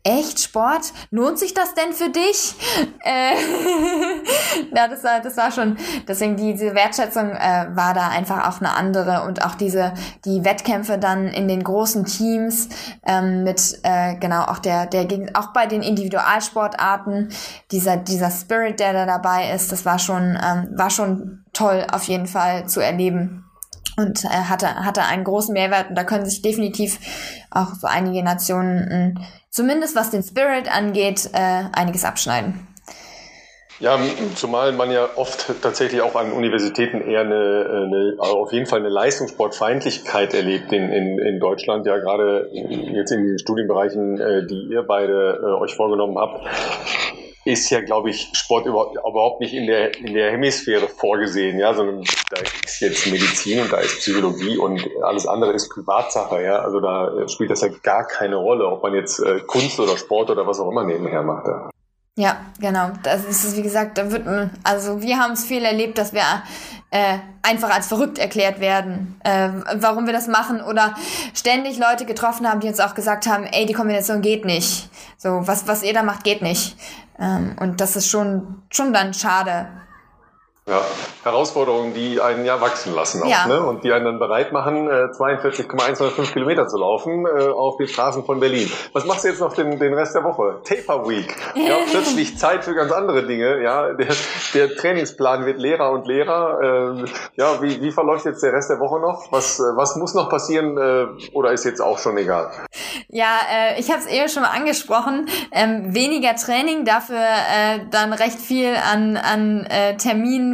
Echt 0.03 0.40
Sport? 0.40 0.92
Lohnt 1.11 1.38
sich 1.38 1.53
das 1.53 1.74
denn 1.74 1.92
für 1.92 2.09
dich? 2.09 2.55
Äh, 3.05 3.34
ja, 4.74 4.88
das 4.88 5.05
war, 5.05 5.20
das 5.20 5.36
war 5.36 5.53
schon, 5.53 5.76
deswegen 6.09 6.36
diese 6.36 6.74
Wertschätzung 6.74 7.32
äh, 7.32 7.66
war 7.74 7.92
da 7.92 8.09
einfach 8.09 8.48
auch 8.48 8.61
eine 8.61 8.74
andere 8.74 9.24
und 9.24 9.44
auch 9.44 9.55
diese, 9.55 9.92
die 10.24 10.42
Wettkämpfe 10.42 10.96
dann 10.96 11.28
in 11.28 11.48
den 11.48 11.62
großen 11.62 12.07
Teams 12.07 12.70
ähm, 13.07 13.44
mit, 13.44 13.78
äh, 13.82 14.16
genau, 14.16 14.44
auch 14.44 14.59
der, 14.59 14.86
der, 14.86 15.07
auch 15.34 15.53
bei 15.53 15.66
den 15.66 15.82
Individualsportarten, 15.82 17.28
dieser, 17.70 17.98
dieser 17.98 18.30
Spirit, 18.30 18.80
der 18.80 18.94
da 18.94 19.05
dabei 19.05 19.53
ist, 19.53 19.70
das 19.70 19.84
war 19.84 19.98
schon, 19.98 20.38
ähm, 20.42 20.70
war 20.76 20.88
schon 20.88 21.44
toll 21.53 21.86
auf 21.92 22.05
jeden 22.05 22.26
Fall 22.26 22.66
zu 22.66 22.80
erleben 22.80 23.44
und 23.98 24.24
äh, 24.24 24.28
hatte, 24.28 24.66
hatte 24.76 25.03
einen 25.03 25.24
großen 25.24 25.53
Mehrwert 25.53 25.90
und 25.90 25.94
da 25.94 26.05
können 26.05 26.24
sich 26.24 26.40
definitiv 26.40 26.98
auch 27.51 27.74
so 27.74 27.86
einige 27.86 28.22
Nationen 28.22 28.90
äh, 28.90 29.14
zumindest 29.51 29.96
was 29.96 30.11
den 30.11 30.22
Spirit 30.22 30.74
angeht, 30.74 31.30
äh, 31.32 31.64
einiges 31.72 32.05
abschneiden. 32.05 32.66
Ja, 33.80 33.98
zumal 34.34 34.72
man 34.72 34.90
ja 34.90 35.09
oft 35.16 35.55
tatsächlich 35.62 36.03
auch 36.03 36.14
an 36.14 36.32
Universitäten 36.32 37.01
eher 37.01 37.22
eine, 37.22 37.86
eine 37.88 38.16
auf 38.18 38.53
jeden 38.53 38.66
Fall 38.66 38.80
eine 38.80 38.90
Leistungssportfeindlichkeit 38.90 40.34
erlebt 40.34 40.70
in, 40.70 40.90
in, 40.90 41.18
in 41.18 41.40
Deutschland, 41.40 41.86
ja 41.86 41.96
gerade 41.96 42.51
jetzt 42.53 43.11
in 43.11 43.26
den 43.26 43.38
Studienbereichen, 43.38 44.20
äh, 44.20 44.46
die 44.46 44.68
ihr 44.70 44.82
beide 44.82 45.40
äh, 45.42 45.62
euch 45.62 45.74
vorgenommen 45.74 46.18
habt 46.18 46.46
ist 47.53 47.70
ja, 47.70 47.80
glaube 47.80 48.11
ich, 48.11 48.30
Sport 48.32 48.66
überhaupt 48.66 49.40
nicht 49.40 49.55
in 49.55 49.66
der, 49.66 49.94
in 49.96 50.14
der 50.14 50.32
Hemisphäre 50.32 50.88
vorgesehen, 50.88 51.59
ja, 51.59 51.74
sondern 51.74 52.05
da 52.30 52.36
ist 52.64 52.80
jetzt 52.80 53.07
Medizin 53.07 53.61
und 53.61 53.72
da 53.72 53.78
ist 53.78 53.98
Psychologie 53.98 54.57
und 54.59 54.88
alles 55.03 55.26
andere 55.26 55.53
ist 55.53 55.68
Privatsache, 55.68 56.42
ja. 56.42 56.61
Also 56.61 56.80
da 56.80 57.28
spielt 57.28 57.51
das 57.51 57.62
ja 57.62 57.68
gar 57.82 58.07
keine 58.07 58.36
Rolle, 58.36 58.66
ob 58.66 58.82
man 58.82 58.94
jetzt 58.94 59.20
äh, 59.20 59.40
Kunst 59.40 59.78
oder 59.80 59.96
Sport 59.96 60.30
oder 60.30 60.46
was 60.46 60.61
auch 60.61 60.70
immer 60.70 60.84
nebenher 60.84 61.22
macht. 61.22 61.46
Ja. 61.46 61.70
Ja, 62.16 62.36
genau. 62.58 62.90
Das 63.02 63.24
ist, 63.24 63.56
wie 63.56 63.62
gesagt, 63.62 63.96
da 63.96 64.11
wird 64.11 64.26
also 64.62 65.00
wir 65.00 65.18
haben 65.18 65.32
es 65.32 65.44
viel 65.44 65.64
erlebt, 65.64 65.96
dass 65.96 66.12
wir 66.12 66.22
äh, 66.90 67.18
einfach 67.42 67.70
als 67.70 67.86
verrückt 67.86 68.18
erklärt 68.18 68.61
werden, 68.61 69.18
äh, 69.24 69.48
warum 69.76 70.06
wir 70.06 70.12
das 70.12 70.26
machen 70.26 70.61
oder 70.61 70.94
ständig 71.34 71.78
Leute 71.78 72.04
getroffen 72.04 72.48
haben, 72.48 72.61
die 72.61 72.68
uns 72.68 72.80
auch 72.80 72.94
gesagt 72.94 73.26
haben, 73.26 73.44
ey, 73.44 73.64
die 73.64 73.72
Kombination 73.72 74.22
geht 74.22 74.44
nicht. 74.44 74.90
So, 75.16 75.46
was, 75.46 75.68
was 75.68 75.82
ihr 75.82 75.94
da 75.94 76.02
macht, 76.02 76.24
geht 76.24 76.42
nicht. 76.42 76.76
Ähm, 77.18 77.56
und 77.61 77.80
das 77.80 77.96
ist 77.96 78.08
schon, 78.08 78.62
schon 78.70 78.92
dann 78.92 79.14
schade. 79.14 79.68
Ja, 80.68 80.82
Herausforderungen, 81.24 81.94
die 81.94 82.20
einen 82.20 82.44
ja 82.44 82.61
wachsen 82.61 82.94
lassen 82.94 83.22
auch, 83.22 83.28
ja. 83.28 83.46
ne? 83.46 83.61
und 83.61 83.82
die 83.82 83.92
einen 83.92 84.04
dann 84.04 84.18
bereit 84.18 84.52
machen, 84.52 84.88
äh, 84.88 85.11
42,105 85.11 86.32
Kilometer 86.32 86.68
zu 86.68 86.76
laufen 86.76 87.26
äh, 87.26 87.48
auf 87.48 87.76
die 87.78 87.88
Straßen 87.88 88.24
von 88.24 88.40
Berlin. 88.40 88.70
Was 88.92 89.04
machst 89.04 89.24
du 89.24 89.28
jetzt 89.28 89.40
noch 89.40 89.54
den, 89.54 89.78
den 89.78 89.94
Rest 89.94 90.14
der 90.14 90.22
Woche? 90.22 90.61
Taper 90.62 91.08
Week. 91.08 91.34
Ja, 91.56 91.76
plötzlich 91.90 92.38
Zeit 92.38 92.64
für 92.64 92.74
ganz 92.74 92.92
andere 92.92 93.26
Dinge. 93.26 93.62
Ja, 93.62 93.92
der, 93.94 94.14
der 94.54 94.76
Trainingsplan 94.76 95.46
wird 95.46 95.58
leerer 95.58 95.90
und 95.90 96.06
leerer. 96.06 97.00
Äh, 97.02 97.04
ja, 97.36 97.61
wie, 97.62 97.80
wie 97.80 97.90
verläuft 97.90 98.26
jetzt 98.26 98.42
der 98.42 98.52
Rest 98.52 98.70
der 98.70 98.80
Woche 98.80 99.00
noch? 99.00 99.32
Was, 99.32 99.58
äh, 99.58 99.62
was 99.76 99.96
muss 99.96 100.14
noch 100.14 100.28
passieren 100.28 100.76
äh, 100.76 101.06
oder 101.32 101.52
ist 101.52 101.64
jetzt 101.64 101.80
auch 101.80 101.98
schon 101.98 102.16
egal? 102.18 102.50
Ja, 103.08 103.38
äh, 103.52 103.80
ich 103.80 103.90
habe 103.90 104.00
es 104.00 104.06
eben 104.06 104.28
schon 104.28 104.42
mal 104.42 104.50
angesprochen. 104.50 105.28
Ähm, 105.52 105.94
weniger 105.94 106.36
Training, 106.36 106.84
dafür 106.84 107.16
äh, 107.16 107.80
dann 107.90 108.12
recht 108.12 108.38
viel 108.38 108.74
an, 108.76 109.16
an 109.16 109.66
äh, 109.66 109.96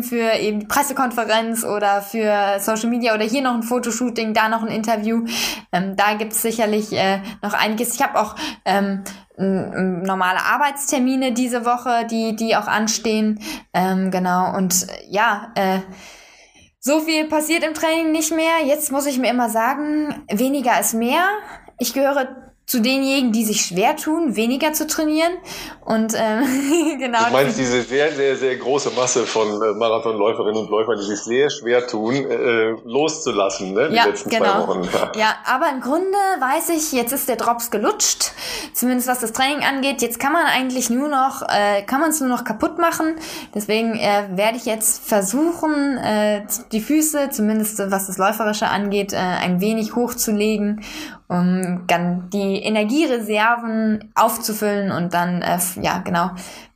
Für 0.02 0.32
eben 0.34 0.60
die 0.60 0.66
Pressekonferenz 0.66 1.64
oder 1.64 2.02
für 2.02 2.58
Social 2.60 2.90
Media 2.90 3.14
oder 3.14 3.24
hier 3.24 3.42
noch 3.42 3.54
ein 3.54 3.62
Fotoshooting, 3.62 4.34
da 4.34 4.48
noch 4.48 4.62
ein 4.62 4.68
Interview. 4.68 5.24
Ähm, 5.72 5.96
da 5.96 6.14
gibt's 6.14 6.42
sicherlich 6.42 6.92
äh, 6.92 7.20
noch 7.42 7.54
einiges. 7.54 7.94
Ich 7.94 8.02
habe 8.02 8.18
auch 8.18 8.34
ähm, 8.64 9.02
normale 9.38 10.40
Arbeitstermine 10.40 11.32
diese 11.32 11.64
Woche, 11.64 12.06
die, 12.10 12.36
die 12.36 12.56
auch 12.56 12.66
anstehen. 12.66 13.40
Ähm, 13.74 14.10
genau. 14.10 14.56
Und 14.56 14.86
ja, 15.08 15.52
äh, 15.54 15.80
so 16.80 17.00
viel 17.00 17.26
passiert 17.28 17.64
im 17.64 17.74
Training 17.74 18.12
nicht 18.12 18.34
mehr. 18.34 18.64
Jetzt 18.64 18.92
muss 18.92 19.06
ich 19.06 19.18
mir 19.18 19.30
immer 19.30 19.50
sagen, 19.50 20.24
weniger 20.30 20.78
ist 20.78 20.94
mehr. 20.94 21.26
Ich 21.78 21.92
gehöre 21.92 22.45
zu 22.66 22.80
denjenigen, 22.80 23.30
die 23.30 23.44
sich 23.44 23.64
schwer 23.64 23.94
tun, 23.94 24.34
weniger 24.34 24.72
zu 24.72 24.88
trainieren. 24.88 25.32
Und 25.84 26.14
ähm, 26.16 26.98
genau. 26.98 27.26
Du 27.26 27.32
meinst 27.32 27.56
diese 27.56 27.82
sehr, 27.82 28.10
sehr, 28.12 28.36
sehr 28.36 28.56
große 28.56 28.90
Masse 28.90 29.24
von 29.24 29.46
äh, 29.62 29.72
Marathonläuferinnen 29.74 30.62
und 30.62 30.70
Läufern, 30.70 30.98
die 30.98 31.04
sich 31.04 31.20
sehr 31.20 31.48
schwer 31.48 31.86
tun, 31.86 32.14
äh, 32.16 32.70
loszulassen, 32.84 33.72
ne? 33.72 33.90
Die 33.90 33.94
ja, 33.94 34.06
letzten 34.06 34.30
genau. 34.30 34.64
zwei 34.64 34.66
Wochen. 34.66 34.82
Ja. 34.82 35.12
ja, 35.16 35.34
aber 35.44 35.70
im 35.70 35.80
Grunde 35.80 36.18
weiß 36.40 36.70
ich, 36.70 36.90
jetzt 36.90 37.12
ist 37.12 37.28
der 37.28 37.36
Drops 37.36 37.70
gelutscht, 37.70 38.32
zumindest 38.72 39.06
was 39.06 39.20
das 39.20 39.32
Training 39.32 39.62
angeht. 39.62 40.02
Jetzt 40.02 40.18
kann 40.18 40.32
man 40.32 40.46
eigentlich 40.46 40.90
nur 40.90 41.06
noch, 41.06 41.42
äh, 41.42 41.82
kann 41.82 42.00
man 42.00 42.10
es 42.10 42.18
nur 42.18 42.28
noch 42.28 42.42
kaputt 42.42 42.78
machen. 42.78 43.14
Deswegen 43.54 43.94
äh, 43.94 44.24
werde 44.32 44.56
ich 44.56 44.64
jetzt 44.64 45.06
versuchen, 45.06 45.98
äh, 45.98 46.42
die 46.72 46.80
Füße, 46.80 47.30
zumindest 47.30 47.78
was 47.92 48.08
das 48.08 48.18
Läuferische 48.18 48.66
angeht, 48.66 49.12
äh, 49.12 49.18
ein 49.18 49.60
wenig 49.60 49.94
hochzulegen 49.94 50.82
um 51.28 51.84
dann 51.86 52.30
die 52.30 52.62
Energiereserven 52.62 54.12
aufzufüllen 54.14 54.92
und 54.92 55.14
dann, 55.14 55.42
äh, 55.42 55.58
ja, 55.80 55.98
genau, 55.98 56.30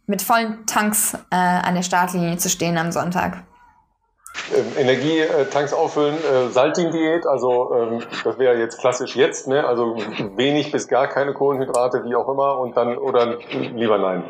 mit 0.07 0.23
vollen 0.23 0.67
Tanks 0.67 1.15
äh, 1.31 1.37
an 1.37 1.75
der 1.75 1.83
Startlinie 1.83 2.37
zu 2.37 2.49
stehen 2.49 2.77
am 2.77 2.93
Sonntag. 2.93 3.45
Ähm, 4.55 4.67
Energietanks 4.77 5.73
auffüllen, 5.73 6.17
äh, 6.17 6.49
Salting-Diät, 6.51 7.27
also 7.27 7.75
ähm, 7.75 8.03
das 8.25 8.39
wäre 8.39 8.59
jetzt 8.59 8.79
klassisch 8.79 9.17
jetzt, 9.17 9.49
ne? 9.49 9.67
also 9.67 9.97
wenig 10.37 10.73
bis 10.73 10.89
gar 10.89 11.09
keine 11.09 11.33
Kohlenhydrate, 11.33 12.05
wie 12.05 12.15
auch 12.15 12.29
immer, 12.29 12.59
und 12.59 12.77
dann 12.77 12.97
oder 12.97 13.39
lieber 13.51 13.99
nein. 13.99 14.25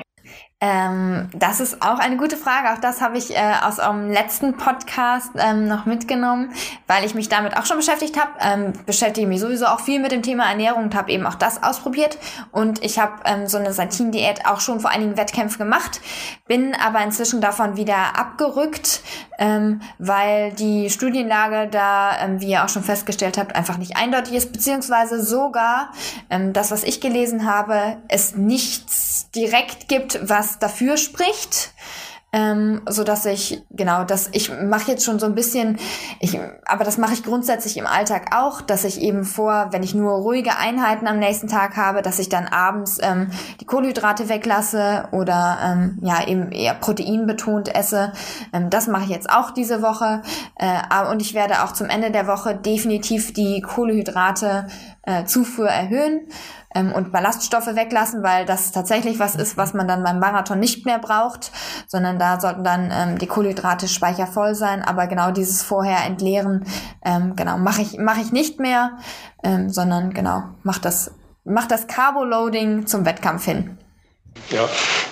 Ähm, 0.63 1.31
das 1.33 1.59
ist 1.59 1.81
auch 1.81 1.99
eine 1.99 2.19
gute 2.19 2.37
Frage. 2.37 2.71
Auch 2.75 2.81
das 2.83 3.01
habe 3.01 3.17
ich 3.17 3.35
äh, 3.35 3.53
aus 3.63 3.79
eurem 3.79 4.11
letzten 4.11 4.59
Podcast 4.59 5.31
ähm, 5.37 5.67
noch 5.67 5.87
mitgenommen, 5.87 6.53
weil 6.87 7.03
ich 7.07 7.15
mich 7.15 7.31
damit 7.31 7.57
auch 7.57 7.65
schon 7.65 7.79
beschäftigt 7.79 8.21
habe. 8.21 8.33
Ähm, 8.41 8.75
beschäftige 8.85 9.27
mich 9.27 9.41
sowieso 9.41 9.65
auch 9.65 9.81
viel 9.81 10.01
mit 10.01 10.13
dem 10.13 10.23
Thema 10.23 10.51
Ernährung 10.51 10.85
und 10.85 10.95
habe 10.95 11.11
eben 11.13 11.27
auch 11.27 11.37
das 11.37 11.63
ausprobiert. 11.63 12.19
Und 12.53 12.85
ich 12.85 12.99
habe 12.99 13.15
ähm, 13.25 13.47
so 13.47 13.57
eine 13.57 13.73
Satin-Diät 13.73 14.45
auch 14.45 14.61
schon 14.61 14.81
vor 14.81 14.91
einigen 14.91 15.17
Wettkämpfen 15.17 15.59
gemacht, 15.59 16.03
bin 16.47 16.75
aber 16.75 17.03
inzwischen 17.03 17.41
davon 17.41 17.79
wieder 17.79 18.19
abgerückt, 18.19 19.01
ähm, 19.39 19.81
weil 19.99 20.53
die 20.53 20.91
Studienlage 20.91 21.69
da, 21.71 22.19
ähm, 22.19 22.43
wie 22.43 22.51
ihr 22.51 22.65
auch 22.65 22.69
schon 22.69 22.85
festgestellt 22.85 23.39
habt, 23.39 23.57
einfach 23.57 23.79
nicht 23.79 23.97
eindeutig 23.97 24.35
ist, 24.35 24.53
beziehungsweise 24.53 25.25
sogar 25.25 25.93
ähm, 26.29 26.53
das, 26.53 26.71
was 26.71 26.83
ich 26.83 27.01
gelesen 27.01 27.47
habe, 27.47 27.97
es 28.09 28.35
nichts 28.35 29.31
direkt 29.35 29.89
gibt, 29.89 30.21
was 30.29 30.50
was 30.51 30.59
dafür 30.59 30.97
spricht. 30.97 31.73
Ähm, 32.33 32.83
so 32.89 33.03
dass 33.03 33.27
ich 33.27 33.61
genau 33.71 34.05
dass 34.05 34.29
ich 34.31 34.53
mache 34.63 34.93
jetzt 34.93 35.05
schon 35.05 35.19
so 35.19 35.27
ein 35.27 35.35
bisschen 35.35 35.81
ich 36.21 36.39
aber 36.65 36.85
das 36.85 36.97
mache 36.97 37.13
ich 37.13 37.25
grundsätzlich 37.25 37.77
im 37.77 37.89
Alltag 37.89 38.37
auch 38.37 38.61
dass 38.61 38.85
ich 38.85 39.01
eben 39.01 39.25
vor 39.25 39.71
wenn 39.73 39.83
ich 39.83 39.97
nur 39.97 40.13
ruhige 40.13 40.57
Einheiten 40.57 41.09
am 41.09 41.19
nächsten 41.19 41.49
Tag 41.49 41.77
habe 41.77 42.03
dass 42.03 42.21
ich 42.21 42.29
dann 42.29 42.47
abends 42.47 42.99
ähm, 43.03 43.33
die 43.61 43.65
Kohlenhydrate 43.65 44.29
weglasse 44.29 45.09
oder 45.11 45.59
ähm, 45.61 45.99
ja 46.03 46.25
eben 46.25 46.53
eher 46.53 46.75
proteinbetont 46.75 47.75
esse 47.75 48.13
ähm, 48.53 48.71
das 48.71 48.87
mache 48.87 49.03
ich 49.03 49.11
jetzt 49.11 49.29
auch 49.29 49.51
diese 49.51 49.83
Woche 49.83 50.23
äh, 50.55 51.11
und 51.11 51.21
ich 51.23 51.35
werde 51.35 51.65
auch 51.65 51.73
zum 51.73 51.89
Ende 51.89 52.13
der 52.13 52.29
Woche 52.29 52.55
definitiv 52.55 53.33
die 53.33 53.61
Kohlenhydrate 53.61 54.69
äh, 55.03 55.25
Zufuhr 55.25 55.69
erhöhen 55.69 56.29
ähm, 56.75 56.93
und 56.93 57.13
Ballaststoffe 57.13 57.75
weglassen, 57.75 58.23
weil 58.23 58.45
das 58.45 58.73
tatsächlich 58.73 59.19
was 59.19 59.35
ist, 59.35 59.57
was 59.57 59.75
man 59.75 59.89
dann 59.89 60.05
beim 60.05 60.19
Marathon 60.19 60.61
nicht 60.61 60.87
mehr 60.87 60.99
braucht, 60.99 61.51
sondern 61.87 62.19
da 62.19 62.41
sollten 62.41 62.65
dann 62.65 62.91
ähm, 62.93 63.19
die 63.19 63.27
Kohlenhydrate 63.27 63.89
speichervoll 63.89 64.55
sein. 64.55 64.83
Aber 64.83 65.07
genau 65.07 65.31
dieses 65.31 65.63
vorher 65.63 66.05
entleeren, 66.05 66.65
ähm, 67.05 67.35
genau 67.37 67.59
mache 67.59 67.83
ich 67.83 67.99
mache 67.99 68.21
ich 68.21 68.33
nicht 68.33 68.61
mehr, 68.61 68.99
ähm, 69.43 69.71
sondern 69.71 70.13
genau 70.13 70.45
mache 70.63 70.81
das 70.81 71.13
mach 71.45 71.67
das 71.67 71.87
Carbo-Loading 71.87 72.87
zum 72.87 73.05
Wettkampf 73.05 73.45
hin. 73.45 73.79
Ja, 74.51 74.69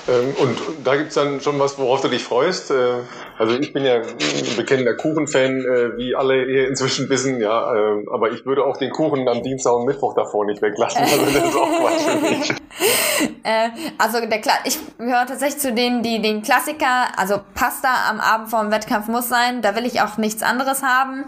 ähm, 0.09 0.35
und 0.39 0.59
da 0.85 0.97
gibt's 0.97 1.15
dann 1.15 1.41
schon 1.41 1.59
was, 1.59 1.79
worauf 1.79 2.01
du 2.01 2.09
dich 2.09 2.23
freust. 2.23 2.71
Äh, 2.71 3.01
also 3.39 3.57
ich 3.57 3.73
bin 3.73 3.85
ja 3.85 3.97
ein 3.97 4.57
bekennender 4.57 4.95
Kuchenfan, 4.95 5.61
äh, 5.61 5.97
wie 5.97 6.15
alle 6.15 6.45
hier 6.45 6.69
inzwischen 6.69 7.09
wissen, 7.09 7.41
ja, 7.41 7.75
äh, 7.75 8.05
aber 8.13 8.33
ich 8.33 8.45
würde 8.45 8.65
auch 8.65 8.77
den 8.77 8.91
Kuchen 8.91 9.29
am 9.29 9.43
Dienstag 9.43 9.75
und 9.75 9.87
Mittwoch 9.87 10.15
davor 10.15 10.45
nicht 10.45 10.61
weglassen. 10.61 11.03
Also 11.03 11.25
das 11.25 11.35
ist 11.35 11.57
auch 11.57 11.81
Quatsch 11.81 12.01
für 12.01 12.19
mich. 12.19 12.51
äh, 13.45 13.69
also 13.97 14.21
der 14.21 14.41
Kla 14.41 14.53
ich 14.65 14.79
gehöre 14.99 15.27
tatsächlich 15.27 15.61
zu 15.61 15.73
denen, 15.73 16.03
die 16.03 16.21
den 16.21 16.43
Klassiker, 16.43 17.17
also 17.17 17.41
Pasta 17.55 17.89
am 18.11 18.21
Abend 18.21 18.51
vor 18.51 18.61
dem 18.63 18.73
Wettkampf 18.73 19.07
muss 19.07 19.29
sein, 19.29 19.63
da 19.63 19.77
will 19.77 19.87
ich 19.87 20.01
auch 20.01 20.17
nichts 20.17 20.43
anderes 20.43 20.83
haben. 20.83 21.25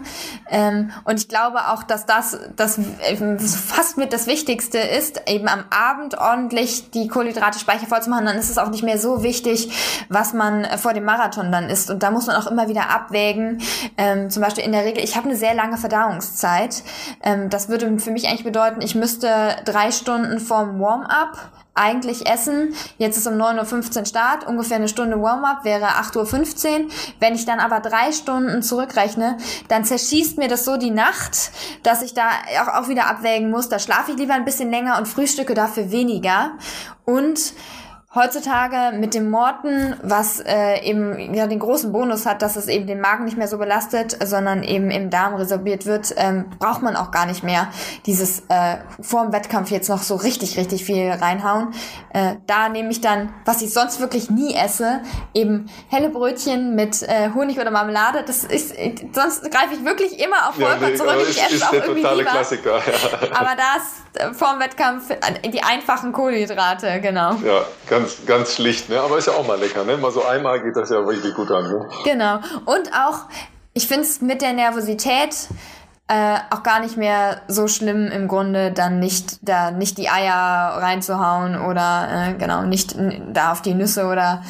Ähm, 0.49 0.91
und 1.05 1.19
ich 1.19 1.29
glaube 1.29 1.69
auch, 1.69 1.83
dass 1.83 2.05
das, 2.05 2.37
das 2.55 2.79
fast 3.67 3.97
mit 3.97 4.11
das 4.11 4.27
Wichtigste 4.27 4.79
ist, 4.79 5.29
eben 5.29 5.47
am 5.47 5.63
Abend 5.69 6.17
ordentlich 6.17 6.91
die 6.91 7.07
Kohlenhydrate 7.07 7.59
speichervoll 7.59 8.01
zu 8.01 8.09
machen, 8.09 8.25
dann 8.25 8.37
ist 8.37 8.49
es 8.49 8.57
auch 8.57 8.69
nicht 8.69 8.83
mehr 8.83 8.97
so 8.97 9.23
wichtig, 9.23 9.71
was 10.09 10.33
man 10.33 10.65
vor 10.77 10.93
dem 10.93 11.05
Marathon 11.05 11.51
dann 11.51 11.69
isst. 11.69 11.89
Und 11.89 12.00
da 12.01 12.11
muss 12.11 12.27
man 12.27 12.35
auch 12.35 12.47
immer 12.47 12.67
wieder 12.67 12.89
abwägen. 12.89 13.61
Ähm, 13.97 14.29
zum 14.29 14.41
Beispiel 14.41 14.63
in 14.63 14.71
der 14.71 14.85
Regel, 14.85 15.03
ich 15.03 15.15
habe 15.15 15.27
eine 15.27 15.37
sehr 15.37 15.53
lange 15.53 15.77
Verdauungszeit. 15.77 16.83
Ähm, 17.23 17.49
das 17.49 17.69
würde 17.69 17.99
für 17.99 18.11
mich 18.11 18.27
eigentlich 18.27 18.43
bedeuten, 18.43 18.81
ich 18.81 18.95
müsste 18.95 19.55
drei 19.65 19.91
Stunden 19.91 20.39
vorm 20.39 20.79
Warm-up 20.79 21.51
eigentlich 21.73 22.27
essen. 22.27 22.73
Jetzt 22.97 23.17
ist 23.17 23.27
um 23.27 23.35
9.15 23.35 23.99
Uhr 23.99 24.05
Start, 24.05 24.45
ungefähr 24.45 24.77
eine 24.77 24.89
Stunde 24.89 25.21
Warm-up 25.21 25.63
wäre 25.63 25.85
8.15 25.85 26.67
Uhr. 26.67 26.91
Wenn 27.19 27.33
ich 27.33 27.45
dann 27.45 27.59
aber 27.59 27.79
drei 27.79 28.11
Stunden 28.11 28.61
zurückrechne, 28.61 29.37
dann 29.69 29.85
zerschießt 29.85 30.37
mir 30.37 30.49
das 30.49 30.65
so 30.65 30.77
die 30.77 30.91
Nacht, 30.91 31.51
dass 31.83 32.01
ich 32.01 32.13
da 32.13 32.23
auch, 32.61 32.67
auch 32.67 32.87
wieder 32.89 33.07
abwägen 33.07 33.49
muss. 33.49 33.69
Da 33.69 33.79
schlafe 33.79 34.11
ich 34.11 34.17
lieber 34.17 34.33
ein 34.33 34.45
bisschen 34.45 34.69
länger 34.69 34.97
und 34.97 35.07
frühstücke 35.07 35.53
dafür 35.53 35.91
weniger. 35.91 36.51
Und 37.05 37.53
Heutzutage 38.13 38.97
mit 38.97 39.13
dem 39.13 39.29
Morten, 39.29 39.95
was 40.03 40.41
äh, 40.41 40.81
eben 40.83 41.33
ja 41.33 41.47
den 41.47 41.59
großen 41.59 41.93
Bonus 41.93 42.25
hat, 42.25 42.41
dass 42.41 42.57
es 42.57 42.67
eben 42.67 42.85
den 42.85 42.99
Magen 42.99 43.23
nicht 43.23 43.37
mehr 43.37 43.47
so 43.47 43.57
belastet, 43.57 44.17
sondern 44.21 44.63
eben 44.63 44.91
im 44.91 45.09
Darm 45.09 45.35
resorbiert 45.35 45.85
wird, 45.85 46.13
ähm, 46.17 46.49
braucht 46.59 46.81
man 46.81 46.97
auch 46.97 47.11
gar 47.11 47.25
nicht 47.25 47.41
mehr 47.41 47.69
dieses 48.05 48.41
äh, 48.49 48.79
vor 48.99 49.23
dem 49.23 49.31
Wettkampf 49.31 49.71
jetzt 49.71 49.87
noch 49.87 50.01
so 50.01 50.15
richtig, 50.15 50.57
richtig 50.57 50.83
viel 50.83 51.09
reinhauen. 51.09 51.73
Äh, 52.13 52.35
da 52.47 52.67
nehme 52.67 52.91
ich 52.91 52.99
dann, 52.99 53.33
was 53.45 53.61
ich 53.61 53.73
sonst 53.73 54.01
wirklich 54.01 54.29
nie 54.29 54.55
esse, 54.55 54.99
eben 55.33 55.67
helle 55.87 56.09
Brötchen 56.09 56.75
mit 56.75 57.03
äh, 57.03 57.29
Honig 57.33 57.61
oder 57.61 57.71
Marmelade. 57.71 58.25
Das 58.27 58.43
ist, 58.43 58.75
sonst 59.13 59.49
greife 59.49 59.73
ich 59.73 59.85
wirklich 59.85 60.19
immer 60.19 60.49
auf 60.49 60.55
Vollkorn 60.55 60.81
ja, 60.81 60.89
nee, 60.89 60.95
zurück. 60.95 61.15
Ich 61.29 61.41
esse 61.41 61.55
es 61.55 61.63
auch 61.63 61.71
irgendwie 61.71 62.01
lieber. 62.01 62.29
Klassiker, 62.29 62.75
ja. 62.75 63.39
Aber 63.39 63.55
das 63.55 64.01
äh, 64.21 64.33
vor 64.33 64.51
dem 64.51 64.59
Wettkampf 64.59 65.09
äh, 65.09 65.49
die 65.49 65.63
einfachen 65.63 66.11
Kohlenhydrate, 66.11 66.99
genau. 66.99 67.35
Ja, 67.35 67.63
ganz, 68.01 68.25
ganz 68.25 68.55
schlicht, 68.55 68.89
ne? 68.89 68.99
Aber 68.99 69.17
ist 69.17 69.27
ja 69.27 69.33
auch 69.33 69.45
mal 69.45 69.59
lecker, 69.59 69.83
ne? 69.83 69.97
Mal 69.97 70.11
so 70.11 70.25
einmal 70.25 70.61
geht 70.61 70.75
das 70.75 70.89
ja 70.89 70.99
richtig 70.99 71.35
gut 71.35 71.51
an, 71.51 71.69
ne? 71.69 71.89
Genau. 72.03 72.35
Und 72.65 72.91
auch, 72.93 73.25
ich 73.73 73.87
finde 73.87 74.03
es 74.03 74.21
mit 74.21 74.41
der 74.41 74.53
Nervosität 74.53 75.35
äh, 76.07 76.37
auch 76.49 76.63
gar 76.63 76.79
nicht 76.81 76.97
mehr 76.97 77.41
so 77.47 77.67
schlimm 77.67 78.07
im 78.07 78.27
Grunde, 78.27 78.71
dann 78.71 78.99
nicht 78.99 79.39
da 79.47 79.71
nicht 79.71 79.97
die 79.97 80.09
Eier 80.09 80.33
reinzuhauen 80.33 81.59
oder 81.59 82.29
äh, 82.29 82.33
genau 82.33 82.63
nicht 82.63 82.95
da 83.31 83.51
auf 83.53 83.61
die 83.61 83.73
Nüsse 83.73 84.05
oder 84.05 84.43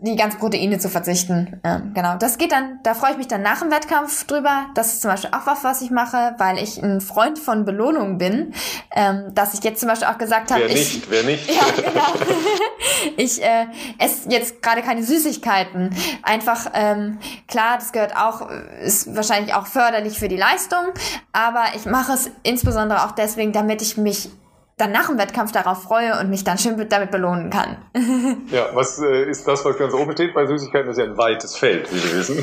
die 0.00 0.16
ganzen 0.16 0.38
Proteine 0.38 0.78
zu 0.78 0.88
verzichten. 0.88 1.60
Ähm, 1.64 1.92
genau, 1.94 2.16
das 2.16 2.38
geht 2.38 2.52
dann, 2.52 2.80
da 2.82 2.94
freue 2.94 3.12
ich 3.12 3.16
mich 3.16 3.28
dann 3.28 3.42
nach 3.42 3.60
dem 3.60 3.70
Wettkampf 3.70 4.24
drüber. 4.24 4.66
Das 4.74 4.92
ist 4.92 5.02
zum 5.02 5.10
Beispiel 5.10 5.30
auch 5.32 5.46
was, 5.46 5.64
was 5.64 5.82
ich 5.82 5.90
mache, 5.90 6.34
weil 6.38 6.58
ich 6.58 6.82
ein 6.82 7.00
Freund 7.00 7.38
von 7.38 7.64
Belohnung 7.64 8.18
bin, 8.18 8.52
ähm, 8.94 9.34
dass 9.34 9.54
ich 9.54 9.64
jetzt 9.64 9.80
zum 9.80 9.88
Beispiel 9.88 10.08
auch 10.08 10.18
gesagt 10.18 10.50
habe, 10.50 10.62
wer 10.62 10.68
nicht, 10.68 10.96
ich, 10.96 11.10
wer 11.10 11.22
nicht. 11.22 11.50
Ja, 11.56 11.62
genau. 11.76 12.26
ich 13.16 13.42
äh, 13.42 13.66
esse 13.98 14.28
jetzt 14.28 14.62
gerade 14.62 14.82
keine 14.82 15.02
Süßigkeiten. 15.02 15.94
Einfach 16.22 16.70
ähm, 16.74 17.18
klar, 17.48 17.78
das 17.78 17.92
gehört 17.92 18.16
auch, 18.16 18.50
ist 18.82 19.14
wahrscheinlich 19.16 19.54
auch 19.54 19.66
förderlich 19.66 20.18
für 20.18 20.28
die 20.28 20.36
Leistung, 20.36 20.84
aber 21.32 21.64
ich 21.74 21.86
mache 21.86 22.12
es 22.12 22.30
insbesondere 22.42 23.04
auch 23.04 23.12
deswegen, 23.12 23.52
damit 23.52 23.82
ich 23.82 23.96
mich 23.96 24.30
dann 24.76 24.92
nach 24.92 25.06
dem 25.06 25.16
Wettkampf 25.16 25.52
darauf 25.52 25.84
freue 25.84 26.20
und 26.20 26.28
mich 26.28 26.44
dann 26.44 26.58
schön 26.58 26.86
damit 26.90 27.10
belohnen 27.10 27.48
kann. 27.48 27.78
ja, 28.50 28.66
was 28.74 28.98
äh, 28.98 29.24
ist 29.24 29.48
das, 29.48 29.64
was 29.64 29.78
ganz 29.78 29.94
oben 29.94 30.12
steht 30.12 30.34
bei 30.34 30.46
Süßigkeiten? 30.46 30.90
Ist 30.90 30.98
ja 30.98 31.04
ein 31.04 31.16
weites 31.16 31.56
Feld, 31.56 31.90
wie 31.92 32.04
wir 32.04 32.18
wissen. 32.18 32.42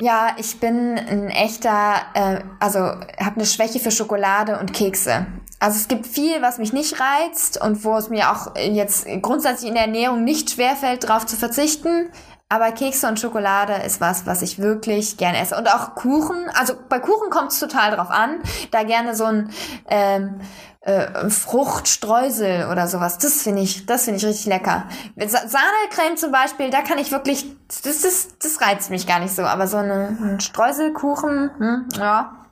ja, 0.00 0.28
ich 0.38 0.58
bin 0.58 0.96
ein 0.96 1.28
echter, 1.28 1.96
äh, 2.14 2.40
also 2.58 2.78
habe 2.78 3.36
eine 3.36 3.44
Schwäche 3.44 3.80
für 3.80 3.90
Schokolade 3.90 4.58
und 4.58 4.72
Kekse. 4.72 5.26
Also 5.60 5.76
es 5.76 5.88
gibt 5.88 6.06
viel, 6.06 6.40
was 6.40 6.58
mich 6.58 6.72
nicht 6.72 6.96
reizt 7.00 7.60
und 7.60 7.84
wo 7.84 7.96
es 7.96 8.08
mir 8.08 8.30
auch 8.30 8.56
jetzt 8.56 9.06
grundsätzlich 9.20 9.68
in 9.68 9.74
der 9.74 9.84
Ernährung 9.84 10.24
nicht 10.24 10.50
schwerfällt, 10.50 11.04
darauf 11.04 11.26
zu 11.26 11.36
verzichten. 11.36 12.10
Aber 12.48 12.72
Kekse 12.72 13.08
und 13.08 13.18
Schokolade 13.18 13.72
ist 13.84 14.00
was, 14.00 14.26
was 14.26 14.42
ich 14.42 14.58
wirklich 14.58 15.16
gerne 15.16 15.40
esse. 15.40 15.56
Und 15.56 15.68
auch 15.68 15.94
Kuchen. 15.94 16.36
Also 16.54 16.74
bei 16.88 16.98
Kuchen 16.98 17.30
kommt 17.30 17.52
es 17.52 17.58
total 17.58 17.96
drauf 17.96 18.10
an. 18.10 18.40
Da 18.70 18.84
gerne 18.84 19.14
so 19.14 19.24
ein 19.24 19.50
ähm, 19.88 20.40
äh, 20.84 21.30
Fruchtstreusel 21.30 22.68
oder 22.70 22.86
sowas. 22.86 23.18
Das 23.18 23.42
finde 23.42 23.62
ich, 23.62 23.86
das 23.86 24.04
finde 24.04 24.18
ich 24.18 24.26
richtig 24.26 24.46
lecker. 24.46 24.84
Sahnecreme 25.16 26.16
zum 26.16 26.30
Beispiel, 26.30 26.70
da 26.70 26.82
kann 26.82 26.98
ich 26.98 27.10
wirklich, 27.10 27.46
das 27.68 28.04
ist, 28.04 28.44
das 28.44 28.60
reizt 28.60 28.90
mich 28.90 29.06
gar 29.06 29.18
nicht 29.18 29.34
so. 29.34 29.42
Aber 29.42 29.66
so 29.66 29.78
eine, 29.78 30.16
ein 30.20 30.40
Streuselkuchen, 30.40 31.50
hm, 31.58 31.88
ja, 31.96 32.43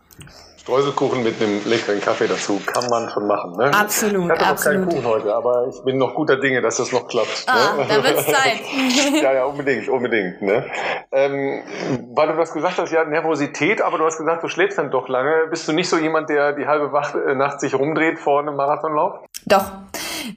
Streuselkuchen 0.62 1.24
mit 1.24 1.42
einem 1.42 1.60
leckeren 1.64 2.00
Kaffee 2.00 2.28
dazu 2.28 2.60
kann 2.64 2.88
man 2.88 3.10
schon 3.10 3.26
machen. 3.26 3.56
Ne? 3.56 3.72
Absolut. 3.74 4.26
Ich 4.26 4.30
hatte 4.30 4.42
noch 4.42 4.48
absolut. 4.48 4.78
keinen 4.78 4.88
Kuchen 4.88 5.04
heute, 5.06 5.34
aber 5.34 5.66
ich 5.68 5.82
bin 5.82 5.98
noch 5.98 6.14
guter 6.14 6.36
Dinge, 6.36 6.62
dass 6.62 6.76
das 6.76 6.92
noch 6.92 7.08
klappt. 7.08 7.46
Ah, 7.48 7.74
ne? 7.78 7.86
da 7.88 8.04
wird's 8.04 8.26
Zeit. 8.26 8.60
ja, 9.22 9.32
ja, 9.32 9.44
unbedingt, 9.44 9.88
unbedingt. 9.88 10.40
Ne? 10.40 10.64
Ähm, 11.10 11.62
weil 12.14 12.28
du 12.28 12.36
das 12.36 12.52
gesagt 12.52 12.78
hast, 12.78 12.92
ja, 12.92 13.04
Nervosität, 13.04 13.82
aber 13.82 13.98
du 13.98 14.04
hast 14.04 14.18
gesagt, 14.18 14.44
du 14.44 14.48
schläfst 14.48 14.78
dann 14.78 14.92
doch 14.92 15.08
lange. 15.08 15.48
Bist 15.50 15.66
du 15.66 15.72
nicht 15.72 15.88
so 15.88 15.98
jemand, 15.98 16.30
der 16.30 16.52
die 16.52 16.68
halbe 16.68 16.96
äh, 17.26 17.34
Nacht 17.34 17.60
sich 17.60 17.74
rumdreht 17.74 18.20
vor 18.20 18.38
einem 18.38 18.54
Marathonlauf? 18.54 19.18
Doch, 19.44 19.64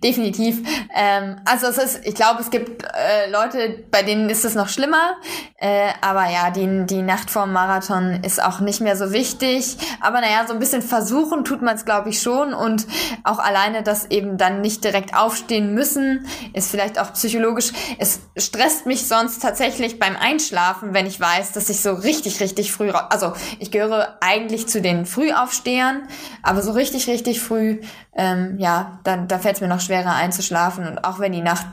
definitiv. 0.03 0.61
Ähm, 0.93 1.37
also 1.45 1.67
es 1.67 1.77
ist, 1.77 2.05
ich 2.05 2.15
glaube, 2.15 2.41
es 2.41 2.49
gibt 2.49 2.83
äh, 2.83 3.29
Leute, 3.29 3.83
bei 3.91 4.03
denen 4.03 4.29
ist 4.29 4.45
es 4.45 4.55
noch 4.55 4.69
schlimmer. 4.69 5.15
Äh, 5.57 5.89
aber 6.01 6.29
ja, 6.29 6.51
die, 6.51 6.85
die 6.85 7.01
Nacht 7.01 7.29
vorm 7.29 7.53
Marathon 7.53 8.23
ist 8.23 8.43
auch 8.43 8.59
nicht 8.59 8.81
mehr 8.81 8.95
so 8.95 9.11
wichtig. 9.11 9.77
Aber 10.01 10.21
naja, 10.21 10.45
so 10.47 10.53
ein 10.53 10.59
bisschen 10.59 10.81
versuchen 10.81 11.43
tut 11.43 11.61
man 11.61 11.75
es, 11.75 11.85
glaube 11.85 12.09
ich, 12.09 12.21
schon. 12.21 12.53
Und 12.53 12.85
auch 13.23 13.39
alleine 13.39 13.83
das 13.83 14.11
eben 14.11 14.37
dann 14.37 14.61
nicht 14.61 14.83
direkt 14.83 15.15
aufstehen 15.15 15.73
müssen, 15.73 16.27
ist 16.53 16.69
vielleicht 16.69 16.99
auch 16.99 17.13
psychologisch. 17.13 17.71
Es 17.97 18.19
stresst 18.37 18.85
mich 18.85 19.07
sonst 19.07 19.41
tatsächlich 19.41 19.99
beim 19.99 20.15
Einschlafen, 20.15 20.93
wenn 20.93 21.05
ich 21.05 21.19
weiß, 21.19 21.51
dass 21.53 21.69
ich 21.69 21.81
so 21.81 21.93
richtig, 21.93 22.39
richtig 22.39 22.71
früh, 22.71 22.91
also 22.91 23.33
ich 23.59 23.71
gehöre 23.71 24.17
eigentlich 24.21 24.67
zu 24.67 24.81
den 24.81 25.05
Frühaufstehern, 25.05 26.07
aber 26.43 26.61
so 26.61 26.71
richtig, 26.71 27.07
richtig 27.07 27.41
früh, 27.41 27.81
ähm, 28.15 28.55
ja, 28.59 28.99
dann 29.03 29.27
da 29.27 29.39
fällt 29.39 29.55
es 29.55 29.61
mir 29.61 29.67
noch 29.67 29.74
noch 29.75 29.81
schwerer 29.81 30.15
einzuschlafen. 30.15 30.87
Und 30.87 31.03
auch 31.03 31.19
wenn 31.19 31.31
die 31.31 31.41
Nacht 31.41 31.67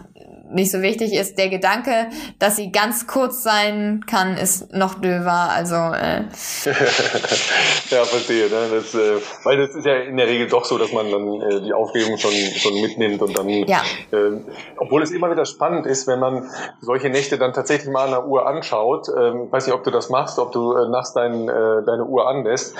nicht 0.52 0.70
so 0.70 0.82
wichtig 0.82 1.14
ist. 1.14 1.38
Der 1.38 1.48
Gedanke, 1.48 2.08
dass 2.38 2.56
sie 2.56 2.72
ganz 2.72 3.06
kurz 3.06 3.42
sein 3.42 4.04
kann, 4.06 4.36
ist 4.36 4.72
noch 4.72 4.94
döver. 4.94 5.50
Also 5.50 5.74
äh. 5.74 6.24
ja, 7.90 8.04
verstehe. 8.04 8.48
Ne? 8.48 8.68
Das, 8.70 8.94
äh, 8.94 9.20
weil 9.44 9.58
das 9.58 9.74
ist 9.74 9.86
ja 9.86 9.96
in 9.96 10.16
der 10.16 10.26
Regel 10.26 10.48
doch 10.48 10.64
so, 10.64 10.78
dass 10.78 10.92
man 10.92 11.10
dann 11.10 11.40
äh, 11.40 11.60
die 11.62 11.72
Aufregung 11.72 12.18
schon 12.18 12.32
schon 12.32 12.80
mitnimmt 12.80 13.22
und 13.22 13.36
dann, 13.36 13.48
ja. 13.48 13.82
äh, 14.10 14.40
obwohl 14.76 15.02
es 15.02 15.10
immer 15.10 15.30
wieder 15.30 15.44
spannend 15.44 15.86
ist, 15.86 16.06
wenn 16.06 16.18
man 16.18 16.50
solche 16.80 17.08
Nächte 17.08 17.38
dann 17.38 17.52
tatsächlich 17.52 17.90
mal 17.90 18.04
an 18.04 18.10
der 18.10 18.26
Uhr 18.26 18.46
anschaut. 18.46 19.08
Ähm, 19.08 19.50
weiß 19.50 19.66
nicht, 19.66 19.74
ob 19.74 19.84
du 19.84 19.90
das 19.90 20.10
machst, 20.10 20.38
ob 20.38 20.52
du 20.52 20.72
äh, 20.74 20.88
nachts 20.88 21.12
dein, 21.12 21.48
äh, 21.48 21.82
deine 21.84 22.04
Uhr 22.04 22.28
anlässt. 22.28 22.74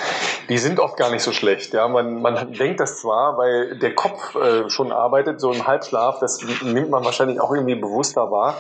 Die 0.49 0.59
sind 0.59 0.81
oft 0.81 0.97
gar 0.97 1.11
nicht 1.11 1.23
so 1.23 1.33
schlecht. 1.33 1.73
Ja, 1.73 1.89
man 1.89 2.21
man 2.23 2.53
denkt 2.53 2.81
das 2.81 3.01
zwar, 3.01 3.39
weil 3.39 3.79
der 3.79 3.95
Kopf 3.95 4.35
äh, 4.35 4.69
schon 4.69 4.93
arbeitet, 4.93 5.41
so 5.41 5.53
im 5.53 5.67
Halbschlaf. 5.67 6.19
Das 6.21 6.41
nimmt 6.63 6.91
man 6.91 7.05
wahrscheinlich 7.05 7.41
auch 7.43 7.53
irgendwie 7.53 7.75
bewusster 7.75 8.31
war. 8.31 8.57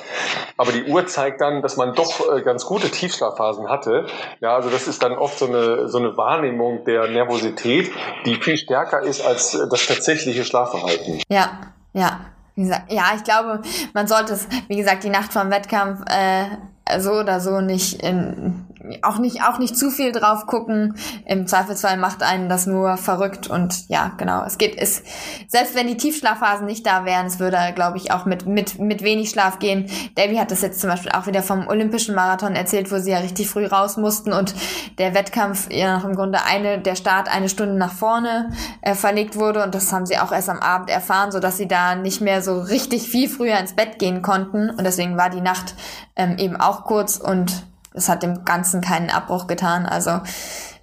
Aber 0.56 0.72
die 0.72 0.84
Uhr 0.84 1.06
zeigt 1.06 1.40
dann, 1.40 1.62
dass 1.62 1.76
man 1.76 1.94
doch 1.94 2.20
äh, 2.34 2.42
ganz 2.42 2.66
gute 2.66 2.90
Tiefschlafphasen 2.90 3.68
hatte. 3.68 4.06
Ja, 4.40 4.54
also 4.54 4.70
das 4.70 4.88
ist 4.88 5.02
dann 5.02 5.12
oft 5.12 5.38
so 5.38 5.46
eine, 5.46 5.88
so 5.88 5.98
eine 5.98 6.16
Wahrnehmung 6.16 6.84
der 6.84 7.08
Nervosität, 7.08 7.90
die 8.26 8.36
viel 8.36 8.56
stärker 8.56 9.00
ist 9.00 9.24
als 9.24 9.52
das 9.70 9.86
tatsächliche 9.86 10.44
Schlafverhalten. 10.44 11.22
Ja, 11.28 11.60
ja. 11.92 12.20
Wie 12.54 12.62
gesagt, 12.64 12.92
ja, 12.92 13.04
ich 13.16 13.24
glaube, 13.24 13.62
man 13.94 14.06
sollte 14.06 14.34
es, 14.34 14.46
wie 14.68 14.76
gesagt, 14.76 15.04
die 15.04 15.08
Nacht 15.08 15.32
vom 15.32 15.50
Wettkampf 15.50 16.02
äh, 16.10 16.98
so 16.98 17.12
oder 17.12 17.40
so 17.40 17.60
nicht 17.60 18.02
in, 18.02 18.66
auch 19.02 19.18
nicht, 19.18 19.42
auch 19.42 19.58
nicht 19.58 19.76
zu 19.76 19.90
viel 19.90 20.12
drauf 20.12 20.46
gucken. 20.46 20.96
Im 21.26 21.46
Zweifelsfall 21.46 21.96
macht 21.96 22.22
einen 22.22 22.48
das 22.48 22.66
nur 22.66 22.96
verrückt 22.96 23.48
und 23.48 23.88
ja, 23.88 24.12
genau. 24.16 24.44
Es 24.44 24.58
geht, 24.58 24.76
es, 24.76 25.02
selbst 25.48 25.74
wenn 25.74 25.86
die 25.86 25.96
Tiefschlafphasen 25.96 26.66
nicht 26.66 26.86
da 26.86 27.04
wären, 27.04 27.26
es 27.26 27.38
würde, 27.38 27.58
glaube 27.74 27.98
ich, 27.98 28.12
auch 28.12 28.24
mit, 28.24 28.46
mit, 28.46 28.78
mit 28.78 29.02
wenig 29.02 29.30
Schlaf 29.30 29.58
gehen. 29.58 29.86
Davy 30.16 30.36
hat 30.36 30.50
das 30.50 30.62
jetzt 30.62 30.80
zum 30.80 30.90
Beispiel 30.90 31.12
auch 31.12 31.26
wieder 31.26 31.42
vom 31.42 31.68
Olympischen 31.68 32.14
Marathon 32.14 32.54
erzählt, 32.54 32.90
wo 32.90 32.98
sie 32.98 33.10
ja 33.10 33.18
richtig 33.18 33.48
früh 33.48 33.66
raus 33.66 33.96
mussten 33.96 34.32
und 34.32 34.54
der 34.98 35.14
Wettkampf 35.14 35.70
ja 35.70 35.96
noch 35.96 36.04
im 36.04 36.14
Grunde 36.14 36.44
eine, 36.44 36.78
der 36.78 36.96
Start 36.96 37.28
eine 37.28 37.48
Stunde 37.48 37.74
nach 37.74 37.92
vorne 37.92 38.50
äh, 38.82 38.94
verlegt 38.94 39.36
wurde 39.36 39.62
und 39.62 39.74
das 39.74 39.92
haben 39.92 40.06
sie 40.06 40.18
auch 40.18 40.32
erst 40.32 40.48
am 40.48 40.58
Abend 40.58 40.90
erfahren, 40.90 41.32
so 41.32 41.40
dass 41.40 41.56
sie 41.56 41.68
da 41.68 41.94
nicht 41.94 42.20
mehr 42.20 42.42
so 42.42 42.60
richtig 42.60 43.08
viel 43.08 43.28
früher 43.28 43.58
ins 43.58 43.74
Bett 43.74 43.98
gehen 43.98 44.22
konnten 44.22 44.70
und 44.70 44.84
deswegen 44.84 45.16
war 45.16 45.30
die 45.30 45.40
Nacht 45.40 45.74
ähm, 46.16 46.36
eben 46.38 46.56
auch 46.56 46.84
kurz 46.84 47.16
und 47.16 47.64
es 47.94 48.08
hat 48.08 48.22
dem 48.22 48.44
Ganzen 48.44 48.80
keinen 48.80 49.10
Abbruch 49.10 49.46
getan. 49.46 49.86
Also 49.86 50.20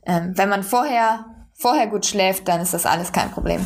ähm, 0.06 0.34
wenn 0.36 0.50
man 0.50 0.64
vorher, 0.64 1.26
vorher 1.54 1.88
gut 1.88 2.06
schläft, 2.06 2.48
dann 2.48 2.62
ist 2.62 2.74
das 2.74 2.86
alles 2.86 3.12
kein 3.12 3.32
Problem. 3.32 3.66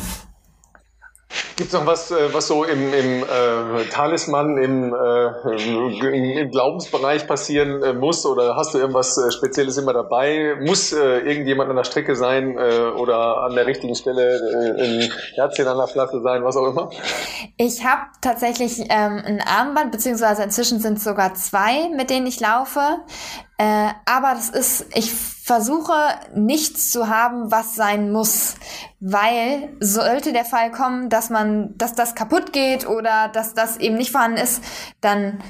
Gibt 1.56 1.72
es 1.72 1.72
noch 1.72 1.86
was, 1.86 2.10
äh, 2.10 2.32
was 2.32 2.48
so 2.48 2.64
im, 2.64 2.92
im 2.92 3.22
äh, 3.22 3.84
Talisman, 3.90 4.58
im, 4.58 4.92
äh, 4.92 6.42
im, 6.42 6.50
Glaubensbereich 6.50 7.26
passieren 7.26 7.82
äh, 7.82 7.92
muss? 7.92 8.26
Oder 8.26 8.56
hast 8.56 8.74
du 8.74 8.78
irgendwas 8.78 9.16
äh, 9.18 9.30
Spezielles 9.30 9.76
immer 9.76 9.92
dabei? 9.92 10.56
Muss 10.60 10.92
äh, 10.92 11.18
irgendjemand 11.20 11.70
an 11.70 11.76
der 11.76 11.84
Strecke 11.84 12.16
sein 12.16 12.56
oder 12.56 13.38
an 13.44 13.54
der 13.54 13.66
richtigen 13.66 13.94
Stelle 13.94 14.76
ein 14.78 15.12
Herzchen 15.34 15.66
an 15.66 15.76
der 15.76 15.86
Flasche 15.86 16.20
sein, 16.22 16.44
was 16.44 16.56
auch 16.56 16.66
immer? 16.66 16.90
Ich 17.56 17.84
habe 17.84 18.02
tatsächlich 18.20 18.80
ähm, 18.80 19.22
ein 19.24 19.40
Armband, 19.40 19.92
beziehungsweise 19.92 20.42
inzwischen 20.42 20.80
sind 20.80 20.98
es 20.98 21.04
sogar 21.04 21.34
zwei, 21.34 21.88
mit 21.94 22.10
denen 22.10 22.26
ich 22.26 22.40
laufe. 22.40 22.80
Äh, 23.56 23.90
aber 24.04 24.34
das 24.34 24.48
ist, 24.50 24.86
ich 24.94 25.12
versuche 25.12 25.92
nichts 26.34 26.90
zu 26.90 27.08
haben, 27.08 27.52
was 27.52 27.76
sein 27.76 28.10
muss, 28.10 28.56
weil 28.98 29.76
sollte 29.78 30.32
der 30.32 30.44
Fall 30.44 30.72
kommen, 30.72 31.08
dass 31.08 31.30
man, 31.30 31.76
dass 31.76 31.94
das 31.94 32.14
kaputt 32.14 32.52
geht 32.52 32.88
oder 32.88 33.28
dass 33.28 33.54
das 33.54 33.76
eben 33.76 33.96
nicht 33.96 34.10
vorhanden 34.10 34.38
ist, 34.38 34.62
dann 35.00 35.40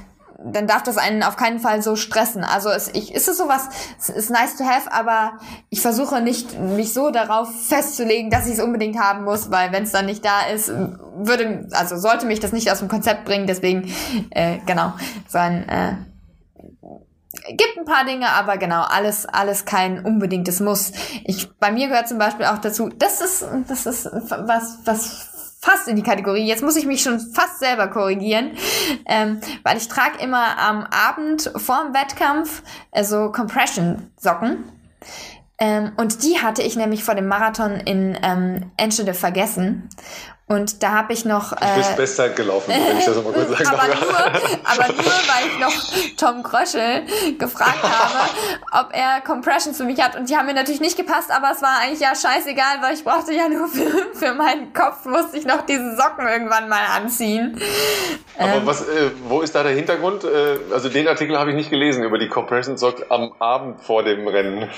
dann 0.46 0.66
darf 0.66 0.82
das 0.82 0.98
einen 0.98 1.22
auf 1.22 1.36
keinen 1.36 1.58
Fall 1.58 1.82
so 1.82 1.96
stressen. 1.96 2.44
Also 2.44 2.68
es 2.68 2.90
ich, 2.92 3.14
ist 3.14 3.28
es 3.28 3.38
sowas, 3.38 3.68
es 3.98 4.08
ist 4.10 4.30
nice 4.30 4.56
to 4.56 4.64
have, 4.64 4.92
aber 4.92 5.38
ich 5.70 5.80
versuche 5.80 6.20
nicht, 6.20 6.58
mich 6.58 6.92
so 6.92 7.10
darauf 7.10 7.48
festzulegen, 7.66 8.30
dass 8.30 8.46
ich 8.46 8.54
es 8.54 8.60
unbedingt 8.60 8.98
haben 8.98 9.24
muss, 9.24 9.50
weil 9.50 9.72
wenn 9.72 9.84
es 9.84 9.92
dann 9.92 10.06
nicht 10.06 10.24
da 10.24 10.42
ist, 10.52 10.70
würde, 11.16 11.68
also 11.72 11.96
sollte 11.96 12.26
mich 12.26 12.40
das 12.40 12.52
nicht 12.52 12.70
aus 12.70 12.80
dem 12.80 12.88
Konzept 12.88 13.24
bringen. 13.24 13.46
Deswegen, 13.46 13.90
äh, 14.30 14.58
genau, 14.66 14.92
so 15.28 15.38
ein 15.38 15.66
äh, 15.68 15.96
gibt 17.56 17.76
ein 17.76 17.84
paar 17.84 18.04
Dinge, 18.04 18.28
aber 18.30 18.56
genau, 18.56 18.82
alles, 18.82 19.26
alles 19.26 19.64
kein 19.64 20.04
unbedingtes 20.04 20.60
Muss. 20.60 20.92
Ich, 21.24 21.50
bei 21.58 21.72
mir 21.72 21.88
gehört 21.88 22.08
zum 22.08 22.18
Beispiel 22.18 22.46
auch 22.46 22.58
dazu, 22.58 22.88
das 22.88 23.20
ist, 23.20 23.44
das 23.68 23.86
ist 23.86 24.06
was, 24.10 24.78
was 24.84 25.30
fast 25.60 25.88
in 25.88 25.96
die 25.96 26.02
Kategorie. 26.02 26.46
Jetzt 26.46 26.62
muss 26.62 26.76
ich 26.76 26.86
mich 26.86 27.02
schon 27.02 27.18
fast 27.18 27.58
selber 27.58 27.88
korrigieren, 27.88 28.52
ähm, 29.06 29.40
weil 29.62 29.78
ich 29.78 29.88
trage 29.88 30.18
immer 30.22 30.58
am 30.58 30.84
Abend 30.84 31.50
vor 31.56 31.84
dem 31.84 31.94
Wettkampf 31.94 32.62
also 32.92 33.32
Compression-Socken. 33.32 34.64
Ähm, 35.58 35.92
und 35.96 36.22
die 36.24 36.40
hatte 36.40 36.62
ich 36.62 36.76
nämlich 36.76 37.04
vor 37.04 37.14
dem 37.14 37.28
Marathon 37.28 37.72
in 37.72 38.18
ähm, 38.22 38.72
Enschede 38.76 39.14
vergessen. 39.14 39.88
Und 40.46 40.82
da 40.82 40.90
habe 40.90 41.14
ich 41.14 41.24
noch. 41.24 41.52
Äh, 41.52 41.56
du 41.60 41.76
bist 41.76 41.96
Bestzeit 41.96 42.36
gelaufen, 42.36 42.70
wenn 42.70 42.98
ich 42.98 43.06
das 43.06 43.16
mal 43.16 43.32
kurz 43.32 43.48
sagen 43.48 43.78
aber 43.78 43.86
nur, 43.94 44.18
aber 44.64 44.92
nur, 44.92 45.04
weil 45.04 45.46
ich 45.48 45.58
noch 45.58 46.16
Tom 46.18 46.42
Kröschel 46.42 47.02
gefragt 47.38 47.82
habe, 47.82 48.30
ob 48.72 48.94
er 48.94 49.22
Compressions 49.22 49.78
für 49.78 49.84
mich 49.84 50.02
hat. 50.02 50.16
Und 50.16 50.28
die 50.28 50.36
haben 50.36 50.44
mir 50.44 50.52
natürlich 50.52 50.82
nicht 50.82 50.98
gepasst, 50.98 51.30
aber 51.30 51.52
es 51.52 51.62
war 51.62 51.80
eigentlich 51.80 52.00
ja 52.00 52.14
scheißegal, 52.14 52.82
weil 52.82 52.92
ich 52.92 53.04
brauchte 53.04 53.32
ja 53.32 53.48
nur 53.48 53.68
für, 53.68 54.14
für 54.14 54.34
meinen 54.34 54.74
Kopf, 54.74 55.06
musste 55.06 55.38
ich 55.38 55.46
noch 55.46 55.64
diese 55.64 55.96
Socken 55.96 56.28
irgendwann 56.28 56.68
mal 56.68 56.84
anziehen. 56.94 57.58
Aber 58.36 58.56
ähm, 58.56 58.66
was, 58.66 58.82
äh, 58.82 59.12
wo 59.26 59.40
ist 59.40 59.54
da 59.54 59.62
der 59.62 59.72
Hintergrund? 59.72 60.24
Äh, 60.24 60.58
also 60.72 60.90
den 60.90 61.08
Artikel 61.08 61.38
habe 61.38 61.50
ich 61.50 61.56
nicht 61.56 61.70
gelesen 61.70 62.04
über 62.04 62.18
die 62.18 62.28
Compression 62.28 62.76
Socks 62.76 63.02
am 63.08 63.32
Abend 63.38 63.80
vor 63.80 64.02
dem 64.02 64.28
Rennen. 64.28 64.68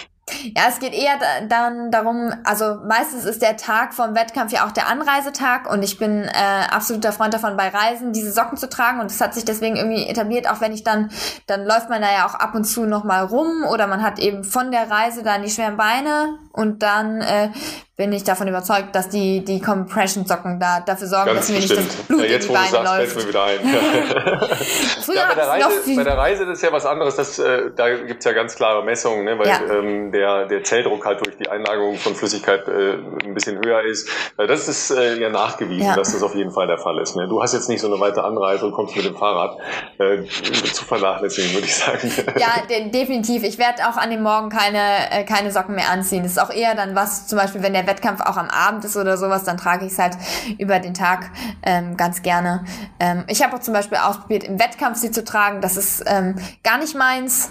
Ja, 0.56 0.64
es 0.68 0.80
geht 0.80 0.92
eher 0.92 1.20
dann 1.48 1.92
darum, 1.92 2.32
also 2.42 2.78
meistens 2.84 3.24
ist 3.24 3.42
der 3.42 3.56
Tag 3.56 3.94
vom 3.94 4.16
Wettkampf 4.16 4.52
ja 4.52 4.66
auch 4.66 4.72
der 4.72 4.88
Anreisetag 4.88 5.70
und 5.70 5.84
ich 5.84 5.98
bin 5.98 6.24
äh, 6.24 6.66
absoluter 6.68 7.12
Freund 7.12 7.32
davon, 7.32 7.56
bei 7.56 7.68
Reisen 7.68 8.12
diese 8.12 8.32
Socken 8.32 8.58
zu 8.58 8.68
tragen 8.68 8.98
und 8.98 9.08
es 9.08 9.20
hat 9.20 9.34
sich 9.34 9.44
deswegen 9.44 9.76
irgendwie 9.76 10.04
etabliert, 10.08 10.50
auch 10.50 10.60
wenn 10.60 10.72
ich 10.72 10.82
dann, 10.82 11.10
dann 11.46 11.64
läuft 11.64 11.90
man 11.90 12.02
da 12.02 12.12
ja 12.12 12.26
auch 12.26 12.34
ab 12.34 12.56
und 12.56 12.64
zu 12.64 12.86
nochmal 12.86 13.24
rum 13.24 13.64
oder 13.70 13.86
man 13.86 14.02
hat 14.02 14.18
eben 14.18 14.42
von 14.42 14.72
der 14.72 14.90
Reise 14.90 15.22
dann 15.22 15.44
die 15.44 15.50
schweren 15.50 15.76
Beine 15.76 16.38
und 16.56 16.82
dann 16.82 17.20
äh, 17.20 17.50
bin 17.96 18.12
ich 18.12 18.24
davon 18.24 18.46
überzeugt, 18.46 18.94
dass 18.94 19.08
die, 19.08 19.42
die 19.42 19.58
Compression-Socken 19.58 20.60
da 20.60 20.80
dafür 20.80 21.06
sorgen, 21.06 21.26
Ganz 21.26 21.38
dass 21.38 21.48
mir 21.48 21.56
bestimmt. 21.56 21.80
nicht 21.80 21.98
das 21.98 22.06
Blut 22.06 22.20
ja, 22.20 22.26
jetzt, 22.26 22.44
in 22.44 22.48
die 22.48 22.54
Beine 22.54 22.70
sagst, 22.70 22.92
läuft. 22.92 23.12
Fällt 23.12 23.24
mir 23.24 23.28
wieder 23.30 23.44
ein. 23.44 23.58
Früher 25.02 25.16
ja, 25.16 25.28
bei, 25.28 25.34
der 25.34 25.48
Reise, 25.48 25.96
bei 25.96 26.04
der 26.04 26.18
Reise 26.18 26.46
das 26.46 26.58
ist 26.58 26.62
ja 26.62 26.72
was 26.72 26.84
anderes. 26.84 27.16
Das, 27.16 27.38
äh, 27.38 27.70
da 27.74 27.94
gibt's 27.94 28.26
ja 28.26 28.32
ganz 28.32 28.54
klare 28.54 28.84
Messungen, 28.84 29.24
ne, 29.24 29.38
weil 29.38 29.48
ja. 29.48 29.60
ähm, 29.70 30.12
der, 30.12 30.44
der 30.44 30.62
Zelldruck 30.62 31.06
halt 31.06 31.24
durch 31.24 31.38
die 31.38 31.48
Einlagerung 31.48 31.96
von 31.96 32.14
Flüssigkeit 32.14 32.68
äh, 32.68 32.98
ein 33.24 33.32
bisschen 33.32 33.64
höher 33.64 33.82
ist. 33.84 34.08
Äh, 34.36 34.46
das 34.46 34.68
ist 34.68 34.90
äh, 34.90 35.18
ja 35.18 35.30
nachgewiesen, 35.30 35.86
ja. 35.86 35.96
dass 35.96 36.12
das 36.12 36.22
auf 36.22 36.34
jeden 36.34 36.50
Fall 36.50 36.66
der 36.66 36.78
Fall 36.78 36.98
ist. 36.98 37.16
Ne? 37.16 37.26
Du 37.28 37.42
hast 37.42 37.54
jetzt 37.54 37.70
nicht 37.70 37.80
so 37.80 37.86
eine 37.86 37.98
weite 37.98 38.24
Anreise 38.24 38.66
und 38.66 38.72
kommst 38.72 38.94
mit 38.94 39.06
dem 39.06 39.16
Fahrrad. 39.16 39.56
Äh, 39.98 40.24
zu 40.72 40.84
vernachlässigen, 40.84 41.54
würde 41.54 41.66
ich 41.66 41.74
sagen. 41.74 42.12
Ja, 42.38 42.66
de 42.68 42.90
definitiv. 42.90 43.42
Ich 43.42 43.56
werde 43.58 43.88
auch 43.88 43.96
an 43.96 44.10
dem 44.10 44.22
Morgen 44.22 44.50
keine, 44.50 45.10
äh, 45.10 45.24
keine 45.24 45.50
Socken 45.50 45.74
mehr 45.74 45.90
anziehen. 45.90 46.22
Das 46.22 46.32
ist 46.32 46.38
auch 46.38 46.45
eher 46.50 46.74
dann 46.74 46.94
was, 46.94 47.26
zum 47.26 47.38
Beispiel, 47.38 47.62
wenn 47.62 47.72
der 47.72 47.86
Wettkampf 47.86 48.20
auch 48.20 48.36
am 48.36 48.48
Abend 48.48 48.84
ist 48.84 48.96
oder 48.96 49.16
sowas, 49.16 49.44
dann 49.44 49.56
trage 49.56 49.86
ich 49.86 49.92
es 49.92 49.98
halt 49.98 50.16
über 50.58 50.78
den 50.78 50.94
Tag 50.94 51.30
ähm, 51.62 51.96
ganz 51.96 52.22
gerne. 52.22 52.64
Ähm, 53.00 53.24
ich 53.28 53.42
habe 53.42 53.56
auch 53.56 53.60
zum 53.60 53.74
Beispiel 53.74 53.98
ausprobiert, 53.98 54.44
im 54.44 54.58
Wettkampf 54.58 54.98
sie 54.98 55.10
zu 55.10 55.24
tragen. 55.24 55.60
Das 55.60 55.76
ist 55.76 56.04
ähm, 56.06 56.36
gar 56.62 56.78
nicht 56.78 56.94
meins, 56.94 57.50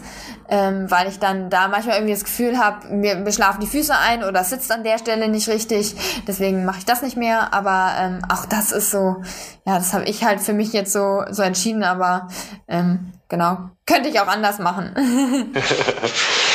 ähm, 0.49 0.89
weil 0.89 1.07
ich 1.07 1.19
dann 1.19 1.49
da 1.49 1.67
manchmal 1.67 1.97
irgendwie 1.97 2.13
das 2.13 2.23
Gefühl 2.23 2.57
habe, 2.57 2.87
mir, 2.87 3.15
mir 3.15 3.31
schlafen 3.31 3.61
die 3.61 3.67
Füße 3.67 3.93
ein 3.97 4.23
oder 4.23 4.43
sitzt 4.43 4.71
an 4.71 4.83
der 4.83 4.97
Stelle 4.97 5.27
nicht 5.27 5.47
richtig. 5.47 5.95
Deswegen 6.27 6.65
mache 6.65 6.79
ich 6.79 6.85
das 6.85 7.01
nicht 7.01 7.17
mehr. 7.17 7.53
Aber 7.53 7.93
ähm, 7.99 8.19
auch 8.29 8.45
das 8.45 8.71
ist 8.71 8.91
so, 8.91 9.23
ja, 9.65 9.77
das 9.77 9.93
habe 9.93 10.05
ich 10.05 10.23
halt 10.23 10.41
für 10.41 10.53
mich 10.53 10.73
jetzt 10.73 10.93
so, 10.93 11.23
so 11.29 11.41
entschieden. 11.41 11.83
Aber 11.83 12.27
ähm, 12.67 13.11
genau, 13.29 13.57
könnte 13.85 14.09
ich 14.09 14.19
auch 14.19 14.27
anders 14.27 14.59
machen. 14.59 14.93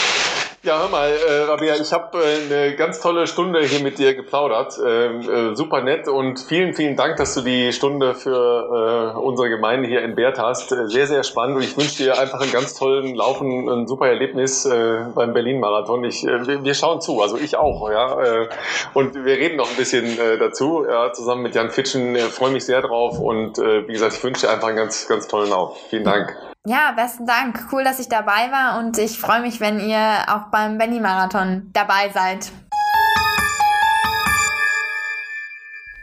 Ja, 0.63 0.79
hör 0.79 0.91
mal, 0.91 1.09
äh, 1.09 1.45
Rabia, 1.45 1.77
ich 1.77 1.91
habe 1.91 2.19
äh, 2.19 2.45
eine 2.45 2.77
ganz 2.77 3.01
tolle 3.01 3.27
Stunde 3.27 3.63
hier 3.63 3.81
mit 3.81 3.99
dir 3.99 4.15
geplaudert. 4.15 4.79
Ähm, 4.87 5.21
äh, 5.23 5.57
super 5.57 5.81
nett 5.81 6.07
und 6.07 6.39
vielen, 6.39 6.75
vielen 6.75 6.97
Dank, 6.97 7.17
dass 7.17 7.33
du 7.33 7.41
die 7.41 7.73
Stunde 7.73 8.15
für 8.15 9.15
äh, 9.17 9.19
unsere 9.19 9.49
Gemeinde 9.49 9.89
hier 9.89 10.03
entbehrt 10.03 10.39
hast. 10.39 10.71
Äh, 10.73 10.87
sehr, 10.89 11.07
sehr 11.07 11.25
spannend 11.25 11.57
und 11.57 11.63
ich 11.63 11.79
wünsche 11.79 12.03
dir 12.03 12.19
einfach 12.19 12.43
einen 12.43 12.53
ganz 12.53 12.75
tollen 12.75 13.15
Laufen, 13.15 13.71
ein 13.71 13.87
super 13.87 14.09
Erlebnis 14.09 14.67
äh, 14.67 15.07
beim 15.15 15.33
Berlin-Marathon. 15.33 16.05
Ich, 16.05 16.27
äh, 16.27 16.63
wir 16.63 16.75
schauen 16.75 17.01
zu, 17.01 17.23
also 17.23 17.39
ich 17.39 17.57
auch, 17.57 17.91
ja. 17.91 18.21
Äh, 18.23 18.49
und 18.93 19.15
wir 19.15 19.39
reden 19.39 19.57
noch 19.57 19.71
ein 19.71 19.77
bisschen 19.77 20.19
äh, 20.19 20.37
dazu, 20.37 20.85
ja, 20.87 21.11
zusammen 21.15 21.43
mit 21.43 21.55
Jan 21.55 21.71
Fitschen. 21.71 22.17
Äh, 22.17 22.29
Freue 22.29 22.51
mich 22.51 22.67
sehr 22.67 22.83
drauf 22.83 23.19
und 23.19 23.59
äh, 23.59 23.89
wie 23.89 23.95
gesagt, 23.95 24.13
ich 24.13 24.23
wünsche 24.23 24.47
dir 24.47 24.53
einfach 24.53 24.69
einen 24.69 24.77
ganz, 24.77 25.09
ganz 25.09 25.27
tollen 25.27 25.49
Lauf. 25.49 25.79
Vielen 25.89 26.05
Dank. 26.05 26.37
Ja, 26.67 26.93
besten 26.95 27.25
Dank. 27.25 27.73
Cool, 27.73 27.85
dass 27.85 28.01
ich 28.01 28.09
dabei 28.09 28.53
war 28.53 28.79
und 28.79 28.99
ich 28.99 29.19
freue 29.19 29.41
mich, 29.41 29.61
wenn 29.61 29.81
ihr 29.81 29.99
auch 30.29 30.51
beim 30.51 30.77
Benny 30.77 31.01
Marathon 31.01 31.71
dabei 31.73 32.11
seid. 32.13 32.53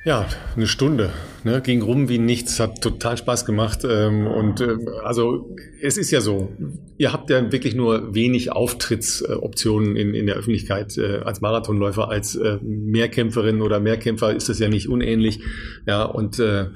Ja, 0.03 0.25
eine 0.55 0.65
Stunde. 0.65 1.11
Ne? 1.43 1.61
Ging 1.61 1.83
rum 1.83 2.09
wie 2.09 2.17
nichts, 2.17 2.59
hat 2.59 2.81
total 2.81 3.17
Spaß 3.17 3.45
gemacht. 3.45 3.81
Ähm, 3.87 4.25
und 4.25 4.61
äh, 4.61 4.77
also 5.03 5.55
es 5.79 5.95
ist 5.95 6.09
ja 6.09 6.21
so, 6.21 6.51
ihr 6.97 7.13
habt 7.13 7.29
ja 7.29 7.51
wirklich 7.51 7.75
nur 7.75 8.15
wenig 8.15 8.51
Auftrittsoptionen 8.51 9.95
in, 9.95 10.15
in 10.15 10.25
der 10.25 10.37
Öffentlichkeit 10.37 10.97
äh, 10.97 11.19
als 11.19 11.39
Marathonläufer, 11.39 12.09
als 12.09 12.35
äh, 12.35 12.57
Mehrkämpferin 12.63 13.61
oder 13.61 13.79
Mehrkämpfer 13.79 14.33
ist 14.35 14.49
das 14.49 14.57
ja 14.57 14.69
nicht 14.69 14.89
unähnlich. 14.89 15.39
Ja, 15.85 16.03
und 16.03 16.39
äh, 16.39 16.69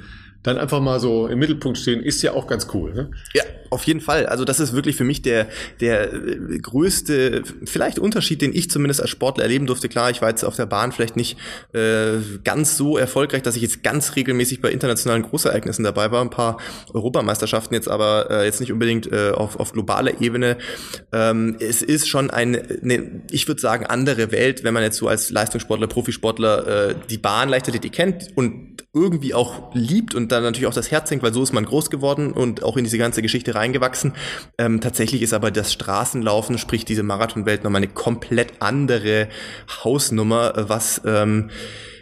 dann 0.43 0.57
einfach 0.57 0.81
mal 0.81 0.99
so 0.99 1.27
im 1.27 1.39
Mittelpunkt 1.39 1.77
stehen, 1.77 2.01
ist 2.01 2.21
ja 2.23 2.33
auch 2.33 2.47
ganz 2.47 2.67
cool. 2.73 2.93
Ne? 2.93 3.11
Ja, 3.33 3.43
auf 3.69 3.83
jeden 3.85 4.01
Fall. 4.01 4.25
Also 4.25 4.43
das 4.43 4.59
ist 4.59 4.73
wirklich 4.73 4.95
für 4.95 5.03
mich 5.03 5.21
der, 5.21 5.47
der 5.79 6.13
äh, 6.13 6.57
größte, 6.59 7.43
vielleicht 7.65 7.99
Unterschied, 7.99 8.41
den 8.41 8.53
ich 8.53 8.69
zumindest 8.69 9.01
als 9.01 9.09
Sportler 9.09 9.43
erleben 9.43 9.65
durfte. 9.65 9.87
Klar, 9.87 10.09
ich 10.09 10.21
war 10.21 10.29
jetzt 10.29 10.43
auf 10.43 10.55
der 10.55 10.65
Bahn 10.65 10.91
vielleicht 10.91 11.15
nicht 11.15 11.37
äh, 11.73 12.17
ganz 12.43 12.75
so 12.75 12.97
erfolgreich, 12.97 13.43
dass 13.43 13.55
ich 13.55 13.61
jetzt 13.61 13.83
ganz 13.83 14.15
regelmäßig 14.15 14.61
bei 14.61 14.71
internationalen 14.71 15.23
Großereignissen 15.23 15.83
dabei 15.83 16.11
war. 16.11 16.21
Ein 16.21 16.31
paar 16.31 16.57
Europameisterschaften 16.93 17.75
jetzt, 17.75 17.87
aber 17.87 18.29
äh, 18.29 18.45
jetzt 18.45 18.59
nicht 18.59 18.73
unbedingt 18.73 19.11
äh, 19.11 19.31
auf, 19.31 19.59
auf 19.59 19.73
globaler 19.73 20.19
Ebene. 20.21 20.57
Ähm, 21.13 21.55
es 21.59 21.81
ist 21.81 22.09
schon 22.09 22.29
eine, 22.29 22.63
eine 22.81 23.21
ich 23.29 23.47
würde 23.47 23.61
sagen, 23.61 23.85
andere 23.85 24.31
Welt, 24.31 24.63
wenn 24.63 24.73
man 24.73 24.83
jetzt 24.83 24.97
so 24.97 25.07
als 25.07 25.29
Leistungssportler, 25.29 25.87
Profisportler 25.87 26.89
äh, 26.89 26.95
die 27.09 27.17
Bahn 27.17 27.47
Leichtathletik 27.47 27.93
kennt 27.93 28.35
und 28.35 28.71
irgendwie 28.93 29.33
auch 29.33 29.73
liebt 29.73 30.15
und 30.15 30.33
dann 30.33 30.43
natürlich 30.43 30.67
auch 30.67 30.73
das 30.73 30.91
Herz 30.91 31.09
hängt, 31.09 31.23
weil 31.23 31.33
so 31.33 31.41
ist 31.41 31.53
man 31.53 31.63
groß 31.65 31.89
geworden 31.89 32.33
und 32.33 32.63
auch 32.63 32.75
in 32.75 32.83
diese 32.83 32.97
ganze 32.97 33.21
Geschichte 33.21 33.55
reingewachsen. 33.55 34.13
Ähm, 34.57 34.81
tatsächlich 34.81 35.21
ist 35.21 35.33
aber 35.33 35.49
das 35.49 35.71
Straßenlaufen, 35.71 36.57
sprich 36.57 36.83
diese 36.83 37.03
Marathonwelt, 37.03 37.63
nochmal 37.63 37.83
eine 37.83 37.91
komplett 37.91 38.53
andere 38.59 39.29
Hausnummer, 39.83 40.53
was 40.67 41.01
ähm, 41.05 41.49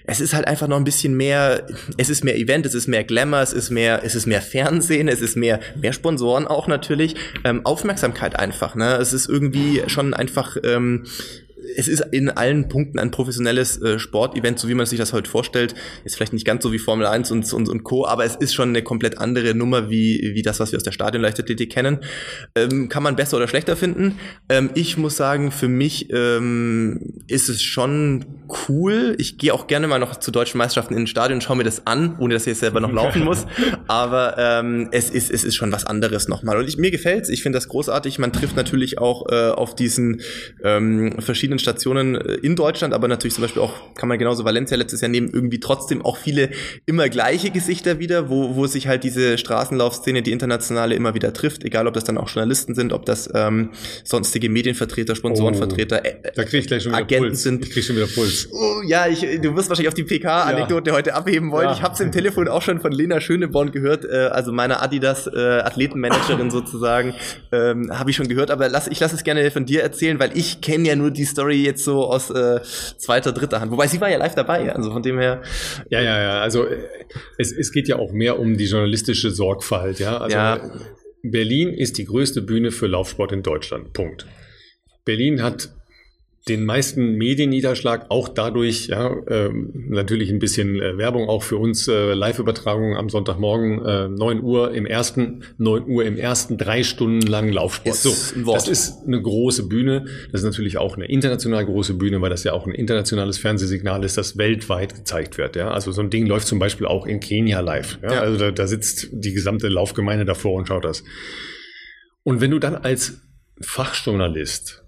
es 0.10 0.20
ist 0.20 0.34
halt 0.34 0.48
einfach 0.48 0.68
noch 0.68 0.78
ein 0.78 0.84
bisschen 0.84 1.16
mehr, 1.16 1.68
es 1.98 2.10
ist 2.10 2.24
mehr 2.24 2.36
Event, 2.36 2.66
es 2.66 2.74
ist 2.74 2.88
mehr 2.88 3.04
Glamour, 3.04 3.42
es 3.42 3.54
ist 3.54 3.70
mehr, 3.70 4.02
es 4.04 4.16
ist 4.16 4.26
mehr 4.26 4.42
Fernsehen, 4.42 5.08
es 5.08 5.22
ist 5.22 5.38
mehr, 5.38 5.60
mehr 5.80 5.94
Sponsoren 5.94 6.48
auch 6.48 6.68
natürlich, 6.68 7.16
ähm, 7.44 7.64
Aufmerksamkeit 7.64 8.36
einfach, 8.36 8.74
ne? 8.74 8.96
Es 8.96 9.14
ist 9.14 9.30
irgendwie 9.30 9.84
schon 9.86 10.16
einfach, 10.16 10.58
ähm, 10.64 11.06
es 11.78 11.88
ist 11.88 12.02
in 12.12 12.30
allen 12.30 12.68
Punkten 12.68 13.00
ein 13.00 13.12
professionelles 13.12 13.82
äh, 13.82 14.00
Sportevent, 14.00 14.60
so 14.60 14.68
wie 14.68 14.74
man 14.74 14.86
sich 14.86 15.00
das 15.00 15.14
heute 15.14 15.30
vorstellt. 15.30 15.76
Ist 16.04 16.16
vielleicht 16.16 16.34
nicht 16.34 16.46
ganz 16.46 16.64
so 16.64 16.72
wie 16.72 16.80
Formel 16.80 17.06
1 17.06 17.32
und, 17.32 17.52
und, 17.54 17.70
und 17.70 17.84
Co., 17.84 18.06
aber 18.06 18.26
es 18.26 18.36
ist 18.36 18.54
schon 18.54 18.70
eine 18.70 18.82
komplett 18.82 19.18
andere 19.18 19.54
Nummer 19.54 19.90
wie, 19.90 20.32
wie 20.34 20.42
das, 20.42 20.60
was 20.60 20.72
wir 20.72 20.78
aus 20.78 20.84
der 20.84 20.92
Stadionleichtathletik 20.92 21.72
kennen. 21.72 22.00
Ähm, 22.56 22.90
kann 22.90 23.04
man 23.04 23.16
besser 23.16 23.38
oder 23.38 23.48
schlechter 23.48 23.76
finden. 23.76 24.20
Ähm, 24.50 24.70
ich 24.74 24.98
muss 24.98 25.16
sagen, 25.16 25.52
für 25.52 25.68
mich 25.68 26.12
ähm, 26.12 27.22
ist 27.28 27.50
es 27.50 27.62
schon 27.62 28.26
cool. 28.68 29.16
Ich 29.20 29.38
gehe 29.38 29.54
auch 29.54 29.68
gerne 29.68 29.88
mal 29.88 30.00
noch 30.00 30.16
zu 30.16 30.32
deutschen 30.32 30.58
Meisterschaften 30.58 30.94
in 30.94 31.02
den 31.02 31.08
Stadion 31.08 31.38
und 31.38 31.42
schaue 31.42 31.58
mir 31.58 31.64
das 31.64 31.86
an, 31.86 32.18
ohne 32.20 32.34
dass 32.34 32.44
ich 32.44 32.48
jetzt 32.48 32.60
selber 32.60 32.80
noch 32.80 32.92
laufen 32.92 33.24
muss. 33.24 33.46
Aber 33.88 34.36
ähm, 34.38 34.90
es, 34.92 35.10
ist, 35.10 35.32
es 35.32 35.44
ist 35.44 35.56
schon 35.56 35.72
was 35.72 35.86
anderes 35.86 36.28
nochmal. 36.28 36.58
Und 36.58 36.68
ich, 36.68 36.78
mir 36.78 36.92
gefällt's. 36.92 37.30
Ich 37.30 37.44
finde 37.44 37.58
das 37.58 37.68
großartig. 37.68 38.20
Man 38.20 38.34
trifft 38.34 38.56
natürlich 38.56 38.98
auch 38.98 39.30
äh, 39.30 39.50
auf 39.50 39.76
diesen 39.76 40.22
ähm, 40.64 41.16
verschiedenen 41.20 41.59
Stationen 41.60 42.16
äh, 42.16 42.34
in 42.36 42.56
Deutschland, 42.56 42.94
aber 42.94 43.08
natürlich 43.08 43.36
zum 43.36 43.44
Beispiel 43.44 43.62
auch, 43.62 43.94
kann 43.96 44.10
man 44.10 44.18
genauso 44.18 44.46
Valencia 44.46 44.78
letztes 44.78 45.02
Jahr 45.02 45.10
nehmen, 45.10 45.30
irgendwie 45.32 45.60
trotzdem 45.60 46.04
auch 46.04 46.18
viele 46.18 46.50
immer 46.86 47.10
gleiche 47.10 47.52
Gesichter 47.52 48.00
wieder, 48.00 48.30
wo, 48.30 48.56
wo 48.56 48.68
sich 48.68 48.88
halt 48.88 49.04
diese 49.04 49.38
Straßenlaufszene, 49.38 50.22
die 50.22 50.32
internationale 50.32 50.96
immer 50.96 51.14
wieder 51.14 51.34
trifft, 51.34 51.64
egal 51.64 51.88
ob 51.88 51.94
das 51.94 52.04
dann 52.04 52.18
auch 52.18 52.30
Journalisten 52.30 52.76
sind, 52.76 52.94
ob 52.94 53.06
das 53.06 53.30
ähm, 53.34 53.72
sonstige 54.04 54.50
Medienvertreter, 54.50 55.16
Sponsorenvertreter, 55.16 56.02
oh, 56.04 56.08
äh, 56.08 56.32
da 56.36 56.44
krieg 56.44 56.62
ich 56.62 56.68
gleich 56.68 56.84
schon 56.84 56.92
wieder 56.92 57.04
Agenten 57.04 57.30
Puls. 57.30 57.44
sind. 57.44 57.66
Ich 57.66 57.72
krieg 57.72 57.84
schon 57.84 57.96
wieder 57.96 58.08
Puls. 58.08 58.50
Oh, 58.52 58.82
ja, 58.86 59.08
ich, 59.08 59.22
du 59.22 59.56
wirst 59.56 59.70
wahrscheinlich 59.70 59.88
auf 59.88 59.94
die 59.94 60.04
PK-Anekdote 60.04 60.92
ja. 60.92 60.96
heute 60.96 61.14
abheben 61.14 61.52
wollen. 61.52 61.68
Ja. 61.68 61.74
Ich 61.74 61.82
habe 61.82 61.94
es 61.94 62.00
im 62.00 62.12
Telefon 62.12 62.48
auch 62.48 62.62
schon 62.62 62.80
von 62.80 62.92
Lena 62.92 63.22
Schöneborn 63.22 63.72
gehört, 63.72 64.06
äh, 64.06 64.30
also 64.32 64.52
meiner 64.52 64.82
Adidas 64.82 65.28
äh, 65.28 65.40
Athletenmanagerin 65.60 66.52
sozusagen, 66.52 67.14
ähm, 67.52 67.92
habe 67.98 68.10
ich 68.10 68.16
schon 68.16 68.28
gehört, 68.28 68.52
aber 68.52 68.70
lass, 68.70 68.88
ich 68.88 69.00
lasse 69.00 69.16
es 69.16 69.24
gerne 69.24 69.50
von 69.52 69.66
dir 69.66 69.82
erzählen, 69.82 70.20
weil 70.20 70.38
ich 70.38 70.62
kenne 70.62 70.88
ja 70.88 70.96
nur 70.96 71.12
die 71.12 71.26
Story 71.26 71.39
jetzt 71.48 71.84
so 71.84 72.06
aus 72.06 72.30
äh, 72.30 72.60
zweiter, 72.98 73.32
dritter 73.32 73.62
Hand. 73.62 73.72
Wobei 73.72 73.88
sie 73.88 74.00
war 74.02 74.10
ja 74.10 74.18
live 74.18 74.36
dabei, 74.36 74.74
also 74.74 74.92
von 74.92 75.02
dem 75.02 75.20
her. 75.20 75.42
Ja, 75.90 76.02
ja, 76.02 76.22
ja. 76.22 76.42
Also 76.42 76.66
äh, 76.66 76.78
es, 77.38 77.52
es 77.52 77.72
geht 77.72 77.88
ja 77.88 77.98
auch 77.98 78.12
mehr 78.12 78.40
um 78.40 78.58
die 78.58 78.66
journalistische 78.66 79.32
Sorgfalt, 79.32 80.00
ja. 80.00 80.18
Also 80.18 80.38
ja. 80.38 80.60
Berlin 81.24 81.74
ist 81.74 81.98
die 81.98 82.06
größte 82.06 82.42
Bühne 82.42 82.72
für 82.72 82.88
Laufsport 82.88 83.32
in 83.32 83.44
Deutschland. 83.44 83.94
Punkt. 83.94 84.26
Berlin 85.06 85.42
hat 85.42 85.70
den 86.48 86.66
meisten 86.66 87.16
Medienniederschlag 87.16 88.06
auch 88.10 88.30
dadurch, 88.30 88.88
ja, 88.88 89.16
ähm, 89.28 89.88
natürlich 89.90 90.32
ein 90.32 90.40
bisschen 90.40 90.82
äh, 90.82 90.98
Werbung 90.98 91.28
auch 91.28 91.44
für 91.44 91.58
uns, 91.58 91.88
äh, 91.88 92.14
Live-Übertragung 92.14 92.96
am 92.96 93.10
Sonntagmorgen, 93.10 93.86
äh, 93.86 94.08
9 94.08 94.42
Uhr 94.42 94.74
im 94.74 94.86
ersten, 94.86 95.44
9 95.58 95.88
Uhr 95.88 96.06
im 96.06 96.18
ersten, 96.18 96.58
drei 96.58 96.84
Stunden 96.84 97.28
lang 97.28 97.52
Laufsport. 97.52 97.96
Ist 97.96 98.04
so, 98.04 98.54
das 98.54 98.68
ist 98.68 99.06
eine 99.06 99.22
große 99.22 99.68
Bühne. 99.68 100.06
Das 100.32 100.42
ist 100.42 100.46
natürlich 100.46 100.78
auch 100.78 100.96
eine 100.96 101.06
international 101.06 101.66
große 101.66 101.96
Bühne, 101.96 102.22
weil 102.22 102.30
das 102.30 102.44
ja 102.44 102.54
auch 102.54 102.66
ein 102.66 102.74
internationales 102.74 103.38
Fernsehsignal 103.38 104.04
ist, 104.04 104.18
das 104.18 104.38
weltweit 104.38 104.96
gezeigt 104.96 105.38
wird. 105.38 105.56
Ja, 105.56 105.72
also 105.72 105.92
so 105.92 106.02
ein 106.02 106.10
Ding 106.10 106.26
läuft 106.26 106.48
zum 106.48 106.58
Beispiel 106.58 106.88
auch 106.88 107.06
in 107.06 107.20
Kenia 107.20 107.60
live. 107.60 108.00
Ja? 108.02 108.14
ja. 108.14 108.22
Also 108.22 108.38
da, 108.38 108.52
da 108.52 108.66
sitzt 108.66 109.10
die 109.12 109.34
gesamte 109.34 109.68
Laufgemeinde 109.68 110.26
davor 110.26 110.54
und 110.54 110.68
schaut 110.68 110.86
das. 110.86 111.04
Und 112.24 112.42
wenn 112.42 112.52
du 112.52 112.60
dann 112.60 112.76
als 112.76 113.22
Fachjournalist 113.62 114.84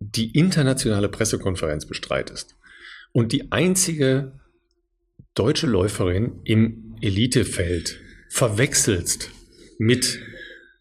die 0.00 0.30
internationale 0.32 1.08
Pressekonferenz 1.08 1.86
bestreitest 1.86 2.56
und 3.12 3.32
die 3.32 3.52
einzige 3.52 4.40
deutsche 5.34 5.66
Läuferin 5.66 6.40
im 6.44 6.96
Elitefeld 7.00 8.00
verwechselst 8.28 9.30
mit 9.78 10.20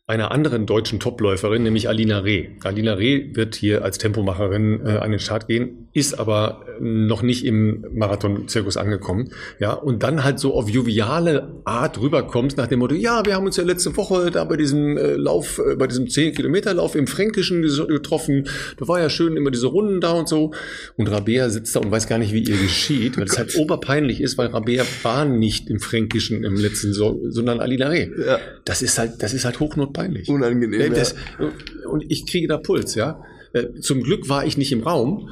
einer 0.08 0.32
anderen 0.32 0.66
deutschen 0.66 1.00
Topläuferin, 1.00 1.64
nämlich 1.64 1.90
Alina 1.90 2.20
Reh. 2.20 2.52
Alina 2.64 2.94
Reh 2.94 3.36
wird 3.36 3.56
hier 3.56 3.84
als 3.84 3.98
Tempomacherin 3.98 4.86
äh, 4.86 4.98
an 4.98 5.12
den 5.12 5.20
Start 5.20 5.48
gehen, 5.48 5.87
ist 5.98 6.20
aber 6.20 6.66
noch 6.80 7.22
nicht 7.22 7.46
im 7.46 7.86
Marathon-Zirkus 7.94 8.78
angekommen. 8.78 9.30
Ja, 9.60 9.74
und 9.74 10.04
dann 10.04 10.24
halt 10.24 10.40
so 10.40 10.54
auf 10.54 10.70
joviale 10.70 11.62
Art 11.66 12.00
rüberkommst 12.00 12.58
nach 12.58 12.68
dem 12.68 12.80
Motto, 12.80 12.96
ja, 12.96 13.26
wir 13.26 13.36
haben 13.36 13.46
uns 13.46 13.58
ja 13.58 13.64
letzte 13.64 13.96
Woche 13.98 14.32
da 14.32 14.44
bei 14.44 14.58
diesem 14.58 14.98
äh, 14.98 15.16
Lauf, 15.16 15.60
äh, 15.60 15.76
bei 15.76 15.88
diesem 15.88 16.06
10-Kilometer-Lauf 16.06 16.96
im 16.96 17.08
Fränkischen 17.08 17.62
getroffen. 17.62 18.48
Da 18.78 18.88
war 18.88 19.00
ja 19.00 19.10
schön 19.10 19.36
immer 19.38 19.52
diese 19.52 19.68
Runden 19.68 20.02
da 20.02 20.12
und 20.12 20.30
so. 20.30 20.54
Und 20.96 21.08
Rabea 21.08 21.50
sitzt 21.50 21.76
da 21.76 21.80
und 21.80 21.92
weiß 21.92 22.08
gar 22.08 22.18
nicht, 22.18 22.34
wie 22.34 22.44
ihr 22.44 22.58
geschieht, 22.58 23.18
weil 23.18 23.26
es 23.26 23.38
halt 23.38 23.56
oberpeinlich 23.58 24.22
ist, 24.22 24.38
weil 24.38 24.48
Rabea 24.48 24.86
war 25.04 25.26
nicht 25.26 25.70
im 25.70 25.80
Fränkischen 25.80 26.44
im 26.44 26.56
letzten, 26.56 26.94
so 26.94 27.20
sondern 27.28 27.60
Alina 27.60 27.88
Reh. 27.88 28.10
Ja. 28.26 28.40
Das 28.66 28.82
ist 28.82 28.98
halt, 28.98 29.24
das 29.24 29.34
ist 29.34 29.46
halt 29.46 29.60
hochnotpeinlich 29.60 29.98
peinlich. 29.98 30.30
Unangenehm. 30.30 30.94
Das, 30.94 31.16
ja. 31.40 31.90
Und 31.90 32.06
ich 32.10 32.26
kriege 32.26 32.48
da 32.48 32.58
Puls, 32.58 32.96
ja. 32.96 33.24
Äh, 33.54 33.80
zum 33.82 34.04
Glück 34.04 34.30
war 34.30 34.46
ich 34.46 34.58
nicht 34.58 34.72
im 34.72 34.82
Raum, 34.82 35.30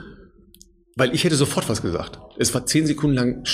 weil 0.95 1.13
ich 1.13 1.23
hätte 1.23 1.35
sofort 1.35 1.67
was 1.69 1.81
gesagt. 1.81 2.19
Es 2.38 2.53
war 2.53 2.65
zehn 2.65 2.88
Sekunden 2.88 3.15
lang 3.15 3.45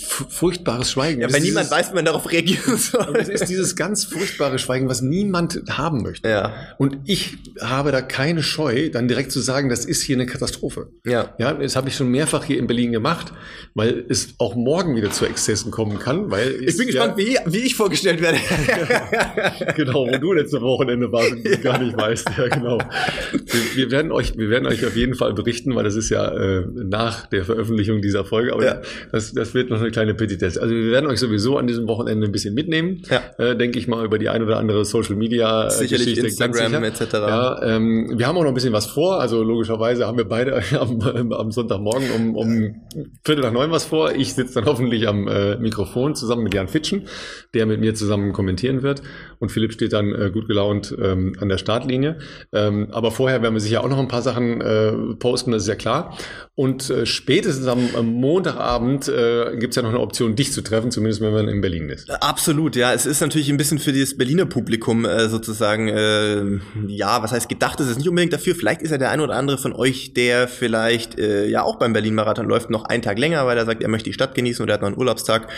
furchtbares 0.00 0.90
Schweigen. 0.90 1.20
Ja, 1.20 1.32
weil 1.32 1.40
niemand 1.40 1.70
weiß, 1.70 1.90
wie 1.90 1.94
man 1.94 2.04
darauf 2.04 2.30
reagieren 2.30 2.76
soll. 2.76 3.16
Es 3.18 3.28
ist 3.28 3.48
dieses 3.48 3.76
ganz 3.76 4.04
furchtbare 4.04 4.58
Schweigen, 4.58 4.88
was 4.88 5.02
niemand 5.02 5.62
haben 5.70 6.02
möchte. 6.02 6.28
Ja. 6.28 6.52
Und 6.78 6.98
ich 7.04 7.38
habe 7.60 7.92
da 7.92 8.02
keine 8.02 8.42
Scheu, 8.42 8.90
dann 8.90 9.08
direkt 9.08 9.32
zu 9.32 9.40
sagen, 9.40 9.68
das 9.68 9.84
ist 9.84 10.02
hier 10.02 10.16
eine 10.16 10.26
Katastrophe. 10.26 10.88
Ja. 11.04 11.34
Ja, 11.38 11.52
das 11.54 11.76
habe 11.76 11.88
ich 11.88 11.96
schon 11.96 12.08
mehrfach 12.08 12.44
hier 12.44 12.58
in 12.58 12.66
Berlin 12.66 12.92
gemacht, 12.92 13.32
weil 13.74 14.04
es 14.08 14.34
auch 14.38 14.54
morgen 14.54 14.96
wieder 14.96 15.10
zu 15.10 15.26
Exzessen 15.26 15.70
kommen 15.70 15.98
kann, 15.98 16.30
weil 16.30 16.56
ich 16.62 16.76
bin 16.76 16.86
gespannt, 16.86 17.18
ja, 17.18 17.40
wie, 17.46 17.52
wie 17.52 17.58
ich 17.58 17.74
vorgestellt 17.74 18.20
werde. 18.20 18.38
genau, 19.76 20.06
wo 20.06 20.18
du 20.18 20.32
letzte 20.32 20.60
Wochenende 20.60 21.10
warst 21.12 21.32
und 21.32 21.48
ja. 21.48 21.56
gar 21.56 21.78
nicht 21.78 21.96
weißt. 21.96 22.28
Ja, 22.36 22.48
genau. 22.48 22.78
Wir, 23.32 23.76
wir, 23.76 23.90
werden 23.90 24.12
euch, 24.12 24.36
wir 24.36 24.50
werden 24.50 24.66
euch 24.66 24.84
auf 24.86 24.96
jeden 24.96 25.14
Fall 25.14 25.34
berichten, 25.34 25.74
weil 25.74 25.84
das 25.84 25.94
ist 25.94 26.10
ja 26.10 26.28
äh, 26.28 26.66
nach 26.74 27.26
der 27.26 27.44
Veröffentlichung 27.44 28.02
dieser 28.02 28.24
Folge, 28.24 28.52
aber 28.52 28.64
ja. 28.64 28.80
das, 29.12 29.32
das 29.32 29.54
wird 29.54 29.70
noch 29.70 29.80
eine 29.80 29.89
kleine 29.90 30.14
Petitesse. 30.14 30.60
Also 30.60 30.74
wir 30.74 30.90
werden 30.90 31.06
euch 31.06 31.20
sowieso 31.20 31.58
an 31.58 31.66
diesem 31.66 31.88
Wochenende 31.88 32.26
ein 32.26 32.32
bisschen 32.32 32.54
mitnehmen, 32.54 33.02
ja. 33.10 33.22
äh, 33.38 33.56
denke 33.56 33.78
ich 33.78 33.88
mal, 33.88 34.04
über 34.04 34.18
die 34.18 34.28
ein 34.28 34.42
oder 34.42 34.58
andere 34.58 34.84
Social 34.84 35.16
Media 35.16 35.66
äh, 35.66 35.70
Sicherlich 35.70 36.14
Geschichte. 36.16 36.26
Instagram 36.26 36.84
etc. 36.84 37.12
Ja, 37.12 37.62
ähm, 37.62 38.12
wir 38.16 38.26
haben 38.26 38.36
auch 38.36 38.42
noch 38.42 38.50
ein 38.50 38.54
bisschen 38.54 38.72
was 38.72 38.86
vor. 38.86 39.20
Also 39.20 39.42
logischerweise 39.42 40.06
haben 40.06 40.18
wir 40.18 40.26
beide 40.26 40.62
am, 40.80 41.32
am 41.32 41.50
Sonntagmorgen 41.50 42.10
um, 42.10 42.36
um 42.36 42.74
Viertel 43.24 43.42
nach 43.42 43.52
neun 43.52 43.70
was 43.70 43.84
vor. 43.84 44.12
Ich 44.14 44.34
sitze 44.34 44.54
dann 44.54 44.64
hoffentlich 44.64 45.08
am 45.08 45.28
äh, 45.28 45.56
Mikrofon 45.56 46.14
zusammen 46.14 46.44
mit 46.44 46.54
Jan 46.54 46.68
Fitschen, 46.68 47.06
der 47.54 47.66
mit 47.66 47.80
mir 47.80 47.94
zusammen 47.94 48.32
kommentieren 48.32 48.82
wird. 48.82 49.02
Und 49.38 49.50
Philipp 49.50 49.72
steht 49.72 49.92
dann 49.92 50.14
äh, 50.14 50.30
gut 50.30 50.46
gelaunt 50.48 50.94
ähm, 51.00 51.34
an 51.40 51.48
der 51.48 51.58
Startlinie. 51.58 52.18
Ähm, 52.52 52.88
aber 52.92 53.10
vorher 53.10 53.42
werden 53.42 53.54
wir 53.54 53.60
sicher 53.60 53.82
auch 53.82 53.88
noch 53.88 53.98
ein 53.98 54.08
paar 54.08 54.22
Sachen 54.22 54.60
äh, 54.60 54.92
posten, 55.18 55.52
das 55.52 55.62
ist 55.62 55.68
ja 55.68 55.74
klar. 55.74 56.16
Und 56.54 56.90
äh, 56.90 57.06
spätestens 57.06 57.66
am, 57.66 57.78
am 57.96 58.06
Montagabend 58.06 59.08
äh, 59.08 59.56
gibt 59.56 59.70
es 59.70 59.76
ja 59.76 59.79
ja 59.80 59.88
noch 59.88 59.94
eine 59.94 60.00
Option, 60.00 60.36
dich 60.36 60.52
zu 60.52 60.62
treffen, 60.62 60.90
zumindest 60.90 61.20
wenn 61.20 61.32
man 61.32 61.48
in 61.48 61.60
Berlin 61.60 61.88
ist. 61.88 62.10
Absolut, 62.10 62.76
ja. 62.76 62.92
Es 62.92 63.06
ist 63.06 63.20
natürlich 63.20 63.50
ein 63.50 63.56
bisschen 63.56 63.78
für 63.78 63.92
dieses 63.92 64.16
Berliner 64.16 64.46
Publikum 64.46 65.04
äh, 65.04 65.28
sozusagen, 65.28 65.88
äh, 65.88 66.60
ja, 66.86 67.22
was 67.22 67.32
heißt 67.32 67.48
gedacht 67.48 67.80
ist 67.80 67.88
es 67.88 67.96
nicht 67.96 68.08
unbedingt 68.08 68.32
dafür. 68.32 68.54
Vielleicht 68.54 68.82
ist 68.82 68.90
ja 68.90 68.98
der 68.98 69.10
ein 69.10 69.20
oder 69.20 69.34
andere 69.34 69.58
von 69.58 69.72
euch, 69.72 70.14
der 70.14 70.48
vielleicht 70.48 71.18
äh, 71.18 71.46
ja 71.46 71.62
auch 71.62 71.76
beim 71.76 71.92
Berlin-Marathon 71.92 72.46
läuft, 72.46 72.70
noch 72.70 72.84
einen 72.84 73.02
Tag 73.02 73.18
länger, 73.18 73.46
weil 73.46 73.58
er 73.58 73.66
sagt, 73.66 73.82
er 73.82 73.88
möchte 73.88 74.10
die 74.10 74.14
Stadt 74.14 74.34
genießen 74.34 74.62
oder 74.62 74.72
er 74.72 74.74
hat 74.74 74.82
noch 74.82 74.88
einen 74.88 74.98
Urlaubstag. 74.98 75.48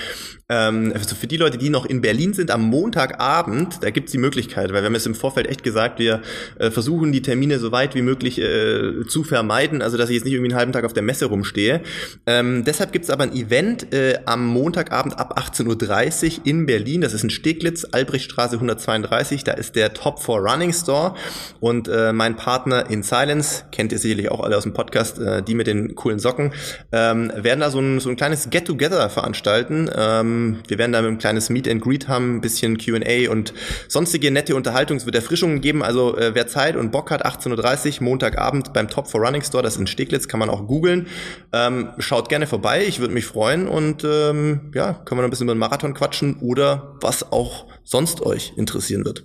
Ähm, 0.49 0.93
also 0.95 1.15
für 1.15 1.27
die 1.27 1.37
Leute, 1.37 1.59
die 1.59 1.71
noch 1.71 1.87
in 1.87 2.01
Berlin 2.01 2.35
sind, 2.35 2.51
am 2.51 2.63
Montagabend, 2.63 3.83
da 3.83 3.91
gibt's 3.91 4.13
die 4.13 4.19
Möglichkeit, 4.19 4.73
weil 4.73 4.83
wir 4.83 4.87
haben 4.87 4.95
es 4.95 5.07
im 5.07 5.15
Vorfeld 5.15 5.47
echt 5.47 5.63
gesagt, 5.63 5.99
wir 5.99 6.23
äh, 6.59 6.71
versuchen 6.71 7.13
die 7.13 7.23
Termine 7.23 7.59
so 7.59 7.73
weit 7.73 7.95
wie 7.95 8.03
möglich 8.03 8.41
äh, 8.41 9.07
zu 9.07 9.25
vermeiden, 9.25 9.83
also 9.83 9.97
dass 9.97 10.09
ich 10.11 10.17
jetzt 10.17 10.25
nicht 10.25 10.35
irgendwie 10.35 10.51
einen 10.51 10.59
halben 10.59 10.73
Tag 10.73 10.85
auf 10.85 10.93
der 10.93 11.03
Messe 11.03 11.27
rumstehe. 11.27 11.83
Ähm, 12.27 12.65
deshalb 12.65 12.93
gibt's 12.93 13.11
aber 13.11 13.25
ein 13.25 13.33
Event 13.33 13.93
äh, 13.93 14.12
am 14.27 14.47
Montagabend 14.47 15.19
ab 15.19 15.39
18.30 15.39 16.39
Uhr 16.39 16.47
in 16.47 16.67
Berlin. 16.67 17.01
Das 17.01 17.13
ist 17.13 17.25
in 17.25 17.31
Steglitz, 17.31 17.87
Albrechtstraße 17.91 18.55
132. 18.55 19.45
Da 19.45 19.53
ist 19.53 19.77
der 19.77 19.95
Top 19.95 20.23
4 20.23 20.35
Running 20.37 20.73
Store. 20.73 21.15
Und 21.61 21.89
äh, 21.89 22.13
mein 22.13 22.37
Partner 22.37 22.89
in 22.91 23.03
Silence, 23.03 23.65
kennt 23.73 23.93
ihr 23.93 23.99
sicherlich 23.99 24.31
auch 24.31 24.41
alle 24.41 24.57
aus 24.57 24.63
dem 24.65 24.73
Podcast, 24.73 25.19
äh, 25.19 25.43
die 25.43 25.55
mit 25.55 25.67
den 25.67 25.95
coolen 25.95 26.19
Socken, 26.19 26.53
ähm, 26.93 27.33
werden 27.37 27.61
da 27.61 27.71
so 27.71 27.81
ein, 27.81 28.01
so 28.01 28.11
ein 28.11 28.17
kleines 28.17 28.51
Get-Together 28.51 29.09
veranstalten. 29.11 29.91
Ähm, 29.95 30.61
wir 30.69 30.79
werden 30.79 30.93
da 30.93 31.01
ein 31.01 31.19
kleines 31.19 31.51
Meet 31.51 31.69
and 31.69 31.83
Greet 31.83 32.09
haben, 32.09 32.37
ein 32.37 32.41
bisschen 32.41 32.79
Q&A 32.79 33.31
und 33.31 33.55
sonstige 33.89 34.31
nette 34.31 34.55
Unterhaltung. 34.57 34.97
Es 34.97 35.07
wird 35.07 35.17
Erfrischungen 35.17 35.61
geben. 35.61 35.83
Also 35.83 36.17
äh, 36.17 36.35
wer 36.35 36.47
Zeit 36.47 36.77
und 36.77 36.91
Bock 36.91 37.11
hat, 37.11 37.25
18.30 37.25 37.97
Uhr, 37.97 38.05
Montagabend 38.05 38.73
beim 38.73 38.89
Top 38.89 39.09
4 39.09 39.21
Running 39.21 39.43
Store, 39.43 39.63
das 39.63 39.75
ist 39.75 39.81
in 39.81 39.87
Steglitz, 39.87 40.29
kann 40.29 40.41
man 40.41 40.51
auch 40.51 40.67
googeln. 40.67 41.07
Ähm, 41.53 41.89
schaut 41.99 42.29
gerne 42.29 42.47
vorbei, 42.47 42.85
ich 42.87 43.01
würde 43.01 43.15
mich 43.15 43.27
freuen 43.27 43.69
und 43.69 44.02
ähm, 44.05 44.73
ja, 44.75 44.93
können 44.93 45.19
wir 45.19 45.23
noch 45.23 45.29
ein 45.29 45.31
bisschen 45.31 45.47
über 45.47 45.55
den 45.55 45.61
Marathon 45.61 45.95
quatschen 45.95 46.39
oder 46.41 46.97
was 47.01 47.33
auch 47.33 47.67
sonst 47.85 48.21
euch 48.23 48.53
interessieren 48.57 49.05
wird. 49.05 49.25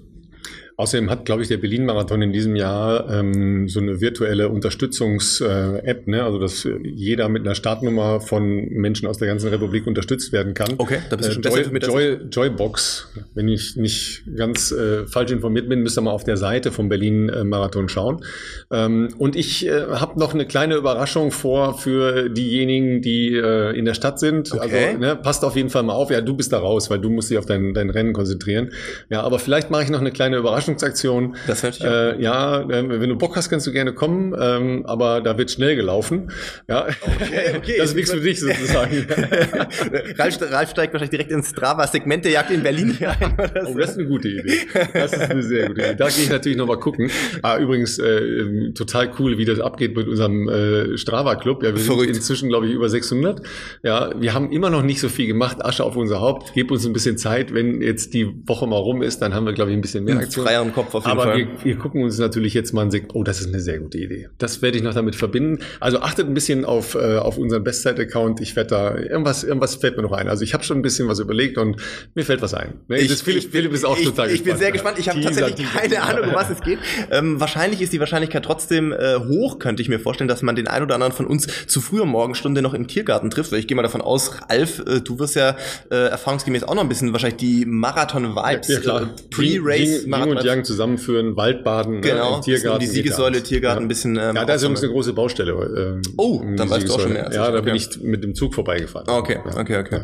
Außerdem 0.79 1.09
hat, 1.09 1.25
glaube 1.25 1.41
ich, 1.41 1.47
der 1.47 1.57
Berlin-Marathon 1.57 2.21
in 2.21 2.31
diesem 2.31 2.55
Jahr 2.55 3.09
ähm, 3.09 3.67
so 3.67 3.79
eine 3.79 3.99
virtuelle 3.99 4.49
Unterstützungs-App, 4.49 6.07
ne? 6.07 6.23
also 6.23 6.37
dass 6.37 6.67
jeder 6.83 7.29
mit 7.29 7.41
einer 7.41 7.55
Startnummer 7.55 8.21
von 8.21 8.69
Menschen 8.69 9.07
aus 9.07 9.17
der 9.17 9.27
ganzen 9.27 9.49
Republik 9.49 9.87
unterstützt 9.87 10.31
werden 10.31 10.53
kann. 10.53 10.75
Okay, 10.77 10.99
da 11.09 11.15
bist 11.15 11.29
du 11.29 11.33
schon 11.33 11.43
äh, 11.43 11.49
Joy, 11.49 11.69
besser 11.71 11.91
Joy, 11.91 12.17
Joybox, 12.29 13.07
wenn 13.33 13.47
ich 13.47 13.75
nicht 13.75 14.21
ganz 14.35 14.71
äh, 14.71 15.07
falsch 15.07 15.31
informiert 15.31 15.67
bin, 15.67 15.81
müsst 15.81 15.97
ihr 15.97 16.01
mal 16.01 16.11
auf 16.11 16.25
der 16.25 16.37
Seite 16.37 16.71
vom 16.71 16.89
Berlin-Marathon 16.89 17.89
schauen. 17.89 18.23
Ähm, 18.69 19.09
und 19.17 19.35
ich 19.35 19.65
äh, 19.65 19.81
habe 19.87 20.19
noch 20.19 20.35
eine 20.35 20.45
kleine 20.45 20.75
Überraschung 20.75 21.31
vor 21.31 21.79
für 21.79 22.29
diejenigen, 22.29 23.01
die 23.01 23.33
äh, 23.33 23.75
in 23.75 23.85
der 23.85 23.95
Stadt 23.95 24.19
sind. 24.19 24.53
Okay. 24.53 24.89
Also 24.89 24.99
ne, 24.99 25.15
passt 25.15 25.43
auf 25.43 25.55
jeden 25.55 25.71
Fall 25.71 25.81
mal 25.81 25.93
auf. 25.93 26.11
Ja, 26.11 26.21
du 26.21 26.35
bist 26.35 26.53
da 26.53 26.59
raus, 26.59 26.91
weil 26.91 26.99
du 26.99 27.09
musst 27.09 27.31
dich 27.31 27.39
auf 27.39 27.47
dein, 27.47 27.73
dein 27.73 27.89
Rennen 27.89 28.13
konzentrieren. 28.13 28.73
Ja, 29.09 29.21
aber 29.21 29.39
vielleicht 29.39 29.71
mache 29.71 29.81
ich 29.81 29.89
noch 29.89 30.01
eine 30.01 30.11
kleine 30.11 30.37
Überraschung 30.37 30.66
Überraschungsaktion. 30.67 31.35
Das 31.47 31.63
hört 31.63 31.75
sich 31.75 31.83
äh, 31.83 32.21
Ja, 32.21 32.61
äh, 32.61 32.67
wenn 32.67 33.09
du 33.09 33.15
Bock 33.15 33.35
hast, 33.35 33.49
kannst 33.49 33.65
du 33.67 33.71
gerne 33.71 33.93
kommen, 33.93 34.35
ähm, 34.39 34.85
aber 34.85 35.21
da 35.21 35.37
wird 35.37 35.51
schnell 35.51 35.75
gelaufen. 35.75 36.31
Ja, 36.67 36.87
okay, 36.87 37.55
okay. 37.57 37.75
das 37.77 37.89
ist 37.89 37.95
nichts 37.95 38.11
für 38.11 38.19
dich 38.19 38.39
sozusagen. 38.39 39.07
Ralf, 40.17 40.39
Ralf 40.41 40.69
steigt 40.71 40.93
wahrscheinlich 40.93 41.11
direkt 41.11 41.31
ins 41.31 41.49
Strava-Segment 41.49 42.25
der 42.25 42.31
Jagd 42.33 42.51
in 42.51 42.63
Berlin 42.63 42.97
ein. 43.01 43.33
Oder. 43.33 43.67
Oh, 43.67 43.77
das 43.77 43.91
ist 43.91 43.99
eine 43.99 44.07
gute 44.07 44.29
Idee. 44.29 44.57
Das 44.93 45.13
ist 45.13 45.21
eine 45.21 45.43
sehr 45.43 45.67
gute 45.67 45.81
Idee. 45.81 45.95
Da 45.95 46.09
gehe 46.09 46.23
ich 46.23 46.29
natürlich 46.29 46.57
noch 46.57 46.67
mal 46.67 46.79
gucken. 46.79 47.09
Ah, 47.41 47.57
übrigens, 47.57 47.99
äh, 47.99 48.71
total 48.73 49.11
cool, 49.19 49.37
wie 49.37 49.45
das 49.45 49.59
abgeht 49.59 49.95
mit 49.95 50.07
unserem 50.07 50.49
äh, 50.49 50.97
Strava-Club. 50.97 51.63
Ja, 51.63 51.73
wir 51.73 51.81
Verrückt. 51.81 52.07
sind 52.07 52.15
inzwischen, 52.17 52.49
glaube 52.49 52.67
ich, 52.67 52.73
über 52.73 52.89
600. 52.89 53.41
Ja, 53.83 54.11
wir 54.17 54.33
haben 54.33 54.51
immer 54.51 54.69
noch 54.69 54.83
nicht 54.83 54.99
so 54.99 55.09
viel 55.09 55.27
gemacht. 55.27 55.63
Asche 55.63 55.83
auf 55.83 55.95
unser 55.95 56.19
Haupt. 56.19 56.53
Gebt 56.53 56.71
uns 56.71 56.85
ein 56.85 56.93
bisschen 56.93 57.17
Zeit. 57.17 57.53
Wenn 57.53 57.81
jetzt 57.81 58.13
die 58.13 58.27
Woche 58.47 58.67
mal 58.67 58.77
rum 58.77 59.01
ist, 59.01 59.19
dann 59.21 59.33
haben 59.33 59.45
wir, 59.45 59.53
glaube 59.53 59.71
ich, 59.71 59.77
ein 59.77 59.81
bisschen 59.81 60.03
mehr 60.03 60.17
Aktion 60.17 60.45
freier 60.57 60.65
im 60.65 60.73
Kopf 60.73 60.93
auf 60.95 61.05
jeden 61.05 61.19
Aber 61.19 61.31
Fall. 61.31 61.37
Wir, 61.37 61.47
wir 61.63 61.77
gucken 61.77 62.03
uns 62.03 62.17
natürlich 62.17 62.53
jetzt 62.53 62.73
mal 62.73 62.81
an, 62.81 63.01
oh, 63.13 63.23
das 63.23 63.39
ist 63.39 63.47
eine 63.47 63.59
sehr 63.59 63.79
gute 63.79 63.97
Idee. 63.97 64.29
Das 64.37 64.61
werde 64.61 64.77
ich 64.77 64.83
noch 64.83 64.93
damit 64.93 65.15
verbinden. 65.15 65.59
Also 65.79 65.99
achtet 65.99 66.27
ein 66.27 66.33
bisschen 66.33 66.65
auf, 66.65 66.95
äh, 66.95 67.17
auf 67.17 67.37
unseren 67.37 67.63
Bestzeit-Account. 67.63 68.41
Ich 68.41 68.55
werde 68.55 68.69
da, 68.69 68.95
irgendwas, 68.97 69.43
irgendwas 69.43 69.75
fällt 69.75 69.97
mir 69.97 70.03
noch 70.03 70.11
ein. 70.11 70.27
Also 70.27 70.43
ich 70.43 70.53
habe 70.53 70.63
schon 70.63 70.77
ein 70.77 70.81
bisschen 70.81 71.07
was 71.07 71.19
überlegt 71.19 71.57
und 71.57 71.77
mir 72.15 72.25
fällt 72.25 72.41
was 72.41 72.53
ein. 72.53 72.75
Ne? 72.87 72.99
Ich, 72.99 73.09
das 73.09 73.21
Philipp, 73.21 73.45
ich, 73.45 73.49
Philipp 73.49 73.73
ist 73.73 73.85
auch 73.85 73.97
ich, 73.97 74.05
total 74.05 74.27
ich, 74.27 74.43
gespannt. 74.43 74.53
Bin 74.53 74.57
sehr 74.57 74.71
gespannt. 74.71 74.99
Ich 74.99 75.09
habe 75.09 75.21
tatsächlich 75.21 75.67
keine 75.73 76.01
Ahnung, 76.01 76.29
um 76.29 76.35
was 76.35 76.49
es 76.49 76.61
geht. 76.61 76.79
Ähm, 77.11 77.39
wahrscheinlich 77.39 77.81
ist 77.81 77.93
die 77.93 77.99
Wahrscheinlichkeit 77.99 78.43
trotzdem 78.43 78.91
äh, 78.91 79.17
hoch, 79.17 79.59
könnte 79.59 79.81
ich 79.81 79.89
mir 79.89 79.99
vorstellen, 79.99 80.27
dass 80.27 80.41
man 80.41 80.55
den 80.55 80.67
einen 80.67 80.85
oder 80.85 80.95
anderen 80.95 81.13
von 81.13 81.25
uns 81.25 81.47
zu 81.67 81.81
früher 81.81 82.05
Morgenstunde 82.05 82.61
noch 82.61 82.73
im 82.73 82.87
Tiergarten 82.87 83.29
trifft. 83.29 83.51
Weil 83.51 83.59
ich 83.59 83.67
gehe 83.67 83.75
mal 83.75 83.83
davon 83.83 84.01
aus, 84.01 84.31
Alf, 84.47 84.79
äh, 84.79 85.01
du 85.01 85.19
wirst 85.19 85.35
ja 85.35 85.55
äh, 85.91 85.95
erfahrungsgemäß 86.09 86.63
auch 86.63 86.75
noch 86.75 86.83
ein 86.83 86.89
bisschen 86.89 87.11
wahrscheinlich 87.13 87.37
die 87.37 87.65
Marathon-Vibes, 87.65 88.67
ja, 88.67 88.79
ja, 88.79 89.01
äh, 89.01 89.05
Pre-Race, 89.29 90.05
Young 90.47 90.63
zusammenführen, 90.63 91.35
Waldbaden, 91.35 91.95
ne, 91.95 92.01
genau, 92.01 92.37
ne, 92.37 92.41
Tiergarten. 92.41 92.79
Die 92.79 92.87
Siegessäule, 92.87 93.43
Tiergarten, 93.43 93.81
ja. 93.81 93.85
ein 93.85 93.87
bisschen. 93.87 94.15
Ähm, 94.15 94.35
ja, 94.35 94.45
da 94.45 94.53
ist 94.53 94.63
übrigens 94.63 94.83
eine 94.83 94.91
große 94.91 95.13
Baustelle. 95.13 95.51
Ähm, 95.53 96.01
oh, 96.17 96.41
dann 96.55 96.69
weißt 96.69 96.87
du 96.87 96.93
auch 96.93 96.99
schon 96.99 97.13
mehr. 97.13 97.29
Ja, 97.33 97.51
da 97.51 97.61
bin 97.61 97.75
ich 97.75 98.01
mit 98.01 98.23
dem 98.23 98.35
Zug 98.35 98.53
vorbeigefahren. 98.53 99.09
Okay, 99.09 99.39
okay, 99.55 99.77
okay. 99.77 100.01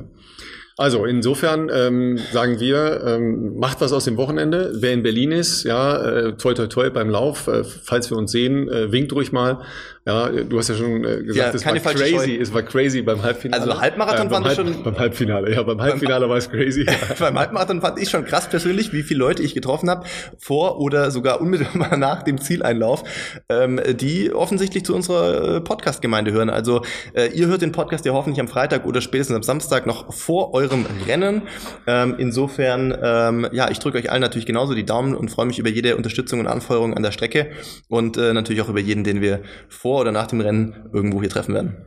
Also 0.75 1.05
insofern 1.05 1.69
ähm, 1.71 2.17
sagen 2.31 2.59
wir, 2.59 3.03
ähm, 3.05 3.59
macht 3.59 3.79
was 3.79 3.93
aus 3.93 4.05
dem 4.05 4.17
Wochenende. 4.17 4.71
Wer 4.75 4.93
in 4.93 5.03
Berlin 5.03 5.31
ist, 5.31 5.63
ja, 5.65 6.03
äh, 6.03 6.35
toi 6.35 6.55
toi 6.55 6.65
toi 6.65 6.89
beim 6.89 7.09
Lauf, 7.09 7.47
äh, 7.47 7.63
falls 7.63 8.09
wir 8.09 8.17
uns 8.17 8.31
sehen, 8.31 8.67
äh, 8.69 8.91
winkt 8.91 9.13
ruhig 9.13 9.31
mal. 9.31 9.61
Ja, 10.05 10.27
du 10.27 10.57
hast 10.59 10.67
ja 10.67 10.75
schon 10.75 11.05
äh, 11.05 11.23
gesagt, 11.23 11.53
ja, 11.63 11.73
es 11.73 11.85
war 11.85 11.93
crazy, 11.93 12.35
es 12.35 12.53
war 12.53 12.61
crazy 12.61 13.01
beim 13.01 13.23
Halbfinale. 13.23 13.61
Also 13.61 13.79
Halbmarathon 13.79 14.27
äh, 14.27 14.29
fand 14.31 14.45
Halb, 14.45 14.59
ich 14.59 14.73
schon. 14.73 14.83
Beim 14.83 14.99
Halbfinale, 14.99 15.53
ja, 15.53 15.63
beim 15.63 15.81
Halbfinale 15.81 16.27
war 16.27 16.35
es 16.35 16.51
crazy. 16.51 16.85
beim 17.19 17.39
Halbmarathon 17.39 17.79
fand 17.79 18.01
ich 18.01 18.09
schon 18.09 18.25
krass 18.25 18.49
persönlich, 18.49 18.91
wie 18.91 19.03
viele 19.03 19.19
Leute 19.19 19.41
ich 19.43 19.53
getroffen 19.53 19.89
habe, 19.89 20.05
vor 20.37 20.81
oder 20.81 21.09
sogar 21.09 21.39
unmittelbar 21.39 21.95
nach 21.95 22.23
dem 22.23 22.37
Zieleinlauf, 22.41 23.05
ähm, 23.47 23.79
die 23.93 24.33
offensichtlich 24.33 24.83
zu 24.83 24.93
unserer 24.93 25.55
äh, 25.55 25.61
Podcast-Gemeinde 25.61 26.33
hören. 26.33 26.49
Also 26.49 26.81
äh, 27.13 27.27
ihr 27.27 27.47
hört 27.47 27.61
den 27.61 27.71
Podcast 27.71 28.03
ja 28.03 28.11
hoffentlich 28.11 28.41
am 28.41 28.49
Freitag 28.49 28.85
oder 28.85 28.99
spätestens 28.99 29.37
am 29.37 29.43
Samstag 29.43 29.85
noch 29.85 30.13
vor 30.13 30.53
eurem 30.53 30.85
Rennen. 31.07 31.43
Ähm, 31.87 32.15
insofern, 32.17 32.93
ähm, 33.01 33.47
ja, 33.53 33.71
ich 33.71 33.79
drücke 33.79 33.99
euch 33.99 34.11
allen 34.11 34.21
natürlich 34.21 34.47
genauso 34.47 34.73
die 34.73 34.85
Daumen 34.85 35.15
und 35.15 35.29
freue 35.29 35.45
mich 35.45 35.59
über 35.59 35.69
jede 35.69 35.95
Unterstützung 35.95 36.41
und 36.41 36.47
Anfeuerung 36.47 36.93
an 36.93 37.03
der 37.03 37.13
Strecke 37.13 37.51
und 37.87 38.17
äh, 38.17 38.33
natürlich 38.33 38.61
auch 38.61 38.69
über 38.69 38.81
jeden, 38.81 39.05
den 39.05 39.21
wir 39.21 39.43
vor 39.69 39.92
vor 39.93 40.01
oder 40.01 40.11
nach 40.11 40.25
dem 40.25 40.41
Rennen 40.41 40.89
irgendwo 40.91 41.21
hier 41.21 41.29
treffen 41.29 41.53
werden. 41.53 41.77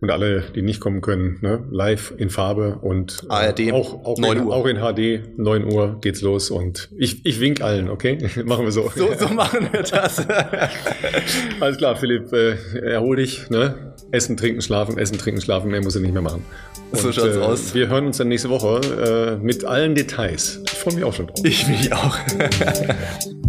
Und 0.00 0.10
alle, 0.10 0.44
die 0.54 0.62
nicht 0.62 0.78
kommen 0.78 1.00
können, 1.00 1.38
ne? 1.40 1.64
live 1.70 2.14
in 2.16 2.30
Farbe 2.30 2.78
und 2.80 3.24
äh, 3.28 3.32
ARD, 3.32 3.72
auch, 3.72 4.04
auch, 4.04 4.18
9 4.18 4.36
in, 4.36 4.44
Uhr. 4.44 4.54
auch 4.54 4.66
in 4.66 4.76
HD, 4.76 5.36
9 5.36 5.64
Uhr 5.64 5.98
geht's 6.00 6.22
los 6.22 6.50
und 6.50 6.88
ich, 6.96 7.26
ich 7.26 7.40
wink 7.40 7.60
allen, 7.62 7.90
okay? 7.90 8.18
machen 8.44 8.66
wir 8.66 8.72
so. 8.72 8.90
So, 8.94 9.08
so 9.18 9.28
machen 9.28 9.68
wir 9.72 9.82
das. 9.82 10.24
Alles 11.60 11.76
klar, 11.76 11.96
Philipp, 11.96 12.32
äh, 12.32 12.54
erhol 12.78 13.16
dich, 13.16 13.50
ne? 13.50 13.94
Essen, 14.12 14.36
trinken, 14.36 14.62
schlafen, 14.62 14.96
essen, 14.96 15.18
trinken, 15.18 15.40
schlafen, 15.40 15.70
mehr 15.70 15.82
muss 15.82 15.96
er 15.96 16.02
nicht 16.02 16.12
mehr 16.14 16.22
machen. 16.22 16.44
Und, 16.92 17.00
so 17.00 17.10
schaut's 17.10 17.36
äh, 17.36 17.40
aus. 17.40 17.74
Wir 17.74 17.88
hören 17.88 18.06
uns 18.06 18.18
dann 18.18 18.28
nächste 18.28 18.48
Woche 18.48 19.38
äh, 19.40 19.44
mit 19.44 19.64
allen 19.64 19.96
Details. 19.96 20.62
Ich 20.66 20.78
freue 20.78 20.94
mich 20.94 21.04
auch 21.04 21.12
schon 21.12 21.26
drauf. 21.26 21.40
Ich 21.42 21.66
mich 21.66 21.92
auch. 21.92 22.16